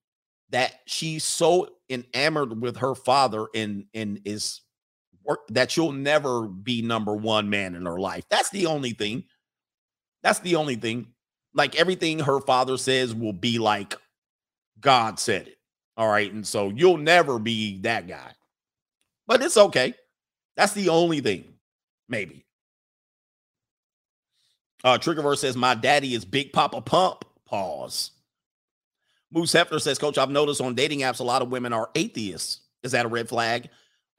that 0.50 0.74
she's 0.86 1.22
so 1.24 1.68
enamored 1.88 2.60
with 2.60 2.78
her 2.78 2.94
father 2.94 3.46
and 3.54 3.84
and 3.94 4.20
is 4.24 4.62
work 5.24 5.40
that 5.50 5.70
she'll 5.70 5.92
never 5.92 6.48
be 6.48 6.82
number 6.82 7.14
one 7.14 7.48
man 7.48 7.76
in 7.76 7.86
her 7.86 8.00
life. 8.00 8.24
That's 8.28 8.50
the 8.50 8.66
only 8.66 8.90
thing. 8.90 9.24
That's 10.22 10.40
the 10.40 10.56
only 10.56 10.76
thing. 10.76 11.06
Like 11.54 11.76
everything 11.76 12.18
her 12.20 12.40
father 12.40 12.76
says 12.76 13.14
will 13.14 13.32
be 13.32 13.58
like 13.58 13.94
God 14.80 15.18
said 15.18 15.48
it. 15.48 15.58
All 15.96 16.08
right. 16.08 16.32
And 16.32 16.46
so 16.46 16.70
you'll 16.70 16.96
never 16.96 17.38
be 17.38 17.80
that 17.82 18.08
guy. 18.08 18.32
But 19.26 19.42
it's 19.42 19.56
okay. 19.56 19.94
That's 20.56 20.72
the 20.72 20.88
only 20.88 21.20
thing. 21.20 21.44
Maybe. 22.08 22.44
Uh 24.84 24.98
Triggerverse 24.98 25.38
says, 25.38 25.56
My 25.56 25.74
daddy 25.74 26.14
is 26.14 26.24
Big 26.24 26.52
Papa 26.52 26.80
Pump. 26.80 27.24
Pause. 27.46 28.12
Moose 29.30 29.52
Hefner 29.52 29.80
says, 29.80 29.98
Coach, 29.98 30.18
I've 30.18 30.30
noticed 30.30 30.60
on 30.60 30.74
dating 30.74 31.00
apps 31.00 31.20
a 31.20 31.24
lot 31.24 31.42
of 31.42 31.50
women 31.50 31.72
are 31.72 31.90
atheists. 31.94 32.60
Is 32.82 32.92
that 32.92 33.06
a 33.06 33.08
red 33.08 33.28
flag? 33.28 33.68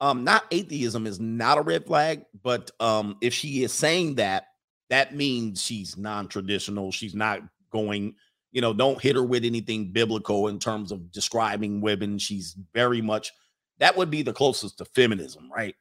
Um, 0.00 0.24
not 0.24 0.44
atheism 0.50 1.06
is 1.06 1.20
not 1.20 1.58
a 1.58 1.62
red 1.62 1.86
flag, 1.86 2.24
but 2.42 2.70
um, 2.80 3.16
if 3.20 3.32
she 3.32 3.62
is 3.62 3.72
saying 3.72 4.16
that, 4.16 4.48
that 4.90 5.14
means 5.14 5.62
she's 5.62 5.96
non-traditional. 5.96 6.92
She's 6.92 7.14
not 7.14 7.40
going, 7.72 8.14
you 8.52 8.60
know, 8.60 8.72
don't 8.72 9.00
hit 9.00 9.16
her 9.16 9.24
with 9.24 9.44
anything 9.44 9.92
biblical 9.92 10.48
in 10.48 10.58
terms 10.58 10.92
of 10.92 11.10
describing 11.10 11.80
women. 11.80 12.18
She's 12.18 12.56
very 12.72 13.00
much 13.00 13.32
that 13.78 13.96
would 13.96 14.10
be 14.10 14.22
the 14.22 14.32
closest 14.32 14.78
to 14.78 14.84
feminism, 14.84 15.50
right? 15.54 15.74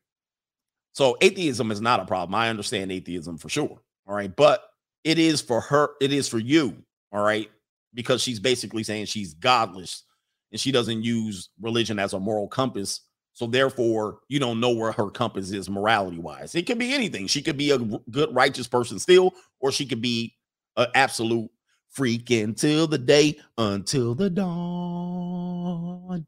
So 0.94 1.18
atheism 1.22 1.72
is 1.72 1.82
not 1.82 2.00
a 2.00 2.06
problem. 2.06 2.36
I 2.36 2.50
understand 2.50 2.92
atheism 2.92 3.38
for 3.38 3.50
sure. 3.50 3.80
All 4.08 4.16
right. 4.16 4.34
But 4.36 4.64
it 5.04 5.20
is 5.20 5.42
for 5.42 5.62
her, 5.62 5.92
it 6.02 6.12
is 6.12 6.28
for 6.28 6.40
you. 6.40 6.84
All 7.12 7.24
right. 7.24 7.50
Because 7.94 8.22
she's 8.22 8.40
basically 8.40 8.84
saying 8.84 9.06
she's 9.06 9.34
godless 9.36 10.04
and 10.52 10.60
she 10.60 10.72
doesn't 10.72 11.04
use 11.04 11.50
religion 11.62 12.00
as 12.00 12.14
a 12.14 12.20
moral 12.20 12.48
compass. 12.48 13.02
So 13.34 13.48
therefore, 13.48 14.20
you 14.28 14.40
don't 14.40 14.60
know 14.60 14.70
where 14.72 14.92
her 14.92 15.10
compass 15.10 15.52
is 15.52 15.68
morality 15.70 16.20
wise. 16.20 16.54
It 16.54 16.68
could 16.68 16.78
be 16.78 16.94
anything. 16.94 17.26
She 17.28 17.42
could 17.42 17.58
be 17.58 17.72
a 17.72 17.80
good, 17.80 18.34
righteous 18.34 18.68
person 18.68 19.00
still, 19.00 19.34
or 19.60 19.72
she 19.72 19.88
could 19.88 20.02
be 20.02 20.36
an 20.78 20.88
absolute 20.94 21.50
freak 21.90 22.30
until 22.30 22.86
the 22.88 23.00
day, 23.00 23.40
until 23.58 24.14
the 24.14 24.30
dawn. 24.30 26.26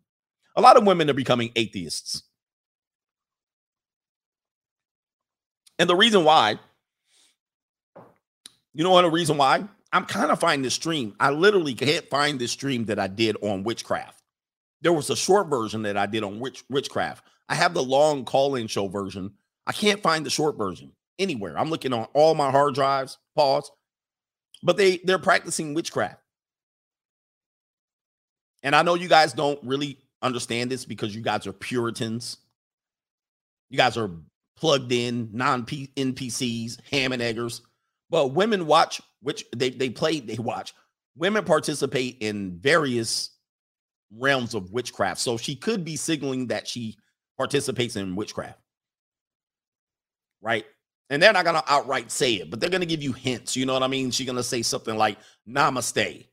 A 0.56 0.62
lot 0.62 0.78
of 0.78 0.86
women 0.86 1.10
are 1.10 1.14
becoming 1.14 1.52
atheists. 1.56 2.24
And 5.78 5.90
the 5.90 5.96
reason 5.96 6.24
why, 6.24 6.60
you 8.74 8.84
know 8.84 8.92
what, 8.92 9.02
the 9.04 9.12
reason 9.12 9.38
why? 9.38 9.66
I'm 9.92 10.06
kind 10.06 10.32
of 10.32 10.40
finding 10.40 10.64
this 10.64 10.74
stream. 10.74 11.16
I 11.20 11.30
literally 11.30 11.74
can't 11.74 12.10
find 12.10 12.40
this 12.40 12.52
stream 12.52 12.86
that 12.86 12.98
I 13.00 13.08
did 13.08 13.38
on 13.42 13.64
witchcraft. 13.64 14.22
There 14.82 14.94
was 14.94 15.10
a 15.10 15.16
short 15.16 15.48
version 15.48 15.84
that 15.84 15.98
I 15.98 16.06
did 16.06 16.24
on 16.24 16.40
witch, 16.40 16.64
witchcraft. 16.70 17.26
I 17.50 17.56
have 17.56 17.74
the 17.74 17.84
long 17.84 18.26
call-in 18.26 18.68
show 18.68 18.88
version. 18.88 19.32
I 19.68 19.72
can't 19.72 20.02
find 20.02 20.26
the 20.26 20.30
short 20.30 20.58
version 20.58 20.92
anywhere. 21.20 21.58
I'm 21.58 21.70
looking 21.70 21.94
on 21.94 22.08
all 22.14 22.36
my 22.36 22.52
hard 22.52 22.76
drives. 22.76 23.18
Pause. 23.36 23.72
But 24.64 24.78
they 24.78 24.98
they're 24.98 25.20
practicing 25.20 25.74
witchcraft. 25.74 26.22
And 28.64 28.76
I 28.76 28.82
know 28.82 28.96
you 28.96 29.08
guys 29.08 29.34
don't 29.34 29.60
really 29.64 30.00
understand 30.22 30.72
this 30.72 30.86
because 30.86 31.16
you 31.16 31.22
guys 31.22 31.46
are 31.46 31.54
Puritans. 31.54 32.38
You 33.70 33.78
guys 33.78 33.98
are 33.98 34.10
plugged 34.58 34.92
in, 34.92 35.30
non 35.32 35.66
NPCs, 35.66 36.80
ham 36.92 37.12
and 37.12 37.22
eggers. 37.22 37.62
But 38.10 38.34
women 38.34 38.66
watch, 38.66 39.02
which 39.22 39.46
they, 39.56 39.70
they 39.70 39.90
play, 39.90 40.20
they 40.20 40.38
watch. 40.38 40.74
Women 41.16 41.46
participate 41.46 42.18
in 42.22 42.58
various 42.60 43.35
realms 44.18 44.54
of 44.54 44.72
witchcraft. 44.72 45.20
So 45.20 45.38
she 45.38 45.56
could 45.56 45.84
be 45.84 45.96
signaling 45.96 46.48
that 46.48 46.68
she 46.68 46.98
participates 47.38 47.96
in 47.96 48.16
witchcraft. 48.16 48.60
Right. 50.42 50.66
And 51.10 51.22
they're 51.22 51.34
not 51.34 51.46
going 51.46 51.56
to 51.56 51.72
outright 51.72 52.12
say 52.12 52.36
it, 52.36 52.50
but 52.50 52.60
they're 52.60 52.70
going 52.70 52.82
to 52.82 52.88
give 52.88 53.04
you 53.04 53.14
hints. 53.14 53.56
You 53.56 53.66
know 53.66 53.74
what 53.74 53.84
I 53.84 53.88
mean? 53.88 54.12
She's 54.12 54.26
going 54.26 54.38
to 54.38 54.44
say 54.44 54.62
something 54.62 54.96
like 54.96 55.18
namaste. 55.48 56.28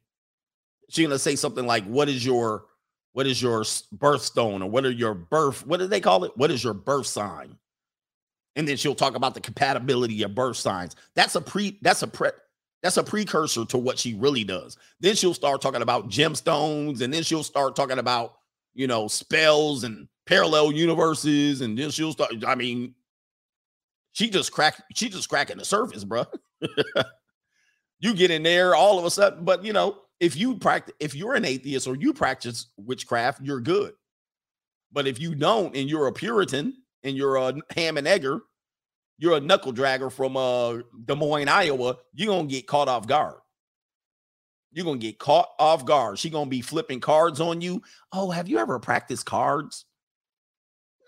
She's 0.88 1.06
going 1.06 1.10
to 1.10 1.18
say 1.18 1.36
something 1.36 1.66
like, 1.66 1.84
what 1.84 2.08
is 2.08 2.24
your, 2.24 2.64
what 3.12 3.26
is 3.26 3.40
your 3.42 3.62
birthstone 3.62 4.62
or 4.62 4.70
what 4.70 4.84
are 4.84 4.90
your 4.90 5.14
birth, 5.14 5.66
what 5.66 5.78
do 5.78 5.86
they 5.86 6.00
call 6.00 6.24
it? 6.24 6.32
What 6.36 6.50
is 6.50 6.64
your 6.64 6.74
birth 6.74 7.06
sign? 7.06 7.58
and 8.56 8.68
then 8.68 8.76
she'll 8.76 8.94
talk 8.94 9.14
about 9.14 9.34
the 9.34 9.40
compatibility 9.40 10.22
of 10.22 10.34
birth 10.34 10.56
signs. 10.56 10.96
That's 11.14 11.34
a 11.34 11.40
pre 11.40 11.78
that's 11.82 12.02
a 12.02 12.06
pre 12.06 12.30
that's 12.82 12.96
a 12.96 13.04
precursor 13.04 13.64
to 13.66 13.78
what 13.78 13.98
she 13.98 14.14
really 14.14 14.44
does. 14.44 14.76
Then 15.00 15.14
she'll 15.14 15.34
start 15.34 15.62
talking 15.62 15.82
about 15.82 16.08
gemstones, 16.08 17.00
and 17.00 17.12
then 17.12 17.22
she'll 17.22 17.44
start 17.44 17.76
talking 17.76 17.98
about 17.98 18.34
you 18.74 18.86
know 18.86 19.08
spells 19.08 19.84
and 19.84 20.08
parallel 20.26 20.72
universes, 20.72 21.60
and 21.60 21.78
then 21.78 21.90
she'll 21.90 22.12
start. 22.12 22.32
I 22.46 22.54
mean, 22.54 22.94
she 24.12 24.30
just 24.30 24.52
cracked. 24.52 24.82
She 24.94 25.08
just 25.08 25.28
cracking 25.28 25.58
the 25.58 25.64
surface, 25.64 26.04
bro. 26.04 26.24
you 28.00 28.14
get 28.14 28.30
in 28.30 28.42
there 28.42 28.74
all 28.74 28.98
of 28.98 29.04
a 29.04 29.10
sudden, 29.10 29.44
but 29.44 29.64
you 29.64 29.72
know, 29.72 29.98
if 30.20 30.36
you 30.36 30.58
practice, 30.58 30.94
if 31.00 31.14
you're 31.14 31.34
an 31.34 31.44
atheist 31.44 31.86
or 31.86 31.96
you 31.96 32.12
practice 32.12 32.66
witchcraft, 32.76 33.40
you're 33.42 33.60
good. 33.60 33.92
But 34.92 35.06
if 35.06 35.18
you 35.20 35.34
don't, 35.34 35.74
and 35.74 35.88
you're 35.88 36.08
a 36.08 36.12
Puritan, 36.12 36.74
and 37.04 37.16
you're 37.16 37.36
a 37.36 37.54
ham 37.74 37.96
and 37.96 38.06
egger, 38.06 38.40
you're 39.18 39.36
a 39.36 39.40
knuckle 39.40 39.72
dragger 39.72 40.10
from 40.10 40.36
uh 40.36 40.78
Des 41.04 41.14
Moines, 41.14 41.48
Iowa, 41.48 41.96
you're 42.14 42.34
gonna 42.34 42.48
get 42.48 42.66
caught 42.66 42.88
off 42.88 43.06
guard. 43.06 43.36
You're 44.72 44.84
gonna 44.84 44.98
get 44.98 45.18
caught 45.18 45.50
off 45.58 45.84
guard. 45.84 46.18
She 46.18 46.30
gonna 46.30 46.48
be 46.50 46.62
flipping 46.62 47.00
cards 47.00 47.40
on 47.40 47.60
you. 47.60 47.82
Oh, 48.12 48.30
have 48.30 48.48
you 48.48 48.58
ever 48.58 48.78
practiced 48.78 49.26
cards? 49.26 49.84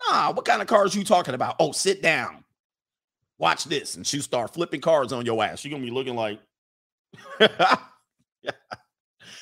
Nah, 0.09 0.31
what 0.33 0.45
kind 0.45 0.61
of 0.61 0.67
cards 0.67 0.95
you 0.95 1.03
talking 1.03 1.33
about? 1.33 1.55
Oh, 1.59 1.71
sit 1.71 2.01
down. 2.01 2.43
Watch 3.37 3.65
this. 3.65 3.95
And 3.95 4.05
she 4.05 4.21
start 4.21 4.53
flipping 4.53 4.81
cards 4.81 5.11
on 5.11 5.25
your 5.25 5.43
ass. 5.43 5.65
You're 5.65 5.71
gonna 5.71 5.83
be 5.83 5.91
looking 5.91 6.15
like 6.15 6.39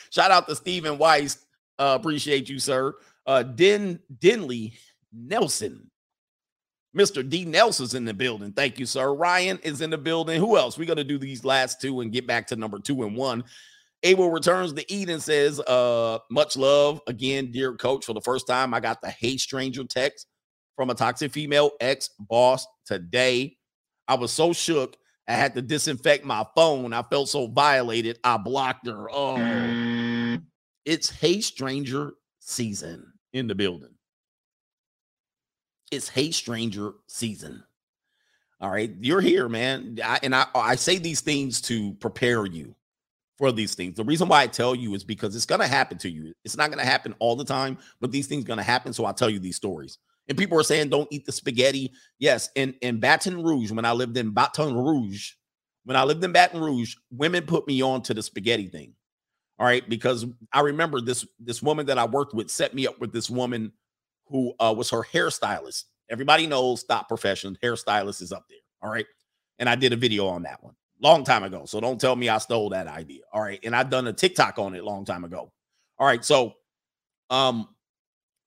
shout 0.09 0.31
out 0.31 0.47
to 0.47 0.55
Stephen 0.55 0.97
Weiss. 0.97 1.37
Uh, 1.77 1.97
appreciate 1.99 2.49
you, 2.49 2.59
sir. 2.59 2.95
Uh 3.25 3.43
Den 3.43 3.99
Denley 4.19 4.73
Nelson. 5.11 5.89
Mr. 6.97 7.27
D. 7.27 7.43
Nelson's 7.43 7.95
in 7.95 8.05
the 8.05 8.13
building. 8.13 8.51
Thank 8.51 8.77
you, 8.77 8.85
sir. 8.85 9.13
Ryan 9.13 9.59
is 9.63 9.81
in 9.81 9.89
the 9.89 9.97
building. 9.97 10.39
Who 10.39 10.57
else? 10.57 10.77
We're 10.77 10.85
going 10.85 10.97
to 10.97 11.03
do 11.03 11.17
these 11.17 11.43
last 11.43 11.81
two 11.81 12.01
and 12.01 12.11
get 12.11 12.27
back 12.27 12.47
to 12.47 12.55
number 12.55 12.79
two 12.79 13.03
and 13.03 13.15
one. 13.15 13.43
Abel 14.03 14.29
returns 14.29 14.73
to 14.73 14.93
Eden 14.93 15.19
says, 15.19 15.59
uh, 15.61 16.19
much 16.29 16.57
love 16.57 17.01
again, 17.07 17.51
dear 17.51 17.73
coach. 17.73 18.05
For 18.05 18.13
the 18.13 18.21
first 18.21 18.47
time, 18.47 18.73
I 18.73 18.79
got 18.79 19.01
the 19.01 19.09
Hey 19.09 19.37
Stranger 19.37 19.85
text 19.85 20.27
from 20.75 20.89
a 20.89 20.95
toxic 20.95 21.31
female 21.31 21.71
ex 21.79 22.09
boss 22.19 22.67
today. 22.85 23.57
I 24.07 24.15
was 24.15 24.31
so 24.31 24.53
shook. 24.53 24.97
I 25.27 25.33
had 25.33 25.55
to 25.55 25.61
disinfect 25.61 26.25
my 26.25 26.45
phone. 26.53 26.91
I 26.91 27.01
felt 27.03 27.29
so 27.29 27.47
violated. 27.47 28.19
I 28.25 28.37
blocked 28.37 28.87
her. 28.87 29.07
Oh, 29.09 30.37
it's 30.85 31.09
Hey 31.09 31.39
Stranger 31.39 32.13
season 32.39 33.05
in 33.31 33.47
the 33.47 33.55
building 33.55 33.92
it's 35.93 36.09
Hey 36.09 36.31
Stranger 36.31 36.93
season. 37.07 37.63
All 38.59 38.71
right, 38.71 38.93
you're 38.99 39.21
here, 39.21 39.49
man. 39.49 39.99
I, 40.03 40.19
and 40.23 40.33
I, 40.33 40.45
I 40.55 40.75
say 40.75 40.97
these 40.97 41.21
things 41.21 41.59
to 41.61 41.93
prepare 41.95 42.45
you 42.45 42.75
for 43.37 43.51
these 43.51 43.75
things. 43.75 43.97
The 43.97 44.03
reason 44.03 44.27
why 44.27 44.43
I 44.43 44.47
tell 44.47 44.73
you 44.73 44.95
is 44.95 45.03
because 45.03 45.35
it's 45.35 45.45
going 45.45 45.59
to 45.59 45.67
happen 45.67 45.97
to 45.97 46.09
you. 46.09 46.33
It's 46.45 46.55
not 46.55 46.69
going 46.69 46.79
to 46.79 46.89
happen 46.89 47.13
all 47.19 47.35
the 47.35 47.43
time, 47.43 47.77
but 47.99 48.11
these 48.11 48.27
things 48.27 48.45
going 48.45 48.57
to 48.57 48.63
happen. 48.63 48.93
So 48.93 49.05
I'll 49.05 49.13
tell 49.13 49.29
you 49.29 49.39
these 49.39 49.57
stories. 49.57 49.97
And 50.29 50.37
people 50.37 50.57
are 50.57 50.63
saying, 50.63 50.89
don't 50.89 51.11
eat 51.11 51.25
the 51.25 51.31
spaghetti. 51.33 51.91
Yes. 52.19 52.49
In, 52.55 52.73
in 52.81 52.99
Baton 52.99 53.43
Rouge, 53.43 53.71
when 53.71 53.85
I 53.85 53.91
lived 53.91 54.15
in 54.15 54.31
Baton 54.31 54.77
Rouge, 54.77 55.31
when 55.83 55.97
I 55.97 56.03
lived 56.03 56.23
in 56.23 56.31
Baton 56.31 56.61
Rouge, 56.61 56.95
women 57.11 57.45
put 57.45 57.67
me 57.67 57.81
on 57.81 58.01
to 58.03 58.13
the 58.13 58.23
spaghetti 58.23 58.67
thing. 58.69 58.93
All 59.59 59.65
right. 59.65 59.87
Because 59.89 60.25
I 60.53 60.61
remember 60.61 61.01
this, 61.01 61.27
this 61.39 61.61
woman 61.61 61.87
that 61.87 61.97
I 61.97 62.05
worked 62.05 62.33
with 62.33 62.49
set 62.49 62.73
me 62.73 62.87
up 62.87 63.01
with 63.01 63.11
this 63.11 63.29
woman 63.29 63.73
who 64.27 64.53
uh, 64.59 64.73
was 64.75 64.89
her 64.89 65.01
hairstylist. 65.03 65.85
Everybody 66.09 66.47
knows 66.47 66.83
top 66.83 67.07
profession 67.07 67.57
hairstylist 67.63 68.21
is 68.21 68.31
up 68.31 68.45
there. 68.49 68.59
All 68.81 68.91
right. 68.91 69.05
And 69.59 69.69
I 69.69 69.75
did 69.75 69.93
a 69.93 69.95
video 69.95 70.27
on 70.27 70.43
that 70.43 70.63
one. 70.63 70.75
long 71.01 71.23
time 71.23 71.43
ago. 71.43 71.65
So 71.65 71.79
don't 71.79 71.99
tell 71.99 72.15
me 72.15 72.29
I 72.29 72.37
stole 72.37 72.69
that 72.69 72.87
idea. 72.87 73.21
All 73.31 73.41
right. 73.41 73.59
And 73.63 73.75
I've 73.75 73.89
done 73.89 74.07
a 74.07 74.13
TikTok 74.13 74.59
on 74.59 74.75
it 74.75 74.83
long 74.83 75.05
time 75.05 75.23
ago. 75.23 75.51
All 75.97 76.07
right. 76.07 76.23
So, 76.23 76.53
um, 77.29 77.69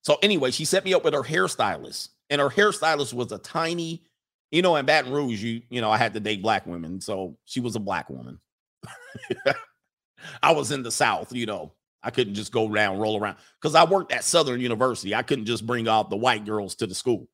so 0.01 0.17
anyway, 0.21 0.51
she 0.51 0.65
set 0.65 0.85
me 0.85 0.93
up 0.93 1.03
with 1.03 1.13
her 1.13 1.23
hairstylist, 1.23 2.09
and 2.29 2.39
her 2.39 2.49
hairstylist 2.49 3.13
was 3.13 3.31
a 3.31 3.37
tiny, 3.39 4.03
you 4.51 4.61
know, 4.61 4.75
in 4.77 4.85
Baton 4.85 5.11
Rouge, 5.11 5.43
you, 5.43 5.61
you 5.69 5.81
know, 5.81 5.91
I 5.91 5.97
had 5.97 6.13
to 6.13 6.19
date 6.19 6.41
black 6.41 6.65
women. 6.65 7.01
So 7.01 7.37
she 7.45 7.59
was 7.59 7.75
a 7.75 7.79
black 7.79 8.09
woman. 8.09 8.39
I 10.43 10.51
was 10.51 10.71
in 10.71 10.83
the 10.83 10.91
South, 10.91 11.33
you 11.33 11.45
know. 11.45 11.73
I 12.07 12.09
couldn't 12.09 12.35
just 12.35 12.53
go 12.53 12.71
around, 12.71 12.99
roll 12.99 13.19
around 13.19 13.35
because 13.61 13.75
I 13.75 13.83
worked 13.83 14.13
at 14.13 14.23
Southern 14.23 14.61
University. 14.61 15.13
I 15.13 15.23
couldn't 15.23 15.43
just 15.43 15.67
bring 15.67 15.89
out 15.89 16.09
the 16.09 16.15
white 16.15 16.45
girls 16.45 16.73
to 16.75 16.87
the 16.87 16.95
school. 16.95 17.27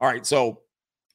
All 0.00 0.08
right. 0.08 0.24
So 0.24 0.62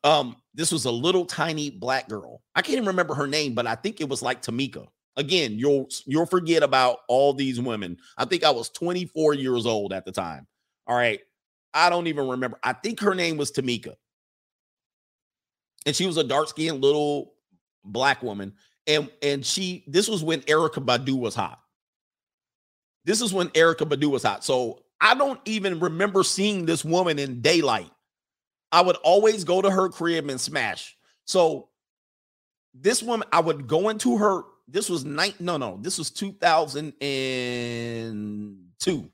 um, 0.03 0.35
this 0.53 0.71
was 0.71 0.85
a 0.85 0.91
little 0.91 1.25
tiny 1.25 1.71
black 1.71 2.07
girl. 2.07 2.43
I 2.53 2.61
can't 2.61 2.75
even 2.75 2.89
remember 2.89 3.15
her 3.15 3.25
name, 3.25 3.55
but 3.55 3.65
I 3.65 3.73
think 3.73 3.99
it 3.99 4.07
was 4.07 4.21
like 4.21 4.43
Tamika. 4.43 4.85
Again, 5.17 5.57
you'll 5.57 5.89
you'll 6.05 6.27
forget 6.27 6.61
about 6.61 6.99
all 7.07 7.33
these 7.33 7.59
women. 7.59 7.97
I 8.15 8.25
think 8.25 8.43
I 8.43 8.51
was 8.51 8.69
24 8.69 9.33
years 9.33 9.65
old 9.65 9.91
at 9.91 10.05
the 10.05 10.11
time. 10.11 10.45
All 10.85 10.95
right. 10.95 11.19
I 11.73 11.89
don't 11.89 12.05
even 12.05 12.27
remember. 12.27 12.59
I 12.61 12.73
think 12.73 12.99
her 12.99 13.15
name 13.15 13.37
was 13.37 13.51
Tamika. 13.51 13.95
And 15.87 15.95
she 15.95 16.05
was 16.05 16.17
a 16.17 16.23
dark-skinned 16.23 16.79
little 16.79 17.33
black 17.83 18.21
woman. 18.21 18.53
And 18.85 19.09
and 19.23 19.43
she 19.43 19.83
this 19.87 20.07
was 20.07 20.23
when 20.23 20.41
Erykah 20.41 20.85
Badu 20.85 21.17
was 21.17 21.33
hot. 21.33 21.59
This 23.05 23.21
is 23.21 23.33
when 23.33 23.49
Erica 23.55 23.85
Badu 23.85 24.11
was 24.11 24.23
hot. 24.23 24.43
So 24.43 24.83
I 25.01 25.15
don't 25.15 25.39
even 25.45 25.79
remember 25.79 26.23
seeing 26.23 26.65
this 26.65 26.83
woman 26.83 27.17
in 27.19 27.39
daylight. 27.41 27.89
I 28.71 28.81
would 28.81 28.97
always 28.97 29.45
go 29.45 29.61
to 29.61 29.71
her 29.71 29.89
crib 29.89 30.29
and 30.29 30.39
smash. 30.39 30.95
So 31.25 31.69
this 32.73 33.01
woman, 33.01 33.27
I 33.31 33.39
would 33.39 33.67
go 33.67 33.89
into 33.89 34.17
her. 34.17 34.43
This 34.67 34.89
was 34.89 35.03
night. 35.03 35.41
No, 35.41 35.57
no, 35.57 35.79
this 35.81 35.97
was 35.97 36.11
2002, 36.11 39.11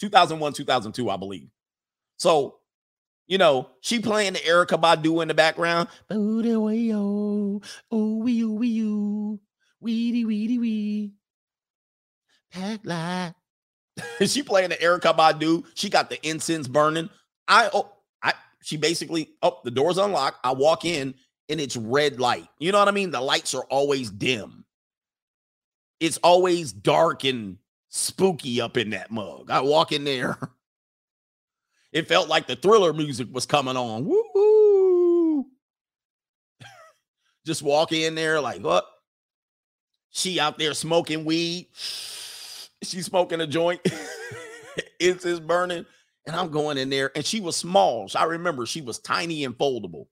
2001, 0.00 0.52
2002, 0.52 1.10
I 1.10 1.16
believe. 1.16 1.48
So, 2.16 2.56
you 3.28 3.38
know, 3.38 3.70
she 3.80 4.00
playing 4.00 4.32
the 4.32 4.40
Erykah 4.40 4.80
Badu 4.80 5.22
in 5.22 5.28
the 5.28 5.34
background. 5.34 5.86
Oh, 6.10 7.60
wee, 8.16 8.44
wee, 8.44 9.38
weedy, 9.80 10.24
weedy, 10.24 10.58
wee. 10.58 11.12
Headlight. 12.56 13.34
she 14.26 14.42
playing 14.42 14.70
the 14.70 14.76
Erykah 14.76 15.16
Badu. 15.16 15.64
She 15.74 15.90
got 15.90 16.10
the 16.10 16.26
incense 16.26 16.68
burning. 16.68 17.10
I 17.46 17.70
oh, 17.72 17.92
I 18.22 18.32
she 18.62 18.76
basically 18.76 19.30
oh 19.42 19.60
the 19.64 19.70
door's 19.70 19.98
unlocked. 19.98 20.38
I 20.44 20.52
walk 20.52 20.84
in 20.84 21.14
and 21.48 21.60
it's 21.60 21.76
red 21.76 22.18
light. 22.18 22.48
You 22.58 22.72
know 22.72 22.78
what 22.78 22.88
I 22.88 22.92
mean? 22.92 23.10
The 23.10 23.20
lights 23.20 23.54
are 23.54 23.64
always 23.64 24.10
dim. 24.10 24.64
It's 26.00 26.18
always 26.18 26.72
dark 26.72 27.24
and 27.24 27.58
spooky 27.88 28.60
up 28.60 28.76
in 28.76 28.90
that 28.90 29.10
mug. 29.10 29.50
I 29.50 29.60
walk 29.60 29.92
in 29.92 30.04
there. 30.04 30.38
It 31.92 32.08
felt 32.08 32.28
like 32.28 32.46
the 32.46 32.56
thriller 32.56 32.92
music 32.92 33.28
was 33.32 33.46
coming 33.46 33.74
on. 33.74 34.04
Woo! 34.04 35.46
Just 37.46 37.62
walk 37.62 37.90
in 37.92 38.14
there 38.14 38.38
like 38.38 38.60
what? 38.60 38.84
She 40.10 40.38
out 40.38 40.58
there 40.58 40.74
smoking 40.74 41.24
weed. 41.24 41.68
She's 42.82 43.06
smoking 43.06 43.40
a 43.40 43.46
joint. 43.46 43.80
Incense 45.00 45.40
burning. 45.40 45.86
And 46.26 46.34
I'm 46.36 46.50
going 46.50 46.78
in 46.78 46.90
there. 46.90 47.12
And 47.14 47.24
she 47.24 47.40
was 47.40 47.56
small. 47.56 48.08
So 48.08 48.18
I 48.18 48.24
remember 48.24 48.66
she 48.66 48.82
was 48.82 48.98
tiny 48.98 49.44
and 49.44 49.56
foldable. 49.56 50.06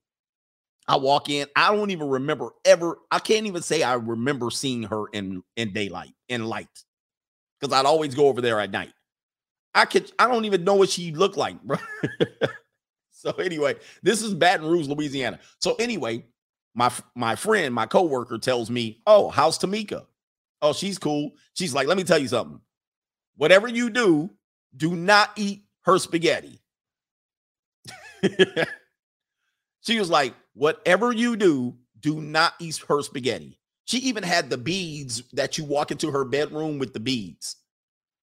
I 0.87 0.97
walk 0.97 1.29
in. 1.29 1.47
I 1.55 1.75
don't 1.75 1.91
even 1.91 2.09
remember 2.09 2.49
ever. 2.63 2.99
I 3.11 3.19
can't 3.19 3.47
even 3.47 3.61
say 3.61 3.83
I 3.83 3.95
remember 3.95 4.51
seeing 4.51 4.83
her 4.83 5.07
in 5.13 5.43
in 5.55 5.73
daylight, 5.73 6.13
in 6.29 6.45
light. 6.45 6.67
Because 7.59 7.73
I'd 7.73 7.85
always 7.85 8.13
go 8.13 8.27
over 8.27 8.41
there 8.41 8.59
at 8.59 8.71
night. 8.71 8.93
I 9.73 9.85
could 9.85 10.11
I 10.19 10.27
don't 10.27 10.45
even 10.45 10.63
know 10.63 10.75
what 10.75 10.89
she 10.89 11.11
looked 11.11 11.37
like, 11.37 11.61
bro. 11.63 11.77
so 13.11 13.31
anyway, 13.31 13.75
this 14.03 14.21
is 14.21 14.33
Baton 14.33 14.67
Rouge, 14.67 14.87
Louisiana. 14.87 15.39
So 15.59 15.75
anyway, 15.75 16.23
my 16.75 16.91
my 17.15 17.35
friend, 17.35 17.73
my 17.73 17.87
coworker 17.87 18.37
tells 18.37 18.69
me, 18.69 19.01
"Oh, 19.07 19.29
how's 19.29 19.57
Tamika? 19.57 20.05
Oh, 20.61 20.73
she's 20.73 20.97
cool." 20.97 21.31
She's 21.53 21.73
like, 21.73 21.87
"Let 21.87 21.97
me 21.97 22.03
tell 22.03 22.19
you 22.19 22.27
something. 22.27 22.59
Whatever 23.37 23.67
you 23.67 23.89
do, 23.89 24.29
do 24.75 24.95
not 24.95 25.31
eat 25.35 25.65
her 25.81 25.97
spaghetti." 25.99 26.61
she 29.81 29.99
was 29.99 30.09
like, 30.09 30.33
"Whatever 30.53 31.11
you 31.11 31.35
do, 31.35 31.75
do 31.99 32.21
not 32.21 32.53
eat 32.59 32.77
her 32.87 33.01
spaghetti." 33.01 33.59
She 33.85 33.99
even 33.99 34.23
had 34.23 34.49
the 34.49 34.57
beads 34.57 35.23
that 35.33 35.57
you 35.57 35.63
walk 35.63 35.91
into 35.91 36.09
her 36.11 36.25
bedroom 36.25 36.79
with 36.79 36.93
the 36.93 36.99
beads. 36.99 37.57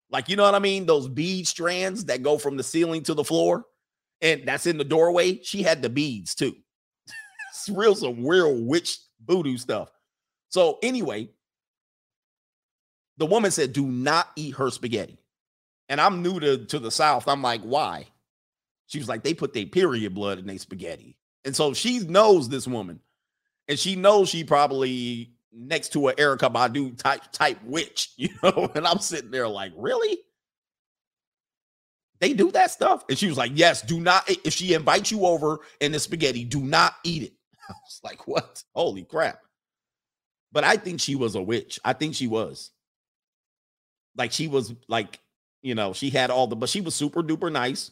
Like, 0.10 0.30
you 0.30 0.36
know 0.36 0.44
what 0.44 0.56
I 0.56 0.60
mean? 0.60 0.86
Those 0.86 1.08
bead 1.08 1.48
strands 1.48 2.06
that 2.06 2.24
go 2.24 2.38
from 2.38 2.58
the 2.58 2.64
ceiling 2.64 3.04
to 3.04 3.14
the 3.14 3.24
floor, 3.24 3.66
and 4.22 4.48
that's 4.48 4.66
in 4.66 4.78
the 4.78 4.84
doorway. 4.84 5.42
She 5.44 5.62
had 5.62 5.82
the 5.82 5.90
beads 5.90 6.34
too. 6.34 6.56
it's 7.52 7.70
real, 7.70 7.94
some 7.94 8.26
real 8.26 8.64
witch 8.64 9.00
voodoo 9.26 9.58
stuff. 9.58 9.92
So, 10.48 10.80
anyway, 10.82 11.30
the 13.20 13.26
woman 13.26 13.52
said, 13.52 13.74
Do 13.74 13.86
not 13.86 14.30
eat 14.36 14.56
her 14.56 14.72
spaghetti. 14.72 15.20
And 15.90 16.02
I'm 16.02 16.24
new 16.24 16.40
to, 16.40 16.66
to 16.66 16.80
the 16.80 16.90
South. 16.90 17.28
I'm 17.28 17.42
like, 17.42 17.62
Why? 17.62 18.08
She 18.88 18.98
was 18.98 19.08
like, 19.08 19.24
They 19.24 19.34
put 19.36 19.54
their 19.54 19.68
period 19.68 20.16
blood 20.16 20.40
in 20.40 20.48
their 20.48 20.58
spaghetti. 20.58 21.18
And 21.46 21.56
so 21.56 21.74
she 21.74 22.00
knows 22.00 22.50
this 22.50 22.68
woman, 22.68 23.00
and 23.68 23.78
she 23.78 23.96
knows 23.96 24.30
she 24.30 24.44
probably 24.44 25.32
next 25.54 25.94
to 25.94 26.08
an 26.08 26.16
Erykah 26.16 26.52
Badu 26.52 26.98
type 26.98 27.22
type 27.32 27.60
witch, 27.64 28.12
you 28.18 28.30
know. 28.42 28.72
And 28.74 28.88
I'm 28.88 29.00
sitting 29.00 29.32
there 29.32 29.48
like, 29.48 29.74
really? 29.76 30.18
They 32.20 32.34
do 32.34 32.52
that 32.52 32.72
stuff? 32.72 33.06
And 33.08 33.18
she 33.18 33.28
was 33.28 33.38
like, 33.38 33.54
yes, 33.56 33.82
do 33.82 34.02
not. 34.02 34.30
If 34.44 34.54
she 34.54 34.74
invites 34.74 35.10
you 35.10 35.26
over 35.26 35.60
in 35.80 35.94
the 35.94 36.00
spaghetti, 36.00 36.44
do 36.44 36.60
not 36.60 36.96
eat 37.06 37.24
it. 37.24 37.34
I 37.70 37.74
was 37.86 38.02
like, 38.04 38.28
what? 38.28 38.62
Holy 38.76 39.04
crap. 39.04 39.40
But 40.52 40.66
I 40.66 40.76
think 40.76 41.00
she 41.00 41.16
was 41.16 41.36
a 41.36 41.42
witch. 41.42 41.80
I 41.86 41.94
think 41.94 42.16
she 42.16 42.28
was. 42.28 42.72
Like 44.20 44.32
she 44.32 44.48
was 44.48 44.76
like, 44.88 45.20
you 45.64 45.74
know, 45.74 45.94
she 45.94 46.12
had 46.12 46.30
all 46.30 46.46
the, 46.46 46.56
but 46.56 46.70
she 46.70 46.82
was 46.82 46.94
super 46.94 47.24
duper 47.24 47.52
nice. 47.52 47.90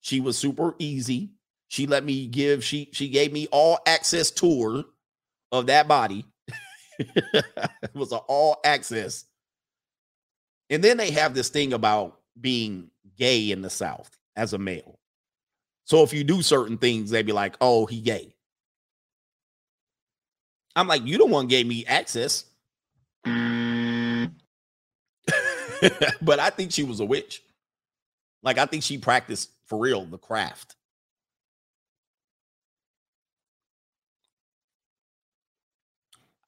She 0.00 0.20
was 0.20 0.36
super 0.36 0.74
easy. 0.80 1.30
She 1.68 1.86
let 1.86 2.04
me 2.04 2.26
give, 2.26 2.64
she 2.64 2.90
she 2.92 3.08
gave 3.08 3.32
me 3.32 3.46
all 3.52 3.78
access 3.86 4.32
tour 4.32 4.84
of 5.52 5.66
that 5.66 5.86
body 5.86 6.26
it 6.98 7.94
was 7.94 8.12
an 8.12 8.20
all 8.26 8.58
access. 8.64 9.24
And 10.70 10.82
then 10.82 10.96
they 10.96 11.10
have 11.12 11.34
this 11.34 11.48
thing 11.48 11.72
about 11.72 12.20
being 12.40 12.90
gay 13.16 13.50
in 13.50 13.62
the 13.62 13.70
South 13.70 14.10
as 14.34 14.52
a 14.52 14.58
male. 14.58 14.98
So 15.84 16.02
if 16.02 16.12
you 16.12 16.24
do 16.24 16.42
certain 16.42 16.78
things, 16.78 17.10
they'd 17.10 17.26
be 17.26 17.32
like, 17.32 17.56
oh, 17.60 17.86
he 17.86 18.00
gay. 18.00 18.34
I'm 20.74 20.88
like, 20.88 21.06
you 21.06 21.16
don't 21.18 21.30
want 21.30 21.48
gave 21.48 21.66
me 21.66 21.86
access. 21.86 22.44
but 23.24 24.30
I 26.40 26.50
think 26.50 26.72
she 26.72 26.82
was 26.82 27.00
a 27.00 27.04
witch. 27.04 27.42
Like, 28.42 28.58
I 28.58 28.66
think 28.66 28.82
she 28.82 28.98
practiced 28.98 29.50
for 29.66 29.78
real 29.78 30.04
the 30.04 30.18
craft. 30.18 30.76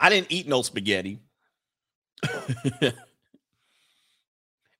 I 0.00 0.10
didn't 0.10 0.30
eat 0.30 0.46
no 0.46 0.62
spaghetti. 0.62 1.18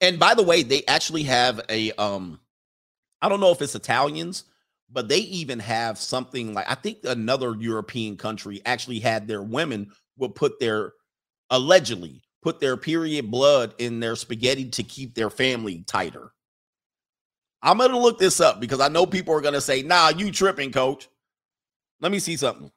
and 0.00 0.18
by 0.18 0.34
the 0.34 0.42
way, 0.42 0.62
they 0.62 0.84
actually 0.86 1.24
have 1.24 1.60
a 1.68 1.92
um 1.92 2.40
I 3.20 3.28
don't 3.28 3.40
know 3.40 3.50
if 3.50 3.60
it's 3.62 3.74
Italians, 3.74 4.44
but 4.90 5.08
they 5.08 5.18
even 5.18 5.58
have 5.58 5.98
something 5.98 6.54
like 6.54 6.70
I 6.70 6.74
think 6.74 6.98
another 7.04 7.54
European 7.54 8.16
country 8.16 8.62
actually 8.64 9.00
had 9.00 9.26
their 9.26 9.42
women 9.42 9.90
would 10.16 10.34
put 10.34 10.60
their 10.60 10.92
allegedly 11.50 12.22
put 12.42 12.60
their 12.60 12.76
period 12.76 13.30
blood 13.30 13.74
in 13.78 14.00
their 14.00 14.16
spaghetti 14.16 14.68
to 14.70 14.82
keep 14.82 15.14
their 15.14 15.30
family 15.30 15.84
tighter. 15.86 16.32
I'm 17.62 17.78
going 17.78 17.90
to 17.90 17.98
look 17.98 18.18
this 18.18 18.40
up 18.40 18.60
because 18.60 18.80
I 18.80 18.88
know 18.88 19.06
people 19.06 19.34
are 19.34 19.40
going 19.40 19.54
to 19.54 19.60
say, 19.60 19.82
"Nah, 19.82 20.10
you 20.10 20.30
tripping, 20.30 20.72
coach." 20.72 21.08
Let 22.00 22.12
me 22.12 22.20
see 22.20 22.36
something 22.36 22.70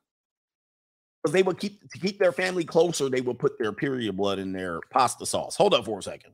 because 1.22 1.34
they 1.34 1.44
would 1.44 1.60
keep 1.60 1.90
to 1.92 2.00
keep 2.00 2.20
their 2.20 2.32
family 2.32 2.64
closer. 2.64 3.10
They 3.10 3.22
would 3.22 3.40
put 3.40 3.60
their 3.60 3.74
period 3.74 4.18
blood 4.18 4.40
in 4.40 4.52
their 4.52 4.80
pasta 4.90 5.26
sauce. 5.26 5.56
Hold 5.56 5.74
up 5.74 5.86
for 5.86 6.00
a 6.00 6.04
second. 6.04 6.34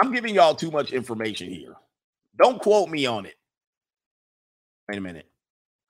I'm 0.00 0.12
giving 0.12 0.34
y'all 0.34 0.54
too 0.54 0.70
much 0.70 0.92
information 0.92 1.50
here. 1.50 1.74
Don't 2.42 2.60
quote 2.60 2.88
me 2.88 3.06
on 3.06 3.26
it. 3.26 3.36
Wait 4.88 4.98
a 4.98 5.00
minute. 5.00 5.26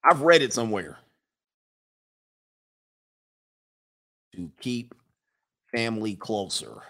I've 0.04 0.22
read 0.22 0.42
it 0.42 0.52
somewhere. 0.52 0.98
To 4.34 4.50
keep 4.60 4.94
family 5.72 6.14
closer. 6.14 6.82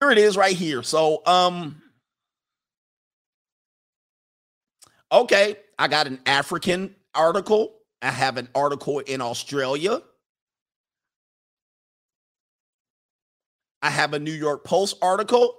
Here 0.00 0.10
it 0.10 0.18
is 0.18 0.36
right 0.36 0.56
here. 0.56 0.82
So, 0.82 1.22
um, 1.26 1.82
okay, 5.10 5.56
I 5.78 5.88
got 5.88 6.06
an 6.06 6.20
African 6.24 6.94
article. 7.14 7.74
I 8.00 8.10
have 8.10 8.36
an 8.36 8.48
article 8.54 9.00
in 9.00 9.20
Australia. 9.20 10.00
I 13.82 13.90
have 13.90 14.12
a 14.14 14.18
New 14.18 14.32
York 14.32 14.64
Post 14.64 14.96
article. 15.02 15.56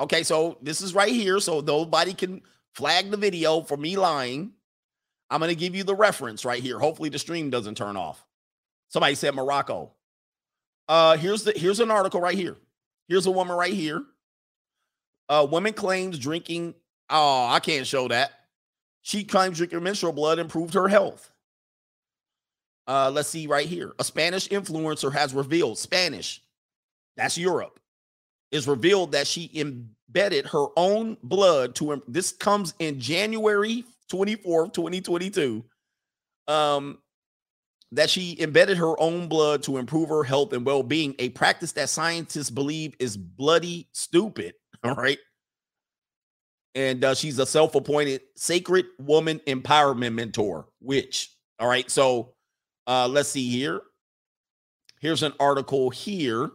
Okay, 0.00 0.22
so 0.22 0.58
this 0.62 0.80
is 0.80 0.94
right 0.94 1.12
here. 1.12 1.40
So 1.40 1.60
nobody 1.60 2.14
can 2.14 2.42
flag 2.74 3.10
the 3.10 3.16
video 3.16 3.62
for 3.62 3.76
me 3.76 3.96
lying. 3.96 4.52
I'm 5.30 5.40
going 5.40 5.50
to 5.50 5.56
give 5.56 5.74
you 5.74 5.84
the 5.84 5.94
reference 5.94 6.44
right 6.44 6.62
here. 6.62 6.78
Hopefully 6.78 7.10
the 7.10 7.18
stream 7.18 7.50
doesn't 7.50 7.76
turn 7.76 7.96
off. 7.96 8.24
Somebody 8.88 9.14
said 9.14 9.34
Morocco. 9.34 9.92
Uh 10.88 11.16
here's 11.16 11.44
the 11.44 11.52
here's 11.54 11.80
an 11.80 11.90
article 11.90 12.20
right 12.20 12.36
here. 12.36 12.56
Here's 13.08 13.26
a 13.26 13.30
woman 13.30 13.56
right 13.56 13.72
here. 13.72 14.02
Uh 15.28 15.46
woman 15.48 15.74
claims 15.74 16.18
drinking 16.18 16.74
oh, 17.10 17.46
I 17.46 17.60
can't 17.60 17.86
show 17.86 18.08
that. 18.08 18.32
She 19.02 19.24
claims 19.24 19.58
drinking 19.58 19.82
menstrual 19.82 20.12
blood 20.12 20.38
improved 20.38 20.74
her 20.74 20.88
health. 20.88 21.30
Uh 22.86 23.10
let's 23.12 23.28
see 23.28 23.46
right 23.46 23.66
here. 23.66 23.92
A 23.98 24.04
Spanish 24.04 24.48
influencer 24.48 25.12
has 25.12 25.34
revealed 25.34 25.78
Spanish. 25.78 26.42
That's 27.16 27.36
Europe. 27.36 27.78
Is 28.50 28.66
revealed 28.66 29.12
that 29.12 29.26
she 29.26 29.50
embedded 29.54 30.46
her 30.46 30.66
own 30.76 31.18
blood 31.22 31.74
to 31.76 32.02
this 32.08 32.32
comes 32.32 32.72
in 32.78 32.98
January 32.98 33.84
24th, 34.10 34.72
2022. 34.72 35.62
Um 36.46 36.98
that 37.92 38.10
she 38.10 38.36
embedded 38.40 38.76
her 38.76 39.00
own 39.00 39.28
blood 39.28 39.62
to 39.62 39.78
improve 39.78 40.08
her 40.10 40.22
health 40.22 40.52
and 40.52 40.64
well-being, 40.64 41.14
a 41.18 41.30
practice 41.30 41.72
that 41.72 41.88
scientists 41.88 42.50
believe 42.50 42.94
is 42.98 43.16
bloody 43.16 43.88
stupid. 43.92 44.54
All 44.84 44.94
right. 44.94 45.18
And 46.74 47.02
uh, 47.02 47.14
she's 47.14 47.38
a 47.38 47.46
self-appointed 47.46 48.20
sacred 48.36 48.86
woman 48.98 49.40
empowerment 49.46 50.12
mentor, 50.14 50.68
which, 50.80 51.34
all 51.58 51.66
right. 51.66 51.90
So 51.90 52.34
uh, 52.86 53.08
let's 53.08 53.30
see 53.30 53.48
here. 53.48 53.80
Here's 55.00 55.24
an 55.24 55.32
article 55.40 55.90
here. 55.90 56.50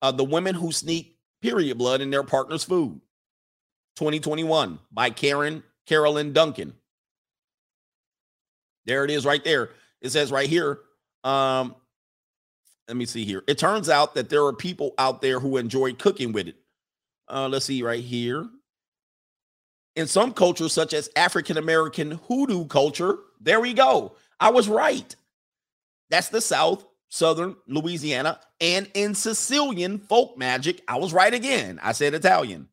Uh, 0.00 0.12
the 0.12 0.24
women 0.24 0.54
who 0.54 0.72
sneak 0.72 1.18
period 1.42 1.76
blood 1.76 2.00
in 2.00 2.10
their 2.10 2.22
partner's 2.22 2.64
food. 2.64 3.00
2021 3.96 4.78
by 4.92 5.10
Karen 5.10 5.62
Carolyn 5.86 6.32
Duncan. 6.32 6.74
There 8.86 9.04
it 9.04 9.10
is 9.10 9.26
right 9.26 9.42
there. 9.42 9.70
It 10.06 10.12
says 10.12 10.30
right 10.30 10.48
here. 10.48 10.80
Um, 11.24 11.74
let 12.86 12.96
me 12.96 13.04
see 13.04 13.24
here. 13.24 13.42
It 13.48 13.58
turns 13.58 13.88
out 13.88 14.14
that 14.14 14.28
there 14.28 14.44
are 14.44 14.52
people 14.52 14.94
out 14.98 15.20
there 15.20 15.40
who 15.40 15.56
enjoy 15.56 15.92
cooking 15.94 16.32
with 16.32 16.46
it. 16.46 16.56
Uh, 17.28 17.48
let's 17.48 17.66
see 17.66 17.82
right 17.82 18.02
here. 18.02 18.46
In 19.96 20.06
some 20.06 20.32
cultures, 20.32 20.72
such 20.72 20.94
as 20.94 21.10
African 21.16 21.56
American 21.56 22.12
hoodoo 22.12 22.66
culture, 22.66 23.18
there 23.40 23.60
we 23.60 23.74
go. 23.74 24.14
I 24.38 24.50
was 24.50 24.68
right. 24.68 25.16
That's 26.10 26.28
the 26.28 26.40
South, 26.40 26.86
Southern 27.08 27.56
Louisiana, 27.66 28.38
and 28.60 28.88
in 28.94 29.14
Sicilian 29.14 29.98
folk 29.98 30.38
magic, 30.38 30.82
I 30.86 30.98
was 30.98 31.12
right 31.12 31.34
again. 31.34 31.80
I 31.82 31.92
said 31.92 32.14
Italian. 32.14 32.68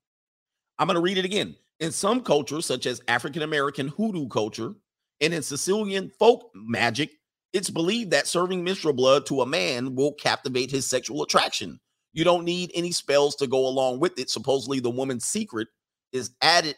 I'm 0.77 0.88
going 0.88 0.95
to 0.95 1.01
read 1.01 1.18
it 1.18 1.26
again. 1.26 1.55
In 1.80 1.91
some 1.91 2.22
cultures, 2.22 2.65
such 2.65 2.85
as 2.85 3.01
African 3.07 3.41
American 3.41 3.88
hoodoo 3.88 4.27
culture, 4.27 4.76
and 5.22 5.34
in 5.34 5.41
Sicilian 5.41 6.11
folk 6.19 6.51
magic, 6.53 7.11
it's 7.53 7.69
believed 7.69 8.11
that 8.11 8.27
serving 8.27 8.63
menstrual 8.63 8.93
blood 8.93 9.25
to 9.27 9.41
a 9.41 9.45
man 9.45 9.95
will 9.95 10.13
captivate 10.13 10.71
his 10.71 10.85
sexual 10.85 11.21
attraction. 11.21 11.80
You 12.11 12.23
don't 12.23 12.45
need 12.45 12.71
any 12.73 12.91
spells 12.91 13.35
to 13.38 13.47
go 13.47 13.67
along 13.67 13.99
with 13.99 14.19
it. 14.19 14.30
Supposedly, 14.30 14.80
the 14.80 14.89
woman's 14.89 15.25
secret 15.25 15.67
is 16.11 16.31
added 16.41 16.75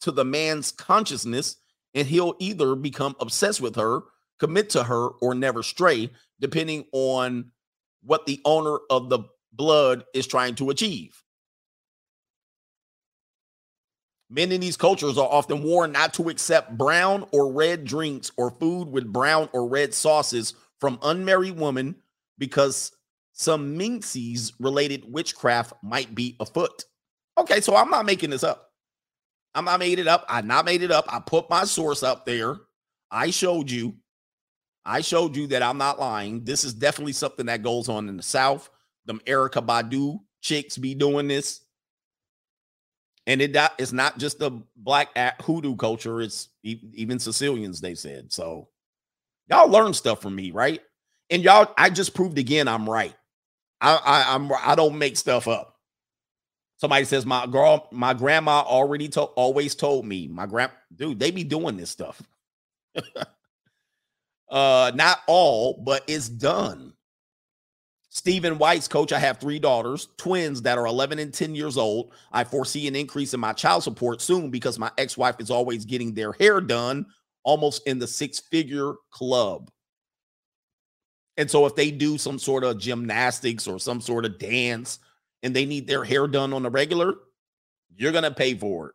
to 0.00 0.10
the 0.10 0.24
man's 0.24 0.72
consciousness, 0.72 1.56
and 1.94 2.06
he'll 2.06 2.34
either 2.38 2.74
become 2.74 3.14
obsessed 3.20 3.60
with 3.60 3.76
her, 3.76 4.02
commit 4.38 4.70
to 4.70 4.82
her, 4.82 5.08
or 5.08 5.34
never 5.34 5.62
stray, 5.62 6.10
depending 6.40 6.84
on 6.92 7.50
what 8.02 8.26
the 8.26 8.40
owner 8.44 8.78
of 8.90 9.08
the 9.08 9.20
blood 9.52 10.04
is 10.14 10.26
trying 10.26 10.54
to 10.56 10.70
achieve. 10.70 11.21
Men 14.34 14.50
in 14.50 14.62
these 14.62 14.78
cultures 14.78 15.18
are 15.18 15.28
often 15.28 15.62
warned 15.62 15.92
not 15.92 16.14
to 16.14 16.30
accept 16.30 16.78
brown 16.78 17.26
or 17.32 17.52
red 17.52 17.84
drinks 17.84 18.32
or 18.38 18.50
food 18.50 18.88
with 18.88 19.12
brown 19.12 19.50
or 19.52 19.68
red 19.68 19.92
sauces 19.92 20.54
from 20.80 20.98
unmarried 21.02 21.58
women 21.58 21.96
because 22.38 22.92
some 23.32 23.76
menses 23.76 24.54
related 24.58 25.04
witchcraft 25.06 25.74
might 25.82 26.14
be 26.14 26.34
afoot. 26.40 26.86
Okay, 27.36 27.60
so 27.60 27.76
I'm 27.76 27.90
not 27.90 28.06
making 28.06 28.30
this 28.30 28.42
up. 28.42 28.70
I'm 29.54 29.66
not 29.66 29.80
made 29.80 29.98
it 29.98 30.08
up. 30.08 30.24
I 30.30 30.40
not 30.40 30.64
made 30.64 30.82
it 30.82 30.90
up. 30.90 31.04
I 31.12 31.20
put 31.20 31.50
my 31.50 31.64
source 31.64 32.02
up 32.02 32.24
there. 32.24 32.56
I 33.10 33.30
showed 33.30 33.70
you. 33.70 33.96
I 34.86 35.02
showed 35.02 35.36
you 35.36 35.46
that 35.48 35.62
I'm 35.62 35.76
not 35.76 36.00
lying. 36.00 36.42
This 36.42 36.64
is 36.64 36.72
definitely 36.72 37.12
something 37.12 37.46
that 37.46 37.62
goes 37.62 37.90
on 37.90 38.08
in 38.08 38.16
the 38.16 38.22
South. 38.22 38.70
Them 39.04 39.20
Erykah 39.26 39.66
Badu 39.66 40.20
chicks 40.40 40.78
be 40.78 40.94
doing 40.94 41.28
this. 41.28 41.61
And 43.26 43.40
it 43.40 43.56
it's 43.78 43.92
not 43.92 44.18
just 44.18 44.38
the 44.38 44.50
black 44.76 45.10
hoodoo 45.42 45.76
culture, 45.76 46.20
it's 46.20 46.48
even 46.64 47.18
Sicilians, 47.18 47.80
they 47.80 47.94
said. 47.94 48.32
So 48.32 48.68
y'all 49.48 49.68
learn 49.68 49.94
stuff 49.94 50.22
from 50.22 50.34
me, 50.34 50.50
right? 50.50 50.80
And 51.30 51.42
y'all, 51.42 51.72
I 51.78 51.90
just 51.90 52.14
proved 52.14 52.38
again 52.38 52.66
I'm 52.68 52.88
right. 52.88 53.14
I, 53.80 53.94
I 53.96 54.34
I'm 54.34 54.50
I 54.52 54.74
don't 54.74 54.98
make 54.98 55.16
stuff 55.16 55.46
up. 55.46 55.76
Somebody 56.78 57.04
says 57.04 57.24
my 57.24 57.46
girl, 57.46 57.88
my 57.92 58.12
grandma 58.12 58.62
already 58.62 59.08
told 59.08 59.30
always 59.36 59.76
told 59.76 60.04
me. 60.04 60.26
My 60.26 60.46
grand 60.46 60.72
dude, 60.94 61.20
they 61.20 61.30
be 61.30 61.44
doing 61.44 61.76
this 61.76 61.90
stuff. 61.90 62.20
uh, 64.50 64.90
not 64.94 65.20
all, 65.28 65.80
but 65.84 66.02
it's 66.08 66.28
done. 66.28 66.92
Stephen 68.14 68.58
White's 68.58 68.88
coach, 68.88 69.10
I 69.10 69.18
have 69.18 69.38
three 69.38 69.58
daughters, 69.58 70.08
twins 70.18 70.60
that 70.62 70.76
are 70.76 70.84
11 70.84 71.18
and 71.18 71.32
10 71.32 71.54
years 71.54 71.78
old. 71.78 72.12
I 72.30 72.44
foresee 72.44 72.86
an 72.86 72.94
increase 72.94 73.32
in 73.32 73.40
my 73.40 73.54
child 73.54 73.84
support 73.84 74.20
soon 74.20 74.50
because 74.50 74.78
my 74.78 74.90
ex 74.98 75.16
wife 75.16 75.36
is 75.38 75.50
always 75.50 75.86
getting 75.86 76.12
their 76.12 76.32
hair 76.32 76.60
done 76.60 77.06
almost 77.42 77.86
in 77.86 77.98
the 77.98 78.06
six 78.06 78.38
figure 78.38 78.92
club. 79.10 79.70
And 81.38 81.50
so 81.50 81.64
if 81.64 81.74
they 81.74 81.90
do 81.90 82.18
some 82.18 82.38
sort 82.38 82.64
of 82.64 82.76
gymnastics 82.76 83.66
or 83.66 83.80
some 83.80 84.02
sort 84.02 84.26
of 84.26 84.38
dance 84.38 84.98
and 85.42 85.56
they 85.56 85.64
need 85.64 85.86
their 85.86 86.04
hair 86.04 86.28
done 86.28 86.52
on 86.52 86.64
the 86.64 86.70
regular, 86.70 87.14
you're 87.96 88.12
going 88.12 88.24
to 88.24 88.30
pay 88.30 88.52
for 88.52 88.90
it. 88.90 88.94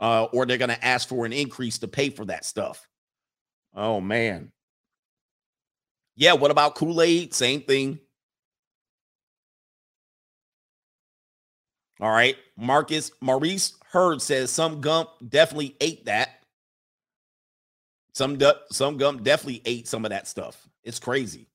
Uh, 0.00 0.24
or 0.32 0.46
they're 0.46 0.58
going 0.58 0.68
to 0.68 0.84
ask 0.84 1.08
for 1.08 1.24
an 1.24 1.32
increase 1.32 1.78
to 1.78 1.86
pay 1.86 2.10
for 2.10 2.24
that 2.24 2.44
stuff. 2.44 2.88
Oh, 3.72 4.00
man. 4.00 4.50
Yeah, 6.16 6.32
what 6.32 6.50
about 6.50 6.74
Kool 6.74 7.00
Aid? 7.02 7.32
Same 7.34 7.60
thing. 7.60 8.00
All 12.02 12.10
right. 12.10 12.36
Marcus 12.56 13.12
Maurice 13.20 13.74
Heard 13.92 14.20
says 14.22 14.50
some 14.50 14.80
gump 14.80 15.10
definitely 15.26 15.76
ate 15.80 16.06
that. 16.06 16.44
Some 18.14 18.38
du- 18.38 18.58
some 18.70 18.96
gump 18.96 19.22
definitely 19.22 19.62
ate 19.64 19.86
some 19.86 20.04
of 20.04 20.10
that 20.10 20.26
stuff. 20.26 20.66
It's 20.82 20.98
crazy. 20.98 21.46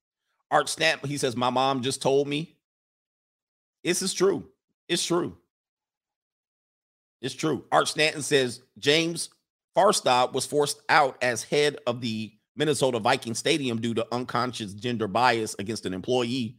Art 0.49 0.69
Snap, 0.69 1.05
he 1.05 1.17
says, 1.17 1.35
My 1.35 1.49
mom 1.49 1.81
just 1.81 2.01
told 2.01 2.27
me. 2.27 2.55
This 3.83 4.01
is 4.01 4.13
true. 4.13 4.47
It's 4.87 5.05
true. 5.05 5.35
It's 7.21 7.35
true. 7.35 7.65
Art 7.71 7.87
Stanton 7.87 8.21
says 8.21 8.61
James 8.77 9.29
Farstad 9.75 10.33
was 10.33 10.45
forced 10.45 10.81
out 10.89 11.17
as 11.21 11.43
head 11.43 11.77
of 11.87 12.01
the 12.01 12.31
Minnesota 12.55 12.99
Viking 12.99 13.33
Stadium 13.33 13.81
due 13.81 13.93
to 13.95 14.07
unconscious 14.11 14.73
gender 14.73 15.07
bias 15.07 15.55
against 15.59 15.85
an 15.85 15.93
employee 15.93 16.57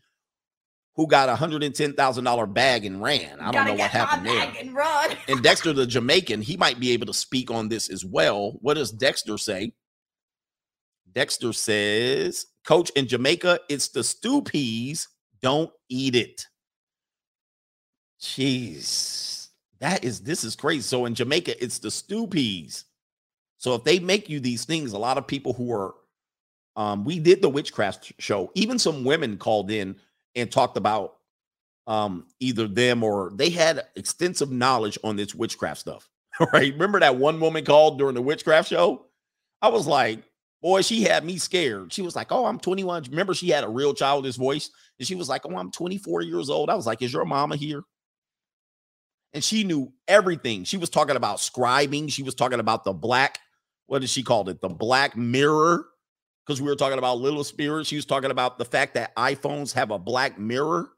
who 0.99 1.07
got 1.07 1.29
a 1.29 1.37
hundred 1.37 1.63
and 1.63 1.73
ten 1.75 1.93
thousand 1.93 2.25
dollar 2.25 2.45
bag 2.45 2.85
and 2.85 3.01
ran. 3.01 3.39
I 3.41 3.53
don't 3.53 3.67
know 3.67 3.75
what 3.75 3.91
happened 3.91 4.27
there. 4.27 4.53
And 4.59 4.75
run. 4.75 5.17
And 5.29 5.43
Dexter, 5.43 5.73
the 5.73 5.87
Jamaican, 5.87 6.43
he 6.43 6.57
might 6.57 6.81
be 6.81 6.91
able 6.91 7.07
to 7.07 7.15
speak 7.15 7.53
on 7.53 7.69
this 7.69 7.89
as 7.89 8.05
well. 8.05 8.59
What 8.63 8.75
does 8.75 8.91
Dexter 8.91 9.39
say? 9.39 9.73
Dexter 11.13 11.53
says, 11.53 12.47
Coach, 12.67 12.91
in 12.91 13.07
Jamaica, 13.07 13.61
it's 13.69 13.89
the 13.89 14.03
stew 14.03 14.43
peas. 14.43 15.09
Don't 15.41 15.71
eat 15.89 16.17
it. 16.17 16.45
Jeez, 18.21 19.51
that 19.79 20.03
is 20.03 20.21
this 20.21 20.43
is 20.43 20.57
crazy. 20.57 20.83
So 20.83 21.07
in 21.07 21.15
Jamaica, 21.15 21.63
it's 21.63 21.79
the 21.79 21.93
stew 21.93 22.27
peas. 22.27 22.87
So 23.59 23.77
if 23.77 23.85
they 23.85 24.01
make 24.01 24.29
you 24.29 24.41
these 24.41 24.65
things, 24.65 24.93
a 24.93 24.99
lot 24.99 25.17
of 25.17 25.29
people 25.29 25.53
who 25.53 25.73
are, 25.73 25.95
um, 26.75 27.05
we 27.05 27.21
did 27.21 27.41
the 27.41 27.49
witchcraft 27.49 28.15
show. 28.19 28.51
Even 28.55 28.81
some 28.81 29.05
women 29.05 29.37
called 29.37 29.71
in 29.71 29.95
and 30.39 30.51
talked 30.51 30.77
about 30.77 31.15
um 31.87 32.27
either 32.41 32.69
them 32.69 33.03
or 33.03 33.33
they 33.35 33.51
had 33.51 33.85
extensive 33.97 34.51
knowledge 34.51 34.99
on 35.03 35.17
this 35.17 35.35
witchcraft 35.35 35.81
stuff. 35.81 36.09
Right? 36.53 36.73
Remember 36.73 37.01
that 37.01 37.17
one 37.17 37.41
woman 37.41 37.65
called 37.65 37.99
during 37.99 38.15
the 38.15 38.23
witchcraft 38.23 38.69
show? 38.69 39.07
I 39.61 39.71
was 39.71 39.89
like, 39.89 40.23
boy, 40.63 40.83
she 40.83 41.03
had 41.03 41.25
me 41.25 41.39
scared. 41.39 41.93
She 41.93 42.03
was 42.03 42.15
like, 42.17 42.31
Oh, 42.31 42.47
I'm 42.47 42.59
21. 42.59 43.05
Remember, 43.11 43.35
she 43.35 43.49
had 43.49 43.65
a 43.65 43.69
real 43.69 43.95
childish 43.95 44.37
voice, 44.37 44.71
and 44.99 45.07
she 45.09 45.15
was 45.15 45.29
like, 45.29 45.43
Oh, 45.45 45.57
I'm 45.57 45.71
24 45.71 46.23
years 46.23 46.51
old. 46.51 46.71
I 46.71 46.75
was 46.75 46.87
like, 46.87 47.03
Is 47.03 47.13
your 47.13 47.25
mama 47.25 47.57
here? 47.57 47.83
And 49.35 49.45
she 49.45 49.65
knew 49.65 49.93
everything. 50.07 50.65
She 50.65 50.77
was 50.77 50.91
talking 50.91 51.17
about 51.17 51.39
scribing, 51.39 52.11
she 52.11 52.23
was 52.23 52.35
talking 52.35 52.61
about 52.61 52.85
the 52.85 52.93
black, 52.93 53.39
what 53.87 54.01
did 54.01 54.11
she 54.11 54.23
call 54.23 54.49
it? 54.49 54.61
The 54.61 54.69
black 54.69 55.17
mirror. 55.17 55.87
Because 56.49 56.63
we 56.63 56.69
were 56.69 56.77
talking 56.77 56.97
about 56.97 57.19
little 57.19 57.45
spirits. 57.45 57.91
She 57.91 57.97
was 57.97 58.07
talking 58.07 58.31
about 58.31 58.57
the 58.57 58.65
fact 58.65 58.95
that 58.95 59.15
iPhones 59.17 59.75
have 59.75 59.91
a 59.91 59.99
black 59.99 60.39
mirror. 60.39 60.89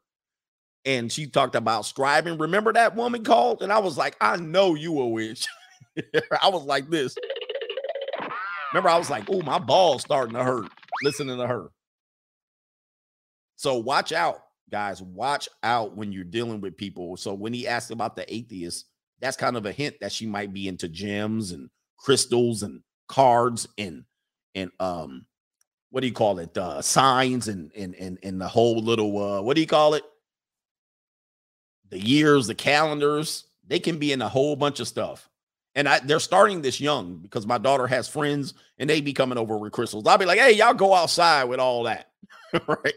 And 0.85 1.11
she 1.11 1.27
talked 1.27 1.55
about 1.55 1.83
scribing. 1.83 2.39
Remember 2.39 2.71
that 2.71 2.95
woman 2.95 3.25
called? 3.25 3.61
And 3.61 3.71
I 3.71 3.79
was 3.79 3.97
like, 3.97 4.15
I 4.21 4.37
know 4.37 4.75
you 4.75 4.97
a 5.01 5.07
witch. 5.09 5.45
I 6.41 6.47
was 6.47 6.63
like 6.63 6.89
this. 6.89 7.17
Remember, 8.71 8.89
I 8.89 8.97
was 8.97 9.09
like, 9.09 9.25
oh, 9.29 9.41
my 9.41 9.59
ball's 9.59 10.03
starting 10.03 10.35
to 10.35 10.43
hurt 10.43 10.71
listening 11.03 11.37
to 11.37 11.45
her. 11.45 11.67
So 13.57 13.75
watch 13.75 14.13
out, 14.13 14.39
guys. 14.71 15.01
Watch 15.01 15.49
out 15.63 15.97
when 15.97 16.13
you're 16.13 16.23
dealing 16.23 16.61
with 16.61 16.77
people. 16.77 17.17
So 17.17 17.33
when 17.33 17.53
he 17.53 17.67
asked 17.67 17.91
about 17.91 18.15
the 18.15 18.33
atheist, 18.33 18.85
that's 19.19 19.37
kind 19.37 19.57
of 19.57 19.65
a 19.65 19.73
hint 19.73 19.97
that 19.99 20.13
she 20.13 20.25
might 20.25 20.53
be 20.53 20.69
into 20.69 20.87
gems 20.87 21.51
and 21.51 21.69
crystals 21.97 22.63
and 22.63 22.81
cards 23.09 23.67
and 23.77 24.05
and 24.55 24.71
um 24.79 25.25
what 25.91 26.01
do 26.01 26.07
you 26.07 26.13
call 26.13 26.39
it? 26.39 26.57
Uh 26.57 26.81
signs 26.81 27.47
and 27.47 27.71
and 27.75 27.95
and 27.95 28.17
and 28.23 28.41
the 28.41 28.47
whole 28.47 28.81
little 28.81 29.17
uh 29.17 29.41
what 29.41 29.55
do 29.55 29.61
you 29.61 29.67
call 29.67 29.93
it? 29.93 30.03
The 31.89 31.99
years, 31.99 32.47
the 32.47 32.55
calendars, 32.55 33.45
they 33.67 33.79
can 33.79 33.99
be 33.99 34.11
in 34.11 34.21
a 34.21 34.29
whole 34.29 34.55
bunch 34.55 34.79
of 34.79 34.87
stuff. 34.87 35.29
And 35.75 35.87
I, 35.87 35.99
they're 35.99 36.19
starting 36.19 36.61
this 36.61 36.81
young 36.81 37.17
because 37.17 37.47
my 37.47 37.57
daughter 37.57 37.87
has 37.87 38.07
friends 38.07 38.53
and 38.77 38.89
they 38.89 38.99
be 38.99 39.13
coming 39.13 39.37
over 39.37 39.57
with 39.57 39.71
crystals. 39.71 40.05
I'll 40.05 40.17
be 40.17 40.25
like, 40.25 40.39
hey, 40.39 40.51
y'all 40.51 40.73
go 40.73 40.93
outside 40.93 41.45
with 41.45 41.59
all 41.59 41.83
that. 41.83 42.11
right. 42.67 42.93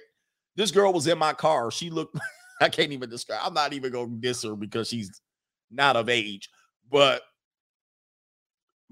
This 0.56 0.70
girl 0.70 0.92
was 0.92 1.06
in 1.06 1.18
my 1.18 1.32
car. 1.32 1.70
She 1.70 1.90
looked, 1.90 2.18
I 2.60 2.68
can't 2.68 2.92
even 2.92 3.10
describe. 3.10 3.40
I'm 3.44 3.54
not 3.54 3.72
even 3.72 3.92
going 3.92 4.10
to 4.10 4.16
diss 4.16 4.42
her 4.42 4.56
because 4.56 4.88
she's 4.88 5.20
not 5.70 5.96
of 5.96 6.08
age. 6.08 6.48
But 6.90 7.22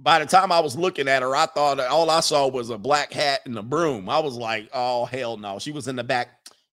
by 0.02 0.18
the 0.18 0.26
time 0.26 0.52
I 0.52 0.60
was 0.60 0.76
looking 0.76 1.08
at 1.08 1.22
her, 1.22 1.34
I 1.34 1.46
thought 1.46 1.80
all 1.80 2.10
I 2.10 2.20
saw 2.20 2.48
was 2.48 2.70
a 2.70 2.78
black 2.78 3.12
hat 3.12 3.40
and 3.46 3.56
a 3.56 3.62
broom. 3.62 4.08
I 4.08 4.18
was 4.18 4.34
like, 4.34 4.68
oh, 4.74 5.04
hell 5.04 5.36
no. 5.36 5.58
She 5.58 5.72
was 5.72 5.88
in 5.88 5.96
the 5.96 6.04
back. 6.04 6.28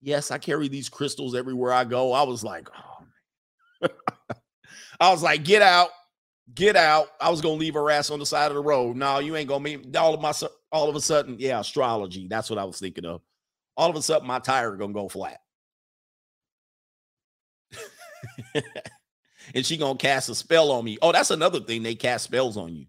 Yes, 0.02 0.31
I 0.31 0.38
carry 0.38 0.68
these 0.68 0.89
crystals 0.89 1.35
everywhere 1.35 1.73
I 1.73 1.84
go. 1.84 2.14
I 2.14 2.23
was 2.23 2.43
like, 2.43 2.69
oh, 3.81 3.89
I 4.99 5.11
was 5.11 5.23
like, 5.23 5.43
get 5.43 5.61
out 5.61 5.89
get 6.53 6.76
out. 6.76 7.07
I 7.19 7.30
was 7.30 7.41
gonna 7.41 7.56
leave 7.56 7.73
her 7.73 7.89
ass 7.89 8.11
on 8.11 8.19
the 8.19 8.26
side 8.26 8.52
of 8.52 8.56
the 8.56 8.61
road. 8.61 8.95
No, 8.95 9.19
you 9.19 9.35
ain't 9.35 9.49
gonna 9.49 9.64
meet 9.64 9.95
all 9.95 10.14
of 10.14 10.22
my 10.22 10.34
all 10.72 10.89
of 10.89 10.95
a 10.95 11.02
sudden, 11.02 11.38
yeah, 11.39 11.60
astrology. 11.60 12.27
That's 12.27 12.49
what 12.49 12.60
I 12.60 12.65
was 12.65 12.80
thinking 12.80 13.06
of. 13.06 13.22
All 13.77 13.89
of 13.89 13.95
a 13.95 14.02
sudden, 14.02 14.27
my 14.27 14.39
tire 14.39 14.73
is 14.73 14.80
gonna 14.80 14.93
go 14.93 15.10
flat. 15.10 15.39
and 19.56 19.65
she 19.65 19.77
gonna 19.77 19.97
cast 19.97 20.30
a 20.30 20.35
spell 20.35 20.72
on 20.72 20.85
me. 20.85 20.97
Oh, 21.02 21.11
that's 21.11 21.31
another 21.31 21.60
thing. 21.60 21.84
They 21.84 21.95
cast 21.95 22.26
spells 22.26 22.57
on 22.57 22.76
you. 22.76 22.85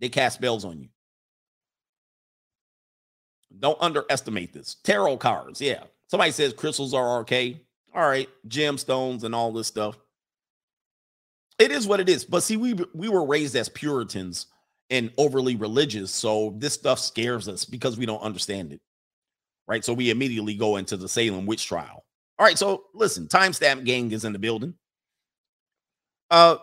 They 0.00 0.08
cast 0.08 0.36
spells 0.36 0.64
on 0.64 0.80
you. 0.80 0.88
Don't 3.58 3.80
underestimate 3.80 4.52
this. 4.52 4.76
Tarot 4.84 5.18
cards, 5.18 5.60
yeah. 5.60 5.84
Somebody 6.06 6.30
says 6.32 6.52
crystals 6.52 6.94
are 6.94 7.20
okay. 7.20 7.60
All 7.94 8.08
right, 8.08 8.28
gemstones 8.48 9.24
and 9.24 9.34
all 9.34 9.52
this 9.52 9.66
stuff. 9.66 9.98
It 11.58 11.72
is 11.72 11.86
what 11.86 12.00
it 12.00 12.08
is. 12.08 12.24
But 12.24 12.42
see, 12.42 12.56
we 12.56 12.74
we 12.94 13.08
were 13.08 13.24
raised 13.26 13.56
as 13.56 13.68
Puritans 13.68 14.46
and 14.88 15.12
overly 15.18 15.56
religious, 15.56 16.10
so 16.10 16.54
this 16.56 16.74
stuff 16.74 16.98
scares 16.98 17.48
us 17.48 17.64
because 17.64 17.98
we 17.98 18.06
don't 18.06 18.22
understand 18.22 18.72
it. 18.72 18.80
Right? 19.68 19.84
So 19.84 19.92
we 19.92 20.10
immediately 20.10 20.54
go 20.54 20.76
into 20.76 20.96
the 20.96 21.08
Salem 21.08 21.46
witch 21.46 21.66
trial. 21.66 22.04
All 22.38 22.46
right, 22.46 22.58
so 22.58 22.84
listen, 22.94 23.26
timestamp 23.26 23.84
gang 23.84 24.10
is 24.12 24.24
in 24.24 24.32
the 24.32 24.38
building. 24.38 24.74
Uh 26.30 26.56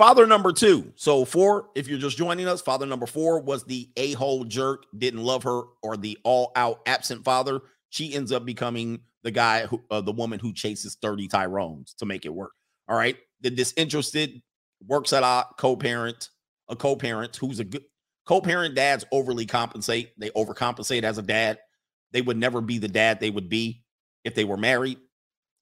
father 0.00 0.26
number 0.26 0.50
2. 0.50 0.94
So 0.96 1.26
4, 1.26 1.68
if 1.74 1.86
you're 1.86 1.98
just 1.98 2.16
joining 2.16 2.48
us, 2.48 2.62
father 2.62 2.86
number 2.86 3.04
4 3.04 3.40
was 3.40 3.64
the 3.64 3.90
a-hole 3.98 4.44
jerk, 4.44 4.86
didn't 4.96 5.22
love 5.22 5.42
her 5.42 5.62
or 5.82 5.98
the 5.98 6.16
all-out 6.24 6.80
absent 6.86 7.22
father. 7.22 7.60
She 7.90 8.14
ends 8.14 8.32
up 8.32 8.46
becoming 8.46 9.00
the 9.24 9.30
guy 9.30 9.66
who 9.66 9.82
uh, 9.90 10.00
the 10.00 10.12
woman 10.12 10.40
who 10.40 10.54
chases 10.54 10.96
30 11.02 11.28
Tyrones 11.28 11.92
to 11.98 12.06
make 12.06 12.24
it 12.24 12.32
work. 12.32 12.52
All 12.88 12.96
right 12.96 13.16
the 13.42 13.50
disinterested 13.50 14.40
works 14.86 15.12
at 15.12 15.22
a 15.22 15.44
co-parent, 15.58 16.30
a 16.68 16.76
co-parent 16.76 17.36
who's 17.36 17.60
a 17.60 17.64
good 17.64 17.84
co-parent 18.26 18.74
dads 18.74 19.04
overly 19.12 19.44
compensate. 19.44 20.18
They 20.18 20.30
overcompensate 20.30 21.02
as 21.02 21.18
a 21.18 21.22
dad. 21.22 21.58
They 22.12 22.22
would 22.22 22.36
never 22.36 22.60
be 22.60 22.78
the 22.78 22.88
dad 22.88 23.20
they 23.20 23.30
would 23.30 23.48
be 23.48 23.82
if 24.24 24.34
they 24.34 24.44
were 24.44 24.56
married. 24.56 24.98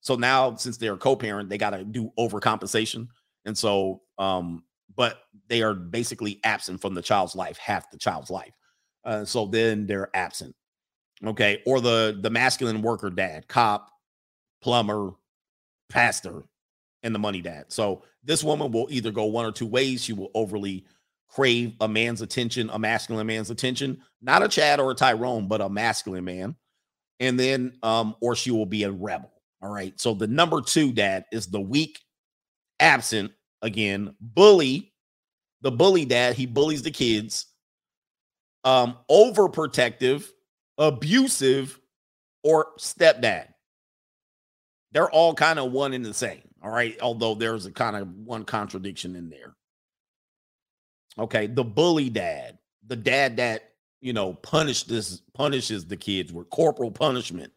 So 0.00 0.14
now, 0.14 0.54
since 0.54 0.76
they're 0.76 0.94
a 0.94 0.98
co-parent, 0.98 1.48
they 1.48 1.58
got 1.58 1.70
to 1.70 1.84
do 1.84 2.12
overcompensation. 2.18 3.08
And 3.44 3.56
so, 3.56 4.02
um, 4.18 4.64
but 4.96 5.20
they 5.48 5.62
are 5.62 5.74
basically 5.74 6.40
absent 6.44 6.80
from 6.80 6.94
the 6.94 7.02
child's 7.02 7.34
life, 7.34 7.56
half 7.58 7.90
the 7.90 7.98
child's 7.98 8.30
life. 8.30 8.52
Uh, 9.04 9.24
so 9.24 9.46
then 9.46 9.86
they're 9.86 10.14
absent. 10.14 10.54
Okay. 11.24 11.62
Or 11.66 11.80
the 11.80 12.18
the 12.20 12.30
masculine 12.30 12.82
worker 12.82 13.10
dad, 13.10 13.48
cop, 13.48 13.90
plumber, 14.60 15.12
pastor, 15.88 16.44
and 17.02 17.14
the 17.14 17.18
money 17.18 17.40
dad. 17.40 17.66
So 17.68 18.02
this 18.22 18.44
woman 18.44 18.70
will 18.70 18.88
either 18.90 19.10
go 19.10 19.24
one 19.24 19.44
or 19.44 19.52
two 19.52 19.66
ways. 19.66 20.02
She 20.02 20.12
will 20.12 20.30
overly 20.34 20.84
crave 21.28 21.74
a 21.80 21.88
man's 21.88 22.22
attention, 22.22 22.70
a 22.72 22.78
masculine 22.78 23.26
man's 23.26 23.50
attention, 23.50 24.00
not 24.22 24.42
a 24.42 24.48
Chad 24.48 24.80
or 24.80 24.90
a 24.90 24.94
Tyrone, 24.94 25.48
but 25.48 25.60
a 25.60 25.68
masculine 25.68 26.24
man. 26.24 26.56
And 27.20 27.38
then, 27.38 27.78
um, 27.82 28.14
or 28.20 28.34
she 28.34 28.50
will 28.50 28.66
be 28.66 28.84
a 28.84 28.92
rebel. 28.92 29.32
All 29.60 29.72
right. 29.72 29.98
So 29.98 30.14
the 30.14 30.26
number 30.26 30.60
two 30.60 30.92
dad 30.92 31.24
is 31.32 31.46
the 31.46 31.60
weak, 31.60 31.98
absent, 32.80 33.32
again, 33.62 34.14
bully, 34.20 34.92
the 35.62 35.70
bully 35.70 36.04
dad. 36.04 36.34
He 36.34 36.46
bullies 36.46 36.82
the 36.82 36.90
kids, 36.90 37.46
um, 38.64 38.96
overprotective, 39.10 40.28
abusive, 40.78 41.78
or 42.42 42.68
stepdad. 42.78 43.48
They're 44.92 45.10
all 45.10 45.34
kind 45.34 45.58
of 45.58 45.72
one 45.72 45.92
and 45.92 46.04
the 46.04 46.14
same. 46.14 46.42
All 46.62 46.70
right. 46.70 46.96
Although 47.00 47.34
there's 47.34 47.66
a 47.66 47.72
kind 47.72 47.96
of 47.96 48.08
one 48.08 48.44
contradiction 48.44 49.16
in 49.16 49.28
there. 49.28 49.54
Okay. 51.18 51.46
The 51.46 51.64
bully 51.64 52.10
dad, 52.10 52.58
the 52.86 52.96
dad 52.96 53.36
that, 53.36 53.72
you 54.00 54.12
know, 54.12 54.34
punished 54.34 54.88
this, 54.88 55.20
punishes 55.34 55.84
the 55.84 55.96
kids 55.96 56.32
with 56.32 56.48
corporal 56.50 56.90
punishment 56.90 57.52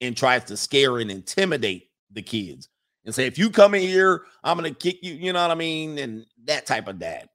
and 0.00 0.16
tries 0.16 0.44
to 0.44 0.56
scare 0.56 0.98
and 0.98 1.10
intimidate 1.10 1.90
the 2.10 2.22
kids 2.22 2.68
and 3.04 3.14
say, 3.14 3.26
if 3.26 3.38
you 3.38 3.50
come 3.50 3.74
in 3.74 3.82
here, 3.82 4.22
I'm 4.44 4.58
going 4.58 4.72
to 4.72 4.78
kick 4.78 5.02
you. 5.02 5.14
You 5.14 5.32
know 5.32 5.42
what 5.42 5.50
I 5.50 5.56
mean? 5.56 5.98
And 5.98 6.26
that 6.44 6.66
type 6.66 6.88
of 6.88 6.98
dad. 6.98 7.28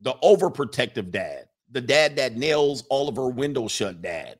The 0.00 0.14
overprotective 0.22 1.10
dad, 1.10 1.48
the 1.70 1.80
dad 1.80 2.16
that 2.16 2.36
nails 2.36 2.84
all 2.88 3.08
of 3.08 3.16
her 3.16 3.28
windows 3.28 3.70
shut 3.70 4.00
dad 4.00 4.38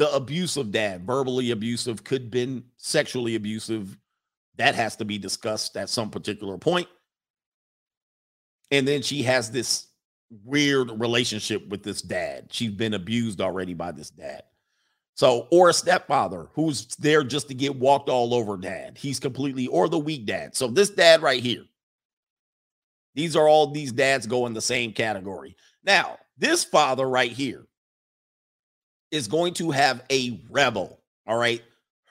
the 0.00 0.10
abusive 0.14 0.72
dad, 0.72 1.04
verbally 1.04 1.50
abusive, 1.50 2.02
could 2.02 2.30
been 2.30 2.64
sexually 2.78 3.34
abusive. 3.34 3.98
That 4.56 4.74
has 4.74 4.96
to 4.96 5.04
be 5.04 5.18
discussed 5.18 5.76
at 5.76 5.90
some 5.90 6.08
particular 6.08 6.56
point. 6.56 6.88
And 8.70 8.88
then 8.88 9.02
she 9.02 9.24
has 9.24 9.50
this 9.50 9.88
weird 10.42 10.90
relationship 10.98 11.68
with 11.68 11.82
this 11.82 12.00
dad. 12.00 12.46
She's 12.50 12.70
been 12.70 12.94
abused 12.94 13.42
already 13.42 13.74
by 13.74 13.92
this 13.92 14.08
dad. 14.08 14.44
So, 15.20 15.48
or 15.50 15.68
a 15.68 15.74
stepfather 15.74 16.46
who's 16.54 16.86
there 16.96 17.22
just 17.22 17.48
to 17.48 17.54
get 17.54 17.76
walked 17.76 18.08
all 18.08 18.32
over 18.32 18.56
dad. 18.56 18.96
He's 18.96 19.20
completely, 19.20 19.66
or 19.66 19.86
the 19.86 19.98
weak 19.98 20.24
dad. 20.24 20.56
So, 20.56 20.66
this 20.66 20.88
dad 20.88 21.20
right 21.20 21.42
here, 21.42 21.66
these 23.14 23.36
are 23.36 23.46
all 23.46 23.66
these 23.66 23.92
dads 23.92 24.26
go 24.26 24.46
in 24.46 24.54
the 24.54 24.62
same 24.62 24.94
category. 24.94 25.56
Now, 25.84 26.16
this 26.38 26.64
father 26.64 27.06
right 27.06 27.30
here, 27.30 27.66
is 29.10 29.28
going 29.28 29.52
to 29.52 29.70
have 29.72 30.02
a 30.10 30.40
rebel. 30.48 31.02
All 31.26 31.36
right. 31.36 31.62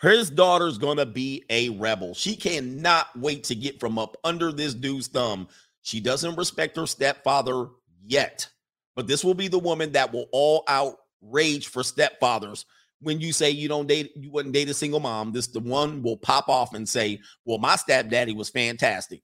His 0.04 0.30
daughter's 0.30 0.78
going 0.78 0.98
to 0.98 1.08
be 1.08 1.46
a 1.50 1.70
rebel. 1.70 2.14
She 2.14 2.36
cannot 2.36 3.08
wait 3.18 3.44
to 3.46 3.56
get 3.56 3.80
from 3.80 3.98
up 3.98 4.18
under 4.24 4.52
this 4.52 4.76
dude's 4.76 5.08
thumb. 5.08 5.48
She 5.82 6.00
doesn't 6.00 6.36
respect 6.36 6.78
her 6.78 6.86
stepfather 6.86 7.70
yet, 8.06 8.48
but 8.96 9.08
this 9.08 9.24
will 9.24 9.34
be 9.34 9.48
the 9.48 9.58
woman 9.58 9.94
that 9.94 10.14
will 10.14 10.28
all 10.32 10.64
out 10.68 10.98
rage 11.24 11.70
for 11.70 11.82
stepfathers. 11.82 12.66
When 13.02 13.22
you 13.22 13.32
say 13.32 13.50
you 13.50 13.70
don't 13.70 13.88
date, 13.88 14.12
you 14.16 14.30
wouldn't 14.32 14.54
date 14.54 14.70
a 14.70 14.74
single 14.74 15.00
mom, 15.00 15.32
this 15.32 15.48
the 15.48 15.60
one 15.60 16.02
will 16.02 16.18
pop 16.18 16.50
off 16.50 16.74
and 16.74 16.88
say, 16.88 17.20
Well, 17.46 17.58
my 17.58 17.76
stepdaddy 17.76 18.34
was 18.34 18.50
fantastic. 18.50 19.22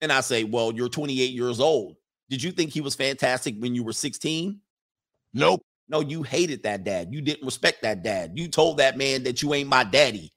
And 0.00 0.12
I 0.12 0.20
say, 0.20 0.44
Well, 0.44 0.72
you're 0.72 0.88
28 0.88 1.32
years 1.32 1.60
old. 1.60 1.96
Did 2.30 2.42
you 2.42 2.52
think 2.52 2.72
he 2.72 2.80
was 2.80 2.94
fantastic 2.94 3.56
when 3.58 3.74
you 3.74 3.82
were 3.82 3.92
16? 3.92 4.60
Nope. 5.34 5.62
No, 5.88 6.00
you 6.00 6.22
hated 6.22 6.62
that 6.64 6.84
dad. 6.84 7.08
You 7.12 7.22
didn't 7.22 7.44
respect 7.44 7.82
that 7.82 8.02
dad. 8.02 8.32
You 8.34 8.48
told 8.48 8.76
that 8.78 8.98
man 8.98 9.22
that 9.22 9.42
you 9.42 9.54
ain't 9.54 9.68
my 9.68 9.84
daddy. 9.84 10.32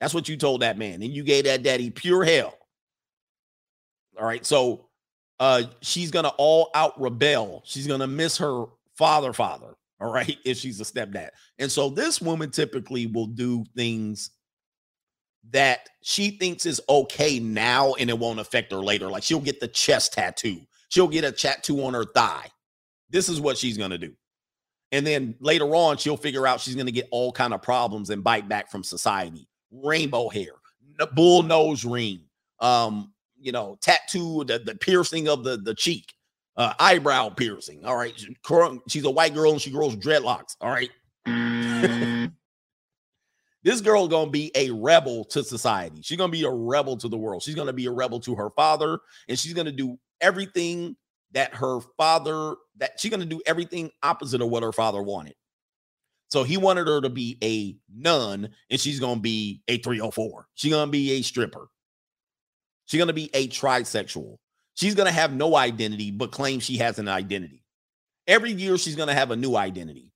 That's 0.00 0.14
what 0.14 0.28
you 0.28 0.36
told 0.36 0.62
that 0.62 0.78
man. 0.78 1.02
And 1.02 1.12
you 1.12 1.24
gave 1.24 1.44
that 1.44 1.62
daddy 1.62 1.90
pure 1.90 2.24
hell. 2.24 2.54
All 4.18 4.26
right. 4.26 4.44
So 4.44 4.88
uh 5.38 5.62
she's 5.80 6.10
gonna 6.10 6.32
all 6.36 6.70
out 6.74 7.00
rebel. 7.00 7.62
She's 7.64 7.86
gonna 7.86 8.06
miss 8.06 8.36
her 8.38 8.66
father, 8.96 9.32
father. 9.32 9.74
All 10.00 10.12
right, 10.12 10.38
if 10.44 10.58
she's 10.58 10.80
a 10.80 10.84
stepdad. 10.84 11.30
And 11.58 11.70
so 11.72 11.90
this 11.90 12.20
woman 12.20 12.50
typically 12.50 13.06
will 13.06 13.26
do 13.26 13.64
things 13.76 14.30
that 15.50 15.88
she 16.02 16.32
thinks 16.32 16.66
is 16.66 16.80
okay 16.88 17.38
now 17.40 17.94
and 17.94 18.10
it 18.10 18.18
won't 18.18 18.40
affect 18.40 18.72
her 18.72 18.78
later. 18.78 19.10
Like 19.10 19.22
she'll 19.24 19.40
get 19.40 19.60
the 19.60 19.68
chest 19.68 20.14
tattoo, 20.14 20.60
she'll 20.90 21.08
get 21.08 21.24
a 21.24 21.32
tattoo 21.32 21.84
on 21.84 21.94
her 21.94 22.04
thigh 22.04 22.48
This 23.10 23.28
is 23.28 23.40
what 23.40 23.58
she's 23.58 23.78
gonna 23.78 23.98
do. 23.98 24.14
And 24.92 25.06
then 25.06 25.36
later 25.40 25.74
on, 25.76 25.98
she'll 25.98 26.16
figure 26.16 26.46
out 26.46 26.60
she's 26.60 26.76
gonna 26.76 26.92
get 26.92 27.08
all 27.12 27.32
kind 27.32 27.54
of 27.54 27.62
problems 27.62 28.10
and 28.10 28.24
bite 28.24 28.48
back 28.48 28.70
from 28.70 28.84
society. 28.84 29.48
Rainbow 29.72 30.28
hair, 30.28 30.52
bull 31.14 31.42
nose 31.44 31.84
ring, 31.84 32.22
um, 32.60 33.12
you 33.40 33.52
know, 33.52 33.78
tattoo, 33.82 34.44
the, 34.46 34.60
the 34.60 34.76
piercing 34.76 35.28
of 35.28 35.44
the, 35.44 35.58
the 35.58 35.74
cheek, 35.74 36.14
uh, 36.60 36.74
eyebrow 36.78 37.30
piercing. 37.30 37.86
All 37.86 37.96
right. 37.96 38.12
She's 38.86 39.04
a 39.04 39.10
white 39.10 39.32
girl 39.32 39.52
and 39.52 39.60
she 39.60 39.70
grows 39.70 39.96
dreadlocks. 39.96 40.56
All 40.60 40.70
right. 40.70 40.90
this 43.64 43.80
girl 43.80 44.06
gonna 44.06 44.30
be 44.30 44.52
a 44.54 44.70
rebel 44.70 45.24
to 45.26 45.42
society. 45.42 46.02
She's 46.02 46.18
gonna 46.18 46.30
be 46.30 46.44
a 46.44 46.50
rebel 46.50 46.98
to 46.98 47.08
the 47.08 47.16
world. 47.16 47.42
She's 47.42 47.54
gonna 47.54 47.72
be 47.72 47.86
a 47.86 47.90
rebel 47.90 48.20
to 48.20 48.34
her 48.34 48.50
father, 48.50 48.98
and 49.26 49.38
she's 49.38 49.54
gonna 49.54 49.72
do 49.72 49.98
everything 50.20 50.96
that 51.32 51.54
her 51.54 51.80
father 51.96 52.56
that 52.76 53.00
she's 53.00 53.10
gonna 53.10 53.24
do 53.24 53.40
everything 53.46 53.90
opposite 54.02 54.42
of 54.42 54.50
what 54.50 54.62
her 54.62 54.72
father 54.72 55.02
wanted. 55.02 55.34
So 56.28 56.44
he 56.44 56.58
wanted 56.58 56.88
her 56.88 57.00
to 57.00 57.08
be 57.08 57.38
a 57.42 57.74
nun, 57.90 58.50
and 58.68 58.78
she's 58.78 59.00
gonna 59.00 59.20
be 59.20 59.62
a 59.66 59.78
304. 59.78 60.46
She's 60.56 60.72
gonna 60.72 60.90
be 60.90 61.12
a 61.12 61.22
stripper. 61.22 61.68
She's 62.84 62.98
gonna 62.98 63.14
be 63.14 63.30
a 63.32 63.48
trisexual. 63.48 64.36
She's 64.80 64.94
gonna 64.94 65.12
have 65.12 65.32
no 65.32 65.56
identity, 65.56 66.10
but 66.10 66.32
claim 66.32 66.60
she 66.60 66.78
has 66.78 66.98
an 66.98 67.08
identity. 67.08 67.62
Every 68.26 68.52
year 68.52 68.78
she's 68.78 68.96
gonna 68.96 69.14
have 69.14 69.30
a 69.30 69.36
new 69.36 69.56
identity. 69.56 70.12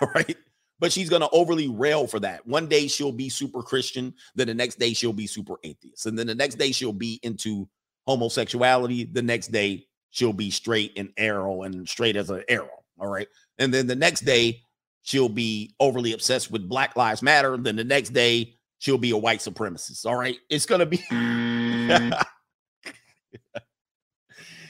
All 0.00 0.08
right 0.14 0.36
but 0.80 0.92
she's 0.92 1.08
going 1.08 1.22
to 1.22 1.30
overly 1.30 1.68
rail 1.68 2.06
for 2.06 2.18
that. 2.20 2.46
One 2.46 2.66
day 2.66 2.88
she'll 2.88 3.12
be 3.12 3.28
super 3.28 3.62
Christian, 3.62 4.12
then 4.34 4.48
the 4.48 4.54
next 4.54 4.78
day 4.78 4.92
she'll 4.92 5.12
be 5.12 5.26
super 5.26 5.54
atheist, 5.62 6.04
and 6.04 6.18
then 6.18 6.26
the 6.26 6.34
next 6.34 6.56
day 6.56 6.72
she'll 6.72 6.92
be 6.92 7.20
into 7.22 7.68
homosexuality. 8.06 9.04
The 9.04 9.22
next 9.22 9.48
day 9.48 9.86
she'll 10.10 10.32
be 10.32 10.50
straight 10.50 10.92
and 10.96 11.10
arrow 11.16 11.62
and 11.62 11.88
straight 11.88 12.16
as 12.16 12.30
an 12.30 12.44
arrow. 12.48 12.68
All 12.98 13.08
right. 13.08 13.28
And 13.58 13.72
then 13.72 13.86
the 13.86 13.96
next 13.96 14.20
day 14.20 14.60
she'll 15.02 15.28
be 15.28 15.74
overly 15.80 16.12
obsessed 16.12 16.50
with 16.50 16.68
Black 16.68 16.96
Lives 16.96 17.22
Matter. 17.22 17.56
Then 17.56 17.76
the 17.76 17.84
next 17.84 18.10
day 18.10 18.54
she'll 18.78 18.98
be 18.98 19.10
a 19.10 19.16
white 19.16 19.40
supremacist. 19.40 20.06
All 20.06 20.16
right. 20.16 20.36
It's 20.48 20.66
going 20.66 20.80
to 20.80 20.86
be. 20.86 21.02
Mm. 21.84 22.24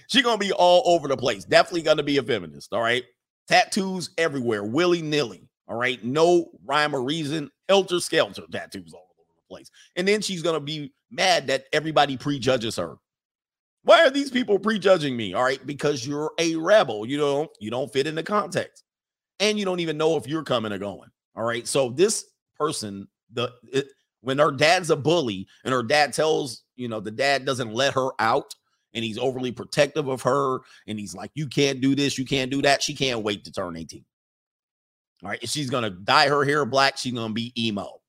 She's 0.08 0.22
gonna 0.22 0.38
be 0.38 0.52
all 0.52 0.82
over 0.86 1.08
the 1.08 1.16
place. 1.16 1.44
Definitely 1.44 1.82
gonna 1.82 2.02
be 2.02 2.18
a 2.18 2.22
feminist. 2.22 2.72
All 2.72 2.82
right. 2.82 3.04
Tattoos 3.48 4.10
everywhere, 4.18 4.64
willy 4.64 5.02
nilly. 5.02 5.48
All 5.68 5.76
right. 5.76 6.02
No 6.04 6.50
rhyme 6.64 6.94
or 6.94 7.02
reason. 7.02 7.50
Helter 7.68 8.00
skelter 8.00 8.42
tattoos 8.50 8.92
all 8.92 9.14
over 9.18 9.28
the 9.36 9.54
place. 9.54 9.70
And 9.96 10.06
then 10.06 10.20
she's 10.20 10.42
gonna 10.42 10.60
be 10.60 10.92
mad 11.10 11.46
that 11.46 11.64
everybody 11.72 12.16
prejudges 12.16 12.76
her. 12.76 12.96
Why 13.84 14.02
are 14.02 14.10
these 14.10 14.30
people 14.30 14.58
prejudging 14.58 15.16
me? 15.16 15.34
All 15.34 15.44
right, 15.44 15.64
because 15.66 16.06
you're 16.06 16.32
a 16.38 16.56
rebel. 16.56 17.04
You 17.06 17.18
don't 17.18 17.50
you 17.60 17.70
don't 17.70 17.92
fit 17.92 18.06
in 18.06 18.14
the 18.14 18.22
context, 18.22 18.82
and 19.40 19.58
you 19.58 19.64
don't 19.64 19.80
even 19.80 19.98
know 19.98 20.16
if 20.16 20.26
you're 20.26 20.42
coming 20.42 20.72
or 20.72 20.78
going. 20.78 21.10
All 21.36 21.44
right. 21.44 21.68
So 21.68 21.90
this 21.90 22.24
person, 22.58 23.06
the 23.32 23.52
it, 23.70 23.88
when 24.22 24.38
her 24.38 24.50
dad's 24.50 24.88
a 24.88 24.96
bully, 24.96 25.46
and 25.64 25.74
her 25.74 25.82
dad 25.82 26.14
tells 26.14 26.64
you 26.76 26.88
know 26.88 26.98
the 26.98 27.10
dad 27.10 27.44
doesn't 27.44 27.74
let 27.74 27.92
her 27.92 28.08
out, 28.18 28.54
and 28.94 29.04
he's 29.04 29.18
overly 29.18 29.52
protective 29.52 30.08
of 30.08 30.22
her, 30.22 30.60
and 30.86 30.98
he's 30.98 31.14
like, 31.14 31.30
you 31.34 31.46
can't 31.46 31.80
do 31.80 31.94
this, 31.94 32.18
you 32.18 32.24
can't 32.24 32.50
do 32.50 32.62
that. 32.62 32.82
She 32.82 32.94
can't 32.94 33.22
wait 33.22 33.44
to 33.44 33.52
turn 33.52 33.76
18. 33.76 34.04
All 35.22 35.30
right. 35.30 35.48
She's 35.48 35.70
gonna 35.70 35.90
dye 35.90 36.28
her 36.28 36.44
hair 36.44 36.64
black. 36.64 36.98
She's 36.98 37.12
gonna 37.12 37.32
be 37.32 37.52
emo. 37.58 38.00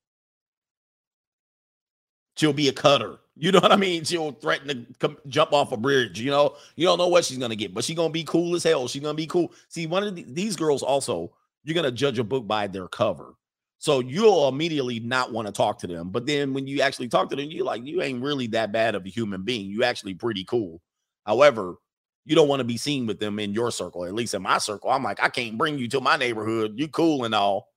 She'll 2.36 2.52
be 2.52 2.68
a 2.68 2.72
cutter. 2.72 3.18
You 3.38 3.52
know 3.52 3.60
what 3.60 3.72
I 3.72 3.76
mean? 3.76 4.04
She'll 4.04 4.32
threaten 4.32 4.68
to 4.68 4.86
come, 4.98 5.16
jump 5.26 5.52
off 5.52 5.72
a 5.72 5.76
bridge. 5.76 6.20
You 6.20 6.30
know, 6.30 6.56
you 6.74 6.86
don't 6.86 6.98
know 6.98 7.08
what 7.08 7.24
she's 7.24 7.38
gonna 7.38 7.56
get, 7.56 7.74
but 7.74 7.84
she's 7.84 7.96
gonna 7.96 8.10
be 8.10 8.24
cool 8.24 8.54
as 8.54 8.62
hell. 8.62 8.88
She's 8.88 9.02
gonna 9.02 9.14
be 9.14 9.26
cool. 9.26 9.52
See, 9.68 9.86
one 9.86 10.02
of 10.02 10.14
the, 10.14 10.24
these 10.28 10.56
girls 10.56 10.82
also, 10.82 11.32
you're 11.64 11.74
gonna 11.74 11.90
judge 11.90 12.18
a 12.18 12.24
book 12.24 12.46
by 12.46 12.66
their 12.66 12.88
cover. 12.88 13.34
So 13.78 14.00
you'll 14.00 14.48
immediately 14.48 15.00
not 15.00 15.32
want 15.32 15.46
to 15.46 15.52
talk 15.52 15.78
to 15.80 15.86
them. 15.86 16.10
But 16.10 16.26
then 16.26 16.54
when 16.54 16.66
you 16.66 16.80
actually 16.80 17.08
talk 17.08 17.30
to 17.30 17.36
them, 17.36 17.50
you're 17.50 17.64
like, 17.64 17.84
you 17.84 18.02
ain't 18.02 18.22
really 18.22 18.46
that 18.48 18.72
bad 18.72 18.94
of 18.94 19.04
a 19.04 19.10
human 19.10 19.42
being. 19.42 19.70
You 19.70 19.84
actually 19.84 20.14
pretty 20.14 20.44
cool. 20.44 20.80
However, 21.26 21.76
you 22.24 22.34
don't 22.34 22.48
want 22.48 22.60
to 22.60 22.64
be 22.64 22.76
seen 22.76 23.06
with 23.06 23.20
them 23.20 23.38
in 23.38 23.52
your 23.52 23.70
circle. 23.70 24.04
At 24.04 24.14
least 24.14 24.34
in 24.34 24.42
my 24.42 24.58
circle, 24.58 24.90
I'm 24.90 25.02
like, 25.02 25.22
I 25.22 25.28
can't 25.28 25.58
bring 25.58 25.78
you 25.78 25.88
to 25.88 26.00
my 26.00 26.16
neighborhood. 26.16 26.74
You 26.76 26.88
cool 26.88 27.24
and 27.24 27.34
all. 27.34 27.68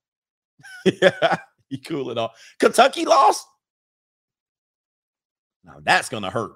yeah, 0.85 1.37
you 1.69 1.79
cool 1.79 2.09
and 2.09 2.19
all. 2.19 2.33
Kentucky 2.59 3.05
lost. 3.05 3.45
Now 5.63 5.77
that's 5.83 6.09
gonna 6.09 6.31
hurt. 6.31 6.53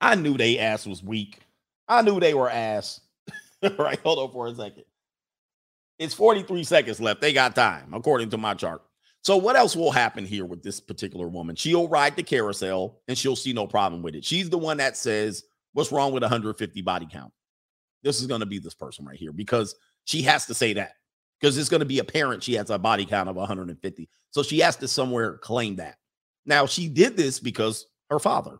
I 0.00 0.16
knew 0.16 0.36
they 0.36 0.58
ass 0.58 0.84
was 0.86 1.02
weak. 1.02 1.38
I 1.86 2.02
knew 2.02 2.18
they 2.18 2.34
were 2.34 2.50
ass. 2.50 3.00
right, 3.78 4.00
hold 4.00 4.18
on 4.18 4.32
for 4.32 4.48
a 4.48 4.54
second. 4.54 4.84
It's 6.02 6.14
43 6.14 6.64
seconds 6.64 7.00
left. 7.00 7.20
They 7.20 7.32
got 7.32 7.54
time, 7.54 7.94
according 7.94 8.30
to 8.30 8.36
my 8.36 8.54
chart. 8.54 8.82
So, 9.22 9.36
what 9.36 9.54
else 9.54 9.76
will 9.76 9.92
happen 9.92 10.26
here 10.26 10.44
with 10.44 10.60
this 10.60 10.80
particular 10.80 11.28
woman? 11.28 11.54
She'll 11.54 11.86
ride 11.86 12.16
the 12.16 12.24
carousel 12.24 13.00
and 13.06 13.16
she'll 13.16 13.36
see 13.36 13.52
no 13.52 13.68
problem 13.68 14.02
with 14.02 14.16
it. 14.16 14.24
She's 14.24 14.50
the 14.50 14.58
one 14.58 14.78
that 14.78 14.96
says, 14.96 15.44
What's 15.74 15.92
wrong 15.92 16.12
with 16.12 16.24
150 16.24 16.82
body 16.82 17.06
count? 17.10 17.32
This 18.02 18.20
is 18.20 18.26
going 18.26 18.40
to 18.40 18.46
be 18.46 18.58
this 18.58 18.74
person 18.74 19.04
right 19.06 19.16
here 19.16 19.32
because 19.32 19.76
she 20.04 20.22
has 20.22 20.44
to 20.46 20.54
say 20.54 20.72
that 20.72 20.94
because 21.40 21.56
it's 21.56 21.68
going 21.68 21.80
to 21.80 21.86
be 21.86 22.00
apparent 22.00 22.42
she 22.42 22.54
has 22.54 22.68
a 22.70 22.78
body 22.78 23.06
count 23.06 23.28
of 23.28 23.36
150. 23.36 24.08
So, 24.32 24.42
she 24.42 24.58
has 24.58 24.74
to 24.78 24.88
somewhere 24.88 25.38
claim 25.38 25.76
that. 25.76 25.98
Now, 26.44 26.66
she 26.66 26.88
did 26.88 27.16
this 27.16 27.38
because 27.38 27.86
her 28.10 28.18
father, 28.18 28.58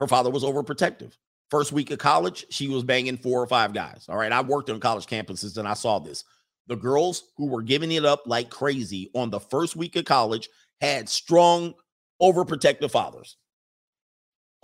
her 0.00 0.08
father 0.08 0.30
was 0.30 0.42
overprotective. 0.42 1.12
First 1.48 1.70
week 1.70 1.92
of 1.92 2.00
college, 2.00 2.44
she 2.50 2.66
was 2.66 2.82
banging 2.82 3.18
four 3.18 3.40
or 3.40 3.46
five 3.46 3.72
guys. 3.72 4.06
All 4.08 4.16
right. 4.16 4.32
I 4.32 4.40
worked 4.40 4.68
on 4.68 4.80
college 4.80 5.06
campuses 5.06 5.56
and 5.58 5.68
I 5.68 5.74
saw 5.74 6.00
this. 6.00 6.24
The 6.68 6.76
girls 6.76 7.24
who 7.36 7.46
were 7.46 7.62
giving 7.62 7.92
it 7.92 8.04
up 8.04 8.22
like 8.26 8.50
crazy 8.50 9.10
on 9.14 9.30
the 9.30 9.40
first 9.40 9.76
week 9.76 9.96
of 9.96 10.04
college 10.04 10.48
had 10.80 11.08
strong, 11.08 11.74
overprotective 12.20 12.90
fathers. 12.90 13.36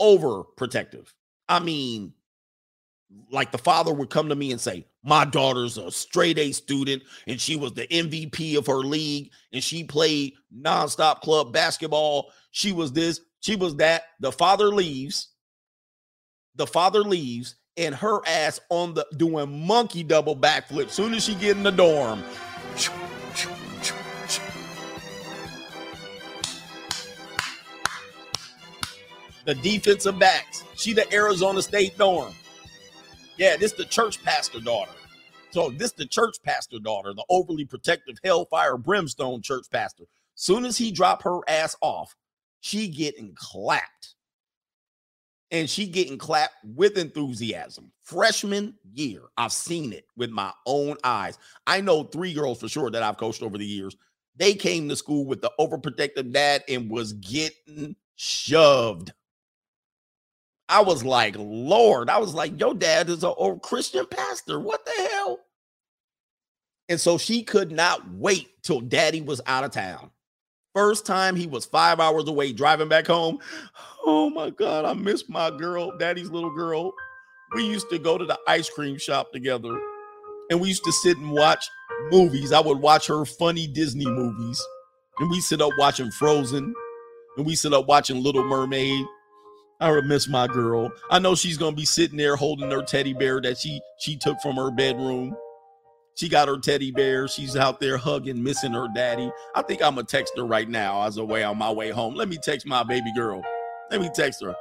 Overprotective. 0.00 1.08
I 1.48 1.60
mean, 1.60 2.12
like 3.30 3.52
the 3.52 3.58
father 3.58 3.92
would 3.92 4.10
come 4.10 4.28
to 4.28 4.34
me 4.34 4.52
and 4.52 4.60
say, 4.60 4.86
My 5.04 5.24
daughter's 5.24 5.78
a 5.78 5.90
straight 5.90 6.38
A 6.38 6.52
student, 6.52 7.02
and 7.26 7.40
she 7.40 7.56
was 7.56 7.72
the 7.72 7.86
MVP 7.86 8.56
of 8.56 8.66
her 8.66 8.78
league, 8.78 9.30
and 9.52 9.62
she 9.62 9.84
played 9.84 10.34
nonstop 10.54 11.20
club 11.20 11.52
basketball. 11.52 12.32
She 12.50 12.72
was 12.72 12.92
this, 12.92 13.20
she 13.40 13.56
was 13.56 13.76
that. 13.76 14.04
The 14.20 14.32
father 14.32 14.68
leaves. 14.68 15.28
The 16.54 16.66
father 16.66 17.00
leaves, 17.00 17.56
and 17.76 17.94
her 17.94 18.20
ass 18.26 18.60
on 18.68 18.94
the 18.94 19.06
doing 19.16 19.66
monkey 19.66 20.02
double 20.02 20.36
backflip. 20.36 20.90
Soon 20.90 21.14
as 21.14 21.24
she 21.24 21.34
get 21.34 21.56
in 21.56 21.62
the 21.62 21.70
dorm. 21.70 22.22
The 29.44 29.54
defensive 29.56 30.18
backs. 30.18 30.64
She 30.76 30.92
the 30.92 31.12
Arizona 31.12 31.62
State 31.62 31.96
dorm. 31.98 32.32
Yeah, 33.38 33.56
this 33.56 33.72
the 33.72 33.84
church 33.84 34.22
pastor 34.22 34.60
daughter. 34.60 34.92
So 35.50 35.70
this 35.70 35.92
the 35.92 36.06
church 36.06 36.36
pastor 36.42 36.78
daughter, 36.78 37.12
the 37.12 37.24
overly 37.28 37.64
protective 37.64 38.18
hellfire 38.22 38.76
brimstone 38.76 39.42
church 39.42 39.66
pastor. 39.70 40.04
Soon 40.34 40.64
as 40.64 40.78
he 40.78 40.92
drop 40.92 41.22
her 41.22 41.40
ass 41.48 41.76
off, 41.80 42.14
she 42.60 42.88
getting 42.88 43.34
clapped. 43.34 44.14
And 45.52 45.68
she 45.68 45.86
getting 45.86 46.18
clapped 46.18 46.56
with 46.64 46.98
enthusiasm. 46.98 47.92
Freshman 48.02 48.74
year, 48.92 49.20
I've 49.36 49.52
seen 49.52 49.92
it 49.92 50.06
with 50.16 50.30
my 50.30 50.50
own 50.66 50.96
eyes. 51.04 51.38
I 51.66 51.80
know 51.80 52.04
three 52.04 52.32
girls 52.32 52.60
for 52.60 52.68
sure 52.68 52.90
that 52.90 53.02
I've 53.02 53.18
coached 53.18 53.42
over 53.42 53.58
the 53.58 53.64
years. 53.64 53.96
They 54.34 54.54
came 54.54 54.88
to 54.88 54.96
school 54.96 55.26
with 55.26 55.42
the 55.42 55.52
overprotective 55.60 56.32
dad 56.32 56.64
and 56.68 56.90
was 56.90 57.12
getting 57.12 57.94
shoved. 58.16 59.12
I 60.68 60.80
was 60.80 61.04
like, 61.04 61.36
Lord, 61.38 62.08
I 62.08 62.18
was 62.18 62.32
like, 62.32 62.58
your 62.58 62.74
dad 62.74 63.10
is 63.10 63.22
a 63.22 63.28
old 63.34 63.60
Christian 63.60 64.06
pastor. 64.06 64.58
What 64.58 64.86
the 64.86 65.08
hell? 65.10 65.40
And 66.88 66.98
so 66.98 67.18
she 67.18 67.42
could 67.42 67.70
not 67.70 68.10
wait 68.12 68.48
till 68.62 68.80
daddy 68.80 69.20
was 69.20 69.42
out 69.46 69.64
of 69.64 69.70
town. 69.70 70.10
First 70.74 71.04
time 71.04 71.36
he 71.36 71.46
was 71.46 71.66
five 71.66 72.00
hours 72.00 72.26
away 72.26 72.52
driving 72.52 72.88
back 72.88 73.06
home. 73.06 73.38
Oh 74.04 74.30
my 74.30 74.50
God, 74.50 74.84
I 74.84 74.94
miss 74.94 75.28
my 75.28 75.50
girl, 75.50 75.96
daddy's 75.98 76.30
little 76.30 76.54
girl. 76.54 76.92
We 77.54 77.64
used 77.64 77.90
to 77.90 77.98
go 77.98 78.18
to 78.18 78.24
the 78.24 78.38
ice 78.48 78.68
cream 78.70 78.98
shop 78.98 79.32
together 79.32 79.78
and 80.50 80.60
we 80.60 80.68
used 80.68 80.84
to 80.84 80.92
sit 80.92 81.18
and 81.18 81.30
watch 81.30 81.64
movies. 82.10 82.52
I 82.52 82.60
would 82.60 82.78
watch 82.78 83.06
her 83.08 83.24
funny 83.24 83.66
Disney 83.66 84.06
movies 84.06 84.60
and 85.18 85.30
we 85.30 85.40
sit 85.40 85.60
up 85.60 85.72
watching 85.78 86.10
Frozen 86.12 86.74
and 87.36 87.46
we 87.46 87.54
sit 87.54 87.74
up 87.74 87.86
watching 87.86 88.22
Little 88.22 88.44
Mermaid. 88.44 89.06
I 89.80 90.00
miss 90.02 90.28
my 90.28 90.46
girl. 90.46 90.92
I 91.10 91.18
know 91.18 91.34
she's 91.34 91.58
gonna 91.58 91.76
be 91.76 91.84
sitting 91.84 92.16
there 92.16 92.36
holding 92.36 92.70
her 92.70 92.82
teddy 92.82 93.14
bear 93.14 93.40
that 93.40 93.58
she 93.58 93.80
she 93.98 94.16
took 94.16 94.40
from 94.40 94.56
her 94.56 94.70
bedroom. 94.70 95.36
She 96.14 96.28
got 96.28 96.48
her 96.48 96.58
teddy 96.58 96.90
bear. 96.92 97.26
She's 97.26 97.56
out 97.56 97.80
there 97.80 97.96
hugging, 97.96 98.42
missing 98.42 98.72
her 98.72 98.88
daddy. 98.94 99.30
I 99.56 99.62
think 99.62 99.82
I'm 99.82 99.96
gonna 99.96 100.06
text 100.06 100.34
her 100.36 100.44
right 100.44 100.68
now 100.68 101.02
as 101.02 101.16
a 101.16 101.24
way 101.24 101.42
on 101.42 101.58
my 101.58 101.70
way 101.70 101.90
home. 101.90 102.14
Let 102.14 102.28
me 102.28 102.38
text 102.42 102.66
my 102.66 102.82
baby 102.84 103.12
girl. 103.16 103.42
Let 103.92 104.00
me 104.02 104.10
text 104.14 104.42
her. 104.42 104.56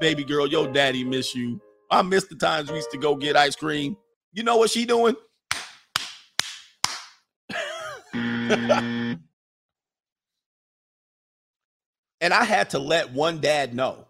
Baby 0.00 0.24
girl, 0.24 0.46
your 0.48 0.68
daddy 0.72 1.04
miss 1.04 1.34
you. 1.34 1.60
I 1.90 2.02
miss 2.02 2.26
the 2.26 2.36
times 2.36 2.70
we 2.70 2.76
used 2.78 2.92
to 2.92 2.98
go 2.98 3.16
get 3.16 3.36
ice 3.36 3.56
cream. 3.56 3.96
You 4.32 4.44
know 4.44 4.58
what 4.58 4.70
she 4.70 4.86
doing? 4.86 5.16
and 8.14 9.20
I 12.22 12.44
had 12.44 12.70
to 12.70 12.78
let 12.78 13.12
one 13.12 13.40
dad 13.40 13.74
know. 13.74 14.06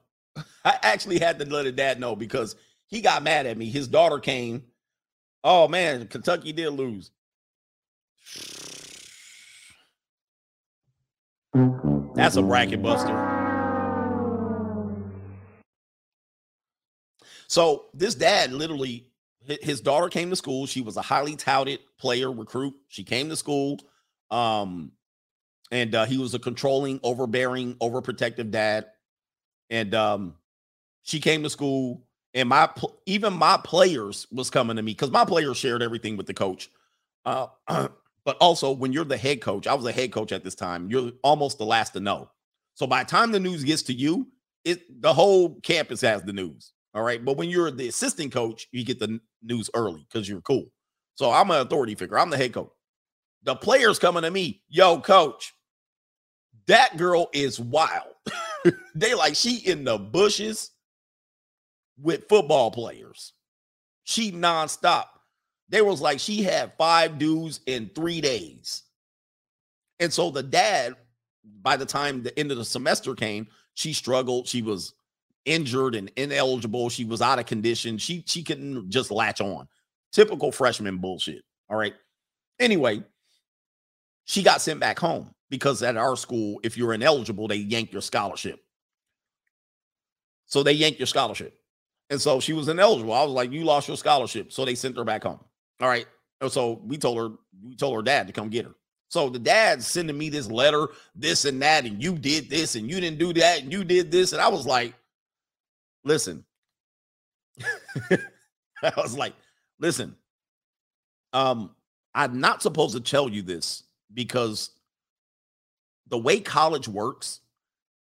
I 0.65 0.79
actually 0.83 1.19
had 1.21 1.39
to 1.39 1.47
let 1.47 1.67
a 1.67 1.73
dad 1.73 2.01
know 2.01 2.17
because 2.17 2.57
he 2.89 3.01
got 3.01 3.23
mad 3.23 3.47
at 3.47 3.59
me. 3.59 3.71
His 3.71 3.89
daughter 3.89 4.19
came. 4.19 4.65
Oh 5.45 5.69
man, 5.69 6.07
Kentucky 6.09 6.53
did 6.53 6.71
lose. 6.71 7.13
That's 12.15 12.37
a 12.37 12.43
bracket 12.43 12.83
buster. 12.83 13.36
So 17.49 17.87
this 17.95 18.15
dad 18.15 18.53
literally, 18.53 19.11
his 19.47 19.81
daughter 19.81 20.09
came 20.09 20.31
to 20.31 20.37
school. 20.37 20.67
She 20.67 20.81
was 20.81 20.97
a 20.97 21.03
highly 21.03 21.37
touted 21.37 21.81
player 21.99 22.33
recruit. 22.33 22.75
She 22.89 23.05
came 23.05 23.29
to 23.29 23.37
school, 23.37 23.79
um, 24.31 24.93
and 25.71 25.95
uh, 25.95 26.05
he 26.05 26.19
was 26.19 26.35
a 26.35 26.39
controlling, 26.39 27.01
overbearing, 27.03 27.75
overprotective 27.77 28.51
dad. 28.51 28.87
And 29.71 29.95
um, 29.95 30.35
she 31.03 31.21
came 31.21 31.43
to 31.43 31.51
school, 31.51 32.07
and 32.35 32.49
my 32.49 32.69
even 33.07 33.33
my 33.33 33.59
players 33.63 34.27
was 34.31 34.51
coming 34.51 34.77
to 34.77 34.83
me 34.83 34.93
because 34.93 35.11
my 35.11 35.25
players 35.25 35.57
shared 35.57 35.83
everything 35.83 36.17
with 36.17 36.27
the 36.27 36.35
coach. 36.35 36.71
Uh, 37.25 37.47
but 38.25 38.37
also, 38.41 38.73
when 38.73 38.93
you're 38.93 39.05
the 39.05 39.17
head 39.17 39.41
coach, 39.41 39.67
I 39.67 39.75
was 39.75 39.87
a 39.87 39.93
head 39.93 40.13
coach 40.13 40.33
at 40.33 40.45
this 40.45 40.55
time. 40.55 40.91
You're 40.91 41.13
almost 41.23 41.59
the 41.59 41.67
last 41.67 41.93
to 41.93 42.01
know. 42.01 42.31
So 42.75 42.87
by 42.87 43.05
the 43.05 43.11
time 43.11 43.33
the 43.33 43.41
news 43.41 43.65
gets 43.65 43.83
to 43.85 43.93
you, 43.93 44.29
it 44.65 45.01
the 45.01 45.15
whole 45.15 45.61
campus 45.61 46.01
has 46.01 46.23
the 46.23 46.33
news. 46.33 46.73
All 46.97 47.03
right. 47.03 47.23
But 47.23 47.37
when 47.37 47.51
you're 47.51 47.71
the 47.71 47.89
assistant 47.89 48.33
coach, 48.33 48.69
you 48.73 48.83
get 48.83 48.99
the 48.99 49.21
news 49.43 49.69
early 49.75 50.07
because 50.11 50.27
you're 50.27 50.41
cool. 50.41 50.65
So 51.15 51.31
I'm 51.31 51.51
an 51.51 51.61
authority 51.61 51.95
figure. 51.95 52.19
I'm 52.19 52.31
the 52.31 52.39
head 52.39 52.55
coach. 52.55 52.71
The 53.43 53.55
players 53.55 53.99
coming 53.99 54.23
to 54.23 54.31
me, 54.31 54.63
yo, 54.69 54.99
coach, 55.01 55.53
that 56.67 56.97
girl 56.97 57.29
is 57.35 57.61
wild. 57.61 58.15
they 58.95 59.13
like 59.13 59.37
she 59.37 59.59
in 59.59 59.85
the 59.85 59.99
bushes 59.99 60.71
with 62.01 62.29
football 62.31 62.71
players. 62.71 63.35
She 64.05 64.33
nonstop. 64.33 65.05
They 65.69 65.83
was 65.83 66.01
like 66.01 66.19
she 66.19 66.43
had 66.43 66.73
five 66.79 67.19
dudes 67.19 67.61
in 67.67 67.91
three 67.95 68.23
days. 68.23 68.85
And 70.01 70.11
so 70.11 70.31
the 70.31 70.43
dad, 70.43 70.97
by 71.61 71.77
the 71.77 71.87
time 71.87 72.23
the 72.23 72.37
end 72.39 72.53
of 72.53 72.57
the 72.57 72.65
semester 72.65 73.15
came, 73.15 73.49
she 73.75 73.93
struggled. 73.93 74.49
She 74.49 74.63
was 74.63 74.95
injured 75.47 75.95
and 75.95 76.11
ineligible. 76.17 76.91
She 76.91 77.05
was 77.05 77.23
out 77.23 77.39
of 77.39 77.47
condition. 77.47 77.97
She 77.97 78.23
she 78.27 78.43
couldn't 78.43 78.91
just 78.91 79.11
latch 79.11 79.41
on. 79.41 79.67
Typical 80.13 80.53
freshman 80.53 80.99
bullshit. 80.99 81.43
All 81.69 81.77
right. 81.77 81.95
Anyway, 82.61 83.03
she 84.25 84.43
got 84.43 84.61
sent 84.61 84.81
back 84.81 84.99
home 84.99 85.35
because 85.51 85.83
at 85.83 85.97
our 85.97 86.17
school, 86.17 86.61
if 86.63 86.77
you're 86.77 86.95
ineligible, 86.95 87.49
they 87.49 87.57
yank 87.57 87.93
your 87.93 88.03
scholarship. 88.03 88.61
So 90.47 90.63
they 90.63 90.73
yanked 90.73 90.99
your 90.99 91.07
scholarship. 91.07 91.59
And 92.11 92.21
so 92.21 92.41
she 92.41 92.53
was 92.53 92.69
ineligible. 92.69 93.13
I 93.13 93.25
was 93.25 93.33
like, 93.33 93.51
you 93.51 93.65
lost 93.65 93.89
your 93.89 93.97
scholarship. 93.97 94.53
So 94.53 94.65
they 94.65 94.75
sent 94.75 94.97
her 94.97 95.05
back 95.05 95.25
home. 95.25 95.41
All 95.81 95.89
right. 95.89 96.07
And 96.41 96.51
so 96.51 96.81
we 96.85 96.99
told 96.99 97.19
her, 97.19 97.37
we 97.65 97.75
told 97.75 97.97
her 97.97 98.03
dad 98.03 98.27
to 98.27 98.33
come 98.33 98.49
get 98.49 98.65
her. 98.65 98.75
So 99.09 99.29
the 99.29 99.39
dad's 99.39 99.87
sending 99.87 100.19
me 100.19 100.29
this 100.29 100.51
letter, 100.51 100.89
this 101.15 101.45
and 101.45 101.61
that, 101.63 101.85
and 101.85 102.03
you 102.03 102.17
did 102.17 102.51
this 102.51 102.75
and 102.75 102.91
you 102.91 103.01
didn't 103.01 103.19
do 103.19 103.33
that, 103.35 103.63
and 103.63 103.73
you 103.73 103.85
did 103.85 104.11
this. 104.11 104.33
And 104.33 104.41
I 104.41 104.49
was 104.49 104.67
like, 104.67 104.95
listen. 106.07 106.45
I 108.11 108.93
was 108.97 109.17
like, 109.17 109.35
listen. 109.79 110.17
Um, 111.33 111.75
I'm 112.15 112.41
not 112.41 112.63
supposed 112.63 112.95
to 112.95 113.01
tell 113.01 113.29
you 113.29 113.43
this 113.43 113.83
because 114.15 114.71
the 116.09 116.17
way 116.17 116.41
college 116.41 116.89
works 116.89 117.41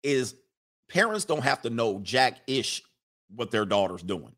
is 0.04 0.36
parents 0.90 1.26
don't 1.26 1.44
have 1.44 1.62
to 1.64 1.70
know 1.70 2.00
jack 2.00 2.38
ish 2.48 2.84
what 3.36 3.52
their 3.52 3.66
daughter's 3.66 4.04
doing. 4.04 4.32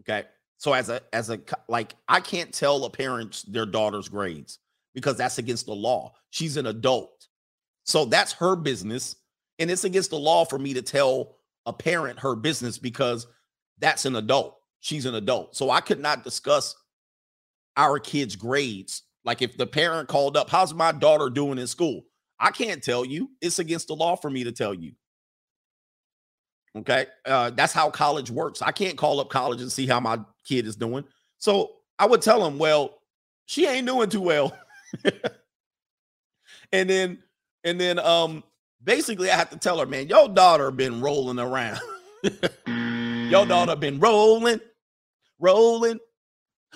Okay. 0.00 0.24
So 0.58 0.74
as 0.74 0.90
a 0.90 1.00
as 1.12 1.30
a 1.30 1.40
like 1.68 1.96
I 2.06 2.20
can't 2.20 2.52
tell 2.52 2.84
a 2.84 2.90
parent 2.90 3.44
their 3.48 3.64
daughter's 3.64 4.08
grades 4.08 4.58
because 4.94 5.16
that's 5.16 5.38
against 5.38 5.66
the 5.66 5.74
law. 5.74 6.12
She's 6.28 6.58
an 6.58 6.66
adult. 6.66 7.26
So 7.84 8.04
that's 8.04 8.32
her 8.34 8.54
business 8.54 9.16
and 9.58 9.70
it's 9.70 9.84
against 9.84 10.10
the 10.10 10.18
law 10.18 10.44
for 10.44 10.58
me 10.58 10.74
to 10.74 10.82
tell 10.82 11.36
a 11.66 11.72
parent 11.72 12.18
her 12.18 12.34
business 12.34 12.78
because 12.78 13.26
that's 13.78 14.04
an 14.04 14.16
adult. 14.16 14.56
She's 14.80 15.06
an 15.06 15.14
adult. 15.14 15.56
So 15.56 15.70
I 15.70 15.80
could 15.80 16.00
not 16.00 16.24
discuss 16.24 16.74
our 17.76 17.98
kids' 17.98 18.36
grades. 18.36 19.02
Like 19.24 19.42
if 19.42 19.56
the 19.56 19.66
parent 19.66 20.08
called 20.08 20.36
up, 20.36 20.48
how's 20.48 20.72
my 20.72 20.92
daughter 20.92 21.28
doing 21.28 21.58
in 21.58 21.66
school? 21.66 22.04
I 22.38 22.50
can't 22.50 22.82
tell 22.82 23.04
you. 23.04 23.30
It's 23.40 23.58
against 23.58 23.88
the 23.88 23.94
law 23.94 24.16
for 24.16 24.30
me 24.30 24.44
to 24.44 24.52
tell 24.52 24.72
you. 24.72 24.92
Okay. 26.76 27.06
Uh, 27.26 27.50
that's 27.50 27.72
how 27.72 27.90
college 27.90 28.30
works. 28.30 28.62
I 28.62 28.72
can't 28.72 28.96
call 28.96 29.20
up 29.20 29.28
college 29.28 29.60
and 29.60 29.70
see 29.70 29.86
how 29.86 30.00
my 30.00 30.20
kid 30.44 30.66
is 30.66 30.76
doing. 30.76 31.04
So 31.38 31.72
I 31.98 32.06
would 32.06 32.22
tell 32.22 32.46
him, 32.46 32.58
well, 32.58 33.00
she 33.46 33.66
ain't 33.66 33.86
doing 33.86 34.08
too 34.08 34.20
well. 34.20 34.56
and 36.72 36.88
then, 36.88 37.18
and 37.64 37.78
then, 37.78 37.98
um, 37.98 38.42
basically 38.82 39.30
I 39.30 39.36
have 39.36 39.50
to 39.50 39.58
tell 39.58 39.78
her, 39.78 39.86
man, 39.86 40.08
your 40.08 40.28
daughter 40.28 40.70
been 40.70 41.00
rolling 41.00 41.38
around. 41.38 41.80
your 42.66 43.46
daughter 43.46 43.76
been 43.76 43.98
rolling, 44.00 44.60
rolling, 45.38 45.98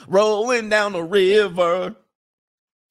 rolling 0.07 0.69
down 0.69 0.93
the 0.93 1.03
river. 1.03 1.97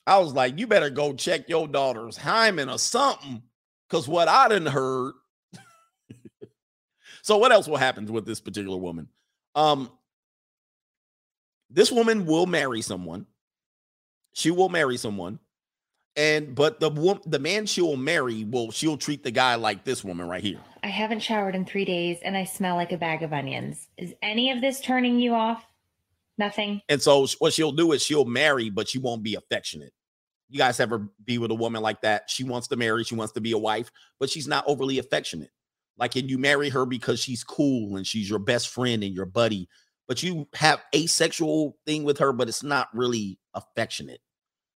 I 0.06 0.18
was 0.20 0.34
like, 0.34 0.60
you 0.60 0.68
better 0.68 0.90
go 0.90 1.14
check 1.14 1.48
your 1.48 1.68
daughter's 1.68 2.18
hymen 2.18 2.70
or 2.70 2.78
something. 2.78 3.42
Cause 3.90 4.08
what 4.08 4.28
I 4.28 4.50
didn't 4.50 4.72
heard. 4.72 5.14
so 7.22 7.38
what 7.38 7.52
else 7.52 7.68
will 7.68 7.78
happen 7.78 8.06
with 8.06 8.26
this 8.26 8.42
particular 8.42 8.78
woman? 8.78 9.08
Um, 9.56 9.92
this 11.70 11.92
woman 11.92 12.26
will 12.26 12.46
marry 12.46 12.82
someone. 12.82 13.28
She 14.34 14.52
will 14.52 14.70
marry 14.70 14.98
someone. 14.98 15.40
And 16.16 16.54
but 16.54 16.80
the 16.80 16.90
woman, 16.90 17.24
the 17.26 17.40
man 17.40 17.66
she 17.66 17.82
will 17.82 17.98
marry 17.98 18.44
will 18.44 18.70
she'll 18.72 18.98
treat 18.98 19.24
the 19.24 19.32
guy 19.32 19.56
like 19.56 19.84
this 19.84 20.04
woman 20.04 20.28
right 20.28 20.44
here. 20.44 20.60
I 20.84 20.88
haven't 20.88 21.22
showered 21.22 21.56
in 21.56 21.66
three 21.66 21.86
days 21.86 22.20
and 22.24 22.38
I 22.38 22.44
smell 22.44 22.76
like 22.76 22.92
a 22.92 22.98
bag 22.98 23.24
of 23.24 23.34
onions. 23.34 23.88
Is 23.98 24.14
any 24.22 24.52
of 24.52 24.62
this 24.62 24.80
turning 24.80 25.20
you 25.20 25.34
off? 25.34 25.66
Nothing. 26.38 26.82
And 26.90 27.02
so 27.02 27.28
what 27.40 27.54
she'll 27.54 27.72
do 27.72 27.92
is 27.94 28.04
she'll 28.04 28.26
marry, 28.26 28.70
but 28.70 28.88
she 28.90 29.00
won't 29.00 29.24
be 29.24 29.36
affectionate. 29.36 29.94
You 30.50 30.60
guys 30.60 30.80
ever 30.80 31.10
be 31.24 31.40
with 31.40 31.52
a 31.52 31.56
woman 31.56 31.82
like 31.82 32.02
that? 32.02 32.30
She 32.30 32.44
wants 32.44 32.68
to 32.68 32.76
marry, 32.76 33.04
she 33.04 33.16
wants 33.16 33.34
to 33.34 33.42
be 33.42 33.54
a 33.54 33.58
wife, 33.58 33.92
but 34.20 34.30
she's 34.30 34.48
not 34.48 34.66
overly 34.68 35.00
affectionate. 35.00 35.52
Like, 35.98 36.16
and 36.16 36.30
you 36.30 36.38
marry 36.38 36.70
her 36.70 36.86
because 36.86 37.20
she's 37.20 37.44
cool 37.44 37.96
and 37.96 38.06
she's 38.06 38.30
your 38.30 38.40
best 38.40 38.70
friend 38.70 39.04
and 39.04 39.14
your 39.14 39.26
buddy, 39.26 39.70
but 40.08 40.22
you 40.22 40.48
have 40.54 40.82
asexual 40.96 41.78
thing 41.86 42.04
with 42.04 42.18
her, 42.18 42.34
but 42.34 42.50
it's 42.50 42.64
not 42.64 42.90
really 42.94 43.40
affectionate. 43.54 44.20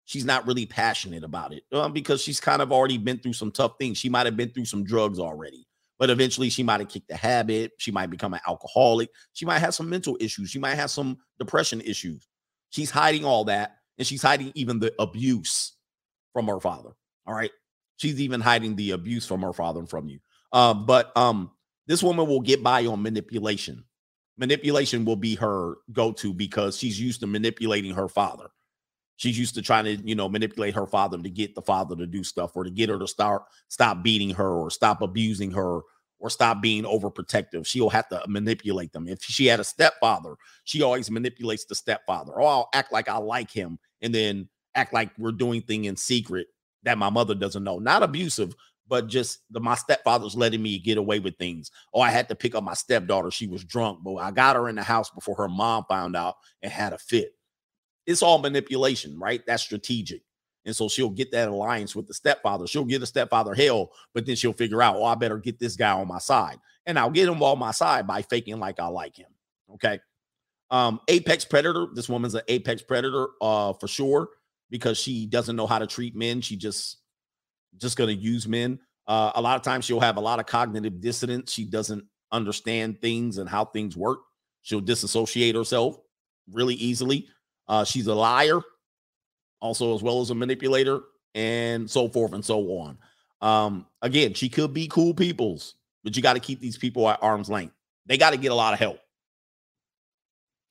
She's 0.07 0.24
not 0.24 0.47
really 0.47 0.66
passionate 0.66 1.24
about 1.24 1.53
it 1.53 1.65
um, 1.73 1.93
because 1.93 2.23
she's 2.23 2.41
kind 2.41 2.62
of 2.62 2.73
already 2.73 2.97
been 2.97 3.19
through 3.19 3.33
some 3.33 3.51
tough 3.51 3.73
things. 3.78 3.99
She 3.99 4.09
might 4.09 4.24
have 4.27 4.37
been 4.37 4.51
through 4.51 4.66
some 4.66 4.85
drugs 4.85 5.19
already, 5.19 5.66
but 5.99 6.11
eventually 6.11 6.49
she 6.49 6.62
might 6.62 6.78
have 6.78 6.89
kicked 6.89 7.09
the 7.09 7.16
habit. 7.16 7.73
She 7.78 7.91
might 7.91 8.09
become 8.09 8.33
an 8.33 8.41
alcoholic. 8.47 9.11
She 9.33 9.45
might 9.45 9.59
have 9.59 9.74
some 9.74 9.91
mental 9.91 10.16
issues. 10.20 10.49
She 10.49 10.61
might 10.61 10.77
have 10.77 10.91
some 10.93 11.19
depression 11.41 11.81
issues. 11.81 12.28
She's 12.70 12.91
hiding 12.91 13.24
all 13.24 13.45
that, 13.47 13.78
and 13.99 14.07
she's 14.07 14.23
hiding 14.23 14.53
even 14.55 14.78
the 14.78 14.95
abuse 15.01 15.73
from 16.33 16.47
her 16.47 16.61
father. 16.61 16.91
All 17.27 17.35
right, 17.35 17.51
she's 17.97 18.20
even 18.20 18.41
hiding 18.41 18.77
the 18.77 18.93
abuse 18.93 19.27
from 19.27 19.43
her 19.43 19.53
father 19.53 19.81
and 19.81 19.91
from 19.91 20.09
you. 20.09 20.20
Um, 20.53 20.87
but 20.87 21.16
um, 21.16 21.51
this 21.89 22.03
woman 22.03 22.28
will 22.28 22.41
get 22.41 22.62
by 22.62 22.87
on 22.87 23.03
manipulation. 23.03 23.85
Manipulation 24.39 25.05
will 25.05 25.16
be 25.16 25.35
her 25.35 25.78
go-to 25.93 26.33
because 26.33 26.77
she's 26.77 27.01
used 27.01 27.20
to 27.20 27.27
manipulating 27.27 27.95
her 27.95 28.07
father. 28.07 28.49
She's 29.16 29.38
used 29.38 29.55
to 29.55 29.62
trying 29.62 29.84
to, 29.84 29.97
you 29.97 30.14
know, 30.14 30.28
manipulate 30.28 30.74
her 30.74 30.86
father 30.86 31.18
to 31.18 31.30
get 31.30 31.55
the 31.55 31.62
father 31.62 31.97
to 31.97 32.06
do 32.06 32.22
stuff 32.22 32.55
or 32.55 32.64
to 32.64 32.70
get 32.70 32.88
her 32.88 32.98
to 32.98 33.06
start 33.06 33.43
stop 33.68 34.02
beating 34.02 34.30
her 34.30 34.51
or 34.51 34.70
stop 34.70 35.02
abusing 35.02 35.51
her 35.52 35.80
or 36.18 36.30
stop 36.30 36.60
being 36.62 36.84
overprotective. 36.84 37.66
She'll 37.66 37.90
have 37.90 38.09
to 38.09 38.22
manipulate 38.26 38.93
them. 38.93 39.09
If 39.09 39.22
she 39.22 39.47
had 39.47 39.60
a 39.60 39.64
stepfather, 39.64 40.36
she 40.64 40.82
always 40.82 41.10
manipulates 41.10 41.64
the 41.64 41.74
stepfather. 41.74 42.40
Oh, 42.40 42.47
I'll 42.47 42.68
act 42.74 42.93
like 42.93 43.09
I 43.09 43.18
like 43.18 43.51
him 43.51 43.78
and 44.02 44.14
then 44.14 44.48
act 44.74 44.93
like 44.93 45.10
we're 45.18 45.32
doing 45.32 45.62
thing 45.62 45.84
in 45.84 45.97
secret 45.97 46.48
that 46.82 46.98
my 46.98 47.10
mother 47.10 47.34
doesn't 47.34 47.64
know. 47.64 47.78
Not 47.78 48.02
abusive, 48.02 48.55
but 48.88 49.09
just 49.09 49.40
the 49.51 49.60
my 49.60 49.74
stepfather's 49.74 50.36
letting 50.36 50.62
me 50.62 50.78
get 50.78 50.98
away 50.98 51.18
with 51.18 51.36
things. 51.36 51.70
Oh, 51.93 52.01
I 52.01 52.10
had 52.10 52.28
to 52.28 52.34
pick 52.34 52.55
up 52.55 52.64
my 52.64 52.74
stepdaughter. 52.74 53.30
She 53.30 53.47
was 53.47 53.64
drunk, 53.64 54.01
but 54.05 54.16
I 54.16 54.30
got 54.30 54.56
her 54.56 54.68
in 54.68 54.76
the 54.76 54.82
house 54.82 55.10
before 55.10 55.36
her 55.36 55.48
mom 55.48 55.84
found 55.88 56.16
out 56.16 56.36
and 56.62 56.70
had 56.70 56.93
a 56.93 56.98
fit. 56.98 57.36
It's 58.07 58.23
all 58.23 58.39
manipulation, 58.39 59.19
right? 59.19 59.43
That's 59.47 59.62
strategic. 59.62 60.23
And 60.65 60.74
so 60.74 60.89
she'll 60.89 61.11
get 61.11 61.31
that 61.31 61.49
alliance 61.49 61.95
with 61.95 62.09
the 62.09 62.15
stepfather. 62.15 62.66
She'll 62.66 62.85
get 62.85 62.99
the 62.99 63.07
stepfather 63.07 63.55
hell, 63.55 63.93
but 64.15 64.27
then 64.27 64.35
she'll 64.35 64.53
figure 64.53 64.83
out, 64.83 64.97
oh, 64.97 65.05
I 65.05 65.15
better 65.15 65.39
get 65.39 65.61
this 65.61 65.77
guy 65.77 65.93
on 65.93 66.09
my 66.09 66.19
side. 66.19 66.59
And 66.87 66.99
I'll 66.99 67.11
get 67.11 67.28
him 67.28 67.43
on 67.43 67.59
my 67.59 67.70
side 67.70 68.07
by 68.07 68.23
faking 68.23 68.59
like 68.59 68.81
I 68.81 68.87
like 68.89 69.16
him. 69.16 69.28
Okay. 69.74 70.01
Um, 70.70 71.01
apex 71.09 71.45
predator. 71.45 71.87
This 71.95 72.09
woman's 72.09 72.35
an 72.35 72.43
apex 72.49 72.83
predator, 72.83 73.28
uh, 73.41 73.74
for 73.74 73.87
sure, 73.87 74.28
because 74.70 74.99
she 74.99 75.27
doesn't 75.27 75.55
know 75.55 75.66
how 75.66 75.78
to 75.78 75.87
treat 75.87 76.16
men. 76.16 76.41
She 76.41 76.57
just 76.57 76.99
just 77.77 77.97
gonna 77.97 78.12
use 78.12 78.49
men. 78.49 78.81
Uh, 79.07 79.33
a 79.37 79.41
lot 79.41 79.57
of 79.57 79.62
times 79.62 79.85
she'll 79.85 80.01
have 80.01 80.16
a 80.16 80.20
lot 80.20 80.41
of 80.41 80.47
cognitive 80.47 81.01
dissonance. 81.01 81.53
She 81.53 81.65
doesn't 81.65 82.05
understand 82.33 83.01
things 83.01 83.39
and 83.39 83.49
how 83.49 83.65
things 83.65 83.97
work. 83.97 84.20
She'll 84.62 84.81
disassociate 84.81 85.55
herself 85.55 85.99
really 86.51 86.74
easily. 86.74 87.28
Uh, 87.68 87.84
she's 87.84 88.06
a 88.06 88.14
liar, 88.14 88.60
also 89.60 89.94
as 89.94 90.02
well 90.02 90.20
as 90.20 90.30
a 90.30 90.34
manipulator, 90.34 91.01
and 91.34 91.90
so 91.90 92.09
forth 92.09 92.32
and 92.32 92.44
so 92.44 92.60
on. 92.78 92.98
Um, 93.40 93.86
again, 94.02 94.34
she 94.34 94.48
could 94.48 94.72
be 94.72 94.88
cool 94.88 95.14
people's, 95.14 95.74
but 96.05 96.16
you 96.16 96.22
got 96.22 96.34
to 96.34 96.40
keep 96.40 96.60
these 96.60 96.78
people 96.78 97.09
at 97.09 97.22
arm's 97.22 97.51
length. 97.51 97.74
They 98.06 98.16
got 98.16 98.30
to 98.30 98.38
get 98.38 98.52
a 98.52 98.55
lot 98.55 98.72
of 98.72 98.78
help. 98.78 98.98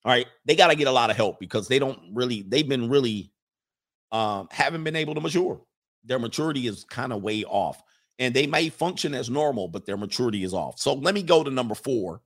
All 0.03 0.11
right, 0.11 0.27
they 0.45 0.55
got 0.55 0.67
to 0.67 0.75
get 0.75 0.87
a 0.87 0.91
lot 0.91 1.09
of 1.09 1.15
help 1.15 1.39
because 1.39 1.67
they 1.67 1.79
don't 1.79 1.99
really, 2.13 2.43
they've 2.43 2.67
been 2.67 2.89
really 2.89 3.31
um 4.11 4.47
haven't 4.51 4.83
been 4.83 4.95
able 4.95 5.15
to 5.15 5.21
mature. 5.21 5.59
Their 6.03 6.19
maturity 6.19 6.67
is 6.67 6.83
kind 6.83 7.11
of 7.11 7.23
way 7.23 7.43
off. 7.43 7.81
And 8.19 8.33
they 8.33 8.47
may 8.47 8.69
function 8.69 9.13
as 9.13 9.29
normal, 9.29 9.67
but 9.67 9.85
their 9.85 9.97
maturity 9.97 10.43
is 10.43 10.53
off. 10.53 10.79
So 10.79 10.93
let 10.93 11.13
me 11.13 11.23
go 11.23 11.43
to 11.43 11.51
number 11.51 11.75
four, 11.75 12.21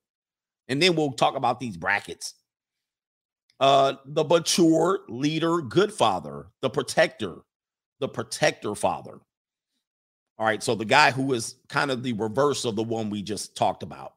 and 0.67 0.81
then 0.81 0.95
we'll 0.95 1.13
talk 1.13 1.35
about 1.35 1.59
these 1.59 1.77
brackets. 1.77 2.35
Uh, 3.59 3.95
the 4.05 4.23
mature 4.23 5.01
leader, 5.09 5.61
good 5.61 5.91
father, 5.91 6.47
the 6.61 6.69
protector, 6.69 7.35
the 7.99 8.07
protector 8.07 8.73
father. 8.73 9.19
All 10.37 10.45
right, 10.45 10.63
so 10.63 10.73
the 10.75 10.85
guy 10.85 11.11
who 11.11 11.33
is 11.33 11.55
kind 11.67 11.91
of 11.91 12.01
the 12.01 12.13
reverse 12.13 12.63
of 12.63 12.77
the 12.77 12.83
one 12.83 13.09
we 13.09 13.21
just 13.21 13.57
talked 13.57 13.83
about. 13.83 14.13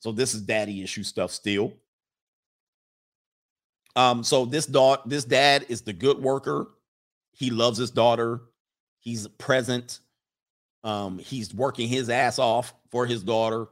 So 0.00 0.10
this 0.10 0.34
is 0.34 0.42
daddy 0.42 0.82
issue 0.82 1.04
stuff 1.04 1.30
still. 1.30 1.74
Um, 3.94 4.24
so 4.24 4.44
this 4.44 4.66
dog, 4.66 5.00
this 5.06 5.24
dad 5.24 5.66
is 5.68 5.82
the 5.82 5.92
good 5.92 6.18
worker. 6.18 6.68
He 7.32 7.50
loves 7.50 7.78
his 7.78 7.90
daughter. 7.90 8.40
He's 8.98 9.28
present. 9.28 10.00
Um, 10.82 11.18
he's 11.18 11.54
working 11.54 11.88
his 11.88 12.10
ass 12.10 12.38
off 12.38 12.74
for 12.90 13.06
his 13.06 13.22
daughter, 13.22 13.66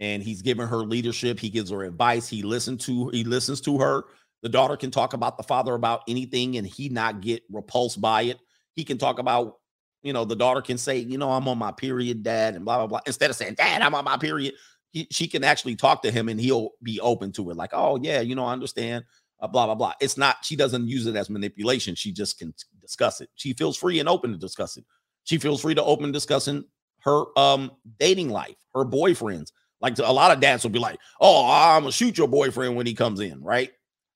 and 0.00 0.22
he's 0.22 0.42
giving 0.42 0.66
her 0.66 0.78
leadership. 0.78 1.38
He 1.38 1.50
gives 1.50 1.70
her 1.70 1.84
advice. 1.84 2.28
He 2.28 2.42
listens 2.42 2.84
to 2.86 3.08
he 3.10 3.24
listens 3.24 3.60
to 3.62 3.78
her. 3.78 4.04
The 4.42 4.48
daughter 4.48 4.76
can 4.76 4.90
talk 4.90 5.14
about 5.14 5.36
the 5.36 5.42
father 5.42 5.74
about 5.74 6.02
anything, 6.08 6.56
and 6.56 6.66
he 6.66 6.88
not 6.88 7.20
get 7.20 7.42
repulsed 7.50 8.00
by 8.00 8.22
it. 8.22 8.38
He 8.74 8.84
can 8.84 8.98
talk 8.98 9.18
about, 9.18 9.56
you 10.02 10.12
know, 10.12 10.24
the 10.24 10.36
daughter 10.36 10.62
can 10.62 10.78
say, 10.78 10.98
you 10.98 11.18
know, 11.18 11.30
I'm 11.32 11.48
on 11.48 11.58
my 11.58 11.72
period, 11.72 12.22
dad, 12.22 12.54
and 12.54 12.64
blah 12.64 12.78
blah 12.78 12.86
blah. 12.86 13.00
Instead 13.06 13.30
of 13.30 13.36
saying, 13.36 13.54
Dad, 13.54 13.82
I'm 13.82 13.94
on 13.94 14.04
my 14.04 14.16
period, 14.16 14.54
he, 14.90 15.08
she 15.10 15.26
can 15.26 15.42
actually 15.44 15.76
talk 15.76 16.02
to 16.02 16.10
him, 16.10 16.28
and 16.28 16.40
he'll 16.40 16.70
be 16.82 17.00
open 17.00 17.32
to 17.32 17.50
it. 17.50 17.56
Like, 17.56 17.70
oh 17.72 17.98
yeah, 18.00 18.20
you 18.20 18.34
know, 18.34 18.44
I 18.44 18.52
understand. 18.52 19.04
Uh, 19.40 19.46
blah 19.46 19.66
blah 19.66 19.74
blah. 19.74 19.92
It's 20.00 20.16
not. 20.16 20.44
She 20.44 20.56
doesn't 20.56 20.88
use 20.88 21.06
it 21.06 21.14
as 21.14 21.30
manipulation. 21.30 21.94
She 21.94 22.12
just 22.12 22.38
can 22.38 22.52
discuss 22.80 23.20
it. 23.20 23.30
She 23.36 23.52
feels 23.52 23.76
free 23.76 24.00
and 24.00 24.08
open 24.08 24.32
to 24.32 24.36
discuss 24.38 24.76
it. 24.76 24.84
She 25.24 25.38
feels 25.38 25.60
free 25.60 25.74
to 25.74 25.84
open 25.84 26.10
discussing 26.10 26.64
her 27.00 27.24
um 27.38 27.70
dating 28.00 28.30
life, 28.30 28.56
her 28.74 28.84
boyfriends. 28.84 29.52
Like 29.80 29.98
a 29.98 30.12
lot 30.12 30.32
of 30.32 30.40
dads 30.40 30.64
will 30.64 30.70
be 30.70 30.80
like, 30.80 30.98
"Oh, 31.20 31.46
I'm 31.48 31.82
gonna 31.82 31.92
shoot 31.92 32.18
your 32.18 32.26
boyfriend 32.26 32.74
when 32.76 32.86
he 32.86 32.94
comes 32.94 33.20
in." 33.20 33.40
Right? 33.42 33.70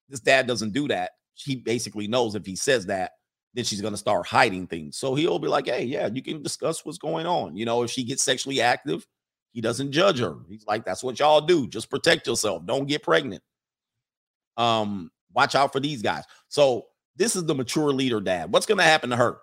This 0.09 0.19
dad 0.19 0.47
doesn't 0.47 0.73
do 0.73 0.87
that. 0.89 1.11
He 1.35 1.55
basically 1.55 2.07
knows 2.07 2.35
if 2.35 2.45
he 2.45 2.55
says 2.55 2.85
that, 2.87 3.11
then 3.53 3.65
she's 3.65 3.81
gonna 3.81 3.97
start 3.97 4.27
hiding 4.27 4.67
things. 4.67 4.97
So 4.97 5.15
he'll 5.15 5.39
be 5.39 5.47
like, 5.47 5.67
"Hey, 5.67 5.85
yeah, 5.85 6.07
you 6.07 6.21
can 6.21 6.43
discuss 6.43 6.85
what's 6.85 6.97
going 6.97 7.25
on." 7.25 7.55
You 7.55 7.65
know, 7.65 7.83
if 7.83 7.91
she 7.91 8.03
gets 8.03 8.23
sexually 8.23 8.61
active, 8.61 9.05
he 9.51 9.61
doesn't 9.61 9.91
judge 9.91 10.19
her. 10.19 10.37
He's 10.49 10.65
like, 10.67 10.85
"That's 10.85 11.03
what 11.03 11.19
y'all 11.19 11.41
do. 11.41 11.67
Just 11.67 11.89
protect 11.89 12.27
yourself. 12.27 12.65
Don't 12.65 12.87
get 12.87 13.03
pregnant." 13.03 13.43
Um, 14.57 15.11
watch 15.33 15.55
out 15.55 15.71
for 15.73 15.79
these 15.79 16.01
guys. 16.01 16.23
So 16.47 16.85
this 17.15 17.35
is 17.35 17.45
the 17.45 17.55
mature 17.55 17.91
leader 17.91 18.19
dad. 18.19 18.51
What's 18.51 18.65
going 18.65 18.77
to 18.77 18.83
happen 18.83 19.09
to 19.09 19.15
her? 19.15 19.37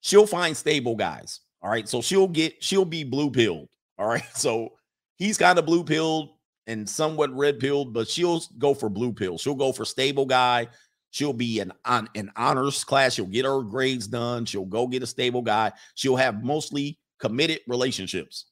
She'll 0.00 0.26
find 0.26 0.56
stable 0.56 0.96
guys. 0.96 1.40
All 1.62 1.70
right. 1.70 1.88
So 1.88 2.02
she'll 2.02 2.28
get, 2.28 2.62
she'll 2.62 2.84
be 2.84 3.04
blue 3.04 3.30
pilled. 3.30 3.68
All 3.98 4.06
right. 4.06 4.24
So 4.34 4.70
he's 5.16 5.38
kind 5.38 5.58
of 5.58 5.66
blue 5.66 5.84
pilled 5.84 6.30
and 6.66 6.88
somewhat 6.88 7.34
red 7.34 7.58
pilled, 7.58 7.92
but 7.92 8.08
she'll 8.08 8.42
go 8.58 8.74
for 8.74 8.88
blue 8.88 9.12
pill. 9.12 9.38
She'll 9.38 9.54
go 9.54 9.72
for 9.72 9.84
stable 9.84 10.26
guy. 10.26 10.68
She'll 11.10 11.32
be 11.32 11.60
an 11.60 11.72
on 11.84 12.08
an 12.14 12.32
honors 12.36 12.82
class. 12.84 13.14
She'll 13.14 13.26
get 13.26 13.44
her 13.44 13.62
grades 13.62 14.06
done. 14.06 14.44
She'll 14.44 14.64
go 14.64 14.86
get 14.86 15.02
a 15.02 15.06
stable 15.06 15.42
guy. 15.42 15.72
She'll 15.94 16.16
have 16.16 16.42
mostly 16.42 16.98
committed 17.20 17.60
relationships. 17.68 18.46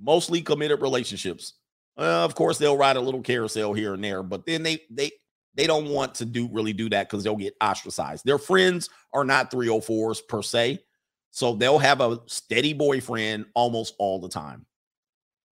Mostly 0.00 0.42
committed 0.42 0.82
relationships. 0.82 1.54
Uh, 1.96 2.24
of 2.24 2.34
course, 2.34 2.58
they'll 2.58 2.76
ride 2.76 2.96
a 2.96 3.00
little 3.00 3.20
carousel 3.20 3.74
here 3.74 3.94
and 3.94 4.02
there, 4.02 4.22
but 4.22 4.46
then 4.46 4.62
they 4.62 4.80
they 4.90 5.10
they 5.54 5.66
don't 5.66 5.88
want 5.88 6.14
to 6.16 6.24
do 6.24 6.48
really 6.50 6.72
do 6.72 6.88
that 6.88 7.08
because 7.08 7.22
they'll 7.22 7.36
get 7.36 7.54
ostracized. 7.60 8.24
Their 8.24 8.38
friends 8.38 8.88
are 9.12 9.24
not 9.24 9.50
304s 9.50 10.26
per 10.26 10.42
se. 10.42 10.80
So 11.30 11.54
they'll 11.54 11.78
have 11.78 12.00
a 12.00 12.20
steady 12.26 12.74
boyfriend 12.74 13.46
almost 13.54 13.94
all 13.98 14.20
the 14.20 14.28
time. 14.28 14.66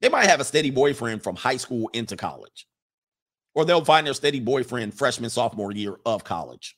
They 0.00 0.08
might 0.08 0.26
have 0.26 0.40
a 0.40 0.44
steady 0.44 0.70
boyfriend 0.70 1.22
from 1.22 1.36
high 1.36 1.56
school 1.56 1.90
into 1.92 2.16
college, 2.16 2.66
or 3.54 3.64
they'll 3.64 3.84
find 3.84 4.06
their 4.06 4.14
steady 4.14 4.40
boyfriend 4.40 4.94
freshman, 4.94 5.30
sophomore 5.30 5.72
year 5.72 5.96
of 6.06 6.24
college. 6.24 6.76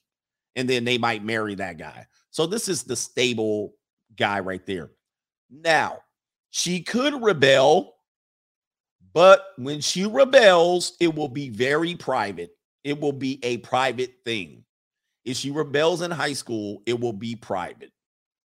And 0.57 0.69
then 0.69 0.85
they 0.85 0.99
might 0.99 1.25
marry 1.25 1.55
that 1.55 1.79
guy. 1.79 2.07
So 2.31 2.47
this 2.47 2.69
is 2.69 2.83
the 2.83 2.97
stable 2.97 3.75
guy 4.17 4.41
right 4.41 4.65
there. 4.67 4.91
Now, 5.51 5.99
she 6.51 6.83
could 6.83 7.23
rebel, 7.23 7.95
but 9.15 9.47
when 9.57 9.81
she 9.81 10.05
rebels, 10.05 10.95
it 11.01 11.15
will 11.15 11.29
be 11.29 11.49
very 11.49 11.95
private 11.95 12.51
it 12.85 13.01
will 13.01 13.13
be 13.13 13.39
a 13.43 13.59
private 13.59 14.15
thing. 14.25 14.65
If 15.25 15.37
she 15.37 15.51
rebels 15.51 16.03
in 16.03 16.11
high 16.11 16.33
school, 16.33 16.83
it 16.87 16.99
will 16.99 17.13
be 17.13 17.37
private. 17.37 17.92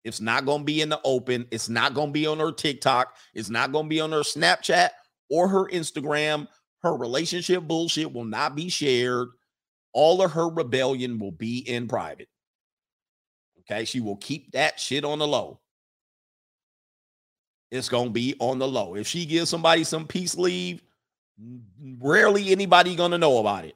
It's 0.06 0.22
not 0.22 0.46
going 0.46 0.60
to 0.62 0.66
be 0.66 0.82
in 0.82 0.90
the 0.90 1.02
open. 1.04 1.48
It's 1.50 1.68
not 1.68 1.96
going 1.96 2.10
to 2.10 2.14
be 2.14 2.28
on 2.28 2.40
her 2.40 2.52
TikTok. 2.52 3.16
It's 3.34 3.50
not 3.50 3.72
going 3.72 3.86
to 3.86 3.90
be 3.90 4.00
on 4.00 4.12
her 4.12 4.20
Snapchat 4.20 4.90
or 5.32 5.48
her 5.48 5.68
Instagram. 5.70 6.48
Her 6.84 6.96
relationship 6.96 7.64
bullshit 7.64 8.14
will 8.14 8.24
not 8.24 8.56
be 8.56 8.70
shared. 8.70 9.30
All 9.94 10.22
of 10.22 10.32
her 10.34 10.48
rebellion 10.48 11.18
will 11.18 11.32
be 11.32 11.58
in 11.58 11.88
private. 11.88 12.30
Okay. 13.62 13.84
She 13.84 14.00
will 14.00 14.18
keep 14.18 14.52
that 14.52 14.80
shit 14.80 15.04
on 15.04 15.18
the 15.18 15.28
low. 15.28 15.60
It's 17.72 17.90
going 17.90 18.10
to 18.10 18.14
be 18.14 18.36
on 18.40 18.60
the 18.60 18.68
low. 18.68 18.96
If 18.96 19.08
she 19.08 19.26
gives 19.26 19.50
somebody 19.50 19.84
some 19.84 20.06
peace 20.06 20.38
leave, 20.38 20.84
rarely 22.00 22.52
anybody 22.52 22.96
going 22.96 23.12
to 23.12 23.18
know 23.18 23.40
about 23.40 23.66
it 23.66 23.76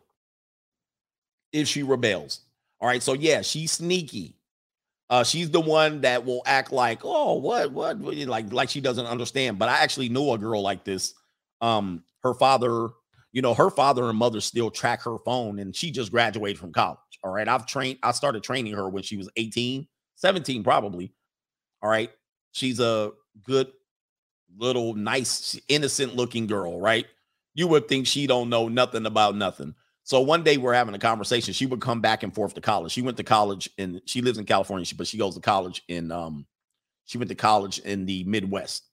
if 1.51 1.67
she 1.67 1.81
rebels. 1.81 2.41
All 2.79 2.87
right. 2.87 3.01
So 3.01 3.13
yeah, 3.13 3.41
she's 3.41 3.71
sneaky. 3.71 4.35
Uh, 5.09 5.23
she's 5.23 5.49
the 5.49 5.59
one 5.59 6.01
that 6.01 6.23
will 6.23 6.43
act 6.45 6.71
like, 6.71 6.99
oh, 7.03 7.33
what, 7.35 7.71
what, 7.71 7.99
like, 7.99 8.53
like 8.53 8.69
she 8.69 8.79
doesn't 8.79 9.07
understand. 9.07 9.57
But 9.57 9.69
I 9.69 9.79
actually 9.79 10.09
know 10.09 10.33
a 10.33 10.37
girl 10.37 10.61
like 10.61 10.83
this. 10.83 11.15
Um, 11.61 12.03
her 12.21 12.33
father, 12.35 12.89
you 13.31 13.41
know, 13.41 13.53
her 13.55 13.71
father 13.71 14.07
and 14.07 14.17
mother 14.17 14.39
still 14.39 14.69
track 14.69 15.01
her 15.03 15.17
phone, 15.25 15.59
and 15.59 15.75
she 15.75 15.89
just 15.89 16.11
graduated 16.11 16.59
from 16.59 16.71
college. 16.71 16.99
All 17.23 17.31
right. 17.31 17.47
I've 17.47 17.65
trained, 17.65 17.97
I 18.03 18.11
started 18.11 18.43
training 18.43 18.73
her 18.73 18.87
when 18.87 19.03
she 19.03 19.17
was 19.17 19.29
18, 19.35 19.87
17, 20.15 20.63
probably. 20.63 21.11
All 21.81 21.89
right. 21.89 22.11
She's 22.51 22.79
a 22.79 23.11
good 23.43 23.71
little, 24.57 24.93
nice, 24.93 25.59
innocent 25.67 26.15
looking 26.15 26.47
girl, 26.47 26.79
right? 26.79 27.05
You 27.55 27.67
would 27.67 27.87
think 27.87 28.07
she 28.07 28.27
don't 28.27 28.49
know 28.49 28.67
nothing 28.67 29.05
about 29.05 29.35
nothing. 29.35 29.75
So 30.09 30.21
one 30.21 30.43
day 30.43 30.57
we're 30.57 30.73
having 30.73 30.95
a 30.95 30.99
conversation. 30.99 31.53
She 31.53 31.67
would 31.67 31.81
come 31.81 32.01
back 32.01 32.23
and 32.23 32.33
forth 32.33 32.55
to 32.55 32.61
college. 32.61 32.91
She 32.91 33.03
went 33.03 33.15
to 33.17 33.23
college 33.23 33.69
and 33.77 34.01
she 34.05 34.23
lives 34.23 34.39
in 34.39 34.45
California, 34.45 34.87
but 34.97 35.05
she 35.05 35.19
goes 35.19 35.35
to 35.35 35.39
college 35.39 35.83
in 35.87 36.11
um 36.11 36.47
she 37.05 37.19
went 37.19 37.29
to 37.29 37.35
college 37.35 37.77
in 37.77 38.07
the 38.07 38.23
Midwest. 38.23 38.85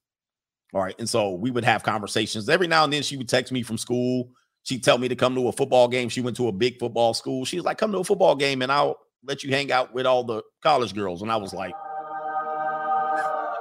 All 0.75 0.83
right. 0.83 0.95
And 0.99 1.09
so 1.09 1.31
we 1.31 1.51
would 1.51 1.65
have 1.65 1.83
conversations. 1.83 2.51
Every 2.51 2.67
now 2.67 2.85
and 2.85 2.93
then 2.93 3.03
she 3.03 3.17
would 3.17 3.31
text 3.31 3.51
me 3.51 3.63
from 3.63 3.79
school. 3.79 4.29
She'd 4.65 4.85
tell 4.85 4.99
me 4.99 5.09
to 5.09 5.17
come 5.17 5.35
to 5.37 5.49
a 5.49 5.53
football 5.53 5.89
game. 5.89 6.11
She 6.11 6.21
went 6.21 6.37
to 6.37 6.49
a 6.49 6.53
big 6.53 6.79
football 6.79 7.15
school. 7.15 7.47
She 7.47 7.57
was 7.57 7.65
like, 7.65 7.79
come 7.79 7.93
to 7.93 7.99
a 8.01 8.05
football 8.05 8.37
game 8.37 8.61
and 8.61 8.71
I'll 8.71 8.99
let 9.25 9.43
you 9.43 9.49
hang 9.49 9.73
out 9.73 9.95
with 9.95 10.05
all 10.05 10.23
the 10.23 10.43
college 10.63 10.95
girls. 10.95 11.23
And 11.23 11.33
I 11.33 11.37
was 11.37 11.55
like, 11.55 11.73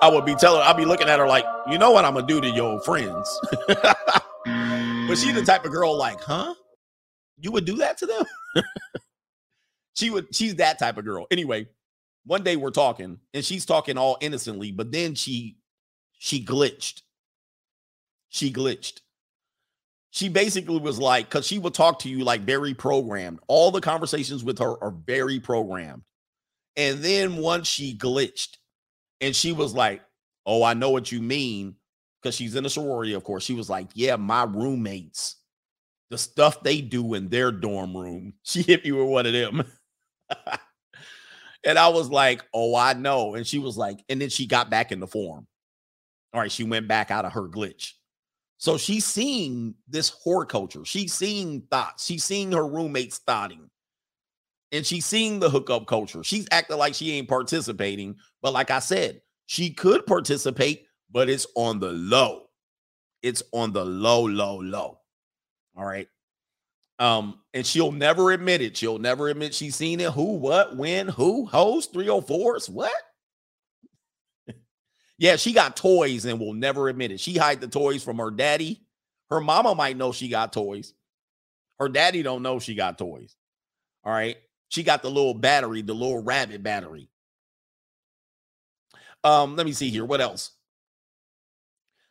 I 0.02 0.10
would 0.12 0.26
be 0.26 0.36
telling, 0.36 0.62
I'd 0.62 0.76
be 0.76 0.84
looking 0.84 1.08
at 1.08 1.20
her 1.20 1.28
like, 1.28 1.46
you 1.72 1.78
know 1.78 1.92
what 1.92 2.04
I'm 2.04 2.16
gonna 2.16 2.28
do 2.28 2.42
to 2.42 2.50
your 2.50 2.82
friends. 2.82 3.40
but 3.68 5.16
she's 5.16 5.34
the 5.34 5.44
type 5.46 5.64
of 5.64 5.72
girl 5.72 5.98
like, 5.98 6.20
huh? 6.20 6.54
You 7.40 7.52
would 7.52 7.66
do 7.66 7.78
that 7.78 7.98
to 8.00 8.06
them? 8.06 8.24
she 9.94 10.10
would, 10.10 10.34
she's 10.34 10.56
that 10.56 10.80
type 10.80 10.98
of 10.98 11.06
girl. 11.06 11.28
Anyway, 11.32 11.68
one 12.26 12.44
day 12.44 12.56
we're 12.56 12.72
talking 12.72 13.20
and 13.34 13.46
she's 13.46 13.66
talking 13.66 13.98
all 13.98 14.18
innocently, 14.22 14.72
but 14.72 14.92
then 14.92 15.16
she 15.16 15.58
she 16.18 16.44
glitched. 16.44 17.02
She 18.30 18.52
glitched. 18.52 19.02
She 20.12 20.30
basically 20.30 20.80
was 20.80 20.98
like, 20.98 21.26
because 21.26 21.46
she 21.46 21.60
would 21.60 21.74
talk 21.74 22.00
to 22.00 22.10
you 22.10 22.24
like 22.24 22.42
very 22.42 22.74
programmed. 22.74 23.40
All 23.48 23.70
the 23.70 23.82
conversations 23.82 24.44
with 24.44 24.60
her 24.60 24.82
are 24.82 24.92
very 24.92 25.40
programmed. 25.40 26.04
And 26.78 27.00
then 27.00 27.38
once 27.38 27.68
she 27.68 27.98
glitched 27.98 28.58
and 29.22 29.36
she 29.36 29.52
was 29.52 29.74
like, 29.74 30.02
Oh, 30.46 30.64
I 30.64 30.74
know 30.74 30.92
what 30.92 31.12
you 31.12 31.22
mean. 31.22 31.76
Because 32.22 32.36
she's 32.36 32.56
in 32.56 32.66
a 32.66 32.70
sorority, 32.70 33.14
of 33.14 33.24
course. 33.24 33.44
She 33.44 33.54
was 33.54 33.70
like, 33.70 33.88
Yeah, 33.94 34.16
my 34.16 34.44
roommates 34.44 35.36
the 36.10 36.18
stuff 36.18 36.62
they 36.64 36.82
do 36.82 37.14
in 37.14 37.30
their 37.30 37.52
dorm 37.52 37.96
room. 37.96 38.34
She 38.44 38.62
hit 38.62 38.84
me 38.84 38.92
with 38.92 39.08
one 39.08 39.26
of 39.26 39.34
them. 39.34 39.64
and 41.64 41.80
I 41.80 41.88
was 41.90 42.10
like, 42.10 42.44
oh, 42.54 42.76
I 42.76 42.94
know. 42.94 43.36
And 43.36 43.46
she 43.46 43.60
was 43.60 43.78
like, 43.78 44.04
and 44.10 44.22
then 44.22 44.30
she 44.30 44.46
got 44.46 44.70
back 44.70 44.92
in 44.92 45.00
the 45.00 45.08
form. 45.08 45.48
All 46.34 46.42
right, 46.42 46.52
she 46.52 46.64
went 46.64 46.88
back 46.88 47.12
out 47.12 47.26
of 47.26 47.34
her 47.34 47.48
glitch. 47.48 47.94
So 48.58 48.78
she's 48.78 49.06
seeing 49.06 49.76
this 49.88 50.16
whore 50.26 50.48
culture. 50.48 50.86
She's 50.86 51.14
seeing 51.14 51.62
thoughts. 51.72 52.06
She's 52.06 52.24
seeing 52.24 52.52
her 52.52 52.66
roommates 52.66 53.20
thoughting. 53.20 53.70
And 54.72 54.86
she's 54.86 55.06
seeing 55.06 55.40
the 55.40 55.50
hookup 55.50 55.88
culture. 55.88 56.24
She's 56.24 56.48
acting 56.52 56.78
like 56.78 56.94
she 56.94 57.12
ain't 57.14 57.30
participating. 57.30 58.16
But 58.42 58.54
like 58.54 58.72
I 58.72 58.80
said, 58.80 59.22
she 59.46 59.72
could 59.72 60.06
participate, 60.06 60.86
but 61.12 61.30
it's 61.30 61.48
on 61.56 61.80
the 61.80 61.92
low. 61.92 62.48
It's 63.22 63.44
on 63.54 63.72
the 63.72 63.86
low, 63.86 64.26
low, 64.26 64.58
low. 64.58 65.00
All 65.76 65.86
right. 65.86 66.08
Um, 66.98 67.40
and 67.54 67.66
she'll 67.66 67.92
never 67.92 68.32
admit 68.32 68.62
it. 68.62 68.78
She'll 68.78 69.00
never 69.00 69.28
admit 69.28 69.54
she's 69.54 69.76
seen 69.76 70.00
it. 70.00 70.12
Who, 70.12 70.36
what, 70.36 70.78
when, 70.78 71.08
who, 71.10 71.46
host, 71.46 71.94
304s, 71.94 72.70
what? 72.70 72.94
yeah, 75.18 75.36
she 75.36 75.52
got 75.52 75.76
toys 75.76 76.26
and 76.26 76.40
will 76.40 76.54
never 76.54 76.88
admit 76.88 77.12
it. 77.12 77.20
She 77.20 77.38
hide 77.38 77.60
the 77.60 77.68
toys 77.68 78.04
from 78.04 78.18
her 78.18 78.32
daddy. 78.32 78.82
Her 79.30 79.42
mama 79.42 79.76
might 79.76 79.98
know 79.98 80.12
she 80.14 80.30
got 80.30 80.54
toys. 80.54 80.94
Her 81.80 81.90
daddy 81.90 82.24
don't 82.24 82.44
know 82.44 82.60
she 82.60 82.76
got 82.76 82.98
toys. 82.98 83.36
All 84.06 84.14
right. 84.14 84.38
She 84.70 84.84
got 84.84 85.02
the 85.02 85.12
little 85.12 85.34
battery, 85.34 85.82
the 85.82 85.94
little 85.94 86.24
rabbit 86.24 86.64
battery. 86.64 87.10
Um, 89.24 89.56
let 89.56 89.66
me 89.66 89.74
see 89.74 89.90
here. 89.90 90.06
What 90.06 90.22
else? 90.22 90.52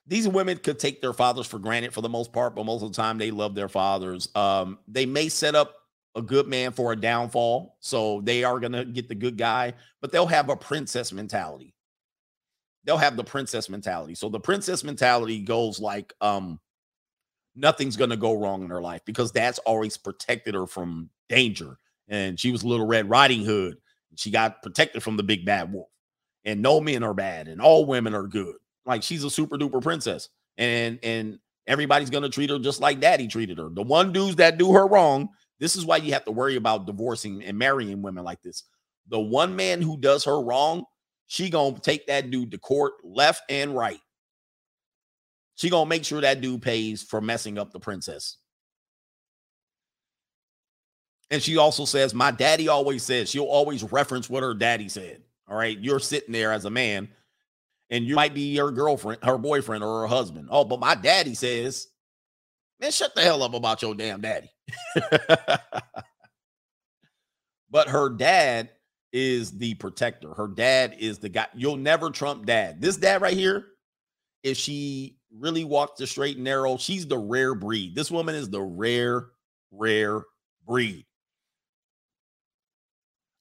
These 0.06 0.28
women 0.28 0.58
could 0.58 0.78
take 0.78 1.00
their 1.00 1.14
fathers 1.14 1.46
for 1.46 1.58
granted 1.58 1.94
for 1.94 2.02
the 2.02 2.08
most 2.08 2.32
part, 2.32 2.54
but 2.54 2.66
most 2.66 2.82
of 2.82 2.92
the 2.92 2.96
time 2.96 3.16
they 3.16 3.30
love 3.30 3.54
their 3.54 3.68
fathers. 3.68 4.28
Um, 4.34 4.78
they 4.86 5.06
may 5.06 5.28
set 5.28 5.54
up 5.54 5.76
a 6.14 6.22
good 6.22 6.46
man 6.46 6.72
for 6.72 6.92
a 6.92 6.96
downfall, 6.96 7.76
so 7.80 8.20
they 8.22 8.44
are 8.44 8.60
gonna 8.60 8.84
get 8.84 9.08
the 9.08 9.14
good 9.14 9.38
guy, 9.38 9.72
but 10.00 10.12
they'll 10.12 10.26
have 10.26 10.48
a 10.50 10.56
princess 10.56 11.12
mentality. 11.12 11.74
They'll 12.84 12.98
have 12.98 13.16
the 13.16 13.24
princess 13.24 13.70
mentality. 13.70 14.14
So 14.14 14.28
the 14.28 14.38
princess 14.38 14.84
mentality 14.84 15.40
goes 15.40 15.80
like, 15.80 16.12
um, 16.20 16.60
nothing's 17.56 17.96
gonna 17.96 18.16
go 18.16 18.34
wrong 18.34 18.62
in 18.62 18.70
her 18.70 18.82
life 18.82 19.00
because 19.06 19.32
that's 19.32 19.58
always 19.60 19.96
protected 19.96 20.54
her 20.54 20.66
from 20.66 21.08
danger. 21.28 21.78
And 22.08 22.38
she 22.38 22.52
was 22.52 22.62
Little 22.62 22.86
Red 22.86 23.08
Riding 23.08 23.44
Hood. 23.44 23.78
She 24.16 24.30
got 24.30 24.62
protected 24.62 25.02
from 25.02 25.16
the 25.16 25.22
big 25.22 25.46
bad 25.46 25.72
wolf. 25.72 25.88
And 26.44 26.60
no 26.60 26.78
men 26.78 27.02
are 27.02 27.14
bad, 27.14 27.48
and 27.48 27.60
all 27.60 27.86
women 27.86 28.14
are 28.14 28.26
good. 28.26 28.56
Like 28.86 29.02
she's 29.02 29.24
a 29.24 29.30
super 29.30 29.56
duper 29.56 29.82
princess, 29.82 30.28
and 30.56 30.98
and 31.02 31.38
everybody's 31.66 32.10
gonna 32.10 32.28
treat 32.28 32.50
her 32.50 32.58
just 32.58 32.80
like 32.80 33.00
daddy 33.00 33.26
treated 33.26 33.58
her. 33.58 33.68
The 33.70 33.82
one 33.82 34.12
dudes 34.12 34.36
that 34.36 34.58
do 34.58 34.72
her 34.72 34.86
wrong, 34.86 35.28
this 35.58 35.76
is 35.76 35.84
why 35.84 35.98
you 35.98 36.12
have 36.12 36.24
to 36.26 36.32
worry 36.32 36.56
about 36.56 36.86
divorcing 36.86 37.42
and 37.42 37.58
marrying 37.58 38.02
women 38.02 38.24
like 38.24 38.42
this. 38.42 38.64
The 39.08 39.20
one 39.20 39.56
man 39.56 39.82
who 39.82 39.98
does 39.98 40.24
her 40.24 40.40
wrong, 40.40 40.84
she 41.26 41.50
gonna 41.50 41.78
take 41.78 42.06
that 42.06 42.30
dude 42.30 42.50
to 42.50 42.58
court 42.58 42.94
left 43.02 43.42
and 43.48 43.74
right. 43.74 44.00
She 45.56 45.70
gonna 45.70 45.88
make 45.88 46.04
sure 46.04 46.20
that 46.20 46.40
dude 46.40 46.62
pays 46.62 47.02
for 47.02 47.20
messing 47.20 47.58
up 47.58 47.72
the 47.72 47.80
princess. 47.80 48.38
And 51.30 51.42
she 51.42 51.56
also 51.56 51.84
says, 51.84 52.14
My 52.14 52.30
daddy 52.30 52.68
always 52.68 53.02
says, 53.02 53.30
she'll 53.30 53.44
always 53.44 53.82
reference 53.82 54.28
what 54.28 54.42
her 54.42 54.54
daddy 54.54 54.88
said. 54.88 55.22
All 55.48 55.56
right. 55.56 55.78
You're 55.78 56.00
sitting 56.00 56.32
there 56.32 56.52
as 56.52 56.64
a 56.64 56.70
man 56.70 57.08
and 57.90 58.04
you 58.04 58.14
might 58.14 58.34
be 58.34 58.54
your 58.54 58.70
girlfriend, 58.70 59.22
her 59.22 59.38
boyfriend, 59.38 59.84
or 59.84 60.02
her 60.02 60.06
husband. 60.06 60.48
Oh, 60.50 60.64
but 60.64 60.80
my 60.80 60.94
daddy 60.94 61.34
says, 61.34 61.88
man, 62.80 62.90
shut 62.90 63.14
the 63.14 63.22
hell 63.22 63.42
up 63.42 63.54
about 63.54 63.82
your 63.82 63.94
damn 63.94 64.20
daddy. 64.20 64.50
but 67.70 67.88
her 67.88 68.08
dad 68.08 68.70
is 69.12 69.52
the 69.58 69.74
protector. 69.74 70.34
Her 70.34 70.48
dad 70.48 70.96
is 70.98 71.18
the 71.18 71.28
guy. 71.28 71.46
You'll 71.54 71.76
never 71.76 72.10
trump 72.10 72.46
dad. 72.46 72.80
This 72.80 72.96
dad 72.96 73.22
right 73.22 73.36
here, 73.36 73.66
if 74.42 74.56
she 74.56 75.18
really 75.32 75.64
walks 75.64 76.00
the 76.00 76.06
straight 76.06 76.36
and 76.36 76.44
narrow, 76.44 76.76
she's 76.76 77.06
the 77.06 77.18
rare 77.18 77.54
breed. 77.54 77.94
This 77.94 78.10
woman 78.10 78.34
is 78.34 78.50
the 78.50 78.62
rare, 78.62 79.26
rare 79.70 80.22
breed. 80.66 81.06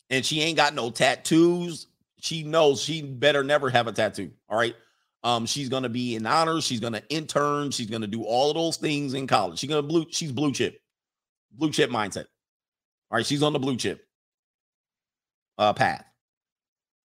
And 0.10 0.24
she 0.24 0.42
ain't 0.42 0.58
got 0.58 0.76
no 0.76 0.92
tattoos 0.92 1.88
she 2.24 2.42
knows 2.42 2.82
she 2.82 3.02
better 3.02 3.44
never 3.44 3.70
have 3.70 3.88
a 3.88 3.92
tattoo. 3.92 4.32
All 4.48 4.58
right. 4.58 4.76
Um, 5.24 5.46
she's 5.46 5.68
gonna 5.68 5.90
be 5.90 6.16
in 6.16 6.26
honors, 6.26 6.64
she's 6.64 6.80
gonna 6.80 7.02
intern, 7.10 7.70
she's 7.70 7.90
gonna 7.90 8.08
do 8.08 8.24
all 8.24 8.50
of 8.50 8.56
those 8.56 8.78
things 8.78 9.14
in 9.14 9.28
college. 9.28 9.60
She's 9.60 9.70
gonna 9.70 9.82
blue, 9.82 10.06
she's 10.10 10.32
blue 10.32 10.54
chip, 10.54 10.82
blue 11.52 11.70
chip 11.70 11.90
mindset. 11.90 12.26
All 13.12 13.18
right, 13.18 13.26
she's 13.26 13.44
on 13.44 13.52
the 13.52 13.60
blue 13.60 13.76
chip 13.76 14.06
uh 15.58 15.74
path. 15.74 16.06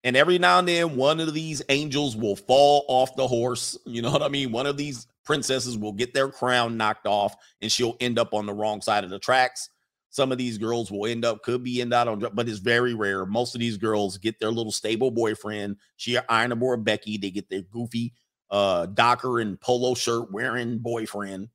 And 0.05 0.17
every 0.17 0.39
now 0.39 0.61
and 0.61 0.69
then, 0.69 0.95
one 0.97 1.19
of 1.19 1.35
these 1.35 1.63
angels 1.69 2.17
will 2.17 2.37
fall 2.37 2.85
off 2.89 3.17
the 3.17 3.27
horse. 3.27 3.77
You 3.87 4.03
know 4.03 4.13
what 4.13 4.23
I 4.23 4.29
mean? 4.29 4.53
One 4.53 4.67
of 4.67 4.77
these 4.77 5.09
princesses 5.25 5.77
will 5.77 5.93
get 5.93 6.15
their 6.15 6.29
crown 6.29 6.77
knocked 6.77 7.09
off 7.09 7.35
and 7.61 7.71
she'll 7.71 7.97
end 8.01 8.21
up 8.21 8.35
on 8.35 8.47
the 8.47 8.55
wrong 8.55 8.81
side 8.81 9.03
of 9.03 9.11
the 9.11 9.19
tracks. 9.19 9.69
Some 10.11 10.33
of 10.33 10.39
these 10.39 10.59
girls 10.59 10.91
will 10.91 11.07
end 11.07 11.25
up, 11.25 11.43
could 11.43 11.63
be 11.63 11.81
end 11.81 11.93
out 11.93 12.09
on, 12.09 12.25
but 12.33 12.49
it's 12.49 12.59
very 12.59 12.95
rare. 12.95 13.27
Most 13.27 13.55
of 13.55 13.61
these 13.61 13.77
girls 13.77 14.17
get 14.17 14.41
their 14.41 14.51
little 14.51 14.73
stable 14.73 15.11
boyfriend. 15.11 15.77
She 15.97 16.19
Iron 16.29 16.53
aboard 16.53 16.85
Becky. 16.85 17.19
They 17.19 17.31
get 17.31 17.49
their 17.51 17.63
goofy 17.63 18.15
uh 18.51 18.87
Docker 18.87 19.41
and 19.41 19.61
polo 19.61 19.95
shirt 19.95 20.33
wearing 20.33 20.79
boyfriend. 20.79 21.49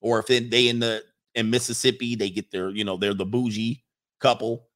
Or 0.00 0.20
if 0.20 0.26
they 0.26 0.68
in 0.68 0.78
the 0.78 1.02
in 1.34 1.50
Mississippi, 1.50 2.14
they 2.14 2.30
get 2.30 2.50
their, 2.50 2.70
you 2.70 2.84
know, 2.84 2.96
they're 2.96 3.14
the 3.14 3.26
bougie 3.26 3.84
couple. 4.20 4.68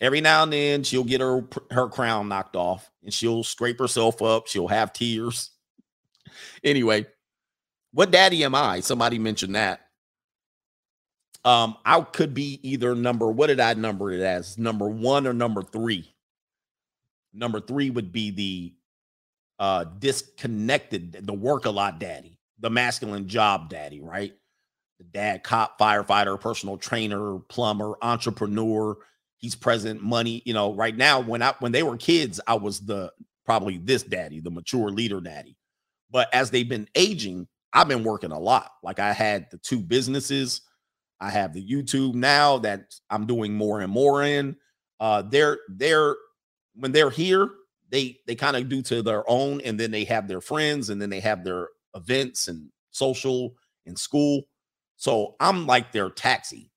Every 0.00 0.20
now 0.20 0.42
and 0.42 0.52
then 0.52 0.82
she'll 0.82 1.04
get 1.04 1.20
her 1.20 1.48
her 1.70 1.88
crown 1.88 2.28
knocked 2.28 2.56
off 2.56 2.90
and 3.02 3.14
she'll 3.14 3.44
scrape 3.44 3.78
herself 3.78 4.20
up. 4.20 4.46
She'll 4.46 4.68
have 4.68 4.92
tears. 4.92 5.50
Anyway, 6.64 7.06
what 7.92 8.10
daddy 8.10 8.44
am 8.44 8.54
I? 8.54 8.80
Somebody 8.80 9.18
mentioned 9.18 9.54
that. 9.54 9.85
Um, 11.46 11.76
I 11.84 12.00
could 12.00 12.34
be 12.34 12.58
either 12.64 12.96
number, 12.96 13.30
what 13.30 13.46
did 13.46 13.60
I 13.60 13.72
number 13.74 14.10
it 14.10 14.20
as? 14.20 14.58
Number 14.58 14.88
one 14.88 15.28
or 15.28 15.32
number 15.32 15.62
three? 15.62 16.12
Number 17.32 17.60
three 17.60 17.88
would 17.88 18.12
be 18.12 18.30
the 18.32 18.74
uh 19.58 19.84
disconnected, 19.84 21.18
the 21.22 21.32
work 21.32 21.64
a 21.64 21.70
lot 21.70 22.00
daddy, 22.00 22.38
the 22.58 22.68
masculine 22.68 23.28
job 23.28 23.70
daddy, 23.70 24.00
right? 24.00 24.34
The 24.98 25.04
dad, 25.04 25.44
cop, 25.44 25.78
firefighter, 25.78 26.40
personal 26.40 26.78
trainer, 26.78 27.38
plumber, 27.48 27.94
entrepreneur. 28.02 28.96
He's 29.36 29.54
present, 29.54 30.02
money. 30.02 30.42
You 30.46 30.54
know, 30.54 30.74
right 30.74 30.96
now, 30.96 31.20
when 31.20 31.42
I 31.42 31.54
when 31.60 31.70
they 31.70 31.84
were 31.84 31.96
kids, 31.96 32.40
I 32.48 32.54
was 32.54 32.80
the 32.80 33.12
probably 33.44 33.78
this 33.78 34.02
daddy, 34.02 34.40
the 34.40 34.50
mature 34.50 34.90
leader 34.90 35.20
daddy. 35.20 35.56
But 36.10 36.28
as 36.34 36.50
they've 36.50 36.68
been 36.68 36.88
aging, 36.96 37.46
I've 37.72 37.88
been 37.88 38.02
working 38.02 38.32
a 38.32 38.38
lot. 38.38 38.72
Like 38.82 38.98
I 38.98 39.12
had 39.12 39.46
the 39.52 39.58
two 39.58 39.80
businesses 39.80 40.62
I 41.20 41.30
have 41.30 41.52
the 41.52 41.66
YouTube 41.66 42.14
now 42.14 42.58
that 42.58 42.94
I'm 43.10 43.26
doing 43.26 43.54
more 43.54 43.80
and 43.80 43.90
more 43.90 44.22
in. 44.22 44.56
Uh, 45.00 45.22
they're 45.22 45.58
they're 45.68 46.16
when 46.74 46.92
they're 46.92 47.10
here, 47.10 47.50
they 47.90 48.18
they 48.26 48.34
kind 48.34 48.56
of 48.56 48.68
do 48.68 48.82
to 48.82 49.02
their 49.02 49.28
own, 49.28 49.60
and 49.62 49.78
then 49.78 49.90
they 49.90 50.04
have 50.04 50.28
their 50.28 50.40
friends, 50.40 50.90
and 50.90 51.00
then 51.00 51.10
they 51.10 51.20
have 51.20 51.44
their 51.44 51.68
events 51.94 52.48
and 52.48 52.68
social 52.90 53.54
and 53.86 53.98
school. 53.98 54.42
So 54.96 55.36
I'm 55.40 55.66
like 55.66 55.92
their 55.92 56.10
taxi. 56.10 56.70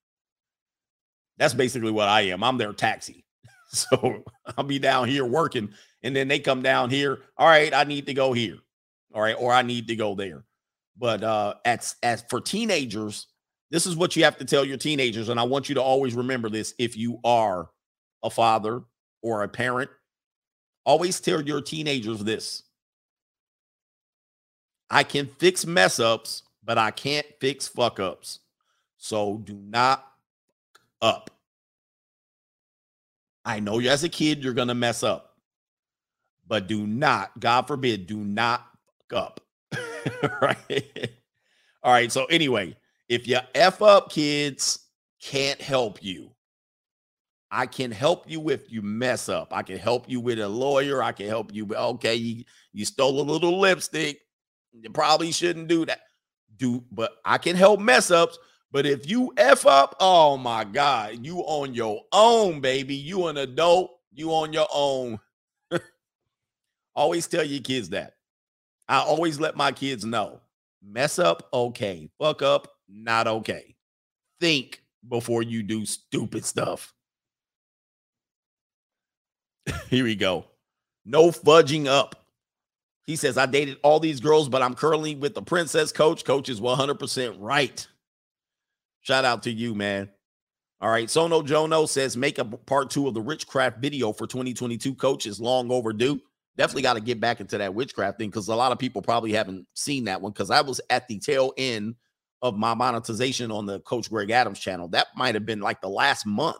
That's 1.38 1.54
basically 1.54 1.90
what 1.90 2.08
I 2.08 2.22
am. 2.22 2.44
I'm 2.44 2.58
their 2.58 2.72
taxi. 2.72 3.24
So 3.72 4.24
I'll 4.58 4.64
be 4.64 4.80
down 4.80 5.06
here 5.06 5.24
working, 5.24 5.72
and 6.02 6.16
then 6.16 6.26
they 6.26 6.40
come 6.40 6.60
down 6.60 6.90
here. 6.90 7.20
All 7.36 7.46
right, 7.46 7.72
I 7.72 7.84
need 7.84 8.04
to 8.06 8.14
go 8.14 8.32
here. 8.32 8.58
All 9.14 9.22
right, 9.22 9.36
or 9.38 9.52
I 9.52 9.62
need 9.62 9.86
to 9.86 9.94
go 9.94 10.16
there. 10.16 10.42
But 10.98 11.22
uh, 11.22 11.54
at 11.64 11.94
as 12.02 12.24
for 12.28 12.40
teenagers, 12.40 13.28
this 13.70 13.86
is 13.86 13.96
what 13.96 14.16
you 14.16 14.24
have 14.24 14.36
to 14.38 14.44
tell 14.44 14.64
your 14.64 14.76
teenagers. 14.76 15.28
And 15.28 15.38
I 15.38 15.44
want 15.44 15.68
you 15.68 15.76
to 15.76 15.82
always 15.82 16.14
remember 16.14 16.48
this 16.48 16.74
if 16.78 16.96
you 16.96 17.20
are 17.24 17.68
a 18.22 18.30
father 18.30 18.82
or 19.22 19.42
a 19.42 19.48
parent. 19.48 19.90
Always 20.84 21.20
tell 21.20 21.40
your 21.40 21.60
teenagers 21.60 22.24
this 22.24 22.64
I 24.90 25.04
can 25.04 25.26
fix 25.26 25.64
mess 25.64 26.00
ups, 26.00 26.42
but 26.64 26.78
I 26.78 26.90
can't 26.90 27.26
fix 27.40 27.68
fuck 27.68 28.00
ups. 28.00 28.40
So 28.98 29.38
do 29.38 29.54
not 29.54 30.04
up. 31.00 31.30
I 33.44 33.60
know 33.60 33.78
you 33.78 33.88
as 33.88 34.04
a 34.04 34.08
kid, 34.08 34.42
you're 34.42 34.52
going 34.52 34.68
to 34.68 34.74
mess 34.74 35.02
up, 35.02 35.36
but 36.46 36.66
do 36.66 36.86
not, 36.86 37.38
God 37.40 37.66
forbid, 37.66 38.06
do 38.06 38.18
not 38.18 38.66
fuck 39.08 39.18
up. 39.18 39.40
right? 40.42 41.10
All 41.82 41.92
right. 41.92 42.12
So, 42.12 42.26
anyway, 42.26 42.76
if 43.10 43.26
you 43.26 43.38
F 43.56 43.82
up 43.82 44.10
kids, 44.10 44.78
can't 45.20 45.60
help 45.60 46.02
you. 46.02 46.30
I 47.50 47.66
can 47.66 47.90
help 47.90 48.30
you 48.30 48.48
if 48.50 48.70
you 48.70 48.82
mess 48.82 49.28
up. 49.28 49.48
I 49.52 49.62
can 49.62 49.78
help 49.78 50.08
you 50.08 50.20
with 50.20 50.38
a 50.38 50.48
lawyer. 50.48 51.02
I 51.02 51.10
can 51.10 51.26
help 51.26 51.52
you 51.52 51.64
with, 51.64 51.76
okay, 51.76 52.14
you, 52.14 52.44
you 52.72 52.84
stole 52.84 53.20
a 53.20 53.22
little 53.22 53.58
lipstick. 53.58 54.20
You 54.72 54.88
probably 54.90 55.32
shouldn't 55.32 55.66
do 55.66 55.84
that. 55.86 56.02
do, 56.56 56.84
but 56.92 57.16
I 57.24 57.38
can 57.38 57.56
help 57.56 57.80
mess 57.80 58.12
ups. 58.12 58.38
But 58.70 58.86
if 58.86 59.10
you 59.10 59.32
F 59.36 59.66
up, 59.66 59.96
oh 59.98 60.36
my 60.36 60.62
God, 60.62 61.26
you 61.26 61.40
on 61.40 61.74
your 61.74 62.02
own, 62.12 62.60
baby. 62.60 62.94
You 62.94 63.26
an 63.26 63.38
adult, 63.38 63.90
you 64.12 64.30
on 64.30 64.52
your 64.52 64.68
own. 64.72 65.18
always 66.94 67.26
tell 67.26 67.42
your 67.42 67.60
kids 67.60 67.88
that. 67.88 68.14
I 68.88 69.00
always 69.00 69.40
let 69.40 69.56
my 69.56 69.72
kids 69.72 70.04
know 70.04 70.40
mess 70.82 71.18
up, 71.18 71.48
okay. 71.52 72.08
Fuck 72.18 72.42
up, 72.42 72.68
not 72.92 73.26
okay. 73.26 73.74
Think 74.40 74.82
before 75.08 75.42
you 75.42 75.62
do 75.62 75.86
stupid 75.86 76.44
stuff. 76.44 76.92
Here 79.88 80.04
we 80.04 80.16
go. 80.16 80.46
No 81.04 81.30
fudging 81.30 81.86
up. 81.86 82.16
He 83.06 83.16
says, 83.16 83.36
I 83.36 83.46
dated 83.46 83.78
all 83.82 83.98
these 83.98 84.20
girls, 84.20 84.48
but 84.48 84.62
I'm 84.62 84.74
currently 84.74 85.14
with 85.14 85.34
the 85.34 85.42
princess 85.42 85.90
coach. 85.90 86.24
Coach 86.24 86.48
is 86.48 86.60
100% 86.60 87.36
right. 87.38 87.86
Shout 89.00 89.24
out 89.24 89.42
to 89.44 89.50
you, 89.50 89.74
man. 89.74 90.08
All 90.80 90.90
right. 90.90 91.10
Sono 91.10 91.42
Jono 91.42 91.88
says, 91.88 92.16
make 92.16 92.38
a 92.38 92.44
part 92.44 92.90
two 92.90 93.08
of 93.08 93.14
the 93.14 93.20
witchcraft 93.20 93.78
video 93.78 94.12
for 94.12 94.26
2022. 94.26 94.94
Coach 94.94 95.26
is 95.26 95.40
long 95.40 95.70
overdue. 95.72 96.20
Definitely 96.56 96.82
got 96.82 96.94
to 96.94 97.00
get 97.00 97.20
back 97.20 97.40
into 97.40 97.58
that 97.58 97.74
witchcraft 97.74 98.18
thing 98.18 98.30
because 98.30 98.48
a 98.48 98.54
lot 98.54 98.72
of 98.72 98.78
people 98.78 99.02
probably 99.02 99.32
haven't 99.32 99.66
seen 99.74 100.04
that 100.04 100.20
one 100.20 100.32
because 100.32 100.50
I 100.50 100.60
was 100.60 100.80
at 100.90 101.08
the 101.08 101.18
tail 101.18 101.52
end 101.56 101.94
of 102.42 102.56
my 102.56 102.74
monetization 102.74 103.50
on 103.50 103.66
the 103.66 103.80
Coach 103.80 104.10
Greg 104.10 104.30
Adams 104.30 104.58
channel. 104.58 104.88
That 104.88 105.08
might 105.16 105.34
have 105.34 105.46
been 105.46 105.60
like 105.60 105.80
the 105.80 105.88
last 105.88 106.26
month. 106.26 106.58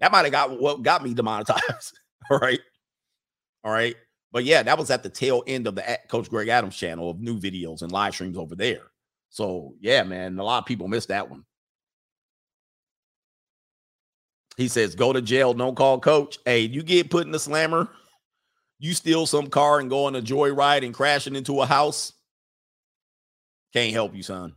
That 0.00 0.12
might 0.12 0.24
have 0.24 0.32
got 0.32 0.60
what 0.60 0.82
got 0.82 1.02
me 1.02 1.14
demonetized. 1.14 1.98
All 2.30 2.38
right. 2.40 2.60
All 3.64 3.72
right. 3.72 3.96
But 4.32 4.44
yeah, 4.44 4.62
that 4.62 4.78
was 4.78 4.90
at 4.90 5.02
the 5.02 5.08
tail 5.08 5.42
end 5.46 5.66
of 5.66 5.76
the 5.76 5.98
Coach 6.08 6.28
Greg 6.28 6.48
Adams 6.48 6.76
channel 6.76 7.10
of 7.10 7.20
new 7.20 7.38
videos 7.38 7.82
and 7.82 7.92
live 7.92 8.14
streams 8.14 8.36
over 8.36 8.54
there. 8.54 8.82
So 9.30 9.74
yeah, 9.80 10.02
man, 10.02 10.38
a 10.38 10.44
lot 10.44 10.58
of 10.58 10.66
people 10.66 10.88
missed 10.88 11.08
that 11.08 11.30
one. 11.30 11.44
He 14.56 14.68
says, 14.68 14.94
go 14.94 15.12
to 15.12 15.20
jail, 15.20 15.52
don't 15.52 15.74
call 15.74 16.00
coach. 16.00 16.38
Hey, 16.44 16.60
you 16.60 16.82
get 16.82 17.10
put 17.10 17.26
in 17.26 17.32
the 17.32 17.38
slammer, 17.38 17.88
you 18.78 18.94
steal 18.94 19.26
some 19.26 19.48
car 19.48 19.80
and 19.80 19.90
go 19.90 20.06
on 20.06 20.16
a 20.16 20.22
joyride 20.22 20.84
and 20.84 20.94
crashing 20.94 21.36
into 21.36 21.60
a 21.60 21.66
house. 21.66 22.12
Can't 23.72 23.92
help 23.92 24.14
you, 24.14 24.22
son. 24.22 24.54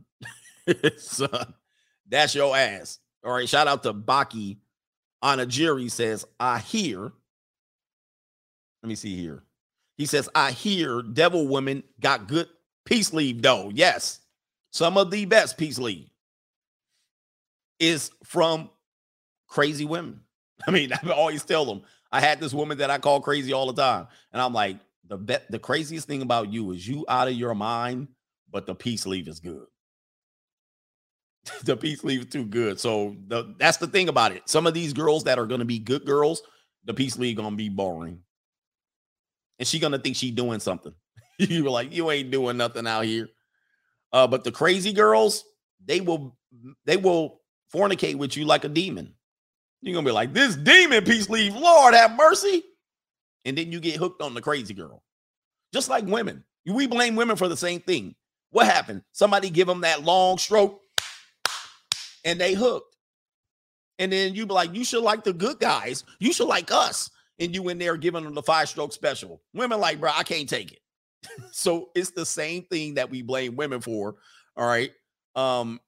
that's 2.09 2.35
your 2.35 2.55
ass. 2.55 2.99
All 3.23 3.33
right. 3.33 3.49
Shout 3.49 3.67
out 3.67 3.83
to 3.83 3.93
Baki 3.93 4.57
Anajiri 5.23 5.91
says, 5.91 6.25
I 6.39 6.59
hear. 6.59 7.11
Let 8.81 8.87
me 8.87 8.95
see 8.95 9.15
here. 9.15 9.43
He 9.97 10.05
says, 10.05 10.29
I 10.33 10.51
hear 10.51 11.01
devil 11.01 11.47
women 11.47 11.83
got 11.99 12.27
good 12.27 12.47
peace 12.85 13.11
leave, 13.13 13.41
though. 13.41 13.69
Yes. 13.73 14.21
Some 14.71 14.97
of 14.97 15.11
the 15.11 15.25
best 15.25 15.57
peace 15.57 15.77
leave 15.77 16.09
is 17.79 18.11
from 18.23 18.69
crazy 19.47 19.85
women. 19.85 20.21
I 20.67 20.71
mean, 20.71 20.91
I 21.03 21.09
always 21.09 21.43
tell 21.43 21.65
them 21.65 21.81
I 22.11 22.21
had 22.21 22.39
this 22.39 22.53
woman 22.53 22.77
that 22.77 22.89
I 22.89 22.97
call 22.97 23.19
crazy 23.21 23.53
all 23.53 23.71
the 23.71 23.81
time, 23.81 24.07
and 24.31 24.41
I'm 24.41 24.53
like, 24.53 24.77
the 25.07 25.17
be- 25.17 25.37
the 25.49 25.59
craziest 25.59 26.07
thing 26.07 26.21
about 26.21 26.51
you 26.51 26.71
is 26.71 26.87
you 26.87 27.05
out 27.09 27.27
of 27.27 27.33
your 27.33 27.55
mind, 27.55 28.07
but 28.49 28.65
the 28.65 28.75
peace 28.75 29.05
leave 29.05 29.27
is 29.27 29.39
good. 29.39 29.65
the 31.63 31.77
peace 31.77 32.03
leave 32.03 32.21
is 32.21 32.25
too 32.27 32.45
good. 32.45 32.79
So 32.79 33.15
the, 33.27 33.55
that's 33.59 33.77
the 33.77 33.87
thing 33.87 34.09
about 34.09 34.31
it. 34.31 34.47
Some 34.49 34.67
of 34.67 34.73
these 34.73 34.93
girls 34.93 35.23
that 35.25 35.39
are 35.39 35.45
going 35.45 35.59
to 35.59 35.65
be 35.65 35.79
good 35.79 36.05
girls, 36.05 36.41
the 36.85 36.93
peace 36.93 37.17
leave 37.17 37.37
gonna 37.37 37.55
be 37.55 37.69
boring, 37.69 38.21
and 39.57 39.67
she 39.67 39.79
gonna 39.79 39.99
think 39.99 40.15
she 40.15 40.31
doing 40.31 40.59
something. 40.59 40.93
you 41.37 41.63
were 41.63 41.69
like, 41.69 41.93
you 41.93 42.09
ain't 42.09 42.31
doing 42.31 42.57
nothing 42.57 42.87
out 42.87 43.05
here. 43.05 43.29
Uh, 44.11 44.27
but 44.27 44.43
the 44.43 44.51
crazy 44.51 44.93
girls, 44.93 45.43
they 45.85 46.01
will 46.01 46.37
they 46.85 46.97
will 46.97 47.41
fornicate 47.73 48.15
with 48.15 48.35
you 48.35 48.45
like 48.45 48.63
a 48.63 48.69
demon. 48.69 49.13
You're 49.81 49.93
gonna 49.93 50.05
be 50.05 50.11
like, 50.11 50.33
this 50.33 50.55
demon 50.55 51.03
peace 51.05 51.29
leave, 51.29 51.55
Lord 51.55 51.93
have 51.93 52.15
mercy. 52.15 52.63
And 53.45 53.57
then 53.57 53.71
you 53.71 53.79
get 53.79 53.95
hooked 53.95 54.21
on 54.21 54.33
the 54.33 54.41
crazy 54.41 54.73
girl. 54.73 55.03
Just 55.73 55.89
like 55.89 56.05
women. 56.05 56.43
We 56.65 56.87
blame 56.87 57.15
women 57.15 57.35
for 57.35 57.47
the 57.47 57.57
same 57.57 57.79
thing. 57.79 58.15
What 58.51 58.65
happened? 58.65 59.03
Somebody 59.11 59.49
give 59.49 59.67
them 59.67 59.81
that 59.81 60.03
long 60.03 60.37
stroke 60.37 60.81
and 62.23 62.39
they 62.39 62.53
hooked. 62.53 62.95
And 63.97 64.11
then 64.11 64.33
you 64.33 64.45
be 64.45 64.53
like, 64.53 64.73
you 64.73 64.85
should 64.85 65.03
like 65.03 65.23
the 65.23 65.33
good 65.33 65.59
guys. 65.59 66.03
You 66.19 66.31
should 66.31 66.47
like 66.47 66.71
us. 66.71 67.11
And 67.39 67.53
you 67.53 67.69
in 67.69 67.77
there 67.77 67.97
giving 67.97 68.23
them 68.23 68.33
the 68.33 68.43
five 68.43 68.69
stroke 68.69 68.93
special. 68.93 69.41
Women 69.53 69.79
like, 69.79 69.99
bro, 69.99 70.11
I 70.13 70.23
can't 70.23 70.47
take 70.47 70.71
it. 70.71 70.79
so 71.51 71.89
it's 71.95 72.11
the 72.11 72.25
same 72.25 72.63
thing 72.63 72.95
that 72.95 73.09
we 73.09 73.21
blame 73.21 73.55
women 73.55 73.81
for. 73.81 74.15
All 74.55 74.67
right. 74.67 74.91
Um, 75.35 75.79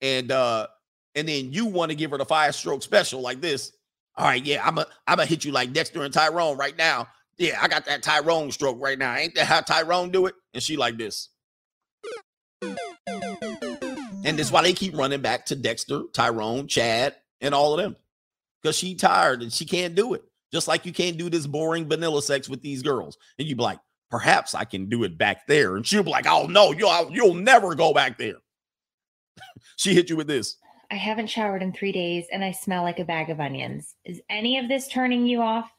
and 0.00 0.30
uh, 0.30 0.66
and 1.14 1.28
then 1.28 1.52
you 1.52 1.66
want 1.66 1.90
to 1.90 1.96
give 1.96 2.10
her 2.10 2.18
the 2.18 2.24
five 2.24 2.54
stroke 2.54 2.82
special 2.82 3.20
like 3.20 3.40
this. 3.40 3.72
All 4.16 4.26
right, 4.26 4.44
yeah, 4.44 4.66
I'm 4.66 4.78
a 4.78 4.86
I'm 5.06 5.16
gonna 5.16 5.26
hit 5.26 5.44
you 5.44 5.52
like 5.52 5.72
Dexter 5.72 6.02
and 6.02 6.12
Tyrone 6.12 6.56
right 6.56 6.76
now. 6.76 7.08
Yeah, 7.38 7.58
I 7.60 7.68
got 7.68 7.84
that 7.86 8.02
Tyrone 8.02 8.50
stroke 8.50 8.78
right 8.80 8.98
now. 8.98 9.14
Ain't 9.14 9.34
that 9.34 9.46
how 9.46 9.60
Tyrone 9.60 10.10
do 10.10 10.26
it? 10.26 10.34
And 10.54 10.62
she 10.62 10.76
like 10.76 10.96
this. 10.96 11.28
And 14.26 14.36
that's 14.36 14.50
why 14.50 14.62
they 14.62 14.72
keep 14.72 14.96
running 14.96 15.22
back 15.22 15.46
to 15.46 15.56
Dexter, 15.56 16.02
Tyrone, 16.12 16.66
Chad, 16.66 17.14
and 17.40 17.54
all 17.54 17.72
of 17.72 17.80
them. 17.80 17.94
Because 18.60 18.76
she 18.76 18.96
tired 18.96 19.40
and 19.40 19.52
she 19.52 19.64
can't 19.64 19.94
do 19.94 20.14
it. 20.14 20.24
Just 20.52 20.66
like 20.66 20.84
you 20.84 20.92
can't 20.92 21.16
do 21.16 21.30
this 21.30 21.46
boring 21.46 21.88
vanilla 21.88 22.20
sex 22.20 22.48
with 22.48 22.60
these 22.60 22.82
girls. 22.82 23.16
And 23.38 23.46
you'd 23.46 23.58
be 23.58 23.62
like, 23.62 23.78
perhaps 24.10 24.54
I 24.54 24.64
can 24.64 24.88
do 24.88 25.04
it 25.04 25.16
back 25.16 25.46
there. 25.46 25.76
And 25.76 25.86
she'll 25.86 26.02
be 26.02 26.10
like, 26.10 26.26
oh 26.26 26.46
no, 26.46 26.72
you'll 26.72 27.08
you'll 27.10 27.34
never 27.34 27.76
go 27.76 27.94
back 27.94 28.18
there. 28.18 28.36
she 29.76 29.94
hit 29.94 30.10
you 30.10 30.16
with 30.16 30.26
this. 30.26 30.56
I 30.90 30.96
haven't 30.96 31.28
showered 31.28 31.62
in 31.62 31.72
three 31.72 31.92
days 31.92 32.26
and 32.32 32.44
I 32.44 32.50
smell 32.50 32.82
like 32.82 32.98
a 32.98 33.04
bag 33.04 33.30
of 33.30 33.40
onions. 33.40 33.94
Is 34.04 34.20
any 34.28 34.58
of 34.58 34.68
this 34.68 34.88
turning 34.88 35.26
you 35.26 35.40
off? 35.40 35.70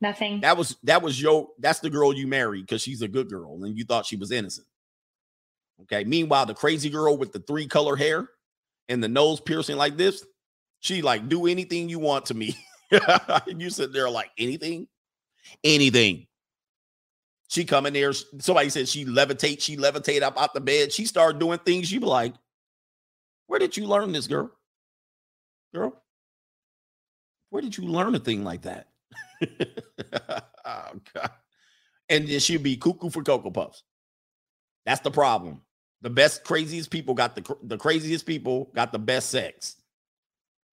Nothing. 0.00 0.40
That 0.40 0.56
was 0.56 0.76
that 0.84 1.02
was 1.02 1.20
your 1.20 1.48
that's 1.58 1.80
the 1.80 1.90
girl 1.90 2.12
you 2.12 2.28
married 2.28 2.66
because 2.66 2.82
she's 2.82 3.02
a 3.02 3.08
good 3.08 3.28
girl 3.28 3.64
and 3.64 3.76
you 3.76 3.84
thought 3.84 4.06
she 4.06 4.16
was 4.16 4.30
innocent. 4.30 4.66
Okay. 5.82 6.04
Meanwhile, 6.04 6.46
the 6.46 6.54
crazy 6.54 6.90
girl 6.90 7.16
with 7.16 7.32
the 7.32 7.40
three 7.40 7.66
color 7.66 7.96
hair 7.96 8.28
and 8.88 9.02
the 9.02 9.08
nose 9.08 9.40
piercing 9.40 9.76
like 9.76 9.96
this, 9.96 10.24
she 10.80 11.02
like 11.02 11.28
do 11.28 11.46
anything 11.46 11.88
you 11.88 11.98
want 11.98 12.26
to 12.26 12.34
me. 12.34 12.56
you 13.46 13.70
sit 13.70 13.92
there 13.92 14.10
like 14.10 14.30
anything, 14.38 14.86
anything. 15.64 16.26
She 17.48 17.64
come 17.64 17.86
in 17.86 17.92
there. 17.92 18.12
Somebody 18.12 18.70
said 18.70 18.88
she 18.88 19.04
levitate. 19.04 19.60
She 19.60 19.76
levitate 19.76 20.22
up 20.22 20.40
out 20.40 20.54
the 20.54 20.60
bed. 20.60 20.92
She 20.92 21.04
started 21.04 21.38
doing 21.38 21.58
things. 21.58 21.92
You 21.92 22.00
be 22.00 22.06
like, 22.06 22.34
where 23.46 23.58
did 23.58 23.76
you 23.76 23.86
learn 23.86 24.12
this, 24.12 24.26
girl? 24.26 24.50
Girl, 25.74 26.02
where 27.50 27.60
did 27.60 27.76
you 27.76 27.84
learn 27.84 28.14
a 28.14 28.18
thing 28.18 28.44
like 28.44 28.62
that? 28.62 28.88
oh, 30.64 30.92
God. 31.14 31.30
And 32.08 32.26
then 32.26 32.40
she'd 32.40 32.62
be 32.62 32.76
cuckoo 32.76 33.10
for 33.10 33.22
Cocoa 33.22 33.50
Puffs. 33.50 33.82
That's 34.86 35.00
the 35.00 35.10
problem. 35.10 35.60
The 36.02 36.10
best, 36.10 36.44
craziest 36.44 36.90
people 36.90 37.14
got 37.14 37.34
the, 37.36 37.56
the 37.62 37.78
craziest 37.78 38.26
people 38.26 38.70
got 38.74 38.92
the 38.92 38.98
best 38.98 39.30
sex 39.30 39.76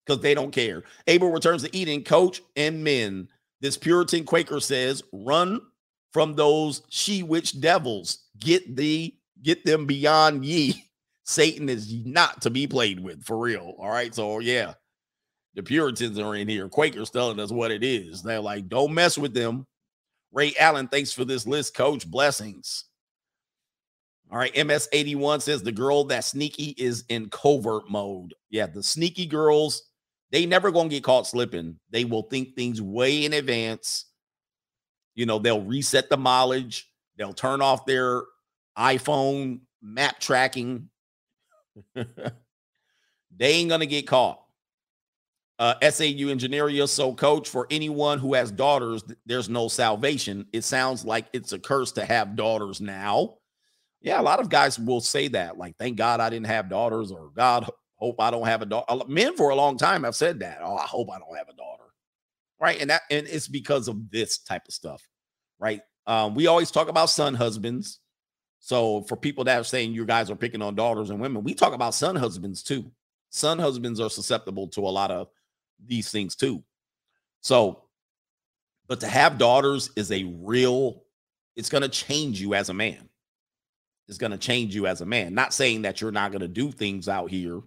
because 0.04 0.20
they 0.20 0.34
don't 0.34 0.50
care. 0.50 0.82
Abel 1.06 1.30
returns 1.30 1.62
to 1.62 1.76
Eden, 1.76 2.02
coach 2.02 2.42
and 2.56 2.82
men. 2.82 3.28
This 3.60 3.76
Puritan 3.76 4.24
Quaker 4.24 4.60
says, 4.60 5.02
run 5.12 5.60
from 6.12 6.34
those 6.34 6.82
she 6.88 7.22
witch 7.22 7.60
devils. 7.60 8.24
Get 8.38 8.76
the 8.76 9.14
get 9.42 9.64
them 9.64 9.86
beyond 9.86 10.44
ye. 10.44 10.84
Satan 11.24 11.68
is 11.68 11.94
not 12.04 12.42
to 12.42 12.50
be 12.50 12.66
played 12.66 12.98
with 12.98 13.22
for 13.22 13.38
real. 13.38 13.76
All 13.78 13.90
right. 13.90 14.12
So, 14.12 14.40
yeah, 14.40 14.74
the 15.54 15.62
Puritans 15.62 16.18
are 16.18 16.34
in 16.34 16.48
here. 16.48 16.68
Quakers 16.68 17.10
telling 17.10 17.38
us 17.38 17.52
what 17.52 17.70
it 17.70 17.84
is. 17.84 18.22
They're 18.22 18.40
like, 18.40 18.68
don't 18.68 18.94
mess 18.94 19.16
with 19.16 19.32
them. 19.32 19.66
Ray 20.32 20.54
Allen, 20.58 20.88
thanks 20.88 21.12
for 21.12 21.24
this 21.24 21.46
list, 21.46 21.74
coach. 21.74 22.10
Blessings. 22.10 22.86
All 24.30 24.38
right. 24.38 24.54
MS81 24.54 25.42
says 25.42 25.62
the 25.62 25.72
girl 25.72 26.04
that 26.04 26.24
sneaky 26.24 26.74
is 26.78 27.04
in 27.08 27.30
covert 27.30 27.90
mode. 27.90 28.34
Yeah, 28.48 28.66
the 28.66 28.82
sneaky 28.82 29.26
girls, 29.26 29.82
they 30.30 30.46
never 30.46 30.70
to 30.70 30.88
get 30.88 31.02
caught 31.02 31.26
slipping. 31.26 31.78
They 31.90 32.04
will 32.04 32.22
think 32.22 32.54
things 32.54 32.80
way 32.80 33.24
in 33.24 33.32
advance. 33.32 34.06
You 35.14 35.26
know, 35.26 35.38
they'll 35.38 35.62
reset 35.62 36.08
the 36.08 36.16
mileage, 36.16 36.88
they'll 37.18 37.32
turn 37.32 37.60
off 37.60 37.84
their 37.84 38.22
iPhone 38.78 39.60
map 39.82 40.20
tracking 40.20 40.88
they 41.94 43.52
ain't 43.52 43.70
gonna 43.70 43.86
get 43.86 44.06
caught. 44.06 44.40
Uh, 45.58 45.74
SAU 45.90 46.28
Engineering. 46.28 46.86
So, 46.86 47.14
coach, 47.14 47.48
for 47.48 47.66
anyone 47.70 48.18
who 48.18 48.32
has 48.34 48.50
daughters, 48.50 49.04
there's 49.26 49.50
no 49.50 49.68
salvation. 49.68 50.46
It 50.52 50.64
sounds 50.64 51.04
like 51.04 51.26
it's 51.32 51.52
a 51.52 51.58
curse 51.58 51.92
to 51.92 52.04
have 52.04 52.34
daughters 52.34 52.80
now. 52.80 53.36
Yeah, 54.00 54.20
a 54.20 54.22
lot 54.22 54.40
of 54.40 54.48
guys 54.48 54.78
will 54.78 55.00
say 55.00 55.28
that. 55.28 55.58
Like, 55.58 55.76
thank 55.78 55.96
God 55.96 56.20
I 56.20 56.30
didn't 56.30 56.46
have 56.46 56.70
daughters, 56.70 57.12
or 57.12 57.30
God, 57.36 57.70
hope 57.96 58.16
I 58.18 58.30
don't 58.30 58.46
have 58.46 58.62
a 58.62 58.66
daughter. 58.66 59.04
Men 59.08 59.36
for 59.36 59.50
a 59.50 59.54
long 59.54 59.76
time 59.76 60.04
have 60.04 60.16
said 60.16 60.40
that. 60.40 60.60
Oh, 60.62 60.76
I 60.76 60.86
hope 60.86 61.10
I 61.10 61.18
don't 61.18 61.36
have 61.36 61.48
a 61.48 61.54
daughter. 61.54 61.84
Right. 62.58 62.80
And 62.80 62.90
that, 62.90 63.02
and 63.10 63.26
it's 63.26 63.48
because 63.48 63.88
of 63.88 64.10
this 64.10 64.38
type 64.38 64.62
of 64.66 64.74
stuff. 64.74 65.06
Right. 65.58 65.82
Um, 66.06 66.34
we 66.34 66.46
always 66.46 66.70
talk 66.70 66.88
about 66.88 67.10
son 67.10 67.34
husbands. 67.34 68.00
So 68.58 69.02
for 69.02 69.16
people 69.16 69.44
that 69.44 69.60
are 69.60 69.64
saying 69.64 69.92
you 69.92 70.06
guys 70.06 70.30
are 70.30 70.36
picking 70.36 70.62
on 70.62 70.74
daughters 70.74 71.10
and 71.10 71.20
women, 71.20 71.44
we 71.44 71.54
talk 71.54 71.74
about 71.74 71.94
son 71.94 72.16
husbands 72.16 72.62
too. 72.62 72.90
Son 73.30 73.58
husbands 73.58 74.00
are 74.00 74.10
susceptible 74.10 74.68
to 74.68 74.80
a 74.80 74.88
lot 74.88 75.10
of 75.10 75.28
these 75.86 76.10
things 76.10 76.34
too. 76.34 76.62
So, 77.42 77.84
but 78.88 79.00
to 79.00 79.06
have 79.06 79.38
daughters 79.38 79.90
is 79.94 80.10
a 80.10 80.24
real, 80.24 81.04
it's 81.54 81.68
going 81.68 81.82
to 81.82 81.88
change 81.88 82.40
you 82.40 82.54
as 82.54 82.70
a 82.70 82.74
man. 82.74 83.09
It's 84.10 84.18
going 84.18 84.32
to 84.32 84.38
change 84.38 84.74
you 84.74 84.88
as 84.88 85.00
a 85.00 85.06
man. 85.06 85.34
Not 85.34 85.54
saying 85.54 85.82
that 85.82 86.00
you're 86.00 86.10
not 86.10 86.32
going 86.32 86.40
to 86.40 86.48
do 86.48 86.72
things 86.72 87.08
out 87.08 87.30
here. 87.30 87.60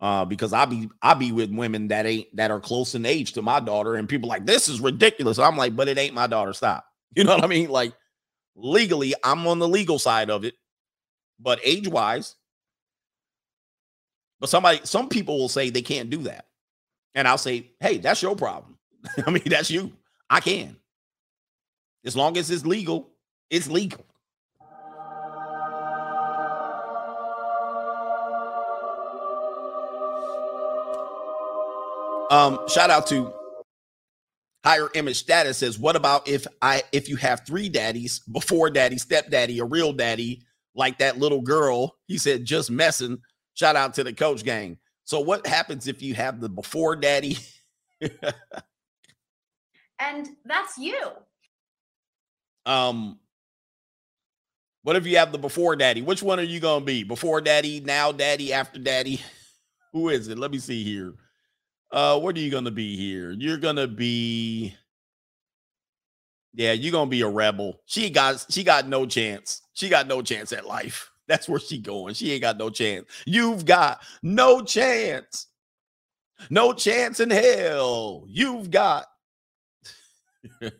Uh, 0.00 0.24
because 0.24 0.52
I 0.52 0.66
be 0.66 0.90
I 1.00 1.14
be 1.14 1.32
with 1.32 1.50
women 1.50 1.88
that 1.88 2.04
ain't 2.04 2.28
that 2.36 2.50
are 2.50 2.60
close 2.60 2.94
in 2.94 3.06
age 3.06 3.32
to 3.32 3.42
my 3.42 3.60
daughter, 3.60 3.94
and 3.94 4.06
people 4.08 4.28
like 4.28 4.44
this 4.44 4.68
is 4.68 4.80
ridiculous. 4.80 5.38
I'm 5.38 5.56
like, 5.56 5.74
but 5.74 5.88
it 5.88 5.96
ain't 5.96 6.14
my 6.14 6.26
daughter. 6.26 6.52
Stop. 6.52 6.84
You 7.16 7.22
know 7.22 7.36
what 7.36 7.44
I 7.44 7.46
mean? 7.46 7.70
Like 7.70 7.94
legally, 8.56 9.14
I'm 9.22 9.46
on 9.46 9.60
the 9.60 9.68
legal 9.68 10.00
side 10.00 10.30
of 10.30 10.44
it, 10.44 10.54
but 11.38 11.60
age 11.62 11.86
wise, 11.86 12.34
but 14.40 14.50
somebody, 14.50 14.80
some 14.84 15.08
people 15.08 15.38
will 15.38 15.48
say 15.48 15.70
they 15.70 15.80
can't 15.80 16.10
do 16.10 16.18
that. 16.24 16.46
And 17.14 17.26
I'll 17.28 17.38
say, 17.38 17.70
hey, 17.80 17.98
that's 17.98 18.20
your 18.20 18.34
problem. 18.36 18.76
I 19.26 19.30
mean, 19.30 19.44
that's 19.46 19.70
you. 19.70 19.92
I 20.28 20.40
can. 20.40 20.76
As 22.04 22.16
long 22.16 22.36
as 22.36 22.50
it's 22.50 22.66
legal, 22.66 23.10
it's 23.48 23.68
legal. 23.68 24.04
Um, 32.30 32.58
shout 32.68 32.90
out 32.90 33.06
to 33.08 33.32
higher 34.64 34.88
image 34.94 35.16
status 35.16 35.58
says, 35.58 35.78
what 35.78 35.96
about 35.96 36.26
if 36.26 36.46
I 36.62 36.82
if 36.92 37.08
you 37.08 37.16
have 37.16 37.46
three 37.46 37.68
daddies, 37.68 38.20
before 38.20 38.70
daddy, 38.70 38.98
stepdaddy, 38.98 39.58
a 39.60 39.64
real 39.64 39.92
daddy, 39.92 40.42
like 40.74 40.98
that 40.98 41.18
little 41.18 41.42
girl? 41.42 41.96
He 42.06 42.18
said, 42.18 42.44
just 42.44 42.70
messing. 42.70 43.18
Shout 43.54 43.76
out 43.76 43.94
to 43.94 44.04
the 44.04 44.12
coach 44.12 44.44
gang. 44.44 44.78
So 45.04 45.20
what 45.20 45.46
happens 45.46 45.86
if 45.86 46.02
you 46.02 46.14
have 46.14 46.40
the 46.40 46.48
before 46.48 46.96
daddy? 46.96 47.38
And 49.98 50.28
that's 50.44 50.76
you. 50.76 50.98
um 52.66 53.18
what 54.82 54.96
if 54.96 55.06
you 55.06 55.16
have 55.18 55.32
the 55.32 55.38
before 55.38 55.76
daddy? 55.76 56.02
Which 56.02 56.22
one 56.22 56.38
are 56.40 56.42
you 56.44 56.60
gonna 56.60 56.84
be? 56.84 57.04
Before 57.04 57.40
daddy, 57.40 57.80
now 57.80 58.12
daddy, 58.12 58.52
after 58.52 58.78
daddy? 58.78 59.20
Who 59.92 60.10
is 60.10 60.28
it? 60.28 60.38
Let 60.38 60.50
me 60.50 60.58
see 60.58 60.84
here. 60.84 61.14
Uh, 61.94 62.18
what 62.18 62.36
are 62.36 62.40
you 62.40 62.50
gonna 62.50 62.72
be 62.72 62.96
here? 62.96 63.30
You're 63.30 63.56
gonna 63.56 63.86
be 63.86 64.74
yeah, 66.52 66.72
you're 66.72 66.90
gonna 66.90 67.08
be 67.08 67.20
a 67.20 67.28
rebel. 67.28 67.80
She 67.86 68.10
got 68.10 68.44
she 68.50 68.64
got 68.64 68.88
no 68.88 69.06
chance. 69.06 69.62
She 69.74 69.88
got 69.88 70.08
no 70.08 70.20
chance 70.20 70.52
at 70.52 70.66
life. 70.66 71.12
That's 71.28 71.48
where 71.48 71.60
she 71.60 71.78
going. 71.78 72.14
She 72.14 72.32
ain't 72.32 72.42
got 72.42 72.58
no 72.58 72.68
chance. 72.68 73.06
You've 73.26 73.64
got 73.64 74.02
no 74.24 74.60
chance. 74.60 75.46
No 76.50 76.72
chance 76.72 77.20
in 77.20 77.30
hell. 77.30 78.24
You've 78.26 78.72
got. 78.72 79.06
All 80.62 80.72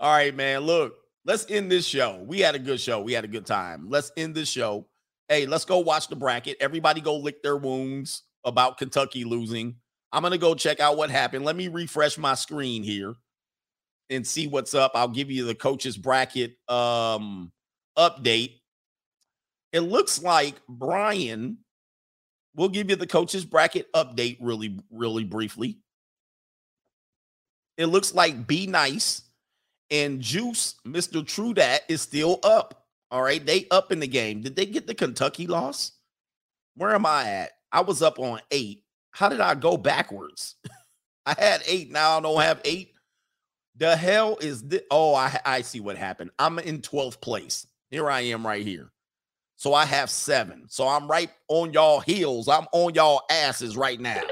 right, 0.00 0.34
man. 0.34 0.62
Look, 0.62 0.96
let's 1.24 1.48
end 1.48 1.70
this 1.70 1.86
show. 1.86 2.24
We 2.26 2.40
had 2.40 2.56
a 2.56 2.58
good 2.58 2.80
show. 2.80 3.00
We 3.00 3.12
had 3.12 3.24
a 3.24 3.28
good 3.28 3.46
time. 3.46 3.88
Let's 3.88 4.10
end 4.16 4.34
this 4.34 4.48
show. 4.48 4.88
Hey, 5.28 5.46
let's 5.46 5.64
go 5.64 5.78
watch 5.78 6.08
the 6.08 6.16
bracket. 6.16 6.56
Everybody 6.58 7.00
go 7.00 7.16
lick 7.16 7.40
their 7.40 7.56
wounds 7.56 8.24
about 8.44 8.78
Kentucky 8.78 9.24
losing. 9.24 9.76
I'm 10.12 10.22
going 10.22 10.32
to 10.32 10.38
go 10.38 10.54
check 10.54 10.80
out 10.80 10.96
what 10.96 11.10
happened. 11.10 11.44
Let 11.44 11.56
me 11.56 11.68
refresh 11.68 12.18
my 12.18 12.34
screen 12.34 12.82
here 12.82 13.14
and 14.10 14.26
see 14.26 14.46
what's 14.46 14.74
up. 14.74 14.92
I'll 14.94 15.08
give 15.08 15.30
you 15.30 15.44
the 15.44 15.54
coaches 15.54 15.96
bracket 15.96 16.56
um 16.68 17.52
update. 17.98 18.60
It 19.72 19.80
looks 19.80 20.22
like 20.22 20.54
Brian 20.68 21.58
we'll 22.54 22.68
give 22.68 22.88
you 22.90 22.96
the 22.96 23.06
coaches 23.06 23.44
bracket 23.44 23.92
update 23.92 24.38
really 24.40 24.78
really 24.90 25.24
briefly. 25.24 25.78
It 27.76 27.86
looks 27.86 28.14
like 28.14 28.46
Be 28.46 28.66
Nice 28.66 29.22
and 29.90 30.20
Juice, 30.20 30.76
Mr. 30.86 31.26
True 31.26 31.54
Dat 31.54 31.82
is 31.88 32.02
still 32.02 32.38
up. 32.44 32.84
All 33.10 33.22
right, 33.22 33.44
they 33.44 33.66
up 33.70 33.92
in 33.92 34.00
the 34.00 34.06
game. 34.06 34.42
Did 34.42 34.56
they 34.56 34.66
get 34.66 34.86
the 34.86 34.94
Kentucky 34.94 35.46
loss? 35.46 35.92
Where 36.76 36.94
am 36.94 37.06
I 37.06 37.28
at? 37.28 37.52
I 37.74 37.80
was 37.80 38.02
up 38.02 38.20
on 38.20 38.40
eight. 38.52 38.84
How 39.10 39.28
did 39.28 39.40
I 39.40 39.56
go 39.56 39.76
backwards? 39.76 40.54
I 41.26 41.34
had 41.36 41.60
eight. 41.66 41.90
Now 41.90 42.16
I 42.16 42.20
don't 42.20 42.40
have 42.40 42.60
eight. 42.64 42.92
The 43.76 43.96
hell 43.96 44.38
is 44.40 44.62
this? 44.62 44.82
Oh, 44.92 45.12
I 45.14 45.40
I 45.44 45.62
see 45.62 45.80
what 45.80 45.96
happened. 45.98 46.30
I'm 46.38 46.60
in 46.60 46.80
12th 46.80 47.20
place. 47.20 47.66
Here 47.90 48.08
I 48.08 48.20
am 48.20 48.46
right 48.46 48.64
here. 48.64 48.92
So 49.56 49.74
I 49.74 49.86
have 49.86 50.08
seven. 50.08 50.66
So 50.68 50.86
I'm 50.86 51.08
right 51.08 51.30
on 51.48 51.72
y'all 51.72 51.98
heels. 51.98 52.48
I'm 52.48 52.66
on 52.72 52.94
y'all 52.94 53.22
asses 53.28 53.76
right 53.76 53.98
now. 53.98 54.22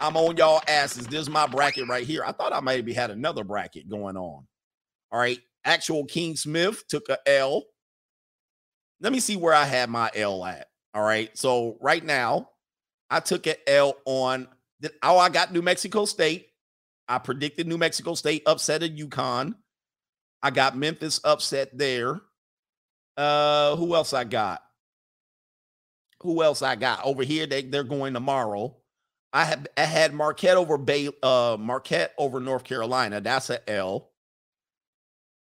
I'm 0.00 0.16
on 0.16 0.38
y'all 0.38 0.62
asses. 0.66 1.06
This 1.06 1.22
is 1.22 1.30
my 1.30 1.46
bracket 1.46 1.88
right 1.88 2.06
here. 2.06 2.22
I 2.24 2.32
thought 2.32 2.54
I 2.54 2.60
maybe 2.60 2.94
had 2.94 3.10
another 3.10 3.44
bracket 3.44 3.88
going 3.88 4.16
on. 4.16 4.46
All 5.12 5.18
right. 5.18 5.40
Actual 5.66 6.06
King 6.06 6.36
Smith 6.36 6.86
took 6.88 7.08
a 7.10 7.18
L. 7.28 7.64
Let 9.00 9.12
me 9.12 9.20
see 9.20 9.36
where 9.36 9.54
I 9.54 9.64
had 9.64 9.90
my 9.90 10.10
L 10.14 10.42
at. 10.44 10.68
All 10.94 11.02
right. 11.02 11.36
So 11.36 11.76
right 11.80 12.04
now, 12.04 12.50
I 13.10 13.20
took 13.20 13.46
an 13.46 13.56
L 13.66 13.96
on. 14.04 14.48
Oh, 15.02 15.18
I 15.18 15.28
got 15.28 15.52
New 15.52 15.62
Mexico 15.62 16.04
State. 16.04 16.48
I 17.08 17.18
predicted 17.18 17.66
New 17.66 17.78
Mexico 17.78 18.14
State 18.14 18.42
upset 18.46 18.82
at 18.82 18.96
UConn. 18.96 19.54
I 20.42 20.50
got 20.50 20.76
Memphis 20.76 21.20
upset 21.24 21.76
there. 21.76 22.20
Uh, 23.16 23.76
who 23.76 23.94
else 23.94 24.12
I 24.12 24.24
got? 24.24 24.62
Who 26.22 26.42
else 26.42 26.62
I 26.62 26.76
got 26.76 27.04
over 27.04 27.22
here? 27.22 27.46
They 27.46 27.62
they're 27.62 27.84
going 27.84 28.14
tomorrow. 28.14 28.76
I 29.32 29.44
had 29.44 29.68
I 29.76 29.82
had 29.82 30.14
Marquette 30.14 30.56
over 30.56 30.78
Bay, 30.78 31.08
uh, 31.22 31.56
Marquette 31.58 32.14
over 32.18 32.40
North 32.40 32.64
Carolina. 32.64 33.20
That's 33.20 33.50
a 33.50 33.68
L. 33.68 34.10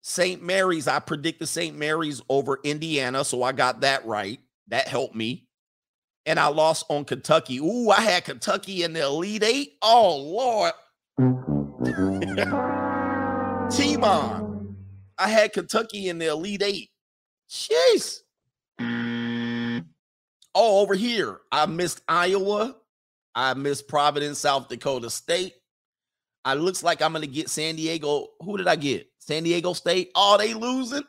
St. 0.04 0.42
Mary's, 0.42 0.88
I 0.88 1.00
predicted 1.00 1.48
St. 1.48 1.78
Mary's 1.78 2.22
over 2.28 2.60
Indiana, 2.64 3.24
so 3.24 3.44
I 3.44 3.52
got 3.52 3.82
that 3.82 4.06
right. 4.06 4.40
That 4.72 4.88
helped 4.88 5.16
me. 5.16 5.48
And 6.26 6.40
I 6.40 6.48
lost 6.48 6.86
on 6.90 7.06
Kentucky. 7.06 7.60
Ooh, 7.60 7.90
I 7.90 8.02
had 8.02 8.26
Kentucky 8.26 8.84
in 8.84 8.94
the 8.94 9.04
Elite 9.04 9.44
Eight. 9.44 9.74
Oh 9.82 10.18
Lord. 10.18 10.74
T-Mon. 13.72 14.76
I 15.18 15.28
had 15.28 15.54
Kentucky 15.54 16.10
in 16.10 16.18
the 16.18 16.28
Elite 16.28 16.64
Eight. 16.64 16.90
Jeez. 17.50 18.20
Oh, 20.54 20.82
over 20.82 20.96
here. 20.96 21.40
I 21.52 21.66
missed 21.66 22.02
Iowa. 22.08 22.76
I 23.36 23.54
missed 23.54 23.88
Providence, 23.88 24.40
South 24.40 24.68
Dakota 24.68 25.10
State. 25.10 25.54
I 26.44 26.56
looks 26.56 26.84
like 26.84 27.02
I'm 27.02 27.14
gonna 27.14 27.28
get 27.28 27.50
San 27.50 27.76
Diego. 27.76 28.28
Who 28.42 28.58
did 28.58 28.68
I 28.68 28.76
get? 28.76 29.08
San 29.20 29.44
Diego 29.44 29.74
State. 29.74 30.12
Oh, 30.16 30.38
they 30.38 30.54
losing. 30.54 31.04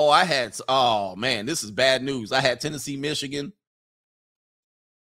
Oh, 0.00 0.10
I 0.10 0.22
had. 0.22 0.56
Oh 0.68 1.16
man, 1.16 1.44
this 1.44 1.64
is 1.64 1.72
bad 1.72 2.04
news. 2.04 2.30
I 2.30 2.40
had 2.40 2.60
Tennessee, 2.60 2.96
Michigan. 2.96 3.52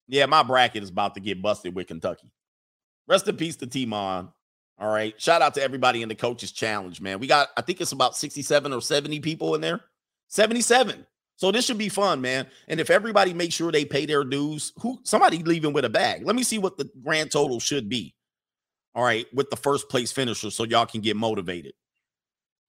Yeah, 0.09 0.27
my 0.27 0.43
bracket 0.43 0.83
is 0.83 0.91
about 0.91 1.15
to 1.15 1.21
get 1.21 1.41
busted 1.41 1.75
with 1.75 1.87
Kentucky. 1.87 2.31
Rest 3.09 3.27
in 3.27 3.39
peace 3.39 3.57
to 3.57 3.67
T-Mon. 3.67 4.31
All 4.79 4.93
right. 4.93 5.19
Shout 5.19 5.41
out 5.41 5.55
to 5.55 5.63
everybody 5.63 6.03
in 6.03 6.11
the 6.11 6.15
coaches 6.15 6.53
challenge, 6.53 7.01
man. 7.01 7.19
We 7.19 7.27
got, 7.27 7.49
I 7.57 7.63
think 7.63 7.81
it's 7.81 7.93
about 7.93 8.15
67 8.15 8.75
or 8.75 8.83
70 8.83 9.21
people 9.21 9.55
in 9.55 9.63
there. 9.63 9.81
77. 10.29 11.07
So 11.37 11.51
this 11.51 11.65
should 11.65 11.79
be 11.79 11.89
fun, 11.89 12.21
man. 12.21 12.47
And 12.69 12.79
if 12.79 12.91
everybody 12.91 13.33
makes 13.33 13.55
sure 13.55 13.73
they 13.73 13.87
pay 13.87 14.05
their 14.05 14.23
dues, 14.23 14.75
who 14.81 14.99
somebody 15.03 15.39
leaving 15.39 15.73
with 15.73 15.87
a 15.87 15.91
bag. 15.91 16.27
Let 16.27 16.37
me 16.37 16.43
see 16.43 16.59
what 16.59 16.77
the 16.77 16.91
grand 17.03 17.31
total 17.31 17.59
should 17.59 17.89
be. 17.89 18.15
All 18.95 19.03
right, 19.03 19.27
with 19.33 19.49
the 19.49 19.57
first 19.57 19.89
place 19.89 20.13
finisher, 20.13 20.51
so 20.51 20.65
y'all 20.65 20.85
can 20.85 21.01
get 21.01 21.17
motivated. 21.17 21.73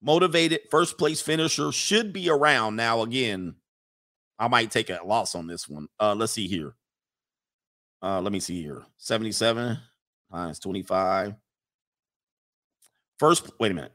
Motivated 0.06 0.60
first 0.70 0.96
place 0.98 1.20
finisher 1.20 1.72
should 1.72 2.12
be 2.12 2.30
around 2.30 2.76
now. 2.76 3.02
Again, 3.02 3.56
I 4.38 4.46
might 4.46 4.70
take 4.70 4.88
a 4.88 5.00
loss 5.04 5.34
on 5.34 5.48
this 5.48 5.68
one. 5.68 5.88
Uh, 5.98 6.14
let's 6.14 6.32
see 6.32 6.46
here. 6.46 6.76
Uh, 8.00 8.20
let 8.20 8.32
me 8.32 8.38
see 8.38 8.62
here. 8.62 8.84
77 8.98 9.76
times 10.30 10.60
25. 10.60 11.34
First, 13.18 13.50
wait 13.58 13.72
a 13.72 13.74
minute. 13.74 13.90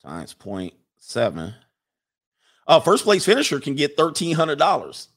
Times 0.00 0.32
0.7. 0.34 1.54
Uh, 2.68 2.78
first 2.78 3.02
place 3.02 3.24
finisher 3.24 3.58
can 3.58 3.74
get 3.74 3.96
$1,300. 3.96 5.08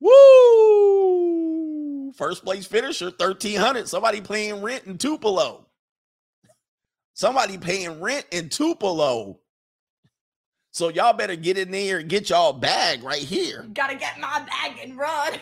Woo! 0.00 2.12
First 2.14 2.44
place 2.44 2.64
finisher, 2.64 3.10
1300 3.10 3.86
Somebody 3.86 4.22
paying 4.22 4.62
rent 4.62 4.86
in 4.86 4.96
Tupelo. 4.96 5.65
Somebody 7.16 7.56
paying 7.56 8.02
rent 8.02 8.26
in 8.30 8.50
Tupelo. 8.50 9.38
So 10.70 10.90
y'all 10.90 11.14
better 11.14 11.34
get 11.34 11.56
in 11.56 11.70
there 11.70 12.00
and 12.00 12.10
get 12.10 12.28
y'all 12.28 12.52
bag 12.52 13.02
right 13.02 13.22
here. 13.22 13.64
Gotta 13.72 13.94
get 13.94 14.20
my 14.20 14.44
bag 14.44 14.78
and 14.82 14.98
run. 14.98 15.32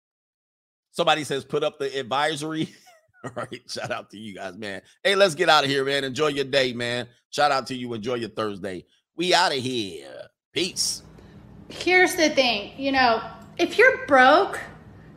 Somebody 0.90 1.24
says 1.24 1.46
put 1.46 1.64
up 1.64 1.78
the 1.78 1.98
advisory. 1.98 2.74
All 3.24 3.30
right. 3.34 3.62
Shout 3.66 3.90
out 3.90 4.10
to 4.10 4.18
you 4.18 4.34
guys, 4.34 4.58
man. 4.58 4.82
Hey, 5.02 5.14
let's 5.14 5.34
get 5.34 5.48
out 5.48 5.64
of 5.64 5.70
here, 5.70 5.82
man. 5.82 6.04
Enjoy 6.04 6.28
your 6.28 6.44
day, 6.44 6.74
man. 6.74 7.08
Shout 7.30 7.50
out 7.52 7.66
to 7.68 7.74
you. 7.74 7.94
Enjoy 7.94 8.16
your 8.16 8.28
Thursday. 8.28 8.84
We 9.16 9.32
out 9.32 9.56
of 9.56 9.62
here. 9.62 10.28
Peace. 10.52 11.02
Here's 11.70 12.16
the 12.16 12.28
thing 12.28 12.72
you 12.76 12.92
know, 12.92 13.22
if 13.56 13.78
you're 13.78 14.06
broke, 14.06 14.60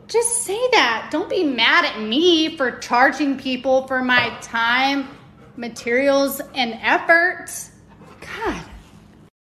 just 0.08 0.44
say 0.44 0.58
that. 0.72 1.10
Don't 1.10 1.28
be 1.28 1.44
mad 1.44 1.84
at 1.84 2.00
me 2.00 2.56
for 2.56 2.78
charging 2.78 3.36
people 3.36 3.86
for 3.86 4.02
my 4.02 4.34
time, 4.40 5.08
materials 5.56 6.40
and 6.54 6.78
effort. 6.82 7.46
God, 8.20 8.65